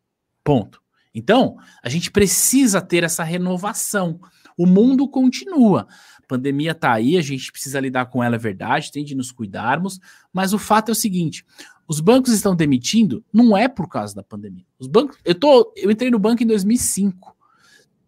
Ponto. 0.44 0.80
Então, 1.14 1.56
a 1.82 1.88
gente 1.88 2.10
precisa 2.10 2.80
ter 2.80 3.02
essa 3.02 3.24
renovação. 3.24 4.20
O 4.56 4.66
mundo 4.66 5.08
continua. 5.08 5.88
A 6.22 6.26
pandemia 6.28 6.74
tá 6.74 6.92
aí, 6.92 7.16
a 7.16 7.22
gente 7.22 7.50
precisa 7.50 7.80
lidar 7.80 8.06
com 8.06 8.22
ela, 8.22 8.36
é 8.36 8.38
verdade, 8.38 8.92
tem 8.92 9.04
de 9.04 9.14
nos 9.14 9.32
cuidarmos, 9.32 9.98
mas 10.32 10.52
o 10.52 10.58
fato 10.58 10.90
é 10.90 10.92
o 10.92 10.94
seguinte: 10.94 11.44
os 11.88 12.00
bancos 12.00 12.32
estão 12.32 12.54
demitindo, 12.54 13.24
não 13.32 13.56
é 13.56 13.68
por 13.68 13.88
causa 13.88 14.14
da 14.14 14.22
pandemia. 14.22 14.66
Os 14.78 14.86
bancos, 14.86 15.16
eu 15.24 15.34
tô, 15.34 15.72
eu 15.76 15.90
entrei 15.90 16.10
no 16.10 16.18
banco 16.18 16.42
em 16.42 16.46
2005. 16.46 17.34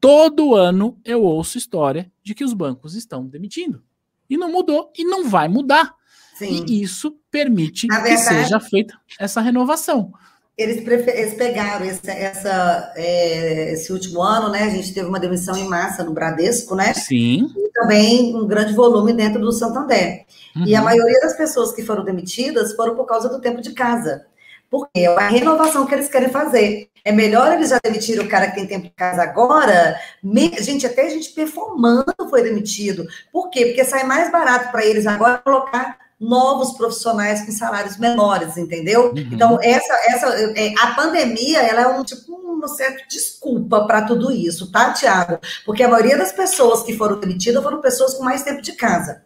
Todo 0.00 0.54
ano 0.54 1.00
eu 1.04 1.22
ouço 1.22 1.58
história 1.58 2.12
de 2.22 2.34
que 2.34 2.44
os 2.44 2.52
bancos 2.52 2.94
estão 2.94 3.26
demitindo. 3.26 3.82
E 4.28 4.36
não 4.36 4.50
mudou 4.50 4.92
e 4.96 5.04
não 5.04 5.28
vai 5.28 5.48
mudar. 5.48 5.94
Sim. 6.38 6.64
E 6.68 6.82
isso 6.82 7.16
permite 7.30 7.86
verdade, 7.88 8.10
que 8.10 8.16
seja 8.18 8.60
feita 8.60 8.94
essa 9.18 9.40
renovação. 9.40 10.12
Eles, 10.56 10.84
eles 10.86 11.34
pegaram 11.34 11.84
esse, 11.84 12.08
essa, 12.10 12.92
é, 12.96 13.72
esse 13.72 13.92
último 13.92 14.22
ano, 14.22 14.48
né? 14.48 14.64
A 14.64 14.70
gente 14.70 14.92
teve 14.92 15.08
uma 15.08 15.20
demissão 15.20 15.56
em 15.56 15.68
massa 15.68 16.04
no 16.04 16.12
Bradesco, 16.12 16.74
né? 16.74 16.94
Sim. 16.94 17.48
E 17.56 17.72
também 17.72 18.36
um 18.36 18.46
grande 18.46 18.72
volume 18.72 19.12
dentro 19.12 19.40
do 19.40 19.52
Santander. 19.52 20.24
Uhum. 20.56 20.66
E 20.66 20.74
a 20.74 20.82
maioria 20.82 21.20
das 21.20 21.36
pessoas 21.36 21.72
que 21.72 21.84
foram 21.84 22.04
demitidas 22.04 22.74
foram 22.74 22.94
por 22.94 23.06
causa 23.06 23.28
do 23.28 23.40
tempo 23.40 23.60
de 23.60 23.72
casa. 23.72 24.26
Porque 24.70 25.00
é 25.00 25.06
a 25.06 25.28
renovação 25.28 25.86
que 25.86 25.94
eles 25.94 26.08
querem 26.08 26.28
fazer. 26.28 26.88
É 27.04 27.10
melhor 27.12 27.52
eles 27.52 27.70
já 27.70 27.78
demitirem 27.82 28.24
o 28.24 28.28
cara 28.28 28.48
que 28.48 28.56
tem 28.56 28.66
tempo 28.66 28.84
de 28.84 28.90
casa 28.90 29.22
agora. 29.22 29.98
Me... 30.22 30.52
Gente, 30.60 30.86
até 30.86 31.06
a 31.06 31.10
gente 31.10 31.30
performando 31.30 32.14
foi 32.28 32.42
demitido. 32.42 33.06
Por 33.32 33.48
quê? 33.48 33.66
Porque 33.66 33.84
sai 33.84 34.04
mais 34.04 34.30
barato 34.30 34.70
para 34.70 34.84
eles 34.84 35.06
agora 35.06 35.38
colocar 35.38 35.96
novos 36.20 36.72
profissionais 36.72 37.46
com 37.46 37.52
salários 37.52 37.96
menores, 37.96 38.56
entendeu? 38.56 39.12
Uhum. 39.12 39.28
Então, 39.32 39.58
essa, 39.62 39.94
essa, 40.08 40.26
é, 40.56 40.74
a 40.80 40.88
pandemia, 40.88 41.60
ela 41.60 41.82
é 41.82 41.86
um 41.88 42.04
tipo 42.04 42.38
uma 42.58 42.68
certa 42.68 43.04
desculpa 43.08 43.86
para 43.86 44.02
tudo 44.02 44.32
isso, 44.32 44.70
tá, 44.72 44.92
Tiago? 44.92 45.38
Porque 45.64 45.82
a 45.82 45.88
maioria 45.88 46.18
das 46.18 46.32
pessoas 46.32 46.82
que 46.82 46.96
foram 46.96 47.20
demitidas 47.20 47.62
foram 47.62 47.80
pessoas 47.80 48.14
com 48.14 48.24
mais 48.24 48.42
tempo 48.42 48.60
de 48.60 48.72
casa. 48.72 49.22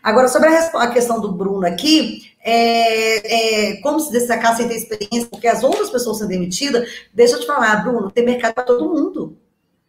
Agora, 0.00 0.28
sobre 0.28 0.48
a, 0.48 0.60
a 0.60 0.86
questão 0.88 1.20
do 1.20 1.32
Bruno 1.32 1.66
aqui, 1.66 2.27
é, 2.50 3.72
é, 3.72 3.76
como 3.82 4.00
se 4.00 4.10
destacar 4.10 4.56
sem 4.56 4.66
ter 4.66 4.76
experiência, 4.76 5.28
porque 5.30 5.46
as 5.46 5.62
outras 5.62 5.90
pessoas 5.90 6.18
são 6.18 6.26
demitidas, 6.26 6.88
deixa 7.12 7.34
eu 7.34 7.40
te 7.40 7.46
falar, 7.46 7.84
Bruno, 7.84 8.10
tem 8.10 8.24
mercado 8.24 8.54
para 8.54 8.64
todo 8.64 8.88
mundo. 8.88 9.36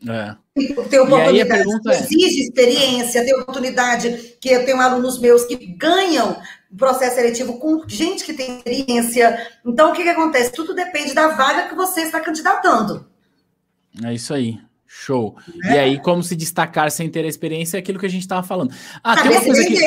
É. 0.08 0.36
Tem 0.90 1.00
oportunidade, 1.00 1.70
é... 1.88 2.00
exige 2.00 2.42
experiência, 2.42 3.24
tem 3.24 3.34
oportunidade 3.34 4.36
que 4.42 4.50
eu 4.50 4.66
tenho 4.66 4.80
alunos 4.82 5.20
meus 5.20 5.46
que 5.46 5.56
ganham 5.56 6.38
processo 6.78 7.16
seletivo 7.16 7.58
com 7.60 7.88
gente 7.88 8.26
que 8.26 8.34
tem 8.34 8.58
experiência. 8.58 9.48
Então, 9.66 9.92
o 9.92 9.94
que, 9.94 10.04
que 10.04 10.10
acontece? 10.10 10.52
Tudo 10.52 10.76
depende 10.76 11.14
da 11.14 11.30
vaga 11.30 11.70
que 11.70 11.76
você 11.76 12.02
está 12.02 12.20
candidatando. 12.20 13.08
É 14.04 14.14
isso 14.14 14.34
aí. 14.34 14.60
Show. 14.86 15.38
É. 15.66 15.74
E 15.74 15.80
aí, 15.80 16.02
como 16.02 16.24
se 16.24 16.36
destacar 16.36 16.92
sem 16.92 17.10
ter 17.10 17.24
a 17.24 17.28
experiência 17.28 17.78
é 17.78 17.80
aquilo 17.80 18.00
que 18.00 18.06
a 18.06 18.10
gente 18.10 18.24
estava 18.24 18.46
falando. 18.46 18.74
Ah, 19.04 19.22
tem 19.22 19.32
uma 19.32 19.42
coisa 19.44 19.66
que. 19.66 19.80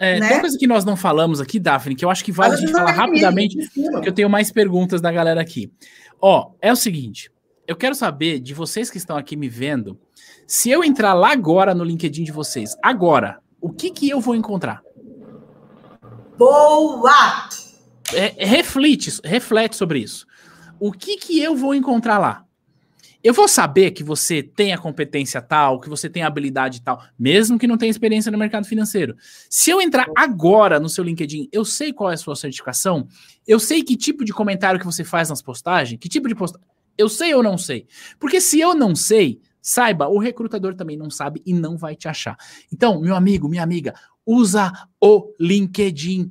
É, 0.00 0.18
né? 0.18 0.28
Tem 0.28 0.36
uma 0.36 0.40
coisa 0.40 0.58
que 0.58 0.66
nós 0.66 0.82
não 0.82 0.96
falamos 0.96 1.42
aqui, 1.42 1.60
Daphne, 1.60 1.94
que 1.94 2.02
eu 2.02 2.08
acho 2.08 2.24
que 2.24 2.32
vale 2.32 2.54
a 2.54 2.56
gente 2.56 2.72
falar 2.72 2.92
rapidamente, 2.92 3.54
porque 3.92 4.08
eu 4.08 4.14
tenho 4.14 4.30
mais 4.30 4.50
perguntas 4.50 4.98
da 4.98 5.12
galera 5.12 5.42
aqui. 5.42 5.70
Ó, 6.18 6.52
é 6.62 6.72
o 6.72 6.76
seguinte: 6.76 7.30
eu 7.68 7.76
quero 7.76 7.94
saber 7.94 8.40
de 8.40 8.54
vocês 8.54 8.90
que 8.90 8.96
estão 8.96 9.14
aqui 9.14 9.36
me 9.36 9.46
vendo, 9.46 10.00
se 10.46 10.70
eu 10.70 10.82
entrar 10.82 11.12
lá 11.12 11.32
agora 11.32 11.74
no 11.74 11.84
LinkedIn 11.84 12.24
de 12.24 12.32
vocês, 12.32 12.74
agora, 12.82 13.40
o 13.60 13.68
que 13.68 13.90
que 13.90 14.08
eu 14.08 14.20
vou 14.20 14.34
encontrar? 14.34 14.80
Boa! 16.38 17.50
É, 18.14 18.46
reflete, 18.46 19.20
reflete 19.22 19.76
sobre 19.76 19.98
isso. 19.98 20.26
O 20.80 20.92
que 20.92 21.18
que 21.18 21.38
eu 21.38 21.54
vou 21.54 21.74
encontrar 21.74 22.16
lá? 22.16 22.46
Eu 23.22 23.34
vou 23.34 23.46
saber 23.46 23.90
que 23.90 24.02
você 24.02 24.42
tem 24.42 24.72
a 24.72 24.78
competência 24.78 25.42
tal, 25.42 25.78
que 25.78 25.90
você 25.90 26.08
tem 26.08 26.22
a 26.22 26.26
habilidade 26.26 26.80
tal, 26.80 27.02
mesmo 27.18 27.58
que 27.58 27.66
não 27.66 27.76
tenha 27.76 27.90
experiência 27.90 28.32
no 28.32 28.38
mercado 28.38 28.66
financeiro. 28.66 29.14
Se 29.48 29.70
eu 29.70 29.80
entrar 29.80 30.06
agora 30.16 30.80
no 30.80 30.88
seu 30.88 31.04
LinkedIn, 31.04 31.48
eu 31.52 31.64
sei 31.64 31.92
qual 31.92 32.10
é 32.10 32.14
a 32.14 32.16
sua 32.16 32.34
certificação, 32.34 33.06
eu 33.46 33.60
sei 33.60 33.82
que 33.82 33.94
tipo 33.94 34.24
de 34.24 34.32
comentário 34.32 34.80
que 34.80 34.86
você 34.86 35.04
faz 35.04 35.28
nas 35.28 35.42
postagens, 35.42 36.00
que 36.00 36.08
tipo 36.08 36.28
de 36.28 36.34
postagem. 36.34 36.66
Eu 36.96 37.08
sei 37.08 37.34
ou 37.34 37.42
não 37.42 37.58
sei? 37.58 37.86
Porque 38.18 38.40
se 38.40 38.58
eu 38.58 38.74
não 38.74 38.94
sei, 38.96 39.40
saiba, 39.60 40.08
o 40.08 40.18
recrutador 40.18 40.74
também 40.74 40.96
não 40.96 41.10
sabe 41.10 41.42
e 41.44 41.52
não 41.52 41.76
vai 41.76 41.94
te 41.94 42.08
achar. 42.08 42.36
Então, 42.72 43.00
meu 43.00 43.14
amigo, 43.14 43.48
minha 43.48 43.62
amiga, 43.62 43.94
usa 44.24 44.72
o 45.00 45.34
LinkedIn 45.38 46.30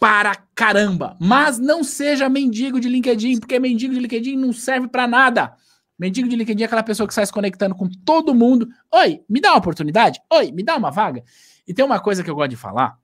para 0.00 0.34
caramba, 0.54 1.16
mas 1.20 1.58
não 1.58 1.82
seja 1.82 2.28
mendigo 2.28 2.80
de 2.80 2.88
LinkedIn, 2.88 3.40
porque 3.40 3.58
mendigo 3.58 3.94
de 3.94 4.00
LinkedIn 4.00 4.36
não 4.36 4.52
serve 4.52 4.88
para 4.88 5.06
nada. 5.06 5.54
Mendigo 6.04 6.28
de 6.28 6.36
LinkedIn 6.36 6.62
é 6.62 6.66
aquela 6.66 6.82
pessoa 6.82 7.06
que 7.06 7.14
sai 7.14 7.26
se 7.26 7.32
conectando 7.32 7.74
com 7.74 7.88
todo 7.88 8.34
mundo. 8.34 8.68
Oi, 8.92 9.22
me 9.28 9.40
dá 9.40 9.52
uma 9.52 9.58
oportunidade? 9.58 10.20
Oi, 10.32 10.52
me 10.52 10.62
dá 10.62 10.76
uma 10.76 10.90
vaga? 10.90 11.24
E 11.66 11.72
tem 11.72 11.84
uma 11.84 11.98
coisa 11.98 12.22
que 12.22 12.30
eu 12.30 12.34
gosto 12.34 12.50
de 12.50 12.56
falar, 12.56 12.98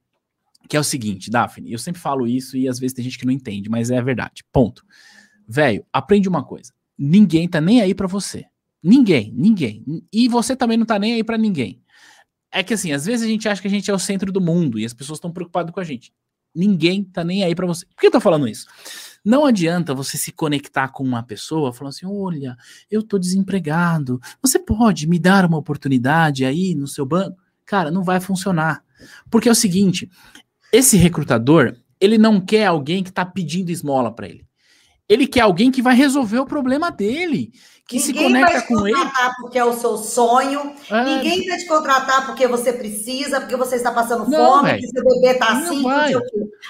que 0.69 0.77
é 0.77 0.81
o 0.81 0.85
seguinte, 0.85 1.31
Daphne, 1.31 1.73
eu 1.73 1.79
sempre 1.79 2.01
falo 2.01 2.27
isso 2.27 2.57
e 2.57 2.69
às 2.69 2.79
vezes 2.79 2.95
tem 2.95 3.05
gente 3.05 3.19
que 3.19 3.27
não 3.27 3.33
entende, 3.33 3.69
mas 3.69 3.91
é 3.91 3.99
a 3.99 4.03
verdade. 4.03 4.45
Ponto. 4.53 4.85
Velho, 5.49 5.85
aprende 5.93 6.29
uma 6.29 6.45
coisa 6.45 6.73
ninguém 7.01 7.49
tá 7.49 7.63
nem 7.63 7.81
aí 7.81 7.95
para 7.95 8.07
você. 8.07 8.45
Ninguém, 8.83 9.33
ninguém. 9.35 9.83
E 10.13 10.29
você 10.29 10.55
também 10.55 10.77
não 10.77 10.85
tá 10.85 10.99
nem 10.99 11.15
aí 11.15 11.25
para 11.25 11.39
ninguém. 11.39 11.83
É 12.53 12.63
que 12.63 12.75
assim, 12.75 12.93
às 12.93 13.07
vezes 13.07 13.25
a 13.25 13.29
gente 13.29 13.49
acha 13.49 13.63
que 13.63 13.69
a 13.69 13.71
gente 13.71 13.91
é 13.91 13.95
o 13.95 13.99
centro 13.99 14.31
do 14.31 14.41
mundo 14.41 14.79
e 14.79 14.85
as 14.85 14.93
pessoas 14.93 15.17
estão 15.17 15.33
preocupadas 15.33 15.73
com 15.73 15.81
a 15.81 15.85
gente. 15.85 16.13
Ninguém 16.55 17.03
tá 17.03 17.25
nem 17.25 17.43
aí 17.43 17.55
para 17.55 17.67
você. 17.67 17.87
Por 17.87 18.01
que 18.01 18.07
eu 18.09 18.11
tô 18.11 18.21
falando 18.21 18.47
isso? 18.47 18.67
Não 19.25 19.45
adianta 19.45 19.95
você 19.95 20.17
se 20.17 20.33
conectar 20.33 20.89
com 20.89 21.05
uma 21.05 21.23
pessoa 21.23 21.73
falando 21.73 21.93
assim: 21.95 22.07
olha, 22.07 22.57
eu 22.91 23.03
tô 23.03 23.19
desempregado, 23.19 24.21
você 24.41 24.59
pode 24.59 25.07
me 25.07 25.19
dar 25.19 25.45
uma 25.45 25.59
oportunidade 25.59 26.45
aí 26.45 26.75
no 26.75 26.87
seu 26.87 27.05
banco? 27.05 27.37
Cara, 27.67 27.91
não 27.91 28.03
vai 28.03 28.21
funcionar. 28.21 28.83
Porque 29.31 29.49
é 29.49 29.53
o 29.53 29.55
seguinte: 29.55 30.11
esse 30.73 30.97
recrutador, 30.97 31.77
ele 32.01 32.17
não 32.17 32.41
quer 32.41 32.67
alguém 32.67 33.03
que 33.03 33.13
tá 33.13 33.25
pedindo 33.25 33.71
esmola 33.71 34.13
para 34.13 34.29
ele. 34.29 34.47
Ele 35.09 35.27
quer 35.27 35.41
alguém 35.41 35.73
que 35.73 35.83
vai 35.83 35.95
resolver 35.97 36.39
o 36.39 36.47
problema 36.47 36.89
dele, 36.89 37.53
que 37.87 37.97
Ninguém 37.97 38.15
se 38.15 38.15
conecta 38.15 38.63
com 38.63 38.87
ele. 38.87 39.11
porque 39.41 39.59
é 39.59 39.65
o 39.65 39.73
seu 39.73 39.97
sonho. 39.97 40.73
É. 40.89 41.05
Ninguém 41.05 41.49
vai 41.49 41.59
te 41.59 41.67
contratar 41.67 42.27
porque 42.27 42.47
você 42.47 42.73
precisa, 42.73 43.41
porque 43.41 43.57
você 43.57 43.75
está 43.75 43.91
passando 43.91 44.31
não, 44.31 44.39
fome, 44.39 44.71
véio. 44.71 44.81
porque 44.81 45.01
seu 45.01 45.05
bebê 45.05 45.33
está 45.33 45.59
assim. 45.59 45.83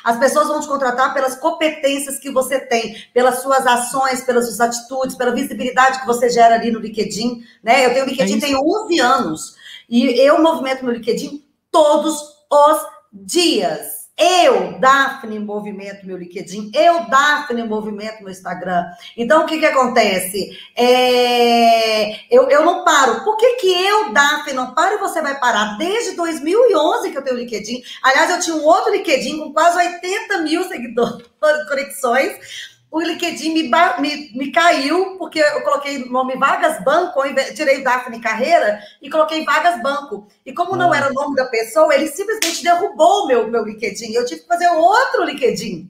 As 0.05 0.19
pessoas 0.19 0.49
vão 0.49 0.61
te 0.61 0.69
contratar 0.69 1.13
pelas 1.13 1.37
competências 1.37 2.19
que 2.19 2.31
você 2.31 2.61
tem, 2.61 2.97
pelas 3.13 3.43
suas 3.43 3.67
ações, 3.67 4.23
pelas 4.23 4.47
suas 4.47 4.61
atitudes, 4.61 5.17
pela 5.17 5.35
visibilidade 5.35 6.01
que 6.01 6.07
você 6.07 6.29
gera 6.31 6.55
ali 6.55 6.71
no 6.71 6.81
LinkedIn. 6.81 7.43
Né? 7.63 7.87
Eu 7.87 7.93
tenho 7.93 8.07
LinkedIn 8.07 8.39
é 8.39 8.41
tem 8.41 8.57
11 8.57 9.01
anos 9.01 9.57
e 9.89 10.07
eu 10.21 10.41
movimento 10.41 10.85
meu 10.85 10.95
LinkedIn 10.95 11.45
todos 11.71 12.21
os 12.51 12.87
dias. 13.13 14.00
Eu, 14.23 14.79
Daphne, 14.79 15.39
movimento 15.39 16.07
meu 16.07 16.19
LinkedIn. 16.19 16.71
Eu, 16.75 17.09
Daphne, 17.09 17.63
movimento 17.63 18.21
meu 18.21 18.31
Instagram. 18.31 18.85
Então, 19.17 19.45
o 19.45 19.47
que 19.47 19.59
que 19.59 19.65
acontece? 19.65 20.59
É... 20.77 22.27
Eu, 22.31 22.51
eu 22.51 22.63
não 22.63 22.85
paro. 22.85 23.25
Por 23.25 23.39
que 23.39 23.55
que 23.55 23.73
eu, 23.73 24.13
Daphne, 24.13 24.53
não 24.53 24.75
paro 24.75 24.97
e 24.97 24.99
você 24.99 25.23
vai 25.23 25.41
parar? 25.41 25.79
Desde 25.79 26.17
2011 26.17 27.11
que 27.11 27.17
eu 27.17 27.25
tenho 27.25 27.39
LinkedIn. 27.39 27.83
Aliás, 28.03 28.31
eu 28.31 28.41
tinha 28.41 28.57
um 28.57 28.65
outro 28.65 28.93
LinkedIn 28.93 29.39
com 29.39 29.55
quase 29.55 29.79
80 29.79 30.39
mil 30.43 30.65
seguidores, 30.65 31.27
conexões 31.67 32.70
o 32.91 33.01
LinkedIn 33.01 33.55
me, 33.55 33.71
me, 34.01 34.33
me, 34.35 34.51
caiu, 34.51 35.17
porque 35.17 35.39
eu 35.39 35.63
coloquei 35.63 36.03
o 36.03 36.11
nome 36.11 36.37
Vagas 36.37 36.83
Banco, 36.83 37.23
tirei 37.55 37.85
Daphne 37.85 38.21
Carreira 38.21 38.81
e 39.01 39.09
coloquei 39.09 39.45
Vagas 39.45 39.81
Banco. 39.81 40.27
E 40.45 40.53
como 40.53 40.75
não 40.75 40.93
era 40.93 41.09
o 41.09 41.15
nome 41.15 41.37
da 41.37 41.45
pessoa, 41.45 41.95
ele 41.95 42.09
simplesmente 42.09 42.65
derrubou 42.65 43.25
o 43.25 43.27
meu, 43.29 43.49
meu 43.49 43.65
LinkedIn. 43.65 44.13
Eu 44.13 44.27
tive 44.27 44.41
que 44.41 44.47
fazer 44.49 44.69
outro 44.71 45.23
LinkedIn. 45.25 45.89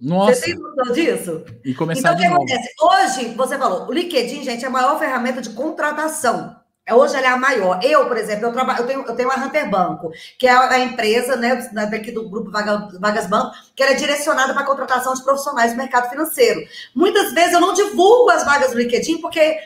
Nossa. 0.00 0.36
Você 0.36 0.46
tem 0.46 0.54
noção 0.54 0.94
disso? 0.94 1.44
E 1.64 1.74
começar 1.74 2.12
então, 2.12 2.14
o 2.14 2.18
que 2.18 2.26
acontece? 2.26 2.74
Hoje, 2.80 3.34
você 3.34 3.58
falou, 3.58 3.88
o 3.88 3.92
LinkedIn, 3.92 4.44
gente, 4.44 4.64
é 4.64 4.68
a 4.68 4.70
maior 4.70 4.98
ferramenta 4.98 5.42
de 5.42 5.50
contratação. 5.50 6.56
É, 6.88 6.94
hoje 6.94 7.14
ela 7.14 7.26
é 7.26 7.30
a 7.30 7.36
maior. 7.36 7.78
Eu, 7.82 8.06
por 8.06 8.16
exemplo, 8.16 8.46
eu, 8.46 8.52
trabalho, 8.52 8.80
eu, 8.80 8.86
tenho, 8.86 9.04
eu 9.06 9.14
tenho 9.14 9.30
a 9.30 9.36
Hunter 9.36 9.68
Banco, 9.68 10.10
que 10.38 10.48
é 10.48 10.50
a 10.50 10.78
empresa 10.78 11.36
né, 11.36 11.68
daqui 11.90 12.10
do 12.10 12.26
grupo 12.30 12.50
Vagas 12.50 13.26
Banco, 13.26 13.54
que 13.76 13.82
ela 13.82 13.92
é 13.92 13.94
direcionada 13.94 14.54
para 14.54 14.62
a 14.62 14.66
contratação 14.66 15.12
de 15.12 15.22
profissionais 15.22 15.72
do 15.72 15.76
mercado 15.76 16.08
financeiro. 16.08 16.62
Muitas 16.94 17.34
vezes 17.34 17.52
eu 17.52 17.60
não 17.60 17.74
divulgo 17.74 18.30
as 18.30 18.42
vagas 18.42 18.70
do 18.70 18.78
LinkedIn 18.78 19.20
porque 19.20 19.58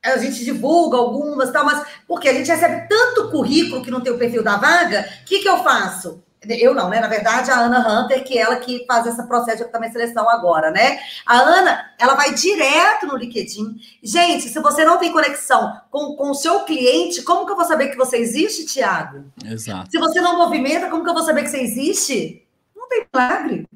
a 0.00 0.16
gente 0.16 0.44
divulga 0.44 0.96
algumas, 0.96 1.50
tal, 1.50 1.64
mas 1.64 1.84
porque 2.06 2.28
a 2.28 2.32
gente 2.32 2.48
recebe 2.48 2.88
tanto 2.88 3.30
currículo 3.30 3.82
que 3.82 3.90
não 3.90 4.00
tem 4.00 4.12
o 4.12 4.18
perfil 4.18 4.42
da 4.44 4.56
vaga, 4.56 5.08
o 5.22 5.24
que, 5.24 5.40
que 5.40 5.48
eu 5.48 5.64
faço? 5.64 6.22
Eu 6.48 6.74
não, 6.74 6.88
né? 6.88 7.00
Na 7.00 7.06
verdade, 7.06 7.50
a 7.50 7.58
Ana 7.58 7.86
Hunter, 7.86 8.24
que 8.24 8.38
é 8.38 8.40
ela 8.40 8.56
que 8.56 8.84
faz 8.86 9.06
esse 9.06 9.22
processo 9.28 9.64
de 9.64 9.70
também 9.70 9.92
seleção 9.92 10.28
agora, 10.28 10.70
né? 10.70 10.98
A 11.26 11.38
Ana, 11.38 11.90
ela 11.98 12.14
vai 12.14 12.32
direto 12.32 13.06
no 13.06 13.16
LinkedIn. 13.16 13.76
Gente, 14.02 14.48
se 14.48 14.58
você 14.58 14.82
não 14.82 14.98
tem 14.98 15.12
conexão 15.12 15.78
com, 15.90 16.16
com 16.16 16.30
o 16.30 16.34
seu 16.34 16.60
cliente, 16.60 17.22
como 17.22 17.44
que 17.44 17.52
eu 17.52 17.56
vou 17.56 17.66
saber 17.66 17.88
que 17.88 17.96
você 17.96 18.16
existe, 18.16 18.64
Tiago? 18.64 19.24
Exato. 19.44 19.90
Se 19.90 19.98
você 19.98 20.20
não 20.20 20.38
movimenta, 20.38 20.88
como 20.88 21.04
que 21.04 21.10
eu 21.10 21.14
vou 21.14 21.24
saber 21.24 21.42
que 21.42 21.50
você 21.50 21.60
existe? 21.60 22.46
Não 22.74 22.88
tem 22.88 23.06
milagre. 23.12 23.68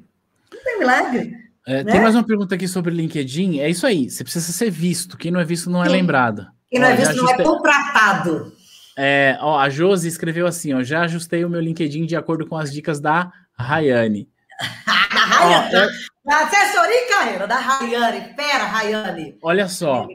Não 0.51 0.63
tem 0.63 0.79
milagre. 0.79 1.45
É, 1.67 1.83
né? 1.83 1.91
Tem 1.91 2.01
mais 2.01 2.15
uma 2.15 2.23
pergunta 2.23 2.55
aqui 2.55 2.67
sobre 2.67 2.93
LinkedIn. 2.93 3.59
É 3.59 3.69
isso 3.69 3.85
aí. 3.85 4.09
Você 4.09 4.23
precisa 4.23 4.51
ser 4.51 4.71
visto. 4.71 5.17
Quem 5.17 5.31
não 5.31 5.39
é 5.39 5.45
visto 5.45 5.69
não 5.69 5.83
é 5.83 5.87
Sim. 5.87 5.93
lembrado. 5.93 6.47
Quem 6.69 6.79
não 6.79 6.87
ó, 6.87 6.91
é 6.91 6.95
visto 6.95 7.15
não 7.15 7.29
é 7.29 7.43
contratado. 7.43 8.51
É, 8.97 9.37
ó, 9.41 9.59
a 9.59 9.69
Josi 9.69 10.07
escreveu 10.07 10.47
assim: 10.47 10.73
ó, 10.73 10.81
já 10.81 11.01
ajustei 11.01 11.43
o 11.43 11.49
meu 11.49 11.59
LinkedIn 11.59 12.05
de 12.05 12.15
acordo 12.15 12.47
com 12.47 12.57
as 12.57 12.71
dicas 12.71 12.99
da 12.99 13.31
Rayane. 13.57 14.29
da 14.85 15.25
Rayane, 15.25 15.75
ó, 15.75 16.29
da 16.29 16.43
assessoria 16.43 17.05
e 17.05 17.09
carreira 17.09 17.47
da 17.47 17.57
Rayane. 17.57 18.33
Pera, 18.35 18.65
Rayane. 18.65 19.37
Olha 19.41 19.67
só, 19.67 20.07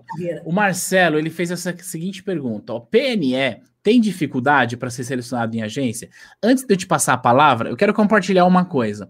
o 0.44 0.52
Marcelo 0.52 1.19
ele 1.19 1.31
fez 1.31 1.51
essa 1.51 1.77
seguinte 1.78 2.23
pergunta: 2.23 2.73
ó, 2.73 2.81
PNE 2.81 3.62
tem 3.82 4.01
dificuldade 4.01 4.77
para 4.77 4.90
ser 4.90 5.05
selecionado 5.05 5.57
em 5.57 5.62
agência? 5.62 6.09
Antes 6.43 6.65
de 6.65 6.73
eu 6.73 6.77
te 6.77 6.86
passar 6.86 7.15
a 7.15 7.19
palavra, 7.19 7.69
eu 7.70 7.77
quero 7.77 7.94
compartilhar 7.94 8.44
uma 8.44 8.65
coisa. 8.65 9.09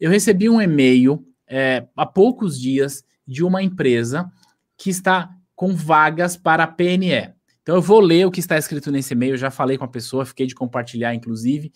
Eu 0.00 0.10
recebi 0.10 0.48
um 0.48 0.60
e-mail 0.60 1.24
é, 1.46 1.86
há 1.96 2.06
poucos 2.06 2.60
dias 2.60 3.04
de 3.26 3.44
uma 3.44 3.62
empresa 3.62 4.30
que 4.76 4.90
está 4.90 5.30
com 5.54 5.74
vagas 5.74 6.36
para 6.36 6.64
a 6.64 6.66
PNE. 6.66 7.32
Então 7.62 7.76
eu 7.76 7.82
vou 7.82 8.00
ler 8.00 8.26
o 8.26 8.30
que 8.30 8.40
está 8.40 8.58
escrito 8.58 8.90
nesse 8.90 9.14
e-mail, 9.14 9.36
já 9.36 9.50
falei 9.50 9.78
com 9.78 9.84
a 9.84 9.88
pessoa, 9.88 10.26
fiquei 10.26 10.46
de 10.46 10.54
compartilhar, 10.54 11.14
inclusive, 11.14 11.72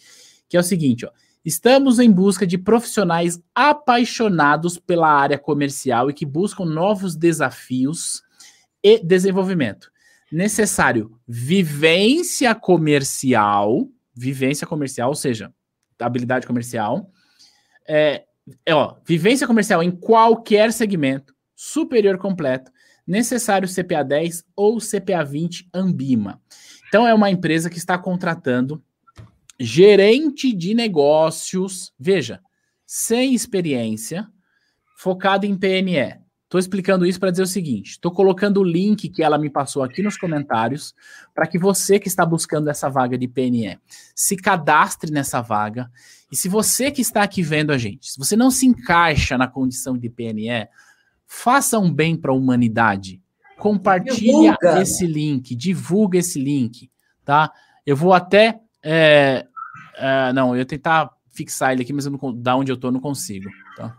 que 0.49 0.57
é 0.57 0.61
o 0.61 0.65
seguinte: 0.65 1.07
ó, 1.07 1.11
estamos 1.45 1.99
em 1.99 2.11
busca 2.11 2.47
de 2.47 2.59
profissionais 2.59 3.41
apaixonados 3.55 4.79
pela 4.79 5.09
área 5.09 5.39
comercial 5.39 6.11
e 6.11 6.15
que 6.15 6.27
buscam 6.27 6.65
novos 6.65 7.15
desafios 7.15 8.23
e 8.83 8.99
desenvolvimento. 8.99 9.91
Necessário 10.31 11.19
vivência 11.27 12.53
comercial, 12.53 13.89
vivência 14.13 14.67
comercial, 14.67 15.11
ou 15.11 15.15
seja, 15.15 15.53
habilidade 16.01 16.47
comercial, 16.47 17.11
é, 17.89 18.25
é, 18.65 18.75
ó, 18.75 18.97
vivência 19.05 19.47
comercial 19.47 19.83
em 19.83 19.91
qualquer 19.91 20.73
segmento, 20.73 21.35
superior 21.55 22.19
completo, 22.19 22.71
necessário 23.07 23.69
CPA 23.69 24.03
10 24.03 24.45
ou 24.55 24.79
CPA 24.79 25.25
20 25.25 25.69
Ambima. 25.73 26.41
Então 26.89 27.07
é 27.07 27.15
uma 27.15 27.31
empresa 27.31 27.71
que 27.71 27.79
está 27.79 27.97
contratando 27.97 28.83
gerente 29.59 30.53
de 30.53 30.75
negócios, 30.75 31.93
veja, 31.99 32.41
sem 32.85 33.35
experiência, 33.35 34.29
focado 34.97 35.47
em 35.47 35.57
PNE. 35.57 36.27
Estou 36.45 36.61
explicando 36.61 37.05
isso 37.05 37.19
para 37.19 37.33
dizer 37.33 37.43
o 37.43 37.47
seguinte: 37.47 37.93
estou 37.93 38.13
colocando 38.13 38.61
o 38.61 38.65
link 38.65 39.09
que 39.09 39.23
ela 39.23 39.37
me 39.37 39.51
passou 39.51 39.83
aqui 39.83 40.01
nos 40.01 40.17
comentários 40.17 40.95
para 41.35 41.47
que 41.47 41.59
você 41.59 41.99
que 41.99 42.07
está 42.07 42.25
buscando 42.25 42.71
essa 42.71 42.89
vaga 42.89 43.19
de 43.19 43.27
PNE 43.27 43.79
se 44.15 44.37
cadastre 44.37 45.11
nessa 45.11 45.41
vaga. 45.41 45.91
E 46.31 46.37
se 46.37 46.49
você 46.49 46.91
que 46.91 47.03
está 47.03 47.23
aqui 47.23 47.43
vendo 47.43 47.73
a 47.73 47.79
gente, 47.79 48.13
se 48.13 48.19
você 48.19 48.37
não 48.37 48.51
se 48.51 48.65
encaixa 48.65 49.37
na 49.37 49.49
condição 49.49 49.99
de 49.99 50.09
PNE, 50.09 50.69
faça 51.27 51.79
um 51.79 51.93
bem 51.93 52.17
para 52.17 52.33
a 52.33 52.35
humanidade. 52.35 53.21
Compartilha 53.59 54.15
divulga. 54.15 54.83
esse 54.83 55.07
link, 55.07 55.55
divulga 55.55 56.19
esse 56.19 56.39
link, 56.39 56.91
tá? 57.25 57.51
Eu 57.85 57.97
vou 57.97 58.13
até. 58.13 58.61
É, 58.83 59.47
é, 59.97 60.33
não, 60.33 60.51
eu 60.51 60.59
ia 60.59 60.67
tentar 60.67 61.11
fixar 61.33 61.73
ele 61.73 61.83
aqui, 61.83 61.93
mas 61.93 62.07
eu 62.07 62.13
não, 62.13 62.35
da 62.35 62.57
onde 62.57 62.71
eu 62.71 62.77
tô 62.77 62.91
não 62.91 63.01
consigo. 63.01 63.49
Tá? 63.77 63.97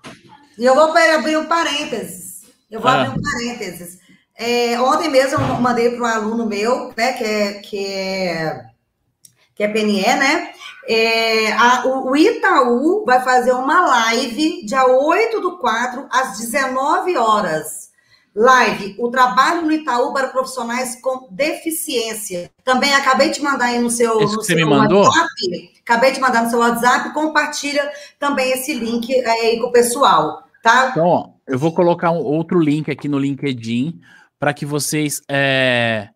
E 0.57 0.65
eu 0.65 0.75
vou 0.75 0.91
abrir 0.95 1.37
um 1.37 1.45
parênteses. 1.45 2.43
Eu 2.69 2.81
vou 2.81 2.89
ah. 2.89 3.03
abrir 3.03 3.19
um 3.19 3.21
parênteses. 3.21 3.99
É, 4.35 4.79
ontem 4.79 5.09
mesmo 5.09 5.39
eu 5.39 5.59
mandei 5.59 5.91
para 5.91 6.03
um 6.03 6.05
aluno 6.05 6.45
meu, 6.45 6.93
né, 6.95 7.13
que 7.13 7.23
é, 7.23 7.53
que 7.53 7.85
é, 7.85 8.66
que 9.57 9.63
é 9.63 9.67
PNE, 9.67 10.03
né? 10.03 10.51
É, 10.87 11.51
a, 11.51 11.85
o, 11.87 12.15
Itaú 12.15 13.03
vai 13.03 13.21
fazer 13.21 13.51
uma 13.51 13.85
live 13.87 14.63
dia 14.65 14.85
8 14.85 15.41
do 15.41 15.57
4, 15.57 16.07
às 16.11 16.37
19 16.37 17.17
horas. 17.17 17.87
Live, 18.33 18.95
o 18.99 19.09
trabalho 19.09 19.63
no 19.63 19.71
Itaú 19.71 20.13
para 20.13 20.27
profissionais 20.27 21.01
com 21.01 21.27
deficiência. 21.31 22.51
Também 22.63 22.93
acabei 22.93 23.31
de 23.31 23.41
mandar 23.41 23.65
aí 23.65 23.79
no 23.79 23.89
seu, 23.89 24.19
no 24.19 24.43
seu 24.43 24.55
me 24.55 24.63
mandou? 24.63 25.03
WhatsApp. 25.03 25.27
Acabei 25.81 26.11
de 26.11 26.19
mandar 26.21 26.43
no 26.43 26.49
seu 26.51 26.59
WhatsApp. 26.59 27.13
Compartilha 27.15 27.91
também 28.19 28.51
esse 28.51 28.75
link 28.75 29.11
aí 29.25 29.59
com 29.59 29.67
o 29.67 29.71
pessoal, 29.71 30.43
tá? 30.61 30.89
Então, 30.91 31.07
ó, 31.07 31.29
eu 31.47 31.57
vou 31.57 31.73
colocar 31.73 32.11
um 32.11 32.21
outro 32.21 32.59
link 32.59 32.91
aqui 32.91 33.07
no 33.07 33.17
LinkedIn 33.17 33.99
para 34.39 34.53
que 34.53 34.67
vocês 34.67 35.19
é, 35.27 36.09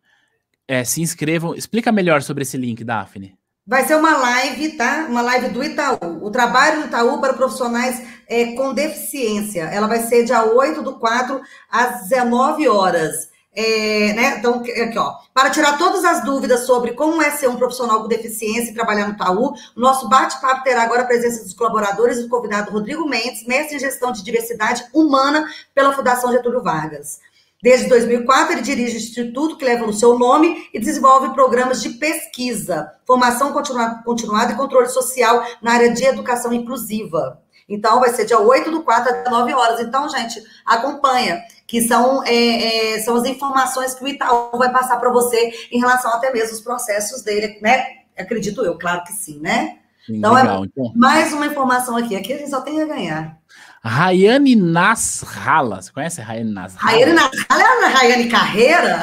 é, 0.72 0.86
se 0.86 1.02
inscrevam. 1.02 1.54
Explica 1.54 1.92
melhor 1.92 2.22
sobre 2.22 2.44
esse 2.44 2.56
link, 2.56 2.82
Daphne. 2.82 3.38
Vai 3.68 3.86
ser 3.86 3.96
uma 3.96 4.16
live, 4.16 4.78
tá? 4.78 5.06
Uma 5.10 5.22
live 5.22 5.50
do 5.50 5.62
Itaú. 5.62 6.24
O 6.26 6.32
trabalho 6.32 6.82
do 6.82 6.88
Itaú 6.88 7.20
para 7.20 7.34
profissionais 7.34 8.02
é, 8.26 8.54
com 8.54 8.74
deficiência. 8.74 9.64
Ela 9.64 9.88
vai 9.88 10.00
ser 10.00 10.24
dia 10.24 10.46
8 10.46 10.82
do 10.82 10.98
4 10.98 11.42
às 11.70 12.04
19 12.08 12.70
horas. 12.70 13.30
É, 13.54 14.14
né? 14.14 14.38
Então, 14.38 14.62
aqui, 14.62 14.98
ó. 14.98 15.16
Para 15.34 15.50
tirar 15.50 15.78
todas 15.78 16.06
as 16.06 16.24
dúvidas 16.24 16.66
sobre 16.66 16.94
como 16.94 17.22
é 17.22 17.32
ser 17.32 17.50
um 17.50 17.58
profissional 17.58 18.04
com 18.04 18.08
deficiência 18.08 18.72
e 18.72 18.74
trabalhar 18.74 19.08
no 19.08 19.14
Itaú, 19.14 19.54
nosso 19.76 20.08
bate-papo 20.08 20.64
terá 20.64 20.84
agora 20.84 21.02
a 21.02 21.06
presença 21.06 21.44
dos 21.44 21.54
colaboradores 21.54 22.18
e 22.18 22.24
do 22.24 22.30
convidado 22.30 22.72
Rodrigo 22.72 23.06
Mendes, 23.10 23.46
mestre 23.46 23.76
em 23.76 23.80
gestão 23.80 24.14
de 24.14 24.24
diversidade 24.24 24.86
humana 24.94 25.46
pela 25.76 25.92
Fundação 25.92 26.32
Getúlio 26.32 26.64
Vargas. 26.64 27.20
Desde 27.62 27.88
2004, 27.88 28.54
ele 28.54 28.62
dirige 28.62 28.96
o 28.96 29.00
instituto 29.00 29.56
que 29.56 29.64
leva 29.64 29.86
o 29.86 29.94
seu 29.94 30.18
nome 30.18 30.68
e 30.74 30.80
desenvolve 30.80 31.34
programas 31.34 31.82
de 31.82 31.92
pesquisa, 31.92 32.92
formação 33.06 33.54
continuada 33.54 34.54
e 34.54 34.56
controle 34.56 34.88
social 34.88 35.46
na 35.62 35.74
área 35.74 35.92
de 35.92 36.04
educação 36.04 36.52
inclusiva. 36.52 37.40
Então, 37.70 38.00
vai 38.00 38.10
ser 38.10 38.26
dia 38.26 38.40
8 38.40 38.72
do 38.72 38.84
4 38.84 39.22
às 39.22 39.32
9 39.32 39.54
horas. 39.54 39.80
Então, 39.80 40.10
gente, 40.10 40.44
acompanha, 40.66 41.42
que 41.68 41.82
são, 41.82 42.24
é, 42.24 42.96
é, 42.96 43.00
são 43.00 43.16
as 43.16 43.26
informações 43.26 43.94
que 43.94 44.04
o 44.04 44.08
Itaú 44.08 44.58
vai 44.58 44.72
passar 44.72 44.98
para 44.98 45.12
você 45.12 45.54
em 45.72 45.80
relação 45.80 46.12
até 46.12 46.34
mesmo 46.34 46.52
aos 46.52 46.62
processos 46.62 47.22
dele, 47.22 47.60
né? 47.62 47.86
Acredito 48.18 48.66
eu, 48.66 48.78
claro 48.78 49.04
que 49.04 49.14
sim, 49.14 49.40
né? 49.40 49.78
Então, 50.10 50.38
é 50.38 50.42
legal, 50.42 50.64
é 50.64 50.68
então. 50.68 50.92
mais 50.96 51.32
uma 51.32 51.46
informação 51.46 51.96
aqui. 51.96 52.16
Aqui 52.16 52.34
a 52.34 52.38
gente 52.38 52.50
só 52.50 52.60
tem 52.60 52.82
a 52.82 52.86
ganhar. 52.86 53.41
Rayane 53.84 54.56
Nasralla. 54.56 55.82
Você 55.82 55.92
conhece 55.92 56.22
a 56.22 56.24
Rayane 56.24 56.52
Nasralla? 56.52 56.92
Rayane 56.92 57.14
Nasralla 57.14 57.64
é 57.64 57.86
a 57.86 57.90
Rayane 57.90 58.30
Carreira? 58.30 59.02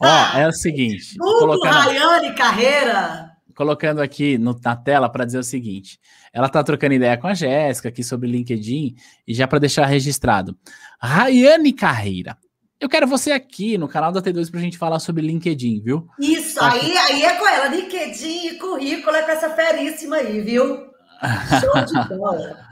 Ó, 0.00 0.38
é 0.38 0.48
o 0.48 0.52
seguinte. 0.52 1.16
Tudo 1.20 1.38
colocando, 1.38 1.72
Rayane 1.72 2.34
Carreira. 2.34 3.30
Colocando 3.54 4.00
aqui 4.00 4.38
no, 4.38 4.58
na 4.64 4.74
tela 4.74 5.08
para 5.08 5.24
dizer 5.24 5.38
o 5.38 5.44
seguinte. 5.44 6.00
Ela 6.32 6.48
tá 6.48 6.64
trocando 6.64 6.94
ideia 6.94 7.16
com 7.16 7.26
a 7.26 7.34
Jéssica 7.34 7.90
aqui 7.90 8.02
sobre 8.02 8.28
LinkedIn 8.28 8.96
e 9.28 9.34
já 9.34 9.46
para 9.46 9.58
deixar 9.58 9.84
registrado. 9.86 10.56
Rayane 11.00 11.72
Carreira. 11.72 12.36
Eu 12.80 12.88
quero 12.88 13.06
você 13.06 13.30
aqui 13.30 13.78
no 13.78 13.88
canal 13.88 14.10
da 14.10 14.20
T2 14.20 14.50
para 14.50 14.60
a 14.60 14.62
gente 14.62 14.76
falar 14.76 14.98
sobre 14.98 15.22
LinkedIn, 15.22 15.80
viu? 15.80 16.08
Isso, 16.18 16.56
tá 16.56 16.72
aí, 16.72 16.96
aí 16.96 17.22
é 17.22 17.34
com 17.34 17.46
ela. 17.46 17.68
LinkedIn 17.68 18.48
e 18.48 18.58
currículo 18.58 19.16
é 19.16 19.22
com 19.22 19.30
essa 19.30 19.50
feríssima 19.50 20.16
aí, 20.16 20.40
viu? 20.40 20.86
Show 21.60 21.84
de 21.84 22.08
bola. 22.16 22.63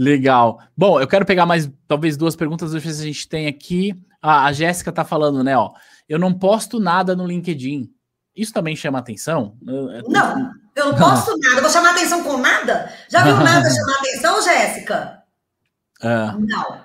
Legal. 0.00 0.58
Bom, 0.74 0.98
eu 0.98 1.06
quero 1.06 1.26
pegar 1.26 1.44
mais 1.44 1.70
talvez 1.86 2.16
duas 2.16 2.34
perguntas. 2.34 2.70
Deixa 2.70 2.86
eu 2.86 2.90
ver 2.90 2.96
se 2.96 3.02
a 3.02 3.06
gente 3.06 3.28
tem 3.28 3.46
aqui. 3.46 3.94
Ah, 4.22 4.46
a 4.46 4.52
Jéssica 4.52 4.90
tá 4.90 5.04
falando, 5.04 5.44
né? 5.44 5.54
Ó, 5.58 5.72
eu 6.08 6.18
não 6.18 6.32
posto 6.32 6.80
nada 6.80 7.14
no 7.14 7.26
LinkedIn. 7.26 7.92
Isso 8.34 8.50
também 8.50 8.74
chama 8.74 8.98
atenção? 8.98 9.58
Não, 9.60 9.92
eu 10.74 10.86
não 10.86 10.94
posto 10.96 11.36
nada. 11.38 11.60
Vou 11.60 11.68
chamar 11.68 11.90
atenção 11.90 12.24
com 12.24 12.38
nada? 12.38 12.90
Já 13.10 13.22
viu 13.24 13.36
nada 13.44 13.68
chamar 13.68 13.98
atenção, 13.98 14.42
Jéssica? 14.42 15.22
É. 16.00 16.32
Não. 16.32 16.80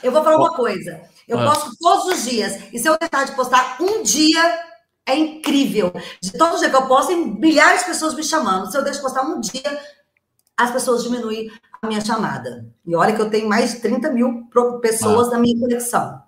Eu 0.00 0.12
vou 0.12 0.22
falar 0.22 0.36
uma 0.36 0.54
coisa. 0.54 1.00
Eu 1.26 1.40
é. 1.40 1.44
posto 1.44 1.76
todos 1.80 2.04
os 2.06 2.24
dias. 2.24 2.72
E 2.72 2.78
se 2.78 2.88
eu 2.88 2.96
deixar 2.96 3.24
de 3.24 3.32
postar 3.32 3.78
um 3.80 4.00
dia, 4.04 4.60
é 5.04 5.16
incrível. 5.16 5.92
De 6.22 6.30
todo 6.38 6.60
dia 6.60 6.70
que 6.70 6.76
eu 6.76 6.86
posto, 6.86 7.08
tem 7.08 7.32
milhares 7.34 7.80
de 7.80 7.86
pessoas 7.86 8.14
me 8.14 8.22
chamando. 8.22 8.70
Se 8.70 8.78
eu 8.78 8.84
deixo 8.84 9.00
de 9.00 9.02
postar 9.02 9.22
um 9.22 9.40
dia, 9.40 9.80
as 10.56 10.70
pessoas 10.70 11.02
diminuem 11.02 11.50
a 11.82 11.86
minha 11.86 12.00
chamada. 12.00 12.66
E 12.86 12.94
olha 12.94 13.14
que 13.14 13.20
eu 13.20 13.30
tenho 13.30 13.48
mais 13.48 13.72
de 13.72 13.80
30 13.80 14.10
mil 14.12 14.48
pessoas 14.80 15.28
ah. 15.28 15.32
na 15.32 15.38
minha 15.38 15.58
conexão. 15.58 16.22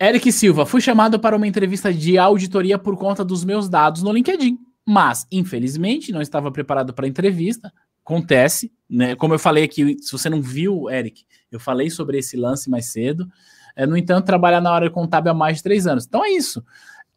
Eric 0.00 0.32
Silva, 0.32 0.64
fui 0.64 0.80
chamado 0.80 1.20
para 1.20 1.36
uma 1.36 1.46
entrevista 1.46 1.92
de 1.92 2.16
auditoria 2.16 2.78
por 2.78 2.96
conta 2.96 3.24
dos 3.24 3.44
meus 3.44 3.68
dados 3.68 4.02
no 4.02 4.12
LinkedIn, 4.12 4.58
mas 4.86 5.26
infelizmente 5.30 6.10
não 6.10 6.22
estava 6.22 6.50
preparado 6.50 6.94
para 6.94 7.04
a 7.04 7.08
entrevista. 7.08 7.70
Acontece, 8.02 8.72
né? 8.88 9.14
Como 9.14 9.34
eu 9.34 9.38
falei 9.38 9.62
aqui, 9.62 9.98
se 10.00 10.10
você 10.10 10.30
não 10.30 10.40
viu, 10.40 10.88
Eric, 10.88 11.24
eu 11.52 11.60
falei 11.60 11.90
sobre 11.90 12.18
esse 12.18 12.36
lance 12.36 12.70
mais 12.70 12.86
cedo. 12.86 13.28
É, 13.76 13.86
no 13.86 13.96
entanto, 13.96 14.24
trabalhar 14.24 14.60
na 14.60 14.72
área 14.72 14.90
contábil 14.90 15.32
há 15.32 15.34
mais 15.34 15.58
de 15.58 15.62
três 15.64 15.86
anos. 15.86 16.06
Então 16.06 16.24
é 16.24 16.30
isso. 16.30 16.64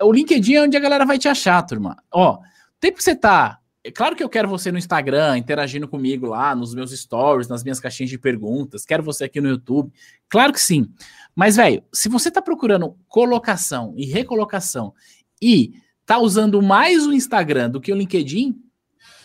O 0.01 0.11
LinkedIn 0.11 0.55
é 0.55 0.61
onde 0.63 0.75
a 0.75 0.79
galera 0.79 1.05
vai 1.05 1.17
te 1.17 1.29
achar, 1.29 1.61
turma. 1.63 1.97
Ó, 2.11 2.35
o 2.35 2.39
tempo 2.81 2.97
que 2.97 3.03
você 3.03 3.15
tá 3.15 3.59
é 3.83 3.91
claro 3.91 4.15
que 4.15 4.23
eu 4.23 4.29
quero 4.29 4.47
você 4.47 4.71
no 4.71 4.77
Instagram, 4.77 5.37
interagindo 5.37 5.87
comigo 5.87 6.27
lá, 6.27 6.55
nos 6.55 6.73
meus 6.73 6.91
stories, 6.97 7.49
nas 7.49 7.63
minhas 7.63 7.81
caixinhas 7.81 8.09
de 8.09 8.17
perguntas. 8.17 8.85
Quero 8.85 9.03
você 9.03 9.25
aqui 9.25 9.41
no 9.41 9.49
YouTube. 9.49 9.91
Claro 10.29 10.53
que 10.53 10.61
sim. 10.61 10.89
Mas, 11.35 11.57
velho, 11.57 11.83
se 11.91 12.07
você 12.07 12.31
tá 12.31 12.41
procurando 12.41 12.95
colocação 13.09 13.93
e 13.97 14.05
recolocação 14.05 14.93
e 15.41 15.73
tá 16.05 16.17
usando 16.17 16.61
mais 16.61 17.05
o 17.05 17.11
Instagram 17.11 17.69
do 17.69 17.81
que 17.81 17.91
o 17.91 17.95
LinkedIn, 17.95 18.55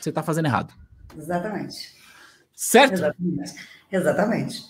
você 0.00 0.10
tá 0.10 0.24
fazendo 0.24 0.46
errado. 0.46 0.74
Exatamente. 1.16 1.94
Certo? 2.52 2.94
Exatamente. 2.94 3.54
Exatamente. 3.92 4.64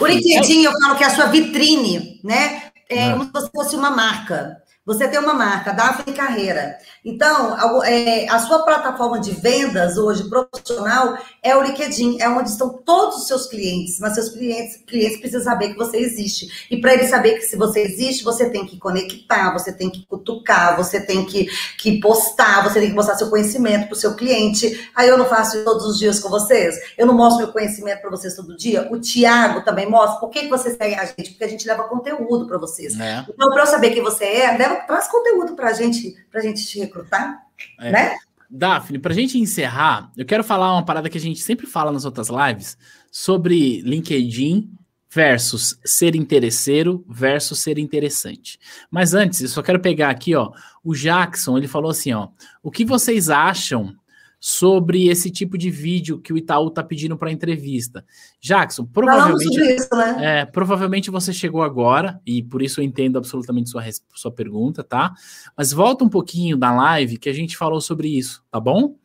o 0.00 0.06
LinkedIn, 0.06 0.62
eu... 0.62 0.72
eu 0.72 0.80
falo 0.80 0.96
que 0.96 1.04
é 1.04 1.06
a 1.06 1.14
sua 1.14 1.26
vitrine, 1.26 2.20
né? 2.24 2.70
É, 2.88 3.08
é. 3.08 3.12
como 3.12 3.24
se 3.24 3.50
fosse 3.50 3.76
uma 3.76 3.90
marca. 3.90 4.59
Você 4.86 5.06
tem 5.06 5.20
uma 5.20 5.34
marca, 5.34 5.72
Daphne 5.72 6.14
Carreira. 6.14 6.78
Então, 7.04 7.82
é, 7.84 8.26
a 8.28 8.38
sua 8.38 8.64
plataforma 8.64 9.20
de 9.20 9.30
vendas 9.30 9.98
hoje 9.98 10.28
profissional 10.28 11.18
é 11.42 11.54
o 11.54 11.62
LinkedIn, 11.62 12.20
é 12.20 12.28
onde 12.28 12.48
estão 12.48 12.70
todos 12.84 13.18
os 13.18 13.26
seus 13.26 13.46
clientes, 13.46 13.98
mas 14.00 14.14
seus 14.14 14.30
clientes, 14.30 14.78
clientes 14.86 15.18
precisam 15.18 15.44
saber 15.44 15.68
que 15.68 15.78
você 15.78 15.98
existe. 15.98 16.66
E 16.70 16.80
para 16.80 16.94
eles 16.94 17.10
saber 17.10 17.34
que 17.34 17.42
se 17.42 17.56
você 17.56 17.80
existe, 17.80 18.24
você 18.24 18.48
tem 18.48 18.66
que 18.66 18.78
conectar, 18.78 19.52
você 19.52 19.70
tem 19.70 19.90
que 19.90 20.06
cutucar, 20.06 20.76
você 20.76 20.98
tem 20.98 21.26
que, 21.26 21.46
que 21.78 22.00
postar, 22.00 22.62
você 22.62 22.80
tem 22.80 22.88
que 22.88 22.96
mostrar 22.96 23.16
seu 23.16 23.28
conhecimento 23.28 23.86
para 23.86 23.94
o 23.94 23.98
seu 23.98 24.14
cliente. 24.14 24.90
Aí 24.94 25.08
eu 25.08 25.18
não 25.18 25.26
faço 25.26 25.56
isso 25.56 25.64
todos 25.64 25.86
os 25.86 25.98
dias 25.98 26.20
com 26.20 26.30
vocês, 26.30 26.74
eu 26.96 27.06
não 27.06 27.14
mostro 27.14 27.44
meu 27.44 27.52
conhecimento 27.52 28.00
para 28.00 28.10
vocês 28.10 28.34
todo 28.34 28.56
dia. 28.56 28.88
O 28.90 28.98
Tiago 28.98 29.62
também 29.62 29.88
mostra. 29.88 30.20
Por 30.20 30.30
que, 30.30 30.40
que 30.40 30.48
vocês 30.48 30.76
seguem 30.76 30.98
a 30.98 31.04
gente? 31.04 31.30
Porque 31.30 31.44
a 31.44 31.48
gente 31.48 31.66
leva 31.66 31.84
conteúdo 31.84 32.46
para 32.46 32.56
vocês. 32.56 32.98
É. 32.98 33.26
Então, 33.28 33.50
para 33.50 33.62
eu 33.62 33.66
saber 33.66 33.90
quem 33.90 34.02
você 34.02 34.24
é, 34.24 34.58
leva 34.70 34.86
traz 34.86 35.08
conteúdo 35.08 35.54
para 35.54 35.72
gente, 35.72 36.14
a 36.32 36.40
gente 36.40 36.66
te 36.66 36.78
recrutar, 36.78 37.42
é. 37.78 37.90
né? 37.90 38.16
Daphne, 38.50 38.98
para 38.98 39.12
a 39.12 39.14
gente 39.14 39.38
encerrar, 39.38 40.10
eu 40.16 40.26
quero 40.26 40.42
falar 40.42 40.72
uma 40.72 40.84
parada 40.84 41.08
que 41.08 41.16
a 41.16 41.20
gente 41.20 41.40
sempre 41.40 41.66
fala 41.66 41.92
nas 41.92 42.04
outras 42.04 42.28
lives 42.28 42.76
sobre 43.10 43.80
LinkedIn 43.82 44.68
versus 45.08 45.78
ser 45.84 46.14
interesseiro 46.16 47.04
versus 47.08 47.60
ser 47.60 47.78
interessante. 47.78 48.58
Mas 48.90 49.14
antes, 49.14 49.40
eu 49.40 49.48
só 49.48 49.62
quero 49.62 49.80
pegar 49.80 50.10
aqui, 50.10 50.34
ó, 50.34 50.52
o 50.82 50.94
Jackson, 50.94 51.58
ele 51.58 51.68
falou 51.68 51.90
assim, 51.90 52.12
ó, 52.12 52.28
o 52.62 52.70
que 52.70 52.84
vocês 52.84 53.28
acham 53.28 53.96
sobre 54.42 55.08
esse 55.08 55.30
tipo 55.30 55.58
de 55.58 55.70
vídeo 55.70 56.18
que 56.18 56.32
o 56.32 56.38
Itaú 56.38 56.68
está 56.68 56.82
pedindo 56.82 57.14
para 57.18 57.30
entrevista. 57.30 58.02
Jackson, 58.40 58.86
provavelmente, 58.86 59.60
isso, 59.60 59.94
né? 59.94 60.40
é, 60.40 60.44
provavelmente 60.46 61.10
você 61.10 61.30
chegou 61.30 61.62
agora 61.62 62.18
e 62.24 62.42
por 62.42 62.62
isso 62.62 62.80
eu 62.80 62.84
entendo 62.84 63.18
absolutamente 63.18 63.68
sua, 63.68 63.84
sua 64.14 64.32
pergunta, 64.32 64.82
tá? 64.82 65.12
Mas 65.54 65.72
volta 65.72 66.04
um 66.04 66.08
pouquinho 66.08 66.56
da 66.56 66.72
live 66.72 67.18
que 67.18 67.28
a 67.28 67.34
gente 67.34 67.54
falou 67.54 67.82
sobre 67.82 68.08
isso, 68.08 68.42
tá 68.50 68.58
bom? 68.58 68.96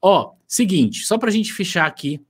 Ó, 0.00 0.34
seguinte, 0.46 1.04
só 1.04 1.18
para 1.18 1.30
a 1.30 1.32
gente 1.32 1.52
fechar 1.52 1.84
aqui 1.84 2.24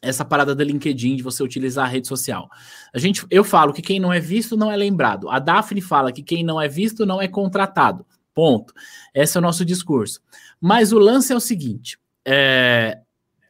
essa 0.00 0.24
parada 0.24 0.54
do 0.54 0.62
LinkedIn, 0.62 1.16
de 1.16 1.22
você 1.22 1.42
utilizar 1.42 1.86
a 1.86 1.88
rede 1.88 2.08
social. 2.08 2.48
A 2.92 2.98
gente, 2.98 3.24
eu 3.30 3.44
falo 3.44 3.72
que 3.72 3.82
quem 3.82 4.00
não 4.00 4.12
é 4.12 4.18
visto 4.18 4.56
não 4.56 4.70
é 4.70 4.76
lembrado. 4.76 5.28
A 5.30 5.38
Daphne 5.38 5.80
fala 5.80 6.12
que 6.12 6.22
quem 6.22 6.44
não 6.44 6.60
é 6.60 6.68
visto 6.68 7.06
não 7.06 7.22
é 7.22 7.28
contratado. 7.28 8.04
Ponto. 8.34 8.72
Esse 9.14 9.36
é 9.36 9.40
o 9.40 9.42
nosso 9.42 9.64
discurso. 9.64 10.20
Mas 10.62 10.92
o 10.92 10.98
lance 10.98 11.32
é 11.32 11.36
o 11.36 11.40
seguinte: 11.40 11.98
é, 12.24 13.00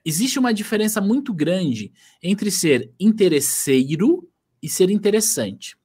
existe 0.02 0.38
uma 0.38 0.54
diferença 0.54 0.98
muito 0.98 1.34
grande 1.34 1.92
entre 2.22 2.50
ser 2.50 2.90
interesseiro 2.98 4.26
e 4.62 4.68
ser 4.68 4.88
interessante. 4.88 5.76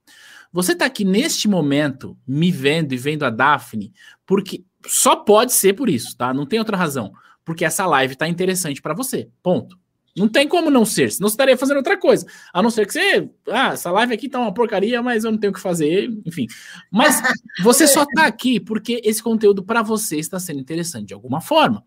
Você 0.53 0.71
está 0.71 0.85
aqui 0.85 1.03
neste 1.03 1.45
momento 1.49 2.17
me 2.25 2.49
vendo 2.49 2.93
e 2.93 2.97
vendo 2.97 3.25
a 3.25 3.29
Daphne 3.29 3.91
porque 4.25 4.63
só 4.85 5.17
pode 5.17 5.51
ser 5.51 5.73
por 5.73 5.89
isso, 5.89 6.15
tá? 6.15 6.33
Não 6.33 6.45
tem 6.45 6.59
outra 6.59 6.77
razão. 6.77 7.11
Porque 7.43 7.65
essa 7.65 7.85
live 7.85 8.13
está 8.13 8.27
interessante 8.27 8.81
para 8.81 8.93
você. 8.93 9.29
Ponto. 9.43 9.77
Não 10.17 10.27
tem 10.27 10.47
como 10.47 10.71
não 10.71 10.83
ser, 10.83 11.11
senão 11.11 11.29
você 11.29 11.33
estaria 11.33 11.55
fazendo 11.55 11.77
outra 11.77 11.95
coisa. 11.95 12.25
A 12.51 12.63
não 12.63 12.71
ser 12.71 12.87
que 12.87 12.93
você. 12.93 13.29
Ah, 13.49 13.73
essa 13.73 13.91
live 13.91 14.13
aqui 14.13 14.27
tá 14.27 14.39
uma 14.39 14.53
porcaria, 14.53 15.01
mas 15.01 15.23
eu 15.23 15.31
não 15.31 15.37
tenho 15.37 15.51
o 15.51 15.53
que 15.53 15.61
fazer, 15.61 16.09
enfim. 16.25 16.47
Mas 16.91 17.21
você 17.63 17.87
só 17.87 18.03
tá 18.05 18.25
aqui 18.25 18.59
porque 18.59 18.99
esse 19.03 19.21
conteúdo 19.21 19.63
para 19.63 19.83
você 19.83 20.17
está 20.17 20.39
sendo 20.39 20.59
interessante 20.59 21.07
de 21.07 21.13
alguma 21.13 21.39
forma. 21.39 21.83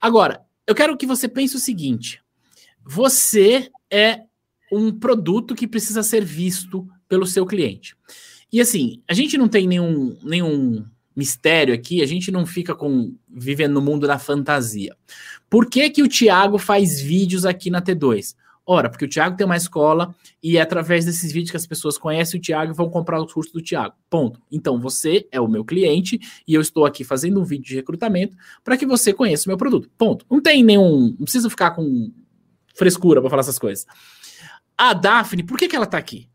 Agora, 0.00 0.40
eu 0.66 0.74
quero 0.74 0.96
que 0.96 1.06
você 1.06 1.28
pense 1.28 1.56
o 1.56 1.60
seguinte: 1.60 2.22
você 2.82 3.70
é 3.90 4.22
um 4.72 4.90
produto 4.90 5.54
que 5.54 5.68
precisa 5.68 6.02
ser 6.02 6.24
visto 6.24 6.88
pelo 7.06 7.26
seu 7.26 7.44
cliente. 7.44 7.94
E 8.50 8.60
assim, 8.60 9.02
a 9.06 9.12
gente 9.12 9.36
não 9.36 9.48
tem 9.48 9.66
nenhum, 9.66 10.16
nenhum 10.22 10.84
mistério 11.14 11.74
aqui, 11.74 12.00
a 12.00 12.06
gente 12.06 12.30
não 12.30 12.46
fica 12.46 12.74
com 12.74 13.14
vivendo 13.28 13.74
no 13.74 13.82
mundo 13.82 14.06
da 14.06 14.18
fantasia. 14.18 14.96
Por 15.50 15.68
que, 15.68 15.88
que 15.90 16.02
o 16.02 16.08
Tiago 16.08 16.58
faz 16.58 17.00
vídeos 17.00 17.46
aqui 17.46 17.70
na 17.70 17.80
T2? 17.80 18.34
Ora, 18.70 18.90
porque 18.90 19.06
o 19.06 19.08
Tiago 19.08 19.34
tem 19.34 19.46
uma 19.46 19.56
escola 19.56 20.14
e 20.42 20.58
é 20.58 20.60
através 20.60 21.06
desses 21.06 21.32
vídeos 21.32 21.50
que 21.50 21.56
as 21.56 21.66
pessoas 21.66 21.96
conhecem 21.96 22.38
o 22.38 22.42
Tiago 22.42 22.70
e 22.70 22.76
vão 22.76 22.90
comprar 22.90 23.18
os 23.18 23.32
cursos 23.32 23.50
do 23.50 23.62
Tiago. 23.62 23.94
Ponto. 24.10 24.42
Então 24.52 24.78
você 24.78 25.26
é 25.32 25.40
o 25.40 25.48
meu 25.48 25.64
cliente 25.64 26.20
e 26.46 26.52
eu 26.52 26.60
estou 26.60 26.84
aqui 26.84 27.02
fazendo 27.02 27.40
um 27.40 27.44
vídeo 27.44 27.64
de 27.64 27.76
recrutamento 27.76 28.36
para 28.62 28.76
que 28.76 28.84
você 28.84 29.10
conheça 29.10 29.46
o 29.46 29.48
meu 29.48 29.56
produto. 29.56 29.88
Ponto. 29.96 30.26
Não 30.30 30.38
tem 30.38 30.62
nenhum. 30.62 31.14
Não 31.18 31.24
precisa 31.24 31.48
ficar 31.48 31.70
com 31.70 32.12
frescura 32.74 33.22
para 33.22 33.30
falar 33.30 33.40
essas 33.40 33.58
coisas. 33.58 33.86
A 34.76 34.92
Daphne, 34.92 35.42
por 35.42 35.56
que, 35.56 35.66
que 35.66 35.74
ela 35.74 35.86
está 35.86 35.96
aqui? 35.96 36.28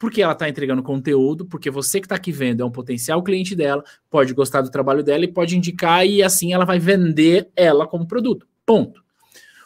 Porque 0.00 0.20
ela 0.20 0.32
está 0.32 0.48
entregando 0.48 0.82
conteúdo, 0.82 1.46
porque 1.46 1.70
você 1.70 2.00
que 2.00 2.06
está 2.06 2.16
aqui 2.16 2.32
vendo 2.32 2.60
é 2.60 2.66
um 2.66 2.72
potencial 2.72 3.22
cliente 3.22 3.54
dela, 3.54 3.84
pode 4.10 4.34
gostar 4.34 4.62
do 4.62 4.70
trabalho 4.70 5.04
dela 5.04 5.24
e 5.24 5.32
pode 5.32 5.56
indicar, 5.56 6.04
e 6.04 6.24
assim 6.24 6.52
ela 6.52 6.64
vai 6.64 6.80
vender 6.80 7.48
ela 7.54 7.86
como 7.86 8.06
produto. 8.06 8.47
Ponto. 8.68 9.02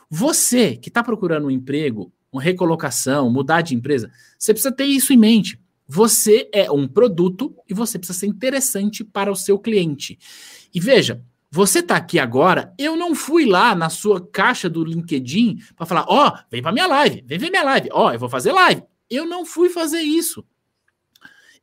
Você 0.08 0.76
que 0.76 0.88
está 0.88 1.02
procurando 1.02 1.48
um 1.48 1.50
emprego, 1.50 2.12
uma 2.30 2.40
recolocação, 2.40 3.28
mudar 3.28 3.60
de 3.60 3.74
empresa, 3.74 4.12
você 4.38 4.54
precisa 4.54 4.72
ter 4.72 4.84
isso 4.84 5.12
em 5.12 5.16
mente. 5.16 5.60
Você 5.88 6.48
é 6.54 6.70
um 6.70 6.86
produto 6.86 7.52
e 7.68 7.74
você 7.74 7.98
precisa 7.98 8.20
ser 8.20 8.26
interessante 8.28 9.02
para 9.02 9.32
o 9.32 9.34
seu 9.34 9.58
cliente. 9.58 10.20
E 10.72 10.78
veja, 10.78 11.20
você 11.50 11.80
está 11.80 11.96
aqui 11.96 12.20
agora, 12.20 12.72
eu 12.78 12.96
não 12.96 13.12
fui 13.12 13.44
lá 13.44 13.74
na 13.74 13.90
sua 13.90 14.24
caixa 14.24 14.70
do 14.70 14.84
LinkedIn 14.84 15.58
para 15.74 15.84
falar, 15.84 16.04
ó, 16.06 16.28
oh, 16.28 16.38
vem 16.48 16.62
para 16.62 16.70
minha 16.70 16.86
live, 16.86 17.24
vem 17.26 17.38
ver 17.40 17.50
minha 17.50 17.64
live, 17.64 17.88
ó, 17.90 18.06
oh, 18.06 18.12
eu 18.12 18.20
vou 18.20 18.28
fazer 18.28 18.52
live. 18.52 18.84
Eu 19.10 19.26
não 19.26 19.44
fui 19.44 19.68
fazer 19.68 20.00
isso. 20.00 20.46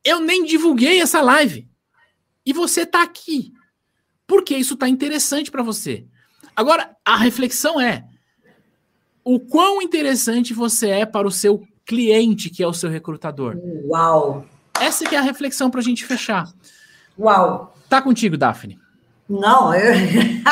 Eu 0.04 0.20
nem 0.20 0.44
divulguei 0.44 1.00
essa 1.00 1.22
live. 1.22 1.66
E 2.44 2.52
você 2.52 2.82
está 2.82 3.02
aqui. 3.02 3.50
Porque 4.26 4.54
isso 4.54 4.74
está 4.74 4.86
interessante 4.86 5.50
para 5.50 5.62
você. 5.62 6.06
Agora, 6.60 6.94
a 7.06 7.16
reflexão 7.16 7.80
é: 7.80 8.04
o 9.24 9.40
quão 9.40 9.80
interessante 9.80 10.52
você 10.52 10.90
é 10.90 11.06
para 11.06 11.26
o 11.26 11.30
seu 11.30 11.66
cliente, 11.86 12.50
que 12.50 12.62
é 12.62 12.66
o 12.66 12.74
seu 12.74 12.90
recrutador? 12.90 13.56
Uau! 13.86 14.44
Essa 14.78 15.06
que 15.06 15.16
é 15.16 15.18
a 15.18 15.22
reflexão 15.22 15.70
para 15.70 15.80
a 15.80 15.82
gente 15.82 16.04
fechar. 16.04 16.52
Uau! 17.18 17.74
Tá 17.88 18.02
contigo, 18.02 18.36
Daphne. 18.36 18.78
Não, 19.26 19.72
eu... 19.72 19.94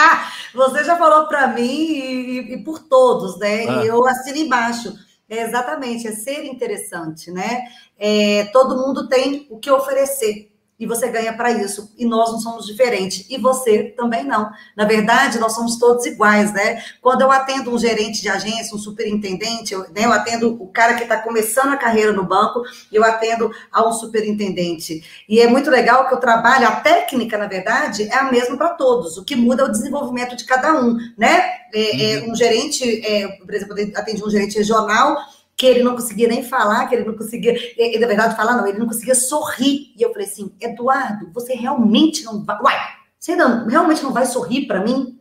você 0.54 0.82
já 0.82 0.96
falou 0.96 1.26
para 1.26 1.48
mim 1.48 1.60
e, 1.62 2.54
e, 2.54 2.64
por 2.64 2.78
todos, 2.78 3.38
né? 3.38 3.68
Ah. 3.68 3.84
Eu 3.84 4.06
assino 4.06 4.38
embaixo. 4.38 4.94
É 5.28 5.42
exatamente, 5.42 6.08
é 6.08 6.12
ser 6.12 6.46
interessante, 6.46 7.30
né? 7.30 7.64
É, 7.98 8.44
todo 8.46 8.78
mundo 8.78 9.08
tem 9.08 9.46
o 9.50 9.58
que 9.58 9.70
oferecer 9.70 10.50
e 10.78 10.86
você 10.86 11.08
ganha 11.08 11.32
para 11.32 11.50
isso. 11.50 11.92
E 11.98 12.06
nós 12.06 12.30
não 12.30 12.38
somos 12.38 12.66
diferentes. 12.66 13.26
E 13.28 13.36
você 13.36 13.94
também 13.96 14.24
não. 14.24 14.50
Na 14.76 14.84
verdade, 14.84 15.38
nós 15.38 15.52
somos 15.52 15.76
todos 15.76 16.06
iguais, 16.06 16.52
né? 16.52 16.82
Quando 17.02 17.22
eu 17.22 17.32
atendo 17.32 17.74
um 17.74 17.78
gerente 17.78 18.22
de 18.22 18.28
agência, 18.28 18.76
um 18.76 18.78
superintendente, 18.78 19.74
eu, 19.74 19.80
né, 19.90 20.04
eu 20.04 20.12
atendo 20.12 20.56
o 20.62 20.68
cara 20.68 20.94
que 20.94 21.02
está 21.02 21.20
começando 21.20 21.72
a 21.72 21.76
carreira 21.76 22.12
no 22.12 22.24
banco, 22.24 22.62
eu 22.92 23.02
atendo 23.02 23.50
a 23.72 23.88
um 23.88 23.92
superintendente. 23.92 25.02
E 25.28 25.40
é 25.40 25.48
muito 25.48 25.68
legal 25.68 26.06
que 26.06 26.14
eu 26.14 26.20
trabalho, 26.20 26.68
a 26.68 26.76
técnica, 26.76 27.36
na 27.36 27.46
verdade, 27.46 28.04
é 28.04 28.14
a 28.14 28.30
mesma 28.30 28.56
para 28.56 28.70
todos. 28.70 29.16
O 29.16 29.24
que 29.24 29.34
muda 29.34 29.62
é 29.62 29.66
o 29.66 29.72
desenvolvimento 29.72 30.36
de 30.36 30.44
cada 30.44 30.80
um, 30.80 30.96
né? 31.16 31.58
É, 31.74 32.14
é, 32.14 32.20
uhum. 32.20 32.32
um 32.32 32.34
gerente, 32.34 33.04
é, 33.04 33.28
por 33.28 33.52
exemplo, 33.52 33.78
eu 33.78 33.90
atendi 33.96 34.24
um 34.24 34.30
gerente 34.30 34.56
regional 34.56 35.18
que 35.58 35.66
ele 35.66 35.82
não 35.82 35.96
conseguia 35.96 36.28
nem 36.28 36.44
falar, 36.44 36.86
que 36.86 36.94
ele 36.94 37.04
não 37.04 37.16
conseguia, 37.16 37.52
ele, 37.76 37.98
na 37.98 38.06
verdade, 38.06 38.36
falar 38.36 38.56
não, 38.56 38.64
ele 38.64 38.78
não 38.78 38.86
conseguia 38.86 39.16
sorrir. 39.16 39.92
E 39.96 40.00
eu 40.00 40.12
falei 40.12 40.28
assim, 40.28 40.52
Eduardo, 40.60 41.32
você 41.34 41.52
realmente 41.52 42.24
não 42.24 42.44
vai, 42.44 42.56
uai, 42.62 42.78
você 43.18 43.34
não, 43.34 43.66
realmente 43.66 44.04
não 44.04 44.12
vai 44.12 44.24
sorrir 44.24 44.68
para 44.68 44.80
mim? 44.80 45.18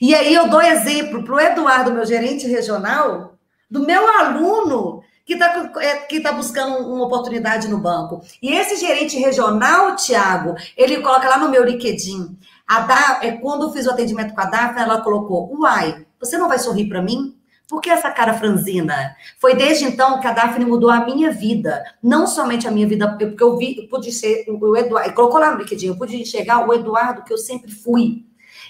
E 0.00 0.14
aí 0.14 0.32
eu 0.32 0.48
dou 0.48 0.62
exemplo 0.62 1.24
para 1.24 1.34
o 1.34 1.40
Eduardo, 1.40 1.92
meu 1.92 2.06
gerente 2.06 2.46
regional, 2.46 3.36
do 3.68 3.80
meu 3.80 4.08
aluno 4.20 5.02
que 5.26 5.32
está 5.32 5.72
é, 5.80 5.96
que 6.00 6.20
tá 6.20 6.32
buscando 6.32 6.76
uma 6.76 7.06
oportunidade 7.06 7.66
no 7.66 7.78
banco. 7.78 8.20
E 8.40 8.52
esse 8.52 8.76
gerente 8.76 9.18
regional, 9.18 9.96
Tiago, 9.96 10.54
ele 10.76 11.00
coloca 11.00 11.28
lá 11.28 11.38
no 11.38 11.48
meu 11.48 11.64
LinkedIn. 11.64 12.38
A 12.66 12.80
da, 12.80 13.20
é, 13.22 13.32
quando 13.32 13.66
eu 13.66 13.72
fiz 13.72 13.86
o 13.86 13.90
atendimento 13.90 14.34
com 14.34 14.40
a 14.40 14.44
Daphne, 14.44 14.82
ela 14.82 15.00
colocou: 15.00 15.52
Uai, 15.58 16.06
você 16.20 16.38
não 16.38 16.48
vai 16.48 16.60
sorrir 16.60 16.88
para 16.88 17.02
mim? 17.02 17.34
Por 17.68 17.80
que 17.80 17.88
essa 17.88 18.10
cara 18.10 18.34
franzina? 18.34 19.16
Foi 19.38 19.54
desde 19.54 19.84
então 19.84 20.20
que 20.20 20.26
a 20.26 20.32
Daphne 20.32 20.66
mudou 20.66 20.90
a 20.90 21.04
minha 21.04 21.30
vida. 21.30 21.82
Não 22.02 22.26
somente 22.26 22.68
a 22.68 22.70
minha 22.70 22.86
vida, 22.86 23.16
porque 23.16 23.42
eu 23.42 23.56
vi, 23.56 23.78
eu 23.78 23.88
pude 23.88 24.12
ser 24.12 24.44
o 24.48 24.76
Eduardo, 24.76 25.14
colocou 25.14 25.40
lá 25.40 25.52
no 25.52 25.58
LinkedIn, 25.58 25.86
eu 25.88 25.96
pude 25.96 26.20
enxergar 26.20 26.68
o 26.68 26.72
Eduardo 26.74 27.24
que 27.24 27.32
eu 27.32 27.38
sempre 27.38 27.70
fui. 27.70 28.24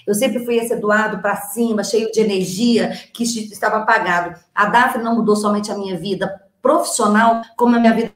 Eu 0.07 0.13
sempre 0.13 0.45
fui 0.45 0.55
esse 0.57 0.73
Eduardo 0.73 1.19
para 1.19 1.35
cima, 1.35 1.83
cheio 1.83 2.11
de 2.11 2.21
energia, 2.21 2.91
que 3.13 3.23
estava 3.23 3.77
apagado. 3.77 4.39
A 4.53 4.65
Daphne 4.65 5.03
não 5.03 5.15
mudou 5.15 5.35
somente 5.35 5.71
a 5.71 5.77
minha 5.77 5.97
vida 5.97 6.41
profissional, 6.61 7.41
como 7.57 7.75
a 7.75 7.79
minha 7.79 7.93
vida 7.93 8.13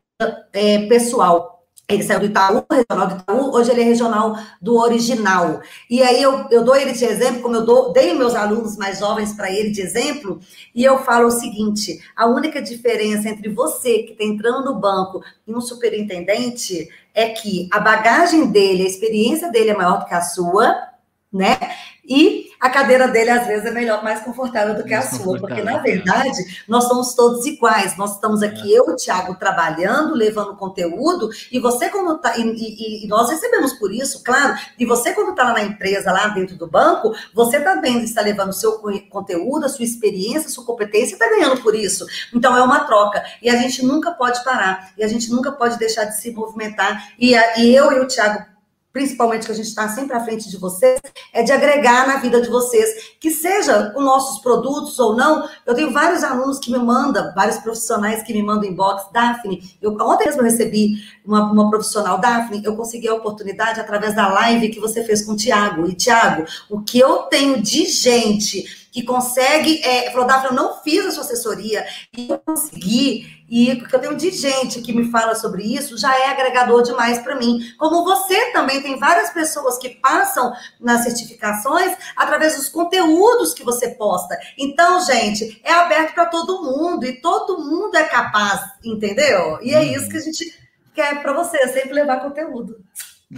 é, 0.53 0.87
pessoal. 0.87 1.58
Ele 1.89 2.03
saiu 2.03 2.19
do 2.19 2.27
Itaú, 2.27 2.63
regional 2.71 3.07
do 3.07 3.15
Itaú, 3.15 3.51
hoje 3.51 3.71
ele 3.71 3.81
é 3.81 3.83
regional 3.83 4.37
do 4.61 4.77
original. 4.77 5.59
E 5.89 6.03
aí 6.03 6.21
eu, 6.21 6.45
eu 6.51 6.63
dou 6.63 6.75
ele 6.75 6.93
de 6.93 7.03
exemplo, 7.03 7.41
como 7.41 7.55
eu 7.55 7.65
dou, 7.65 7.91
dei 7.91 8.13
meus 8.13 8.35
alunos 8.35 8.77
mais 8.77 8.99
jovens 8.99 9.33
para 9.33 9.51
ele 9.51 9.71
de 9.71 9.81
exemplo, 9.81 10.39
e 10.75 10.83
eu 10.83 10.99
falo 10.99 11.27
o 11.27 11.31
seguinte: 11.31 11.99
a 12.15 12.27
única 12.27 12.61
diferença 12.61 13.27
entre 13.27 13.49
você 13.49 14.03
que 14.03 14.11
está 14.11 14.23
entrando 14.23 14.65
no 14.65 14.79
banco 14.79 15.23
e 15.47 15.53
um 15.53 15.59
superintendente 15.59 16.87
é 17.15 17.29
que 17.29 17.67
a 17.71 17.79
bagagem 17.79 18.51
dele, 18.51 18.83
a 18.83 18.87
experiência 18.87 19.51
dele 19.51 19.71
é 19.71 19.75
maior 19.75 19.99
do 19.99 20.05
que 20.05 20.13
a 20.13 20.21
sua, 20.21 20.88
né? 21.31 21.57
E 22.03 22.49
a 22.59 22.71
cadeira 22.71 23.07
dele, 23.07 23.29
às 23.29 23.45
vezes, 23.45 23.65
é 23.67 23.71
melhor, 23.71 24.03
mais 24.03 24.21
confortável 24.21 24.73
do 24.73 24.83
que 24.83 24.95
a 24.95 25.01
sua, 25.01 25.37
porque, 25.37 25.61
na 25.61 25.77
verdade, 25.77 26.63
nós 26.67 26.85
somos 26.85 27.13
todos 27.13 27.45
iguais. 27.45 27.95
Nós 27.97 28.15
estamos 28.15 28.41
aqui, 28.41 28.73
é. 28.73 28.79
eu 28.79 28.89
e 28.89 28.93
o 28.93 28.95
Thiago, 28.95 29.35
trabalhando, 29.35 30.15
levando 30.15 30.57
conteúdo, 30.57 31.29
e 31.51 31.59
você, 31.59 31.87
quando 31.87 32.15
está. 32.15 32.35
E, 32.35 32.41
e, 32.41 33.05
e, 33.05 33.07
nós 33.07 33.29
recebemos 33.29 33.73
por 33.73 33.93
isso, 33.93 34.23
claro, 34.23 34.55
e 34.79 34.87
você, 34.87 35.13
quando 35.13 35.29
está 35.29 35.43
lá 35.43 35.53
na 35.53 35.63
empresa, 35.63 36.11
lá 36.11 36.29
dentro 36.29 36.55
do 36.55 36.65
banco, 36.65 37.13
você 37.31 37.59
também 37.59 38.03
está 38.03 38.21
levando 38.21 38.49
o 38.49 38.53
seu 38.53 38.81
conteúdo, 39.09 39.65
a 39.65 39.69
sua 39.69 39.85
experiência, 39.85 40.47
a 40.47 40.51
sua 40.51 40.65
competência, 40.65 41.13
está 41.13 41.29
ganhando 41.29 41.61
por 41.61 41.75
isso. 41.75 42.07
Então, 42.33 42.57
é 42.57 42.63
uma 42.63 42.85
troca. 42.85 43.23
E 43.39 43.49
a 43.51 43.55
gente 43.55 43.85
nunca 43.85 44.11
pode 44.11 44.43
parar, 44.43 44.93
e 44.97 45.03
a 45.03 45.07
gente 45.07 45.29
nunca 45.29 45.51
pode 45.51 45.77
deixar 45.77 46.05
de 46.05 46.19
se 46.19 46.31
movimentar. 46.31 47.13
E, 47.19 47.35
a, 47.35 47.59
e 47.59 47.75
eu 47.75 47.91
e 47.91 47.99
o 47.99 48.07
Thiago 48.07 48.48
principalmente 48.91 49.45
que 49.45 49.51
a 49.51 49.55
gente 49.55 49.67
está 49.67 49.87
sempre 49.89 50.15
à 50.15 50.23
frente 50.23 50.49
de 50.49 50.57
vocês, 50.57 50.99
é 51.33 51.43
de 51.43 51.51
agregar 51.51 52.07
na 52.07 52.17
vida 52.17 52.41
de 52.41 52.49
vocês, 52.49 53.11
que 53.19 53.29
seja 53.29 53.91
com 53.91 54.01
nossos 54.01 54.41
produtos 54.41 54.97
ou 54.99 55.15
não. 55.15 55.47
Eu 55.65 55.75
tenho 55.75 55.91
vários 55.91 56.23
alunos 56.23 56.59
que 56.59 56.71
me 56.71 56.79
mandam, 56.79 57.33
vários 57.35 57.57
profissionais 57.57 58.23
que 58.23 58.33
me 58.33 58.41
mandam 58.41 58.69
inbox, 58.69 59.11
Daphne, 59.11 59.77
eu, 59.81 59.95
ontem 60.01 60.25
mesmo 60.25 60.41
eu 60.41 60.45
recebi 60.45 60.95
uma, 61.25 61.51
uma 61.51 61.69
profissional, 61.69 62.19
Daphne, 62.19 62.61
eu 62.63 62.75
consegui 62.75 63.07
a 63.07 63.13
oportunidade 63.13 63.79
através 63.79 64.15
da 64.15 64.27
live 64.27 64.69
que 64.69 64.79
você 64.79 65.03
fez 65.03 65.23
com 65.23 65.33
o 65.33 65.35
Tiago. 65.35 65.87
E, 65.87 65.93
Tiago, 65.93 66.45
o 66.69 66.81
que 66.81 66.99
eu 66.99 67.23
tenho 67.23 67.61
de 67.61 67.85
gente 67.85 68.87
que 68.91 69.03
consegue, 69.03 69.81
é, 69.83 70.11
falou, 70.11 70.25
Daphne, 70.27 70.49
eu 70.49 70.55
não 70.55 70.81
fiz 70.81 71.05
a 71.05 71.11
sua 71.11 71.23
assessoria 71.23 71.85
e 72.17 72.29
eu 72.29 72.39
consegui, 72.39 73.38
e 73.49 73.75
porque 73.75 73.95
eu 73.95 73.99
tenho 73.99 74.15
de 74.15 74.29
gente 74.31 74.81
que 74.81 74.93
me 74.93 75.09
fala 75.09 75.33
sobre 75.33 75.63
isso, 75.63 75.97
já 75.97 76.15
é 76.17 76.29
agregador 76.29 76.83
demais 76.83 77.19
para 77.19 77.35
mim. 77.35 77.59
Como 77.77 78.03
você 78.03 78.51
também 78.51 78.81
tem 78.81 78.99
várias 78.99 79.31
pessoas 79.31 79.77
que 79.77 79.89
passam 79.89 80.53
nas 80.79 81.03
certificações 81.03 81.97
através 82.15 82.55
dos 82.55 82.69
conteúdos 82.69 83.53
que 83.53 83.63
você 83.63 83.89
posta. 83.89 84.37
Então, 84.57 85.03
gente, 85.05 85.59
é 85.63 85.71
aberto 85.71 86.13
para 86.13 86.27
todo 86.27 86.63
mundo 86.63 87.05
e 87.05 87.19
todo 87.21 87.59
mundo 87.59 87.95
é 87.95 88.03
capaz, 88.03 88.61
entendeu? 88.83 89.59
E 89.61 89.73
é 89.73 89.83
isso 89.83 90.09
que 90.09 90.17
a 90.17 90.21
gente 90.21 90.53
quer 90.93 91.21
para 91.21 91.33
você, 91.33 91.57
sempre 91.69 91.93
levar 91.93 92.21
conteúdo. 92.21 92.77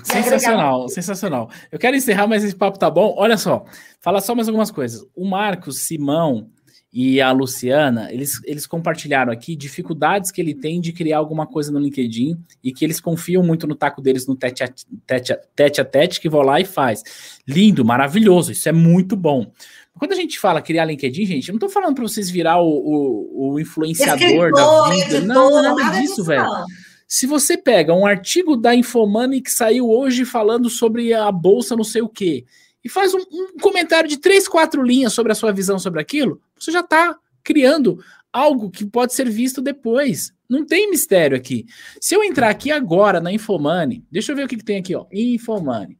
Sensacional, 0.04 0.88
sensacional. 0.88 1.50
Eu 1.70 1.78
quero 1.78 1.98
encerrar, 1.98 2.26
mas 2.26 2.44
esse 2.44 2.56
papo 2.56 2.80
tá 2.80 2.90
bom. 2.90 3.14
Olha 3.18 3.38
só, 3.38 3.66
fala 4.00 4.22
só 4.22 4.34
mais 4.34 4.48
algumas 4.48 4.72
coisas. 4.72 5.06
O 5.14 5.30
Marcos, 5.30 5.80
Simão 5.80 6.50
e 6.94 7.22
a 7.22 7.32
Luciana, 7.32 8.12
eles, 8.12 8.42
eles 8.44 8.68
compartilharam 8.68 9.32
aqui 9.32 9.56
dificuldades 9.56 10.30
que 10.30 10.42
ele 10.42 10.54
tem 10.54 10.82
de 10.82 10.92
criar 10.92 11.20
alguma 11.20 11.48
coisa 11.48 11.72
no 11.72 11.80
LinkedIn 11.80 12.38
e 12.62 12.74
que 12.74 12.84
eles 12.84 13.00
confiam 13.00 13.42
muito 13.42 13.66
no 13.66 13.76
taco 13.76 14.02
deles 14.02 14.28
no 14.28 14.36
tete 14.36 14.62
a 14.62 14.70
tete, 15.08 15.38
tete, 15.56 15.80
a 15.80 15.86
tete 15.86 16.20
que 16.20 16.28
vão 16.28 16.42
lá 16.42 16.60
e 16.60 16.66
faz. 16.66 17.02
Lindo, 17.48 17.86
maravilhoso, 17.86 18.52
isso 18.52 18.68
é 18.68 18.74
muito 18.74 19.16
bom. 19.16 19.50
Quando 19.98 20.12
a 20.12 20.16
gente 20.16 20.38
fala 20.38 20.62
criar 20.62 20.84
LinkedIn, 20.84 21.26
gente, 21.26 21.50
eu 21.50 21.54
não 21.54 21.60
tô 21.60 21.70
falando 21.70 21.96
para 21.96 22.04
vocês 22.04 22.30
virar 22.30 22.62
o, 22.62 22.68
o, 22.68 23.54
o 23.54 23.60
influenciador 23.60 24.22
Escritor, 24.22 24.52
da 24.52 24.90
vida. 24.90 25.02
Editor, 25.04 25.22
não, 25.22 25.62
nada, 25.62 25.76
nada 25.76 26.00
disso, 26.00 26.24
velho. 26.26 26.44
Não. 26.44 26.66
Se 27.08 27.26
você 27.26 27.58
pega 27.58 27.94
um 27.94 28.06
artigo 28.06 28.58
da 28.58 28.76
Infomoney 28.76 29.42
que 29.42 29.52
saiu 29.52 29.90
hoje 29.90 30.26
falando 30.26 30.70
sobre 30.70 31.14
a 31.14 31.32
bolsa 31.32 31.76
não 31.76 31.84
sei 31.84 32.02
o 32.02 32.10
quê, 32.10 32.46
e 32.84 32.90
faz 32.90 33.14
um, 33.14 33.20
um 33.32 33.58
comentário 33.60 34.10
de 34.10 34.18
três, 34.18 34.48
quatro 34.48 34.84
linhas 34.84 35.14
sobre 35.14 35.32
a 35.32 35.36
sua 35.36 35.52
visão 35.52 35.78
sobre 35.78 36.02
aquilo, 36.02 36.42
você 36.58 36.72
já 36.72 36.82
está 36.82 37.18
criando 37.44 38.04
algo 38.32 38.70
que 38.70 38.86
pode 38.86 39.14
ser 39.14 39.30
visto 39.30 39.62
depois. 39.62 40.34
Não 40.50 40.66
tem 40.66 40.90
mistério 40.90 41.36
aqui. 41.36 41.66
Se 42.00 42.16
eu 42.16 42.24
entrar 42.24 42.50
aqui 42.50 42.72
agora 42.72 43.20
na 43.20 43.32
Infomoney, 43.32 44.04
deixa 44.12 44.32
eu 44.32 44.36
ver 44.36 44.46
o 44.46 44.48
que, 44.48 44.58
que 44.58 44.64
tem 44.64 44.78
aqui, 44.78 44.96
ó. 44.96 45.06
Infomoney. 45.12 45.98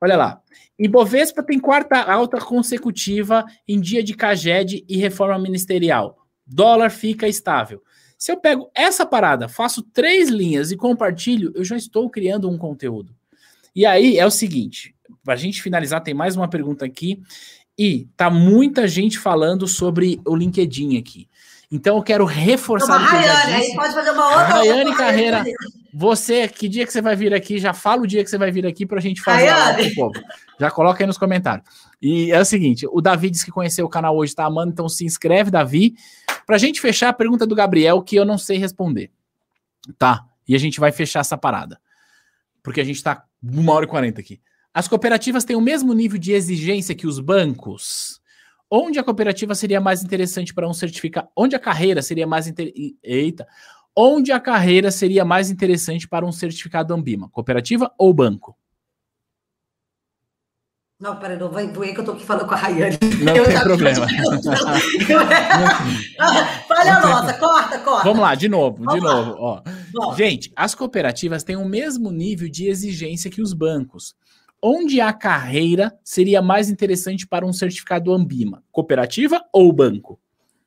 Olha 0.00 0.16
lá. 0.16 0.42
Ibovespa 0.78 1.42
tem 1.42 1.58
quarta 1.58 2.02
alta 2.02 2.38
consecutiva 2.38 3.44
em 3.66 3.80
dia 3.80 4.02
de 4.02 4.14
CAGED 4.14 4.84
e 4.86 4.96
reforma 4.98 5.38
ministerial. 5.38 6.18
Dólar 6.46 6.90
fica 6.90 7.26
estável. 7.26 7.82
Se 8.18 8.30
eu 8.30 8.38
pego 8.38 8.70
essa 8.74 9.04
parada, 9.06 9.48
faço 9.48 9.82
três 9.82 10.28
linhas 10.28 10.70
e 10.70 10.76
compartilho, 10.76 11.52
eu 11.54 11.64
já 11.64 11.76
estou 11.76 12.08
criando 12.10 12.48
um 12.48 12.58
conteúdo. 12.58 13.14
E 13.74 13.84
aí 13.84 14.18
é 14.18 14.24
o 14.24 14.30
seguinte, 14.30 14.94
para 15.26 15.34
a 15.34 15.36
gente 15.36 15.60
finalizar, 15.60 16.00
tem 16.00 16.14
mais 16.14 16.36
uma 16.36 16.48
pergunta 16.48 16.84
aqui. 16.84 17.20
E 17.76 18.08
tá 18.16 18.30
muita 18.30 18.86
gente 18.86 19.18
falando 19.18 19.66
sobre 19.66 20.20
o 20.24 20.36
LinkedIn 20.36 20.96
aqui. 20.96 21.28
Então 21.70 21.96
eu 21.96 22.02
quero 22.02 22.24
reforçar. 22.24 22.96
Uma 22.96 23.08
Rayane, 23.08 23.52
aí 23.52 23.74
pode 23.74 23.92
fazer 23.92 24.10
uma 24.12 24.24
outra. 24.28 24.44
Rayane 24.44 24.96
Carreira, 24.96 25.44
você, 25.92 26.46
que 26.46 26.68
dia 26.68 26.86
que 26.86 26.92
você 26.92 27.02
vai 27.02 27.16
vir 27.16 27.34
aqui? 27.34 27.58
Já 27.58 27.74
fala 27.74 28.02
o 28.02 28.06
dia 28.06 28.22
que 28.22 28.30
você 28.30 28.38
vai 28.38 28.52
vir 28.52 28.64
aqui 28.64 28.86
para 28.86 28.98
a 28.98 29.02
gente 29.02 29.20
fazer 29.20 29.50
o 29.90 29.94
povo. 29.96 30.14
Já 30.60 30.70
coloca 30.70 31.02
aí 31.02 31.06
nos 31.08 31.18
comentários. 31.18 31.68
E 32.00 32.30
é 32.30 32.40
o 32.40 32.44
seguinte: 32.44 32.86
o 32.88 33.00
Davi 33.00 33.28
disse 33.28 33.44
que 33.44 33.50
conheceu 33.50 33.84
o 33.84 33.90
canal 33.90 34.16
hoje, 34.16 34.32
tá 34.32 34.46
amando, 34.46 34.70
então 34.70 34.88
se 34.88 35.04
inscreve, 35.04 35.50
Davi. 35.50 35.96
Para 36.46 36.54
a 36.54 36.58
gente 36.60 36.80
fechar 36.80 37.08
a 37.08 37.12
pergunta 37.12 37.44
do 37.44 37.54
Gabriel, 37.56 38.00
que 38.00 38.14
eu 38.14 38.24
não 38.24 38.38
sei 38.38 38.58
responder. 38.58 39.10
Tá? 39.98 40.24
E 40.46 40.54
a 40.54 40.58
gente 40.58 40.78
vai 40.78 40.92
fechar 40.92 41.18
essa 41.18 41.36
parada. 41.36 41.80
Porque 42.62 42.80
a 42.80 42.84
gente 42.84 42.96
está 42.96 43.24
uma 43.42 43.72
hora 43.72 43.84
e 43.84 43.88
quarenta 43.88 44.20
aqui. 44.20 44.40
As 44.76 44.86
cooperativas 44.86 45.42
têm 45.42 45.56
o 45.56 45.60
mesmo 45.60 45.94
nível 45.94 46.18
de 46.18 46.32
exigência 46.32 46.94
que 46.94 47.06
os 47.06 47.18
bancos? 47.18 48.20
Onde 48.70 48.98
a 48.98 49.02
cooperativa 49.02 49.54
seria 49.54 49.80
mais 49.80 50.02
interessante 50.02 50.52
para 50.52 50.68
um 50.68 50.74
certificado? 50.74 51.28
Onde 51.34 51.56
a 51.56 51.58
carreira 51.58 52.02
seria 52.02 52.26
mais 52.26 52.46
inter... 52.46 52.74
Eita. 53.02 53.46
Onde 53.96 54.32
a 54.32 54.38
carreira 54.38 54.90
seria 54.90 55.24
mais 55.24 55.48
interessante 55.48 56.06
para 56.06 56.26
um 56.26 56.30
certificado 56.30 56.92
Ambima? 56.92 57.30
Cooperativa 57.30 57.90
ou 57.96 58.12
banco? 58.12 58.54
Não, 61.00 61.18
peraí, 61.18 61.38
não 61.38 61.50
vai 61.50 61.68
doer 61.68 61.94
que 61.94 62.00
eu 62.00 62.04
tô 62.04 62.12
aqui 62.12 62.26
falando 62.26 62.46
com 62.46 62.52
a 62.52 62.58
Rayane. 62.58 62.98
Não 63.22 63.34
eu 63.34 63.46
tem 63.46 63.58
problema. 63.60 64.06
Falha 66.68 67.00
nossa, 67.00 67.32
corta, 67.32 67.78
corta. 67.78 68.04
Vamos 68.04 68.20
lá, 68.20 68.34
de 68.34 68.46
novo, 68.46 68.84
Vamos 68.84 68.94
de 68.94 69.00
lá. 69.00 69.14
novo. 69.14 69.36
Ó. 69.38 70.14
Gente, 70.14 70.52
as 70.54 70.74
cooperativas 70.74 71.42
têm 71.42 71.56
o 71.56 71.64
mesmo 71.64 72.10
nível 72.10 72.46
de 72.46 72.66
exigência 72.68 73.30
que 73.30 73.40
os 73.40 73.54
bancos 73.54 74.14
onde 74.66 75.00
a 75.00 75.12
carreira 75.12 75.96
seria 76.02 76.42
mais 76.42 76.68
interessante 76.68 77.26
para 77.26 77.46
um 77.46 77.52
certificado 77.52 78.12
Ambima? 78.12 78.64
Cooperativa 78.72 79.44
ou 79.52 79.72
banco? 79.72 80.18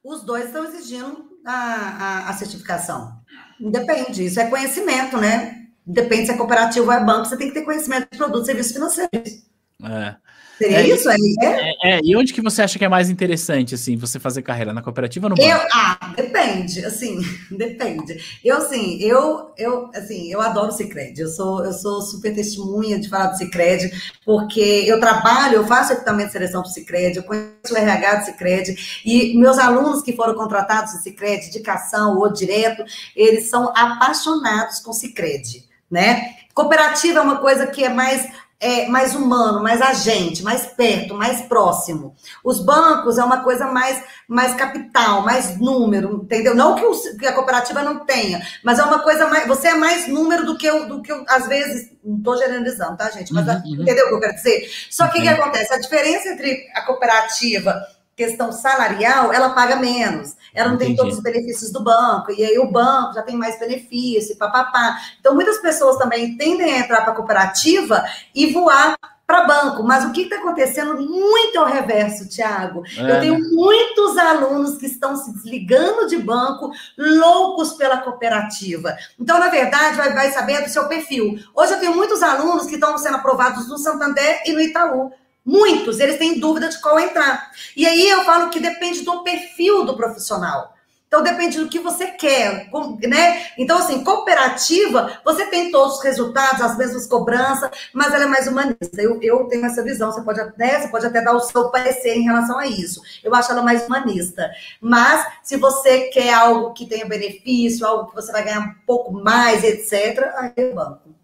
Os 0.01 0.23
dois 0.23 0.45
estão 0.45 0.63
exigindo 0.63 1.29
a, 1.45 1.53
a, 1.53 2.29
a 2.29 2.33
certificação. 2.33 3.19
Depende, 3.59 4.25
isso 4.25 4.39
é 4.39 4.49
conhecimento, 4.49 5.17
né? 5.17 5.67
Depende 5.85 6.27
se 6.27 6.31
é 6.31 6.37
cooperativo 6.37 6.85
ou 6.85 6.93
é 6.93 7.03
banco, 7.03 7.25
você 7.25 7.35
tem 7.35 7.49
que 7.49 7.53
ter 7.55 7.65
conhecimento 7.65 8.07
de 8.11 8.17
produtos 8.17 8.43
e 8.43 8.45
serviços 8.45 8.71
financeiros. 8.71 9.43
É. 9.83 10.15
Seria 10.59 10.79
é, 10.79 10.89
isso 10.89 11.09
aí? 11.09 11.35
É? 11.41 11.45
é? 11.45 11.75
É, 11.83 11.99
E 12.03 12.17
onde 12.17 12.33
que 12.33 12.41
você 12.41 12.61
acha 12.61 12.77
que 12.77 12.83
é 12.83 12.89
mais 12.89 13.09
interessante, 13.09 13.75
assim, 13.75 13.95
você 13.95 14.19
fazer 14.19 14.41
carreira? 14.41 14.73
Na 14.73 14.81
cooperativa 14.81 15.27
ou 15.27 15.29
no 15.29 15.35
banco? 15.37 15.47
Eu, 15.47 15.57
ah, 15.73 16.13
depende, 16.17 16.83
assim, 16.83 17.17
depende. 17.49 18.21
Eu, 18.43 18.57
assim, 18.57 19.01
eu, 19.01 19.51
eu, 19.57 19.89
assim, 19.95 20.29
eu 20.29 20.41
adoro 20.41 20.67
o 20.67 20.71
Cicred. 20.73 21.17
Eu 21.17 21.29
sou, 21.29 21.63
eu 21.63 21.71
sou 21.71 22.01
super 22.01 22.35
testemunha 22.35 22.99
de 22.99 23.07
falar 23.07 23.27
do 23.27 23.37
Cicred, 23.37 23.89
porque 24.25 24.83
eu 24.85 24.99
trabalho, 24.99 25.55
eu 25.55 25.65
faço 25.65 25.93
equipamento 25.93 26.27
de 26.27 26.33
seleção 26.33 26.61
do 26.61 26.67
Cicred, 26.67 27.15
eu 27.15 27.23
conheço 27.23 27.73
o 27.73 27.77
RH 27.77 28.15
do 28.15 28.25
Cicred, 28.25 29.01
e 29.05 29.37
meus 29.37 29.57
alunos 29.57 30.03
que 30.03 30.13
foram 30.13 30.35
contratados 30.35 30.91
do 30.91 30.99
Cicred, 30.99 31.47
indicação 31.47 32.17
ou 32.17 32.33
direto, 32.33 32.83
eles 33.15 33.49
são 33.49 33.71
apaixonados 33.73 34.81
com 34.81 34.91
o 34.91 34.93
Cicred, 34.93 35.63
né? 35.89 36.35
Cooperativa 36.53 37.19
é 37.19 37.21
uma 37.21 37.37
coisa 37.37 37.65
que 37.67 37.85
é 37.85 37.89
mais 37.89 38.27
é, 38.59 38.87
mais 38.87 39.15
humano, 39.15 39.63
mais 39.63 39.81
agente, 39.81 40.43
mais 40.43 40.65
perto, 40.65 41.15
mais 41.15 41.41
próximo. 41.41 42.13
Os 42.43 42.59
bancos 42.59 43.17
é 43.17 43.23
uma 43.23 43.41
coisa 43.41 43.67
mais, 43.67 44.03
mais 44.27 44.53
capital, 44.53 45.21
mais 45.21 45.57
número, 45.57 46.21
entendeu? 46.23 46.53
Não 46.53 46.75
que, 46.75 46.83
o, 46.83 47.17
que 47.17 47.25
a 47.25 47.33
cooperativa 47.33 47.81
não 47.81 48.05
tenha, 48.05 48.45
mas 48.63 48.77
é 48.77 48.83
uma 48.83 48.99
coisa 48.99 49.27
mais. 49.27 49.47
Você 49.47 49.69
é 49.69 49.75
mais 49.75 50.07
número 50.09 50.45
do 50.45 50.57
que 50.57 50.65
eu, 50.67 50.87
do 50.87 51.01
que 51.01 51.11
eu, 51.11 51.23
às 51.29 51.47
vezes. 51.47 51.97
Não 52.03 52.17
estou 52.17 52.37
generalizando, 52.37 52.97
tá, 52.97 53.09
gente? 53.11 53.33
Mas 53.33 53.45
uhum, 53.45 53.53
uhum. 53.53 53.81
entendeu 53.81 54.05
o 54.05 54.07
que 54.09 54.15
eu 54.15 54.19
quero 54.21 54.35
dizer? 54.35 54.71
Só 54.89 55.07
que 55.07 55.17
o 55.17 55.21
uhum. 55.21 55.27
que 55.27 55.33
acontece? 55.33 55.73
A 55.73 55.79
diferença 55.79 56.29
entre 56.29 56.65
a 56.73 56.81
cooperativa 56.81 57.85
questão 58.19 58.51
salarial, 58.51 59.31
ela 59.31 59.51
paga 59.51 59.77
menos. 59.77 60.35
Ela 60.53 60.67
não 60.67 60.75
Entendi. 60.75 60.91
tem 60.91 60.97
todos 60.97 61.17
os 61.17 61.23
benefícios 61.23 61.71
do 61.71 61.81
banco, 61.81 62.31
e 62.33 62.43
aí 62.43 62.59
o 62.59 62.69
banco 62.69 63.13
já 63.13 63.21
tem 63.21 63.37
mais 63.37 63.57
benefício, 63.57 64.37
papapá. 64.37 64.99
Então, 65.21 65.33
muitas 65.33 65.57
pessoas 65.59 65.97
também 65.97 66.35
tendem 66.35 66.73
a 66.73 66.79
entrar 66.79 67.01
para 67.01 67.13
a 67.13 67.15
cooperativa 67.15 68.03
e 68.35 68.51
voar 68.51 68.97
para 69.25 69.45
banco. 69.45 69.83
Mas 69.83 70.03
o 70.03 70.11
que 70.11 70.23
está 70.23 70.37
acontecendo 70.37 70.99
muito 70.99 71.59
ao 71.59 71.65
reverso, 71.65 72.27
Tiago? 72.27 72.83
É. 72.97 73.11
Eu 73.11 73.19
tenho 73.21 73.39
muitos 73.55 74.17
alunos 74.17 74.77
que 74.77 74.87
estão 74.87 75.15
se 75.15 75.31
desligando 75.31 76.07
de 76.07 76.17
banco, 76.17 76.71
loucos 76.97 77.73
pela 77.73 77.99
cooperativa. 77.99 78.97
Então, 79.17 79.39
na 79.39 79.47
verdade, 79.47 79.95
vai, 79.95 80.13
vai 80.13 80.31
saber 80.31 80.63
do 80.63 80.69
seu 80.69 80.87
perfil. 80.89 81.39
Hoje 81.55 81.73
eu 81.73 81.79
tenho 81.79 81.95
muitos 81.95 82.21
alunos 82.21 82.65
que 82.65 82.73
estão 82.73 82.97
sendo 82.97 83.17
aprovados 83.17 83.69
no 83.69 83.77
Santander 83.77 84.41
e 84.45 84.51
no 84.51 84.59
Itaú. 84.59 85.11
Muitos, 85.45 85.99
eles 85.99 86.17
têm 86.17 86.39
dúvida 86.39 86.69
de 86.69 86.79
qual 86.81 86.99
entrar. 86.99 87.51
E 87.75 87.85
aí 87.85 88.07
eu 88.07 88.23
falo 88.23 88.49
que 88.49 88.59
depende 88.59 89.01
do 89.01 89.23
perfil 89.23 89.85
do 89.85 89.95
profissional. 89.95 90.75
Então 91.09 91.23
depende 91.23 91.57
do 91.57 91.67
que 91.67 91.79
você 91.79 92.05
quer, 92.05 92.69
né? 93.07 93.47
Então 93.57 93.79
assim, 93.79 94.03
cooperativa, 94.03 95.19
você 95.25 95.47
tem 95.47 95.71
todos 95.71 95.97
os 95.97 96.03
resultados, 96.03 96.61
as 96.61 96.77
mesmas 96.77 97.07
cobranças, 97.07 97.71
mas 97.91 98.13
ela 98.13 98.25
é 98.25 98.27
mais 98.27 98.47
humanista. 98.47 99.01
Eu, 99.01 99.19
eu 99.19 99.45
tenho 99.45 99.65
essa 99.65 99.83
visão. 99.83 100.11
Você 100.11 100.21
pode 100.21 100.39
até, 100.39 100.79
você 100.79 100.87
pode 100.87 101.07
até 101.07 101.19
dar 101.19 101.33
o 101.33 101.39
seu 101.39 101.71
parecer 101.71 102.15
em 102.15 102.25
relação 102.25 102.59
a 102.59 102.67
isso. 102.67 103.01
Eu 103.23 103.33
acho 103.33 103.51
ela 103.51 103.63
mais 103.63 103.87
humanista. 103.87 104.51
Mas 104.79 105.25
se 105.41 105.57
você 105.57 106.09
quer 106.09 106.31
algo 106.31 106.73
que 106.73 106.85
tenha 106.85 107.07
benefício, 107.07 107.87
algo 107.87 108.09
que 108.11 108.15
você 108.15 108.31
vai 108.31 108.43
ganhar 108.43 108.59
um 108.59 108.75
pouco 108.85 109.11
mais, 109.11 109.63
etc, 109.63 110.31
aí 110.37 110.53
é 110.57 110.69
banco. 110.71 111.18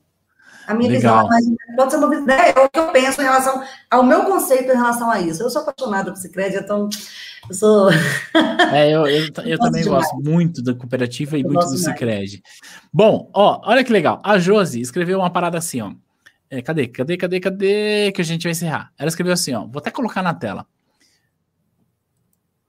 A 0.68 0.74
minha 0.74 0.92
Legal. 0.92 1.24
visão 1.24 1.26
é 1.26 1.30
mais. 1.30 1.46
Pode 1.76 1.92
ser 1.92 1.98
uma 1.98 2.10
visão. 2.10 2.30
É 2.30 2.66
o 2.66 2.70
que 2.70 2.80
eu 2.80 2.92
penso 2.92 3.22
em 3.22 3.26
relação 3.26 3.64
ao 3.90 4.04
meu 4.04 4.24
conceito 4.26 4.72
em 4.72 4.76
relação 4.76 5.10
a 5.10 5.20
isso. 5.20 5.44
Eu 5.44 5.50
sou 5.50 5.62
apaixonada 5.62 6.12
por 6.12 6.18
Cicred, 6.18 6.58
então 6.58 6.90
eu 7.50 7.56
sou. 7.56 7.90
É, 8.74 8.90
eu, 8.90 9.06
eu, 9.06 9.26
eu 9.46 9.60
também 9.60 9.84
demais. 9.84 10.04
gosto 10.04 10.16
muito 10.24 10.62
da 10.64 10.74
cooperativa 10.74 11.38
e 11.38 11.42
eu 11.42 11.48
muito 11.48 11.66
do 11.70 11.78
Cicred. 11.78 12.42
Bom, 12.94 13.30
ó, 13.34 13.62
olha 13.64 13.84
que 13.84 13.92
legal. 13.92 14.22
A 14.24 14.38
Josi 14.38 14.82
escreveu 14.82 15.20
uma 15.20 15.30
parada 15.30 15.58
assim, 15.58 15.82
ó. 15.82 15.92
É, 16.50 16.62
cadê? 16.62 16.88
Cadê? 16.88 17.18
Cadê? 17.18 17.40
Cadê? 17.40 18.12
Que 18.12 18.22
a 18.22 18.26
gente 18.26 18.44
vai 18.44 18.52
encerrar. 18.52 18.92
Ela 18.98 19.10
escreveu 19.10 19.34
assim, 19.34 19.54
ó. 19.54 19.66
Vou 19.66 19.80
até 19.80 19.92
colocar 19.92 20.22
na 20.22 20.34
tela. 20.34 20.66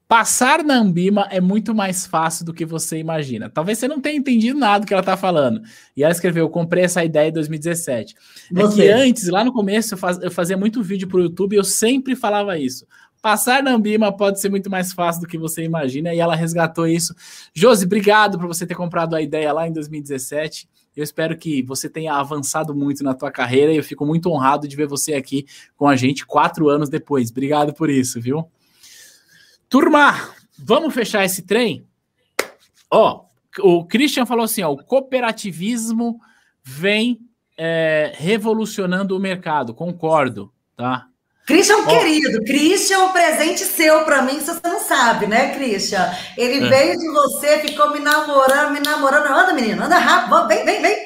Passar 0.09 0.63
na 0.63 0.77
Ambima 0.77 1.27
é 1.33 1.41
muito 1.41 1.75
mais 1.75 2.07
fácil 2.07 2.45
do 2.45 2.55
que 2.55 2.65
você 2.65 2.97
imagina. 2.97 3.51
Talvez 3.51 3.79
você 3.79 3.89
não 3.89 4.01
tenha 4.01 4.17
entendido 4.17 4.57
nada 4.57 4.81
do 4.81 4.87
que 4.87 4.95
ela 4.95 5.01
está 5.01 5.17
falando. 5.17 5.61
E 5.97 6.05
ela 6.05 6.13
escreveu: 6.13 6.45
eu 6.45 6.51
comprei 6.51 6.85
essa 6.85 7.05
ideia 7.05 7.29
em 7.29 7.33
2017. 7.33 8.15
Você. 8.53 8.83
É 8.83 8.87
que 8.87 8.89
antes, 8.89 9.29
lá 9.29 9.45
no 9.45 9.53
começo, 9.53 9.95
eu, 9.95 9.99
faz, 9.99 10.23
eu 10.23 10.31
fazia 10.31 10.57
muito 10.57 10.81
vídeo 10.81 11.09
para 11.09 11.19
o 11.19 11.23
YouTube 11.23 11.55
e 11.55 11.59
eu 11.59 11.65
sempre 11.65 12.15
falava 12.15 12.57
isso. 12.57 12.87
Passar 13.21 13.65
na 13.65 13.73
Ambima 13.73 14.17
pode 14.17 14.41
ser 14.41 14.49
muito 14.49 14.71
mais 14.71 14.93
fácil 14.93 15.23
do 15.23 15.27
que 15.27 15.37
você 15.37 15.65
imagina, 15.65 16.15
e 16.15 16.21
ela 16.21 16.37
resgatou 16.37 16.87
isso. 16.87 17.13
Josi, 17.53 17.85
obrigado 17.85 18.39
por 18.39 18.47
você 18.47 18.65
ter 18.65 18.77
comprado 18.77 19.17
a 19.17 19.21
ideia 19.21 19.53
lá 19.53 19.67
em 19.67 19.73
2017. 19.73 20.69
Eu 20.95 21.03
espero 21.03 21.37
que 21.37 21.63
você 21.65 21.91
tenha 21.91 22.15
avançado 22.15 22.73
muito 22.75 23.03
na 23.03 23.13
tua 23.13 23.33
carreira 23.33 23.73
e 23.73 23.77
eu 23.77 23.83
fico 23.83 24.07
muito 24.07 24.31
honrado 24.31 24.69
de 24.69 24.77
ver 24.77 24.87
você 24.87 25.15
aqui 25.15 25.45
com 25.77 25.89
a 25.89 25.97
gente 25.97 26.25
quatro 26.25 26.69
anos 26.69 26.89
depois. 26.89 27.31
Obrigado 27.31 27.75
por 27.75 27.91
isso, 27.91 28.21
viu? 28.21 28.49
Turma, 29.69 30.31
vamos 30.59 30.95
fechar 30.95 31.25
esse 31.25 31.43
trem? 31.43 31.87
Ó, 32.91 33.25
o 33.61 33.85
Christian 33.85 34.27
falou 34.27 34.45
assim: 34.45 34.63
ó, 34.63 34.71
o 34.71 34.83
cooperativismo 34.83 36.21
vem 36.63 37.21
é, 37.57 38.13
revolucionando 38.15 39.17
o 39.17 39.21
mercado. 39.21 39.75
Concordo, 39.75 40.53
tá? 40.77 41.07
Christian, 41.47 41.79
oh. 41.79 41.87
querido, 41.87 42.43
Christian, 42.45 43.05
um 43.05 43.13
presente 43.13 43.65
seu 43.65 44.05
para 44.05 44.21
mim, 44.23 44.41
se 44.41 44.47
você 44.47 44.61
não 44.65 44.81
sabe, 44.81 45.29
né, 45.29 45.55
Christian? 45.55 46.13
Ele 46.37 46.67
é. 46.67 46.69
veio 46.69 46.99
de 46.99 47.09
você, 47.09 47.59
ficou 47.61 47.93
me 47.93 48.01
namorando, 48.01 48.73
me 48.73 48.81
namorando. 48.81 49.27
Anda, 49.27 49.53
menino, 49.53 49.85
anda 49.85 49.97
rápido, 49.97 50.49
vem, 50.49 50.65
vem, 50.65 50.83
vem. 50.83 50.97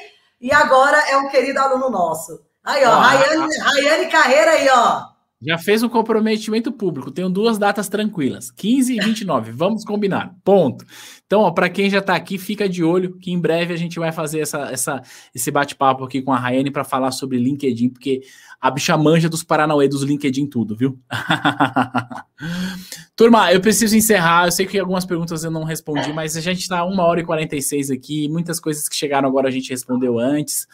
E 0.41 0.51
agora 0.51 0.97
é 1.09 1.17
um 1.17 1.29
querido 1.29 1.59
aluno 1.59 1.91
nosso. 1.91 2.41
Aí, 2.63 2.83
ó, 2.83 2.89
oh, 2.89 2.99
Rayane, 2.99 3.57
Rayane 3.57 4.05
Carreira 4.07 4.51
aí, 4.51 4.67
ó. 4.69 5.10
Já 5.43 5.57
fez 5.57 5.81
um 5.81 5.89
comprometimento 5.89 6.71
público. 6.71 7.09
Tenho 7.09 7.29
duas 7.29 7.57
datas 7.57 7.89
tranquilas, 7.89 8.51
15 8.51 8.95
e 8.95 8.99
29. 8.99 9.51
Vamos 9.51 9.83
combinar. 9.83 10.35
Ponto. 10.43 10.85
Então, 11.25 11.51
para 11.51 11.67
quem 11.67 11.89
já 11.89 11.97
está 11.97 12.15
aqui, 12.15 12.37
fica 12.37 12.69
de 12.69 12.83
olho 12.83 13.17
que 13.17 13.31
em 13.31 13.39
breve 13.39 13.73
a 13.73 13.77
gente 13.77 13.97
vai 13.97 14.11
fazer 14.11 14.41
essa, 14.41 14.71
essa, 14.71 15.01
esse 15.33 15.49
bate-papo 15.49 16.03
aqui 16.03 16.21
com 16.21 16.31
a 16.31 16.37
Rayane 16.37 16.69
para 16.69 16.83
falar 16.83 17.11
sobre 17.11 17.39
LinkedIn, 17.39 17.89
porque 17.89 18.21
a 18.59 18.69
bicha 18.69 18.95
manja 18.95 19.27
dos 19.27 19.43
Paranauê 19.43 19.87
dos 19.87 20.03
LinkedIn 20.03 20.45
tudo, 20.45 20.75
viu? 20.75 20.99
Turma, 23.15 23.51
eu 23.51 23.59
preciso 23.59 23.97
encerrar. 23.97 24.45
Eu 24.45 24.51
sei 24.51 24.67
que 24.67 24.77
algumas 24.77 25.05
perguntas 25.05 25.43
eu 25.43 25.49
não 25.49 25.63
respondi, 25.63 26.13
mas 26.13 26.37
a 26.37 26.41
gente 26.41 26.59
está 26.59 26.85
uma 26.85 27.03
hora 27.03 27.21
e 27.21 27.25
46 27.25 27.89
aqui. 27.89 28.29
Muitas 28.29 28.59
coisas 28.59 28.87
que 28.87 28.95
chegaram 28.95 29.27
agora 29.27 29.47
a 29.47 29.51
gente 29.51 29.71
respondeu 29.71 30.19
antes. 30.19 30.67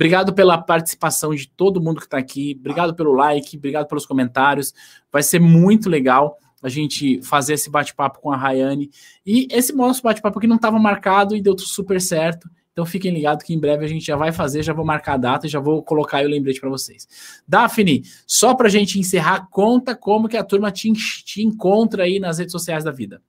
Obrigado 0.00 0.32
pela 0.32 0.56
participação 0.56 1.34
de 1.34 1.46
todo 1.46 1.78
mundo 1.78 1.98
que 1.98 2.06
está 2.06 2.16
aqui. 2.16 2.56
Obrigado 2.58 2.94
pelo 2.94 3.12
like, 3.12 3.54
obrigado 3.58 3.86
pelos 3.86 4.06
comentários. 4.06 4.72
Vai 5.12 5.22
ser 5.22 5.38
muito 5.38 5.90
legal 5.90 6.38
a 6.62 6.70
gente 6.70 7.20
fazer 7.20 7.52
esse 7.52 7.68
bate-papo 7.68 8.18
com 8.18 8.32
a 8.32 8.36
Rayane. 8.36 8.88
E 9.26 9.46
esse 9.50 9.74
nosso 9.74 10.02
bate-papo 10.02 10.38
aqui 10.38 10.46
não 10.46 10.56
estava 10.56 10.78
marcado 10.78 11.36
e 11.36 11.42
deu 11.42 11.54
tudo 11.54 11.68
super 11.68 12.00
certo. 12.00 12.48
Então 12.72 12.86
fiquem 12.86 13.12
ligados 13.12 13.44
que 13.44 13.52
em 13.52 13.60
breve 13.60 13.84
a 13.84 13.88
gente 13.88 14.06
já 14.06 14.16
vai 14.16 14.32
fazer, 14.32 14.62
já 14.62 14.72
vou 14.72 14.86
marcar 14.86 15.14
a 15.14 15.18
data 15.18 15.46
e 15.46 15.50
já 15.50 15.60
vou 15.60 15.82
colocar 15.82 16.24
o 16.24 16.28
lembrete 16.28 16.60
para 16.60 16.70
vocês. 16.70 17.06
Daphne, 17.46 18.02
só 18.26 18.54
para 18.54 18.68
a 18.68 18.70
gente 18.70 18.98
encerrar, 18.98 19.48
conta 19.50 19.94
como 19.94 20.28
que 20.28 20.36
a 20.38 20.42
turma 20.42 20.72
te, 20.72 20.90
te 20.94 21.42
encontra 21.42 22.04
aí 22.04 22.18
nas 22.18 22.38
redes 22.38 22.52
sociais 22.52 22.82
da 22.82 22.90
vida. 22.90 23.20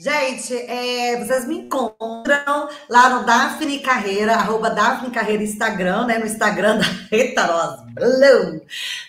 Gente, 0.00 0.54
é, 0.54 1.18
vocês 1.18 1.44
me 1.48 1.58
encontram 1.58 2.68
lá 2.88 3.10
no 3.10 3.26
Daphne 3.26 3.80
Carreira, 3.80 4.34
arroba 4.34 4.70
Daphne 4.70 5.10
Carreira 5.10 5.42
Instagram, 5.42 6.06
né? 6.06 6.18
No 6.18 6.26
Instagram 6.26 6.78
da 6.78 6.84
Eita 7.10 7.44
Nós, 7.48 7.80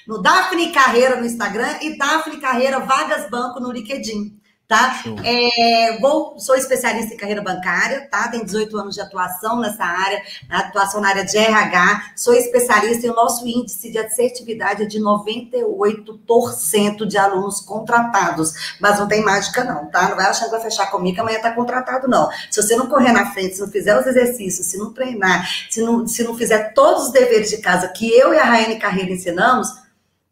no 0.07 0.20
Daphne 0.20 0.72
Carreira 0.72 1.18
no 1.18 1.28
Instagram 1.28 1.78
e 1.84 1.95
Daphne 1.95 2.38
Carreira 2.38 2.80
Vagas 2.80 3.30
Banco 3.30 3.60
no 3.60 3.72
LinkedIn 3.72 4.39
tá? 4.69 5.03
É, 5.25 5.97
vou, 5.99 6.39
sou 6.39 6.55
especialista 6.55 7.15
em 7.15 7.17
carreira 7.17 7.41
bancária, 7.41 8.07
tá? 8.09 8.27
Tenho 8.27 8.45
18 8.45 8.77
anos 8.77 8.93
de 8.93 9.01
atuação 9.01 9.59
nessa 9.59 9.83
área, 9.83 10.21
atuação 10.47 11.01
na 11.01 11.09
área 11.09 11.25
de 11.25 11.35
RH, 11.35 12.11
sou 12.15 12.35
especialista 12.35 13.07
e 13.07 13.09
o 13.09 13.15
nosso 13.15 13.47
índice 13.47 13.91
de 13.91 13.97
assertividade 13.97 14.83
é 14.83 14.85
de 14.85 14.99
98% 14.99 17.07
de 17.07 17.17
alunos 17.17 17.61
contratados, 17.61 18.75
mas 18.79 18.99
não 18.99 19.07
tem 19.07 19.23
mágica 19.23 19.63
não, 19.63 19.87
tá? 19.87 20.07
Não 20.07 20.15
vai 20.15 20.27
achar 20.27 20.45
que 20.45 20.51
vai 20.51 20.61
fechar 20.61 20.91
comigo 20.91 21.15
que 21.15 21.21
amanhã 21.21 21.39
tá 21.39 21.51
contratado 21.51 22.07
não. 22.07 22.29
Se 22.51 22.61
você 22.61 22.75
não 22.75 22.85
correr 22.85 23.11
na 23.11 23.31
frente, 23.31 23.55
se 23.55 23.61
não 23.61 23.71
fizer 23.71 23.99
os 23.99 24.05
exercícios, 24.05 24.67
se 24.67 24.77
não 24.77 24.93
treinar, 24.93 25.49
se 25.67 25.81
não, 25.81 26.05
se 26.05 26.23
não 26.23 26.37
fizer 26.37 26.75
todos 26.75 27.07
os 27.07 27.11
deveres 27.11 27.49
de 27.49 27.57
casa 27.57 27.87
que 27.87 28.07
eu 28.07 28.35
e 28.35 28.37
a 28.37 28.43
Raiane 28.43 28.77
Carreira 28.77 29.11
ensinamos, 29.11 29.89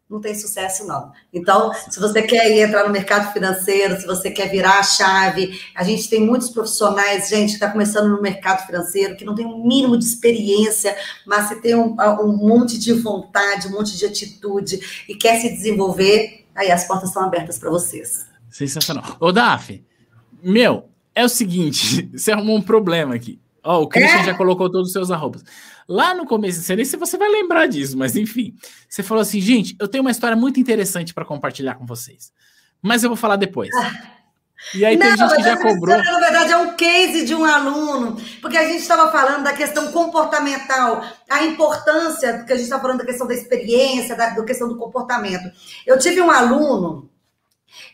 não 0.08 0.20
tem 0.20 0.34
sucesso, 0.34 0.86
não. 0.86 1.12
Então, 1.32 1.70
se 1.90 2.00
você 2.00 2.22
quer 2.22 2.50
ir 2.50 2.60
entrar 2.60 2.84
no 2.84 2.92
mercado 2.92 3.30
financeiro, 3.32 4.00
se 4.00 4.06
você 4.06 4.30
quer 4.30 4.48
virar 4.48 4.78
a 4.78 4.82
chave, 4.82 5.60
a 5.74 5.84
gente 5.84 6.08
tem 6.08 6.24
muitos 6.24 6.48
profissionais, 6.48 7.28
gente, 7.28 7.50
que 7.50 7.54
está 7.54 7.70
começando 7.70 8.08
no 8.08 8.22
mercado 8.22 8.64
financeiro, 8.64 9.16
que 9.16 9.24
não 9.24 9.34
tem 9.34 9.44
um 9.44 9.66
mínimo 9.66 9.98
de 9.98 10.04
experiência, 10.04 10.96
mas 11.26 11.48
se 11.48 11.60
tem 11.60 11.74
um, 11.74 11.94
um 12.22 12.36
monte 12.36 12.78
de 12.78 12.94
vontade, 12.94 13.68
um 13.68 13.72
monte 13.72 13.98
de 13.98 14.06
atitude 14.06 15.04
e 15.06 15.14
quer 15.14 15.40
se 15.40 15.50
desenvolver, 15.50 16.46
aí 16.54 16.70
as 16.70 16.86
portas 16.86 17.10
estão 17.10 17.24
abertas 17.24 17.58
para 17.58 17.68
vocês. 17.68 18.26
Sensacional. 18.50 19.16
Ô, 19.20 19.30
Daf, 19.30 19.84
meu, 20.42 20.88
é 21.14 21.22
o 21.22 21.28
seguinte, 21.28 22.08
você 22.16 22.32
arrumou 22.32 22.56
um 22.56 22.62
problema 22.62 23.14
aqui. 23.14 23.38
Ó, 23.62 23.82
o 23.82 23.88
Christian 23.88 24.20
é? 24.20 24.24
já 24.24 24.34
colocou 24.34 24.70
todos 24.70 24.88
os 24.88 24.92
seus 24.92 25.10
arrobas. 25.10 25.42
Lá 25.88 26.14
no 26.14 26.26
começo, 26.26 26.60
sei 26.60 26.76
nem 26.76 26.84
se 26.84 26.96
você 26.96 27.16
vai 27.16 27.28
lembrar 27.28 27.66
disso, 27.66 27.96
mas 27.96 28.16
enfim. 28.16 28.54
Você 28.88 29.02
falou 29.02 29.22
assim, 29.22 29.40
gente, 29.40 29.76
eu 29.80 29.88
tenho 29.88 30.02
uma 30.02 30.10
história 30.10 30.36
muito 30.36 30.60
interessante 30.60 31.14
para 31.14 31.24
compartilhar 31.24 31.74
com 31.74 31.86
vocês. 31.86 32.32
Mas 32.82 33.02
eu 33.02 33.10
vou 33.10 33.16
falar 33.16 33.36
depois. 33.36 33.70
E 34.74 34.84
aí 34.84 34.98
tem 34.98 35.16
gente 35.16 35.36
que 35.36 35.42
já 35.42 35.56
cobrou. 35.56 35.96
História, 35.96 36.12
na 36.12 36.18
verdade, 36.18 36.52
é 36.52 36.56
um 36.56 36.74
case 36.74 37.24
de 37.24 37.34
um 37.34 37.44
aluno, 37.44 38.20
porque 38.40 38.56
a 38.56 38.64
gente 38.64 38.80
estava 38.80 39.10
falando 39.10 39.44
da 39.44 39.52
questão 39.52 39.92
comportamental, 39.92 41.04
a 41.30 41.44
importância, 41.44 42.44
que 42.44 42.52
a 42.52 42.56
gente 42.56 42.64
está 42.64 42.80
falando 42.80 42.98
da 42.98 43.06
questão 43.06 43.26
da 43.26 43.34
experiência, 43.34 44.16
da, 44.16 44.30
da 44.30 44.44
questão 44.44 44.68
do 44.68 44.76
comportamento. 44.76 45.50
Eu 45.86 45.98
tive 45.98 46.20
um 46.20 46.30
aluno 46.30 47.08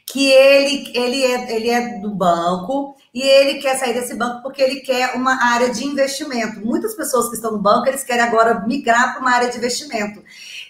que 0.06 0.30
ele, 0.30 0.92
ele, 0.94 1.24
é, 1.24 1.56
ele 1.56 1.70
é 1.70 1.98
do 1.98 2.10
banco 2.10 2.96
e 3.12 3.22
ele 3.22 3.60
quer 3.60 3.76
sair 3.76 3.94
desse 3.94 4.14
banco 4.14 4.42
porque 4.42 4.62
ele 4.62 4.80
quer 4.80 5.14
uma 5.14 5.52
área 5.52 5.70
de 5.70 5.84
investimento. 5.84 6.64
Muitas 6.64 6.94
pessoas 6.94 7.28
que 7.28 7.36
estão 7.36 7.52
no 7.52 7.58
banco, 7.58 7.88
eles 7.88 8.04
querem 8.04 8.22
agora 8.22 8.64
migrar 8.66 9.12
para 9.12 9.20
uma 9.20 9.32
área 9.32 9.48
de 9.48 9.56
investimento. 9.56 10.22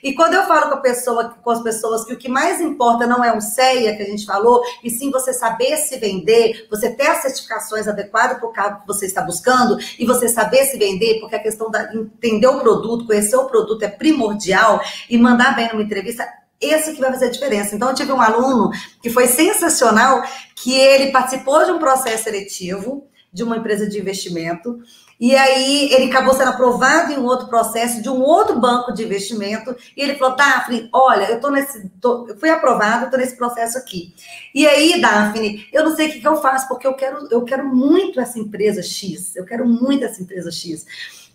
E 0.02 0.14
quando 0.14 0.34
eu 0.34 0.44
falo 0.44 0.70
com 0.70 0.82
pessoa, 0.82 1.34
com 1.42 1.50
as 1.50 1.62
pessoas 1.62 2.04
que 2.04 2.12
o 2.12 2.18
que 2.18 2.28
mais 2.28 2.60
importa 2.60 3.06
não 3.06 3.24
é 3.24 3.34
um 3.34 3.40
CEA 3.40 3.96
que 3.96 4.02
a 4.02 4.06
gente 4.06 4.26
falou, 4.26 4.62
e 4.82 4.90
sim 4.90 5.10
você 5.10 5.32
saber 5.32 5.78
se 5.78 5.98
vender, 5.98 6.66
você 6.70 6.90
ter 6.90 7.06
as 7.06 7.22
certificações 7.22 7.88
adequadas 7.88 8.38
para 8.38 8.46
o 8.46 8.52
cargo 8.52 8.80
que 8.82 8.86
você 8.86 9.06
está 9.06 9.22
buscando, 9.22 9.78
e 9.98 10.04
você 10.04 10.28
saber 10.28 10.66
se 10.66 10.76
vender, 10.76 11.20
porque 11.20 11.36
a 11.36 11.42
questão 11.42 11.70
da 11.70 11.90
entender 11.94 12.46
o 12.46 12.60
produto, 12.60 13.06
conhecer 13.06 13.36
o 13.36 13.46
produto 13.46 13.82
é 13.82 13.88
primordial, 13.88 14.78
e 15.08 15.16
mandar 15.16 15.56
bem 15.56 15.70
numa 15.70 15.82
entrevista 15.82 16.28
esse 16.70 16.94
que 16.94 17.00
vai 17.00 17.10
fazer 17.10 17.26
a 17.26 17.30
diferença. 17.30 17.74
Então, 17.74 17.88
eu 17.88 17.94
tive 17.94 18.12
um 18.12 18.20
aluno 18.20 18.70
que 19.02 19.10
foi 19.10 19.26
sensacional, 19.26 20.22
que 20.54 20.74
ele 20.74 21.12
participou 21.12 21.64
de 21.64 21.70
um 21.70 21.78
processo 21.78 22.24
seletivo 22.24 23.06
de 23.32 23.42
uma 23.42 23.56
empresa 23.56 23.88
de 23.88 23.98
investimento, 23.98 24.78
e 25.18 25.34
aí 25.34 25.92
ele 25.92 26.10
acabou 26.10 26.34
sendo 26.34 26.50
aprovado 26.50 27.12
em 27.12 27.18
um 27.18 27.24
outro 27.24 27.48
processo 27.48 28.02
de 28.02 28.08
um 28.08 28.20
outro 28.20 28.58
banco 28.58 28.92
de 28.92 29.04
investimento. 29.04 29.74
E 29.96 30.02
ele 30.02 30.16
falou, 30.16 30.36
Daphne, 30.36 30.88
olha, 30.92 31.30
eu 31.30 31.40
tô 31.40 31.50
nesse. 31.50 31.88
Tô, 32.00 32.26
eu 32.28 32.36
fui 32.36 32.50
aprovado, 32.50 33.04
estou 33.04 33.18
nesse 33.18 33.36
processo 33.36 33.78
aqui. 33.78 34.14
E 34.54 34.66
aí, 34.66 35.00
Daphne, 35.00 35.66
eu 35.72 35.84
não 35.84 35.94
sei 35.94 36.08
o 36.08 36.12
que, 36.12 36.20
que, 36.20 36.28
eu 36.28 36.36
faço, 36.36 36.68
porque 36.68 36.86
eu 36.86 36.94
quero, 36.94 37.28
eu 37.30 37.42
quero 37.42 37.64
muito 37.64 38.20
essa 38.20 38.38
empresa 38.38 38.82
X. 38.82 39.36
Eu 39.36 39.44
quero 39.44 39.66
muito 39.66 40.04
essa 40.04 40.20
empresa 40.20 40.50
X. 40.50 40.84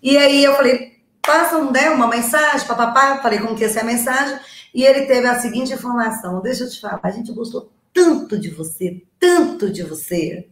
E 0.03 0.18
aí 0.18 0.43
eu 0.43 0.56
falei, 0.56 0.99
passa 1.22 1.57
um, 1.57 1.72
né, 1.72 1.89
uma 1.89 2.07
mensagem, 2.07 2.68
papapá, 2.68 3.19
falei 3.22 3.39
como 3.39 3.56
que 3.56 3.64
ia 3.64 3.69
ser 3.69 3.80
a 3.80 3.85
mensagem. 3.85 4.38
E 4.73 4.83
ele 4.83 5.05
teve 5.05 5.27
a 5.27 5.39
seguinte 5.39 5.73
informação: 5.73 6.41
deixa 6.41 6.63
eu 6.63 6.69
te 6.69 6.79
falar, 6.79 6.99
a 7.03 7.11
gente 7.11 7.31
gostou 7.31 7.71
tanto 7.93 8.37
de 8.37 8.49
você, 8.49 9.01
tanto 9.19 9.71
de 9.71 9.83
você, 9.83 10.47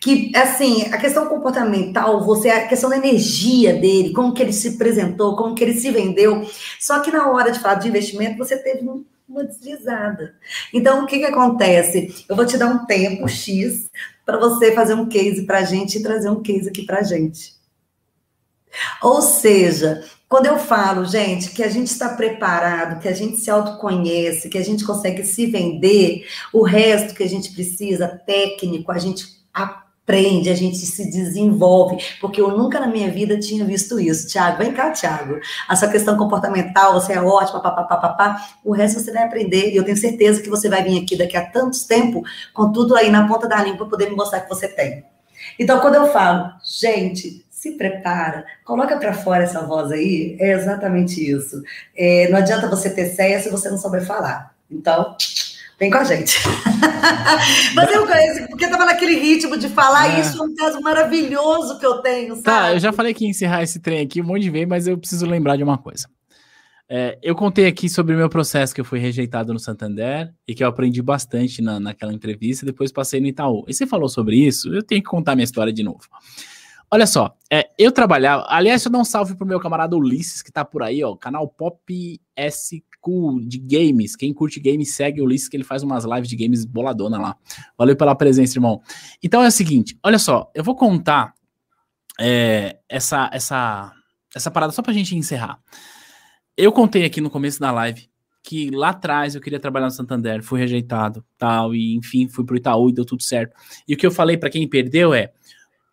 que 0.00 0.32
assim, 0.36 0.84
a 0.92 0.98
questão 0.98 1.26
comportamental, 1.26 2.24
você, 2.24 2.50
a 2.50 2.68
questão 2.68 2.88
da 2.88 2.96
energia 2.96 3.74
dele, 3.74 4.12
como 4.12 4.32
que 4.32 4.42
ele 4.42 4.52
se 4.52 4.68
apresentou, 4.68 5.36
como 5.36 5.54
que 5.54 5.64
ele 5.64 5.74
se 5.74 5.90
vendeu. 5.90 6.48
Só 6.78 7.00
que 7.00 7.10
na 7.10 7.28
hora 7.30 7.50
de 7.50 7.58
falar 7.58 7.74
de 7.76 7.88
investimento, 7.88 8.38
você 8.38 8.56
teve 8.56 8.88
uma 9.28 9.44
deslizada. 9.44 10.34
Então, 10.72 11.02
o 11.02 11.06
que 11.06 11.18
que 11.18 11.24
acontece? 11.24 12.24
Eu 12.28 12.36
vou 12.36 12.46
te 12.46 12.56
dar 12.56 12.66
um 12.66 12.86
tempo 12.86 13.28
X 13.28 13.90
para 14.24 14.38
você 14.38 14.72
fazer 14.72 14.94
um 14.94 15.08
case 15.08 15.44
para 15.44 15.58
a 15.58 15.64
gente 15.64 15.98
e 15.98 16.02
trazer 16.02 16.30
um 16.30 16.42
case 16.42 16.68
aqui 16.68 16.84
para 16.84 17.00
a 17.00 17.02
gente. 17.02 17.54
Ou 19.02 19.20
seja, 19.20 20.04
quando 20.28 20.46
eu 20.46 20.58
falo, 20.58 21.06
gente, 21.06 21.50
que 21.50 21.62
a 21.62 21.70
gente 21.70 21.86
está 21.86 22.10
preparado, 22.10 23.00
que 23.00 23.08
a 23.08 23.14
gente 23.14 23.38
se 23.38 23.50
autoconhece, 23.50 24.50
que 24.50 24.58
a 24.58 24.64
gente 24.64 24.84
consegue 24.84 25.24
se 25.24 25.46
vender, 25.46 26.26
o 26.52 26.62
resto 26.62 27.14
que 27.14 27.22
a 27.22 27.28
gente 27.28 27.50
precisa, 27.52 28.06
técnico, 28.26 28.92
a 28.92 28.98
gente 28.98 29.38
aprende, 29.54 30.50
a 30.50 30.54
gente 30.54 30.76
se 30.76 31.10
desenvolve, 31.10 31.96
porque 32.20 32.40
eu 32.40 32.56
nunca 32.56 32.78
na 32.78 32.86
minha 32.86 33.10
vida 33.10 33.38
tinha 33.38 33.64
visto 33.64 33.98
isso. 33.98 34.28
Tiago, 34.28 34.58
vem 34.58 34.72
cá, 34.72 34.90
Tiago. 34.90 35.40
A 35.66 35.74
sua 35.74 35.88
questão 35.88 36.16
comportamental, 36.18 36.92
você 36.92 37.14
é 37.14 37.22
ótima, 37.22 37.60
papapá, 37.60 38.36
o 38.62 38.72
resto 38.72 39.00
você 39.00 39.10
vai 39.10 39.24
aprender, 39.24 39.72
e 39.72 39.76
eu 39.76 39.84
tenho 39.84 39.96
certeza 39.96 40.42
que 40.42 40.50
você 40.50 40.68
vai 40.68 40.82
vir 40.82 41.02
aqui 41.02 41.16
daqui 41.16 41.38
a 41.38 41.46
tantos 41.46 41.84
tempo 41.84 42.22
com 42.52 42.70
tudo 42.70 42.94
aí 42.94 43.10
na 43.10 43.26
ponta 43.26 43.48
da 43.48 43.62
língua 43.62 43.78
para 43.78 43.86
poder 43.86 44.10
me 44.10 44.16
mostrar 44.16 44.40
que 44.40 44.48
você 44.50 44.68
tem. 44.68 45.04
Então, 45.58 45.80
quando 45.80 45.94
eu 45.94 46.12
falo, 46.12 46.52
gente, 46.62 47.46
se 47.58 47.72
prepara, 47.72 48.46
coloca 48.64 48.96
para 48.98 49.12
fora 49.12 49.42
essa 49.42 49.66
voz 49.66 49.90
aí, 49.90 50.36
é 50.38 50.52
exatamente 50.52 51.28
isso. 51.28 51.60
É, 51.96 52.28
não 52.28 52.38
adianta 52.38 52.68
você 52.68 52.88
ter 52.88 53.06
ceia 53.06 53.40
se 53.40 53.50
você 53.50 53.68
não 53.68 53.76
souber 53.76 54.06
falar. 54.06 54.54
Então, 54.70 55.16
vem 55.76 55.90
com 55.90 55.98
a 55.98 56.04
gente. 56.04 56.38
Mas 57.74 57.90
eu 57.90 58.06
conheço, 58.06 58.46
porque 58.46 58.64
estava 58.64 58.84
naquele 58.84 59.16
ritmo 59.16 59.58
de 59.58 59.68
falar 59.68 60.16
é. 60.16 60.20
isso, 60.20 60.40
é 60.40 60.46
um 60.46 60.54
caso 60.54 60.80
maravilhoso 60.80 61.80
que 61.80 61.86
eu 61.86 62.00
tenho, 62.00 62.36
sabe? 62.36 62.44
Tá, 62.44 62.72
eu 62.74 62.78
já 62.78 62.92
falei 62.92 63.12
que 63.12 63.24
ia 63.24 63.30
encerrar 63.30 63.64
esse 63.64 63.80
trem 63.80 64.02
aqui 64.02 64.22
um 64.22 64.26
monte 64.26 64.42
de 64.42 64.50
vezes, 64.50 64.68
mas 64.68 64.86
eu 64.86 64.96
preciso 64.96 65.26
lembrar 65.26 65.56
de 65.56 65.64
uma 65.64 65.78
coisa. 65.78 66.08
É, 66.88 67.18
eu 67.20 67.34
contei 67.34 67.66
aqui 67.66 67.88
sobre 67.88 68.14
o 68.14 68.18
meu 68.18 68.28
processo 68.28 68.72
que 68.72 68.80
eu 68.80 68.84
fui 68.84 69.00
rejeitado 69.00 69.52
no 69.52 69.58
Santander 69.58 70.32
e 70.46 70.54
que 70.54 70.62
eu 70.62 70.68
aprendi 70.68 71.02
bastante 71.02 71.60
na, 71.60 71.80
naquela 71.80 72.14
entrevista, 72.14 72.64
depois 72.64 72.92
passei 72.92 73.20
no 73.20 73.26
Itaú. 73.26 73.64
E 73.66 73.74
você 73.74 73.84
falou 73.84 74.08
sobre 74.08 74.36
isso, 74.36 74.72
eu 74.72 74.82
tenho 74.84 75.02
que 75.02 75.08
contar 75.08 75.34
minha 75.34 75.44
história 75.44 75.72
de 75.72 75.82
novo. 75.82 76.06
Olha 76.90 77.06
só, 77.06 77.36
é, 77.50 77.70
eu 77.78 77.92
trabalhava. 77.92 78.46
Aliás, 78.48 78.84
eu 78.84 78.90
dar 78.90 78.98
um 78.98 79.04
salve 79.04 79.36
pro 79.36 79.46
meu 79.46 79.60
camarada 79.60 79.94
Ulisses, 79.94 80.40
que 80.40 80.50
tá 80.50 80.64
por 80.64 80.82
aí, 80.82 81.04
ó. 81.04 81.14
Canal 81.14 81.46
Pop 81.46 82.20
SQ 82.34 82.82
de 83.46 83.58
games. 83.58 84.16
Quem 84.16 84.32
curte 84.32 84.58
games, 84.58 84.94
segue 84.94 85.20
o 85.20 85.24
Ulisses, 85.24 85.48
que 85.48 85.56
ele 85.56 85.64
faz 85.64 85.82
umas 85.82 86.04
lives 86.04 86.28
de 86.28 86.36
games 86.36 86.64
boladona 86.64 87.18
lá. 87.18 87.36
Valeu 87.76 87.94
pela 87.94 88.14
presença, 88.14 88.56
irmão. 88.56 88.80
Então 89.22 89.42
é 89.42 89.48
o 89.48 89.52
seguinte: 89.52 89.98
olha 90.02 90.18
só, 90.18 90.50
eu 90.54 90.64
vou 90.64 90.74
contar 90.74 91.34
é, 92.18 92.78
essa, 92.88 93.28
essa, 93.32 93.92
essa 94.34 94.50
parada 94.50 94.72
só 94.72 94.80
pra 94.80 94.92
gente 94.94 95.14
encerrar. 95.14 95.58
Eu 96.56 96.72
contei 96.72 97.04
aqui 97.04 97.20
no 97.20 97.30
começo 97.30 97.60
da 97.60 97.70
live 97.70 98.08
que 98.42 98.70
lá 98.70 98.90
atrás 98.90 99.34
eu 99.34 99.42
queria 99.42 99.60
trabalhar 99.60 99.86
no 99.86 99.92
Santander, 99.92 100.42
fui 100.42 100.58
rejeitado, 100.58 101.22
tal, 101.36 101.74
e 101.74 101.94
enfim, 101.94 102.26
fui 102.26 102.46
pro 102.46 102.56
Itaú 102.56 102.88
e 102.88 102.94
deu 102.94 103.04
tudo 103.04 103.22
certo. 103.22 103.54
E 103.86 103.92
o 103.92 103.96
que 103.96 104.06
eu 104.06 104.10
falei 104.10 104.38
para 104.38 104.48
quem 104.48 104.66
perdeu 104.66 105.12
é 105.12 105.32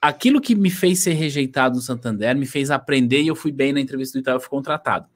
aquilo 0.07 0.41
que 0.41 0.55
me 0.55 0.69
fez 0.69 0.99
ser 0.99 1.13
rejeitado 1.13 1.75
no 1.75 1.81
Santander 1.81 2.35
me 2.35 2.45
fez 2.45 2.71
aprender 2.71 3.21
e 3.21 3.27
eu 3.27 3.35
fui 3.35 3.51
bem 3.51 3.73
na 3.73 3.79
entrevista 3.79 4.17
do 4.17 4.21
Itaú, 4.21 4.35
eu 4.35 4.39
fui 4.39 4.49
contratado. 4.49 5.07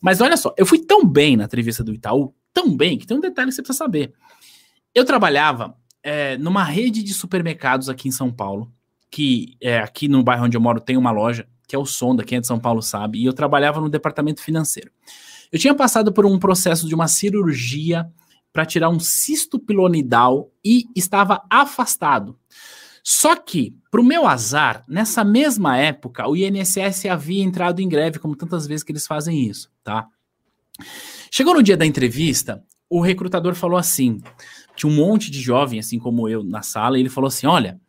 Mas 0.00 0.20
olha 0.20 0.36
só, 0.36 0.54
eu 0.56 0.66
fui 0.66 0.78
tão 0.78 1.06
bem 1.06 1.36
na 1.36 1.44
entrevista 1.44 1.84
do 1.84 1.92
Itaú, 1.92 2.34
tão 2.52 2.76
bem, 2.76 2.98
que 2.98 3.06
tem 3.06 3.16
um 3.16 3.20
detalhe 3.20 3.48
que 3.48 3.54
você 3.54 3.62
precisa 3.62 3.78
saber. 3.78 4.12
Eu 4.94 5.04
trabalhava 5.04 5.74
é, 6.02 6.36
numa 6.38 6.64
rede 6.64 7.02
de 7.02 7.14
supermercados 7.14 7.88
aqui 7.88 8.08
em 8.08 8.12
São 8.12 8.32
Paulo, 8.32 8.72
que 9.10 9.56
é, 9.60 9.78
aqui 9.78 10.08
no 10.08 10.22
bairro 10.22 10.44
onde 10.44 10.56
eu 10.56 10.60
moro 10.60 10.80
tem 10.80 10.96
uma 10.96 11.10
loja, 11.10 11.46
que 11.66 11.76
é 11.76 11.78
o 11.78 11.86
Sonda, 11.86 12.24
quem 12.24 12.38
é 12.38 12.40
de 12.40 12.46
São 12.46 12.58
Paulo 12.58 12.82
sabe, 12.82 13.20
e 13.20 13.24
eu 13.24 13.32
trabalhava 13.32 13.80
no 13.80 13.88
departamento 13.88 14.42
financeiro. 14.42 14.90
Eu 15.50 15.58
tinha 15.58 15.74
passado 15.74 16.12
por 16.12 16.26
um 16.26 16.38
processo 16.38 16.88
de 16.88 16.94
uma 16.94 17.08
cirurgia 17.08 18.10
para 18.52 18.66
tirar 18.66 18.90
um 18.90 19.00
cisto 19.00 19.58
pilonidal 19.58 20.50
e 20.64 20.86
estava 20.94 21.42
afastado. 21.50 22.38
Só 23.02 23.34
que, 23.34 23.76
para 23.90 24.00
o 24.00 24.04
meu 24.04 24.26
azar, 24.26 24.84
nessa 24.86 25.24
mesma 25.24 25.76
época, 25.76 26.28
o 26.28 26.36
INSS 26.36 27.06
havia 27.06 27.42
entrado 27.42 27.80
em 27.80 27.88
greve, 27.88 28.18
como 28.18 28.36
tantas 28.36 28.66
vezes 28.66 28.84
que 28.84 28.92
eles 28.92 29.06
fazem 29.06 29.48
isso, 29.48 29.70
tá? 29.82 30.06
Chegou 31.30 31.54
no 31.54 31.62
dia 31.62 31.76
da 31.76 31.84
entrevista, 31.84 32.62
o 32.88 33.00
recrutador 33.00 33.54
falou 33.54 33.76
assim: 33.76 34.20
tinha 34.76 34.90
um 34.90 34.94
monte 34.94 35.30
de 35.30 35.40
jovem, 35.40 35.80
assim 35.80 35.98
como 35.98 36.28
eu, 36.28 36.44
na 36.44 36.62
sala, 36.62 36.96
e 36.96 37.02
ele 37.02 37.08
falou 37.08 37.28
assim: 37.28 37.46
olha. 37.46 37.80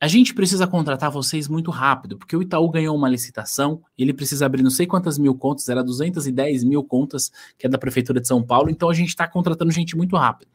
A 0.00 0.08
gente 0.08 0.34
precisa 0.34 0.66
contratar 0.66 1.12
vocês 1.12 1.46
muito 1.46 1.70
rápido, 1.70 2.18
porque 2.18 2.36
o 2.36 2.42
Itaú 2.42 2.68
ganhou 2.68 2.96
uma 2.96 3.08
licitação, 3.08 3.80
ele 3.96 4.12
precisa 4.12 4.44
abrir 4.44 4.60
não 4.60 4.68
sei 4.68 4.84
quantas 4.84 5.16
mil 5.16 5.32
contas, 5.32 5.68
era 5.68 5.80
210 5.80 6.64
mil 6.64 6.82
contas, 6.82 7.30
que 7.56 7.68
é 7.68 7.70
da 7.70 7.78
Prefeitura 7.78 8.20
de 8.20 8.26
São 8.26 8.42
Paulo, 8.42 8.68
então 8.68 8.90
a 8.90 8.94
gente 8.94 9.10
está 9.10 9.28
contratando 9.28 9.70
gente 9.70 9.96
muito 9.96 10.16
rápido. 10.16 10.50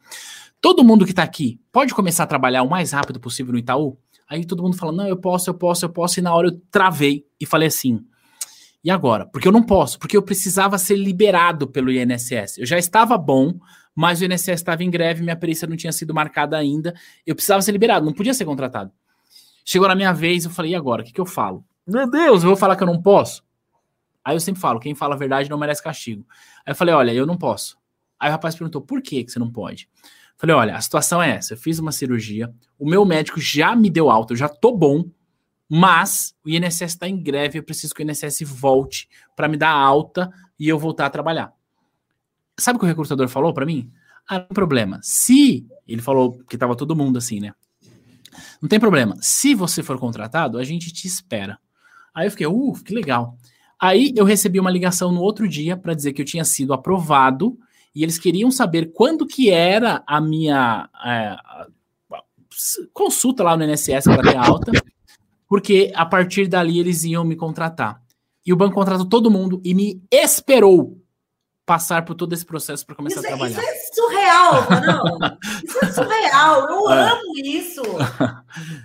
Todo 0.60 0.84
mundo 0.84 1.04
que 1.04 1.12
está 1.12 1.22
aqui 1.22 1.60
pode 1.70 1.94
começar 1.94 2.24
a 2.24 2.26
trabalhar 2.26 2.62
o 2.62 2.68
mais 2.68 2.92
rápido 2.92 3.20
possível 3.20 3.52
no 3.52 3.58
Itaú? 3.58 3.96
Aí 4.28 4.44
todo 4.44 4.62
mundo 4.62 4.76
fala: 4.76 4.92
não, 4.92 5.06
eu 5.06 5.16
posso, 5.16 5.48
eu 5.48 5.54
posso, 5.54 5.84
eu 5.84 5.88
posso. 5.88 6.18
E 6.18 6.22
na 6.22 6.34
hora 6.34 6.48
eu 6.48 6.60
travei 6.70 7.24
e 7.40 7.46
falei 7.46 7.68
assim: 7.68 8.04
e 8.82 8.90
agora? 8.90 9.26
Porque 9.26 9.46
eu 9.46 9.52
não 9.52 9.62
posso, 9.62 9.98
porque 9.98 10.16
eu 10.16 10.22
precisava 10.22 10.78
ser 10.78 10.96
liberado 10.96 11.66
pelo 11.66 11.90
INSS. 11.90 12.58
Eu 12.58 12.66
já 12.66 12.78
estava 12.78 13.16
bom, 13.16 13.58
mas 13.94 14.20
o 14.20 14.24
INSS 14.24 14.48
estava 14.48 14.82
em 14.82 14.90
greve, 14.90 15.22
minha 15.22 15.36
perícia 15.36 15.66
não 15.66 15.76
tinha 15.76 15.92
sido 15.92 16.14
marcada 16.14 16.56
ainda. 16.56 16.94
Eu 17.26 17.34
precisava 17.34 17.62
ser 17.62 17.72
liberado, 17.72 18.04
não 18.04 18.12
podia 18.12 18.34
ser 18.34 18.44
contratado. 18.44 18.92
Chegou 19.64 19.88
na 19.88 19.94
minha 19.94 20.12
vez, 20.12 20.44
eu 20.44 20.50
falei: 20.50 20.72
e 20.72 20.74
agora? 20.74 21.02
O 21.02 21.04
que, 21.04 21.12
que 21.12 21.20
eu 21.20 21.26
falo? 21.26 21.64
Meu 21.86 22.08
Deus, 22.10 22.42
eu 22.42 22.48
vou 22.48 22.56
falar 22.56 22.76
que 22.76 22.82
eu 22.82 22.86
não 22.86 23.00
posso? 23.00 23.42
Aí 24.24 24.34
eu 24.36 24.40
sempre 24.40 24.60
falo: 24.60 24.80
quem 24.80 24.94
fala 24.94 25.14
a 25.14 25.18
verdade 25.18 25.48
não 25.48 25.58
merece 25.58 25.82
castigo. 25.82 26.26
Aí 26.66 26.72
eu 26.72 26.76
falei: 26.76 26.94
olha, 26.94 27.12
eu 27.12 27.26
não 27.26 27.36
posso. 27.36 27.78
Aí 28.18 28.28
o 28.28 28.32
rapaz 28.32 28.54
perguntou: 28.54 28.82
por 28.82 29.00
que, 29.00 29.24
que 29.24 29.30
você 29.30 29.38
não 29.38 29.50
pode? 29.50 29.88
Falei, 30.38 30.54
olha, 30.54 30.76
a 30.76 30.80
situação 30.80 31.20
é 31.20 31.30
essa. 31.30 31.54
Eu 31.54 31.58
fiz 31.58 31.80
uma 31.80 31.90
cirurgia, 31.90 32.54
o 32.78 32.88
meu 32.88 33.04
médico 33.04 33.40
já 33.40 33.74
me 33.74 33.90
deu 33.90 34.08
alta, 34.08 34.32
eu 34.32 34.36
já 34.36 34.48
tô 34.48 34.70
bom, 34.70 35.04
mas 35.68 36.32
o 36.44 36.48
INSS 36.48 36.82
está 36.82 37.08
em 37.08 37.20
greve, 37.20 37.58
eu 37.58 37.62
preciso 37.62 37.92
que 37.92 38.02
o 38.02 38.08
INSS 38.08 38.42
volte 38.42 39.08
para 39.34 39.48
me 39.48 39.56
dar 39.56 39.70
alta 39.70 40.30
e 40.58 40.68
eu 40.68 40.78
voltar 40.78 41.06
a 41.06 41.10
trabalhar. 41.10 41.52
Sabe 42.58 42.76
o 42.76 42.78
que 42.78 42.86
o 42.86 42.88
recrutador 42.88 43.28
falou 43.28 43.52
para 43.52 43.66
mim? 43.66 43.90
Ah, 44.28 44.38
não 44.38 44.46
tem 44.46 44.54
problema. 44.54 45.00
Se, 45.02 45.66
ele 45.86 46.00
falou 46.00 46.38
que 46.44 46.56
tava 46.56 46.76
todo 46.76 46.94
mundo 46.94 47.18
assim, 47.18 47.40
né? 47.40 47.52
Não 48.62 48.68
tem 48.68 48.78
problema. 48.78 49.16
Se 49.20 49.54
você 49.54 49.82
for 49.82 49.98
contratado, 49.98 50.58
a 50.58 50.64
gente 50.64 50.92
te 50.92 51.06
espera. 51.06 51.58
Aí 52.14 52.26
eu 52.26 52.30
fiquei, 52.30 52.46
uh, 52.46 52.72
que 52.84 52.94
legal. 52.94 53.36
Aí 53.80 54.12
eu 54.16 54.24
recebi 54.24 54.58
uma 54.58 54.70
ligação 54.70 55.12
no 55.12 55.20
outro 55.20 55.48
dia 55.48 55.76
para 55.76 55.94
dizer 55.94 56.12
que 56.12 56.22
eu 56.22 56.26
tinha 56.26 56.44
sido 56.44 56.72
aprovado 56.72 57.58
e 57.98 58.04
eles 58.04 58.16
queriam 58.16 58.48
saber 58.48 58.92
quando 58.92 59.26
que 59.26 59.50
era 59.50 60.04
a 60.06 60.20
minha 60.20 60.88
é, 61.04 61.36
consulta 62.92 63.42
lá 63.42 63.56
no 63.56 63.64
INSS 63.64 64.04
para 64.04 64.22
ter 64.22 64.36
alta, 64.36 64.70
porque 65.48 65.90
a 65.92 66.06
partir 66.06 66.46
dali 66.46 66.78
eles 66.78 67.02
iam 67.02 67.24
me 67.24 67.34
contratar. 67.34 68.00
E 68.46 68.52
o 68.52 68.56
banco 68.56 68.76
contratou 68.76 69.04
todo 69.04 69.32
mundo 69.32 69.60
e 69.64 69.74
me 69.74 70.00
esperou 70.12 70.97
passar 71.68 72.02
por 72.02 72.14
todo 72.14 72.32
esse 72.32 72.46
processo 72.46 72.86
para 72.86 72.96
começar 72.96 73.20
isso, 73.20 73.26
a 73.26 73.28
trabalhar. 73.28 73.60
Isso 73.60 73.68
é 73.68 73.94
surreal, 73.94 74.68
não? 74.70 75.38
Isso 75.62 75.84
é 75.84 75.92
surreal. 75.92 76.66
Eu 76.66 76.90
é. 76.90 77.10
amo 77.12 77.32
isso. 77.36 77.82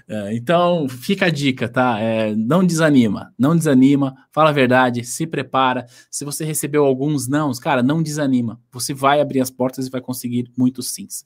É, 0.07 0.35
então, 0.35 0.87
fica 0.89 1.27
a 1.27 1.29
dica, 1.29 1.67
tá? 1.67 1.97
É, 1.97 2.35
não 2.35 2.63
desanima, 2.63 3.33
não 3.39 3.55
desanima, 3.55 4.13
fala 4.31 4.49
a 4.49 4.53
verdade, 4.53 5.03
se 5.03 5.25
prepara. 5.25 5.87
Se 6.11 6.25
você 6.25 6.43
recebeu 6.43 6.85
alguns 6.85 7.27
nãos, 7.27 7.57
cara, 7.57 7.81
não 7.81 8.03
desanima. 8.03 8.59
Você 8.71 8.93
vai 8.93 9.21
abrir 9.21 9.39
as 9.39 9.49
portas 9.49 9.87
e 9.87 9.89
vai 9.89 10.01
conseguir 10.01 10.51
muitos 10.55 10.93
sims. 10.93 11.25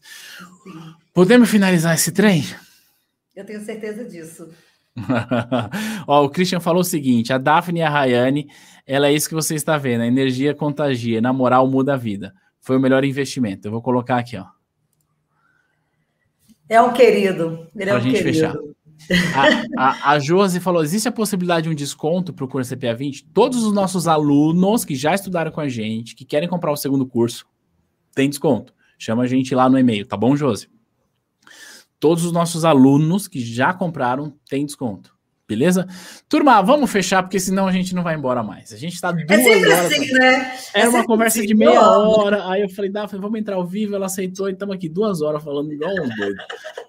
Sim. 0.63 0.93
Podemos 1.13 1.49
finalizar 1.49 1.95
esse 1.95 2.11
trem? 2.11 2.45
Eu 3.35 3.45
tenho 3.45 3.65
certeza 3.65 4.05
disso. 4.05 4.47
Ó, 6.07 6.25
o 6.25 6.29
Christian 6.29 6.59
falou 6.59 6.81
o 6.81 6.85
seguinte: 6.85 7.31
a 7.31 7.37
Daphne 7.37 7.79
e 7.79 7.83
a 7.83 7.89
Rayane, 7.89 8.47
ela 8.85 9.07
é 9.07 9.13
isso 9.13 9.29
que 9.29 9.35
você 9.35 9.55
está 9.55 9.77
vendo, 9.77 10.01
a 10.01 10.07
energia 10.07 10.53
contagia, 10.53 11.21
na 11.21 11.31
moral 11.31 11.67
muda 11.67 11.93
a 11.93 11.97
vida. 11.97 12.33
foi 12.59 12.77
o 12.77 12.79
melhor 12.79 13.03
investimento. 13.05 13.67
Eu 13.67 13.71
vou 13.71 13.81
colocar 13.81 14.17
aqui, 14.17 14.37
ó. 14.37 14.45
É 16.69 16.81
um 16.81 16.91
querido. 16.91 17.67
Ele 17.75 17.89
é 17.89 17.93
pra 17.93 17.97
um 17.97 18.01
gente 18.01 18.17
querido. 18.17 18.33
fechar. 18.33 18.55
A, 19.77 20.09
a, 20.09 20.11
a 20.13 20.19
Josi 20.19 20.59
falou: 20.59 20.83
existe 20.83 21.07
a 21.07 21.11
possibilidade 21.11 21.65
de 21.65 21.69
um 21.69 21.75
desconto 21.75 22.33
para 22.33 22.43
o 22.43 22.47
curso 22.47 22.75
CPA 22.75 22.93
20? 22.93 23.25
Todos 23.25 23.63
os 23.63 23.71
nossos 23.71 24.07
alunos 24.07 24.83
que 24.83 24.95
já 24.95 25.13
estudaram 25.13 25.51
com 25.51 25.61
a 25.61 25.69
gente, 25.69 26.15
que 26.15 26.25
querem 26.25 26.49
comprar 26.49 26.71
o 26.71 26.77
segundo 26.77 27.05
curso, 27.05 27.45
tem 28.13 28.27
desconto. 28.27 28.73
Chama 28.97 29.23
a 29.23 29.27
gente 29.27 29.53
lá 29.53 29.69
no 29.69 29.77
e-mail, 29.77 30.05
tá 30.05 30.17
bom, 30.17 30.35
Josi? 30.35 30.67
Todos 31.99 32.25
os 32.25 32.31
nossos 32.31 32.63
alunos 32.63 33.27
que 33.27 33.39
já 33.39 33.73
compraram 33.73 34.33
têm 34.49 34.65
desconto. 34.65 35.17
Beleza? 35.47 35.87
Turma, 36.27 36.61
vamos 36.61 36.91
fechar, 36.91 37.23
porque 37.23 37.39
senão 37.39 37.67
a 37.67 37.71
gente 37.71 37.95
não 37.95 38.03
vai 38.03 38.15
embora 38.15 38.43
mais. 38.43 38.73
A 38.73 38.77
gente 38.77 38.95
está 38.95 39.13
duas 39.13 39.31
é 39.31 39.41
sempre 39.41 39.71
horas. 39.71 39.85
Assim, 39.85 40.11
né? 40.11 40.51
Era 40.73 40.85
é 40.85 40.89
uma 40.89 41.05
conversa 41.05 41.39
assim, 41.39 41.47
de 41.47 41.55
meia 41.55 41.81
hora. 41.89 42.49
Aí 42.49 42.63
eu 42.63 42.69
falei, 42.69 42.91
Daphne, 42.91 43.21
vamos 43.21 43.39
entrar 43.39 43.55
ao 43.55 43.65
vivo. 43.65 43.95
Ela 43.95 44.07
aceitou 44.07 44.49
e 44.49 44.51
estamos 44.51 44.75
aqui 44.75 44.89
duas 44.89 45.21
horas 45.21 45.41
falando 45.41 45.71
igual 45.71 45.93
um 45.93 46.15
doido. 46.17 46.35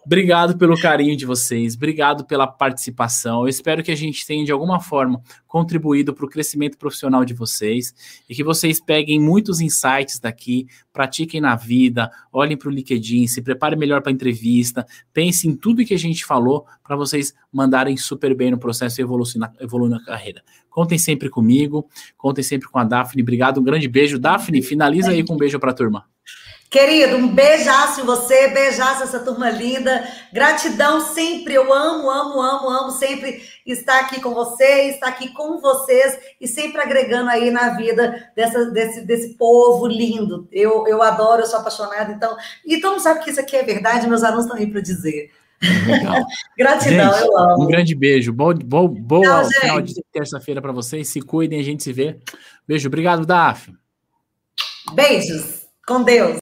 Obrigado 0.05 0.59
pelo 0.59 0.77
carinho 0.81 1.17
de 1.17 1.25
vocês, 1.25 1.77
obrigado 1.77 2.25
pela 2.25 2.49
participação. 2.49 3.43
Eu 3.43 3.49
espero 3.49 3.83
que 3.83 3.93
a 3.93 3.97
gente 3.97 4.27
tenha, 4.27 4.45
de 4.45 4.51
alguma 4.51 4.81
forma, 4.81 5.23
contribuído 5.49 6.15
para 6.15 6.27
o 6.27 6.29
crescimento 6.29 6.77
profissional 6.77 7.25
de 7.25 7.33
vocês 7.35 7.95
e 8.29 8.35
que 8.35 8.45
vocês 8.45 8.81
peguem 8.81 9.19
muitos 9.19 9.61
insights 9.61 10.21
daqui, 10.21 10.69
pratiquem 10.93 11.41
na 11.41 11.57
vida, 11.57 12.11
olhem 12.31 12.57
para 12.57 12.69
o 12.69 12.71
LinkedIn, 12.71 13.27
se 13.27 13.41
preparem 13.41 13.79
melhor 13.79 14.03
para 14.03 14.13
a 14.13 14.15
entrevista, 14.15 14.87
pensem 15.13 15.51
em 15.53 15.57
tudo 15.57 15.85
que 15.85 15.95
a 15.95 15.99
gente 15.99 16.25
falou 16.25 16.67
para 16.85 16.95
vocês 16.95 17.35
mandarem 17.51 17.97
super 17.97 18.35
bem 18.35 18.51
no 18.51 18.59
processo 18.59 19.01
e 19.01 19.03
evoluir 19.03 19.91
na, 19.91 19.99
na 19.99 20.05
carreira. 20.05 20.43
Contem 20.69 20.99
sempre 20.99 21.31
comigo, 21.31 21.89
contem 22.17 22.45
sempre 22.45 22.69
com 22.69 22.79
a 22.79 22.85
Daphne. 22.85 23.23
Obrigado, 23.23 23.59
um 23.59 23.65
grande 23.65 23.89
beijo. 23.89 24.19
Daphne, 24.19 24.63
finaliza 24.63 25.11
aí 25.11 25.25
com 25.25 25.35
um 25.35 25.39
beijo 25.39 25.59
para 25.59 25.71
a 25.71 25.75
turma. 25.75 26.05
Querido, 26.71 27.17
um 27.17 27.29
beijaço 27.29 28.03
em 28.03 28.05
você, 28.05 28.49
beijaço 28.49 29.03
essa 29.03 29.21
turma 29.21 29.49
linda. 29.49 30.07
Gratidão 30.31 31.01
sempre, 31.01 31.55
eu 31.55 31.73
amo, 31.73 32.11
amo, 32.11 32.41
amo, 32.41 32.69
amo 32.69 32.91
sempre 32.91 33.43
estar 33.65 34.01
aqui 34.01 34.21
com 34.21 34.35
vocês, 34.35 34.95
estar 34.95 35.09
aqui 35.09 35.33
com 35.33 35.59
vocês 35.61 36.19
e 36.39 36.47
sempre 36.47 36.83
agregando 36.83 37.31
aí 37.31 37.51
na 37.51 37.71
vida 37.71 38.31
dessa, 38.37 38.67
desse, 38.67 39.01
desse 39.07 39.35
povo 39.39 39.87
lindo. 39.87 40.47
Eu, 40.53 40.87
eu 40.87 41.03
adoro, 41.03 41.41
eu 41.41 41.47
sou 41.47 41.61
apaixonada, 41.61 42.13
então. 42.13 42.37
E 42.67 42.79
todo 42.81 42.93
mundo 42.93 43.03
sabe 43.03 43.25
que 43.25 43.31
isso 43.31 43.41
aqui 43.41 43.57
é 43.57 43.63
verdade, 43.63 44.07
meus 44.07 44.23
alunos 44.23 44.45
estão 44.45 44.59
aí 44.59 44.67
para 44.67 44.83
dizer. 44.83 45.31
Legal. 45.87 46.27
Gratidão, 46.57 47.15
gente, 47.15 47.27
eu 47.27 47.39
amo. 47.39 47.65
Um 47.65 47.67
grande 47.67 47.95
beijo. 47.95 48.31
Bom, 48.31 48.53
bom, 48.53 48.89
boa 48.89 49.23
Tchau, 49.23 49.61
final 49.61 49.81
de 49.81 49.95
terça-feira 50.13 50.61
para 50.61 50.73
vocês. 50.73 51.09
Se 51.09 51.23
cuidem, 51.23 51.61
a 51.61 51.65
gente 51.65 51.83
se 51.83 51.95
vê. 51.95 52.19
Beijo. 52.67 52.89
Obrigado, 52.89 53.25
Daf. 53.25 53.73
Beijos. 54.93 55.67
Com 55.89 56.03
Deus. 56.03 56.37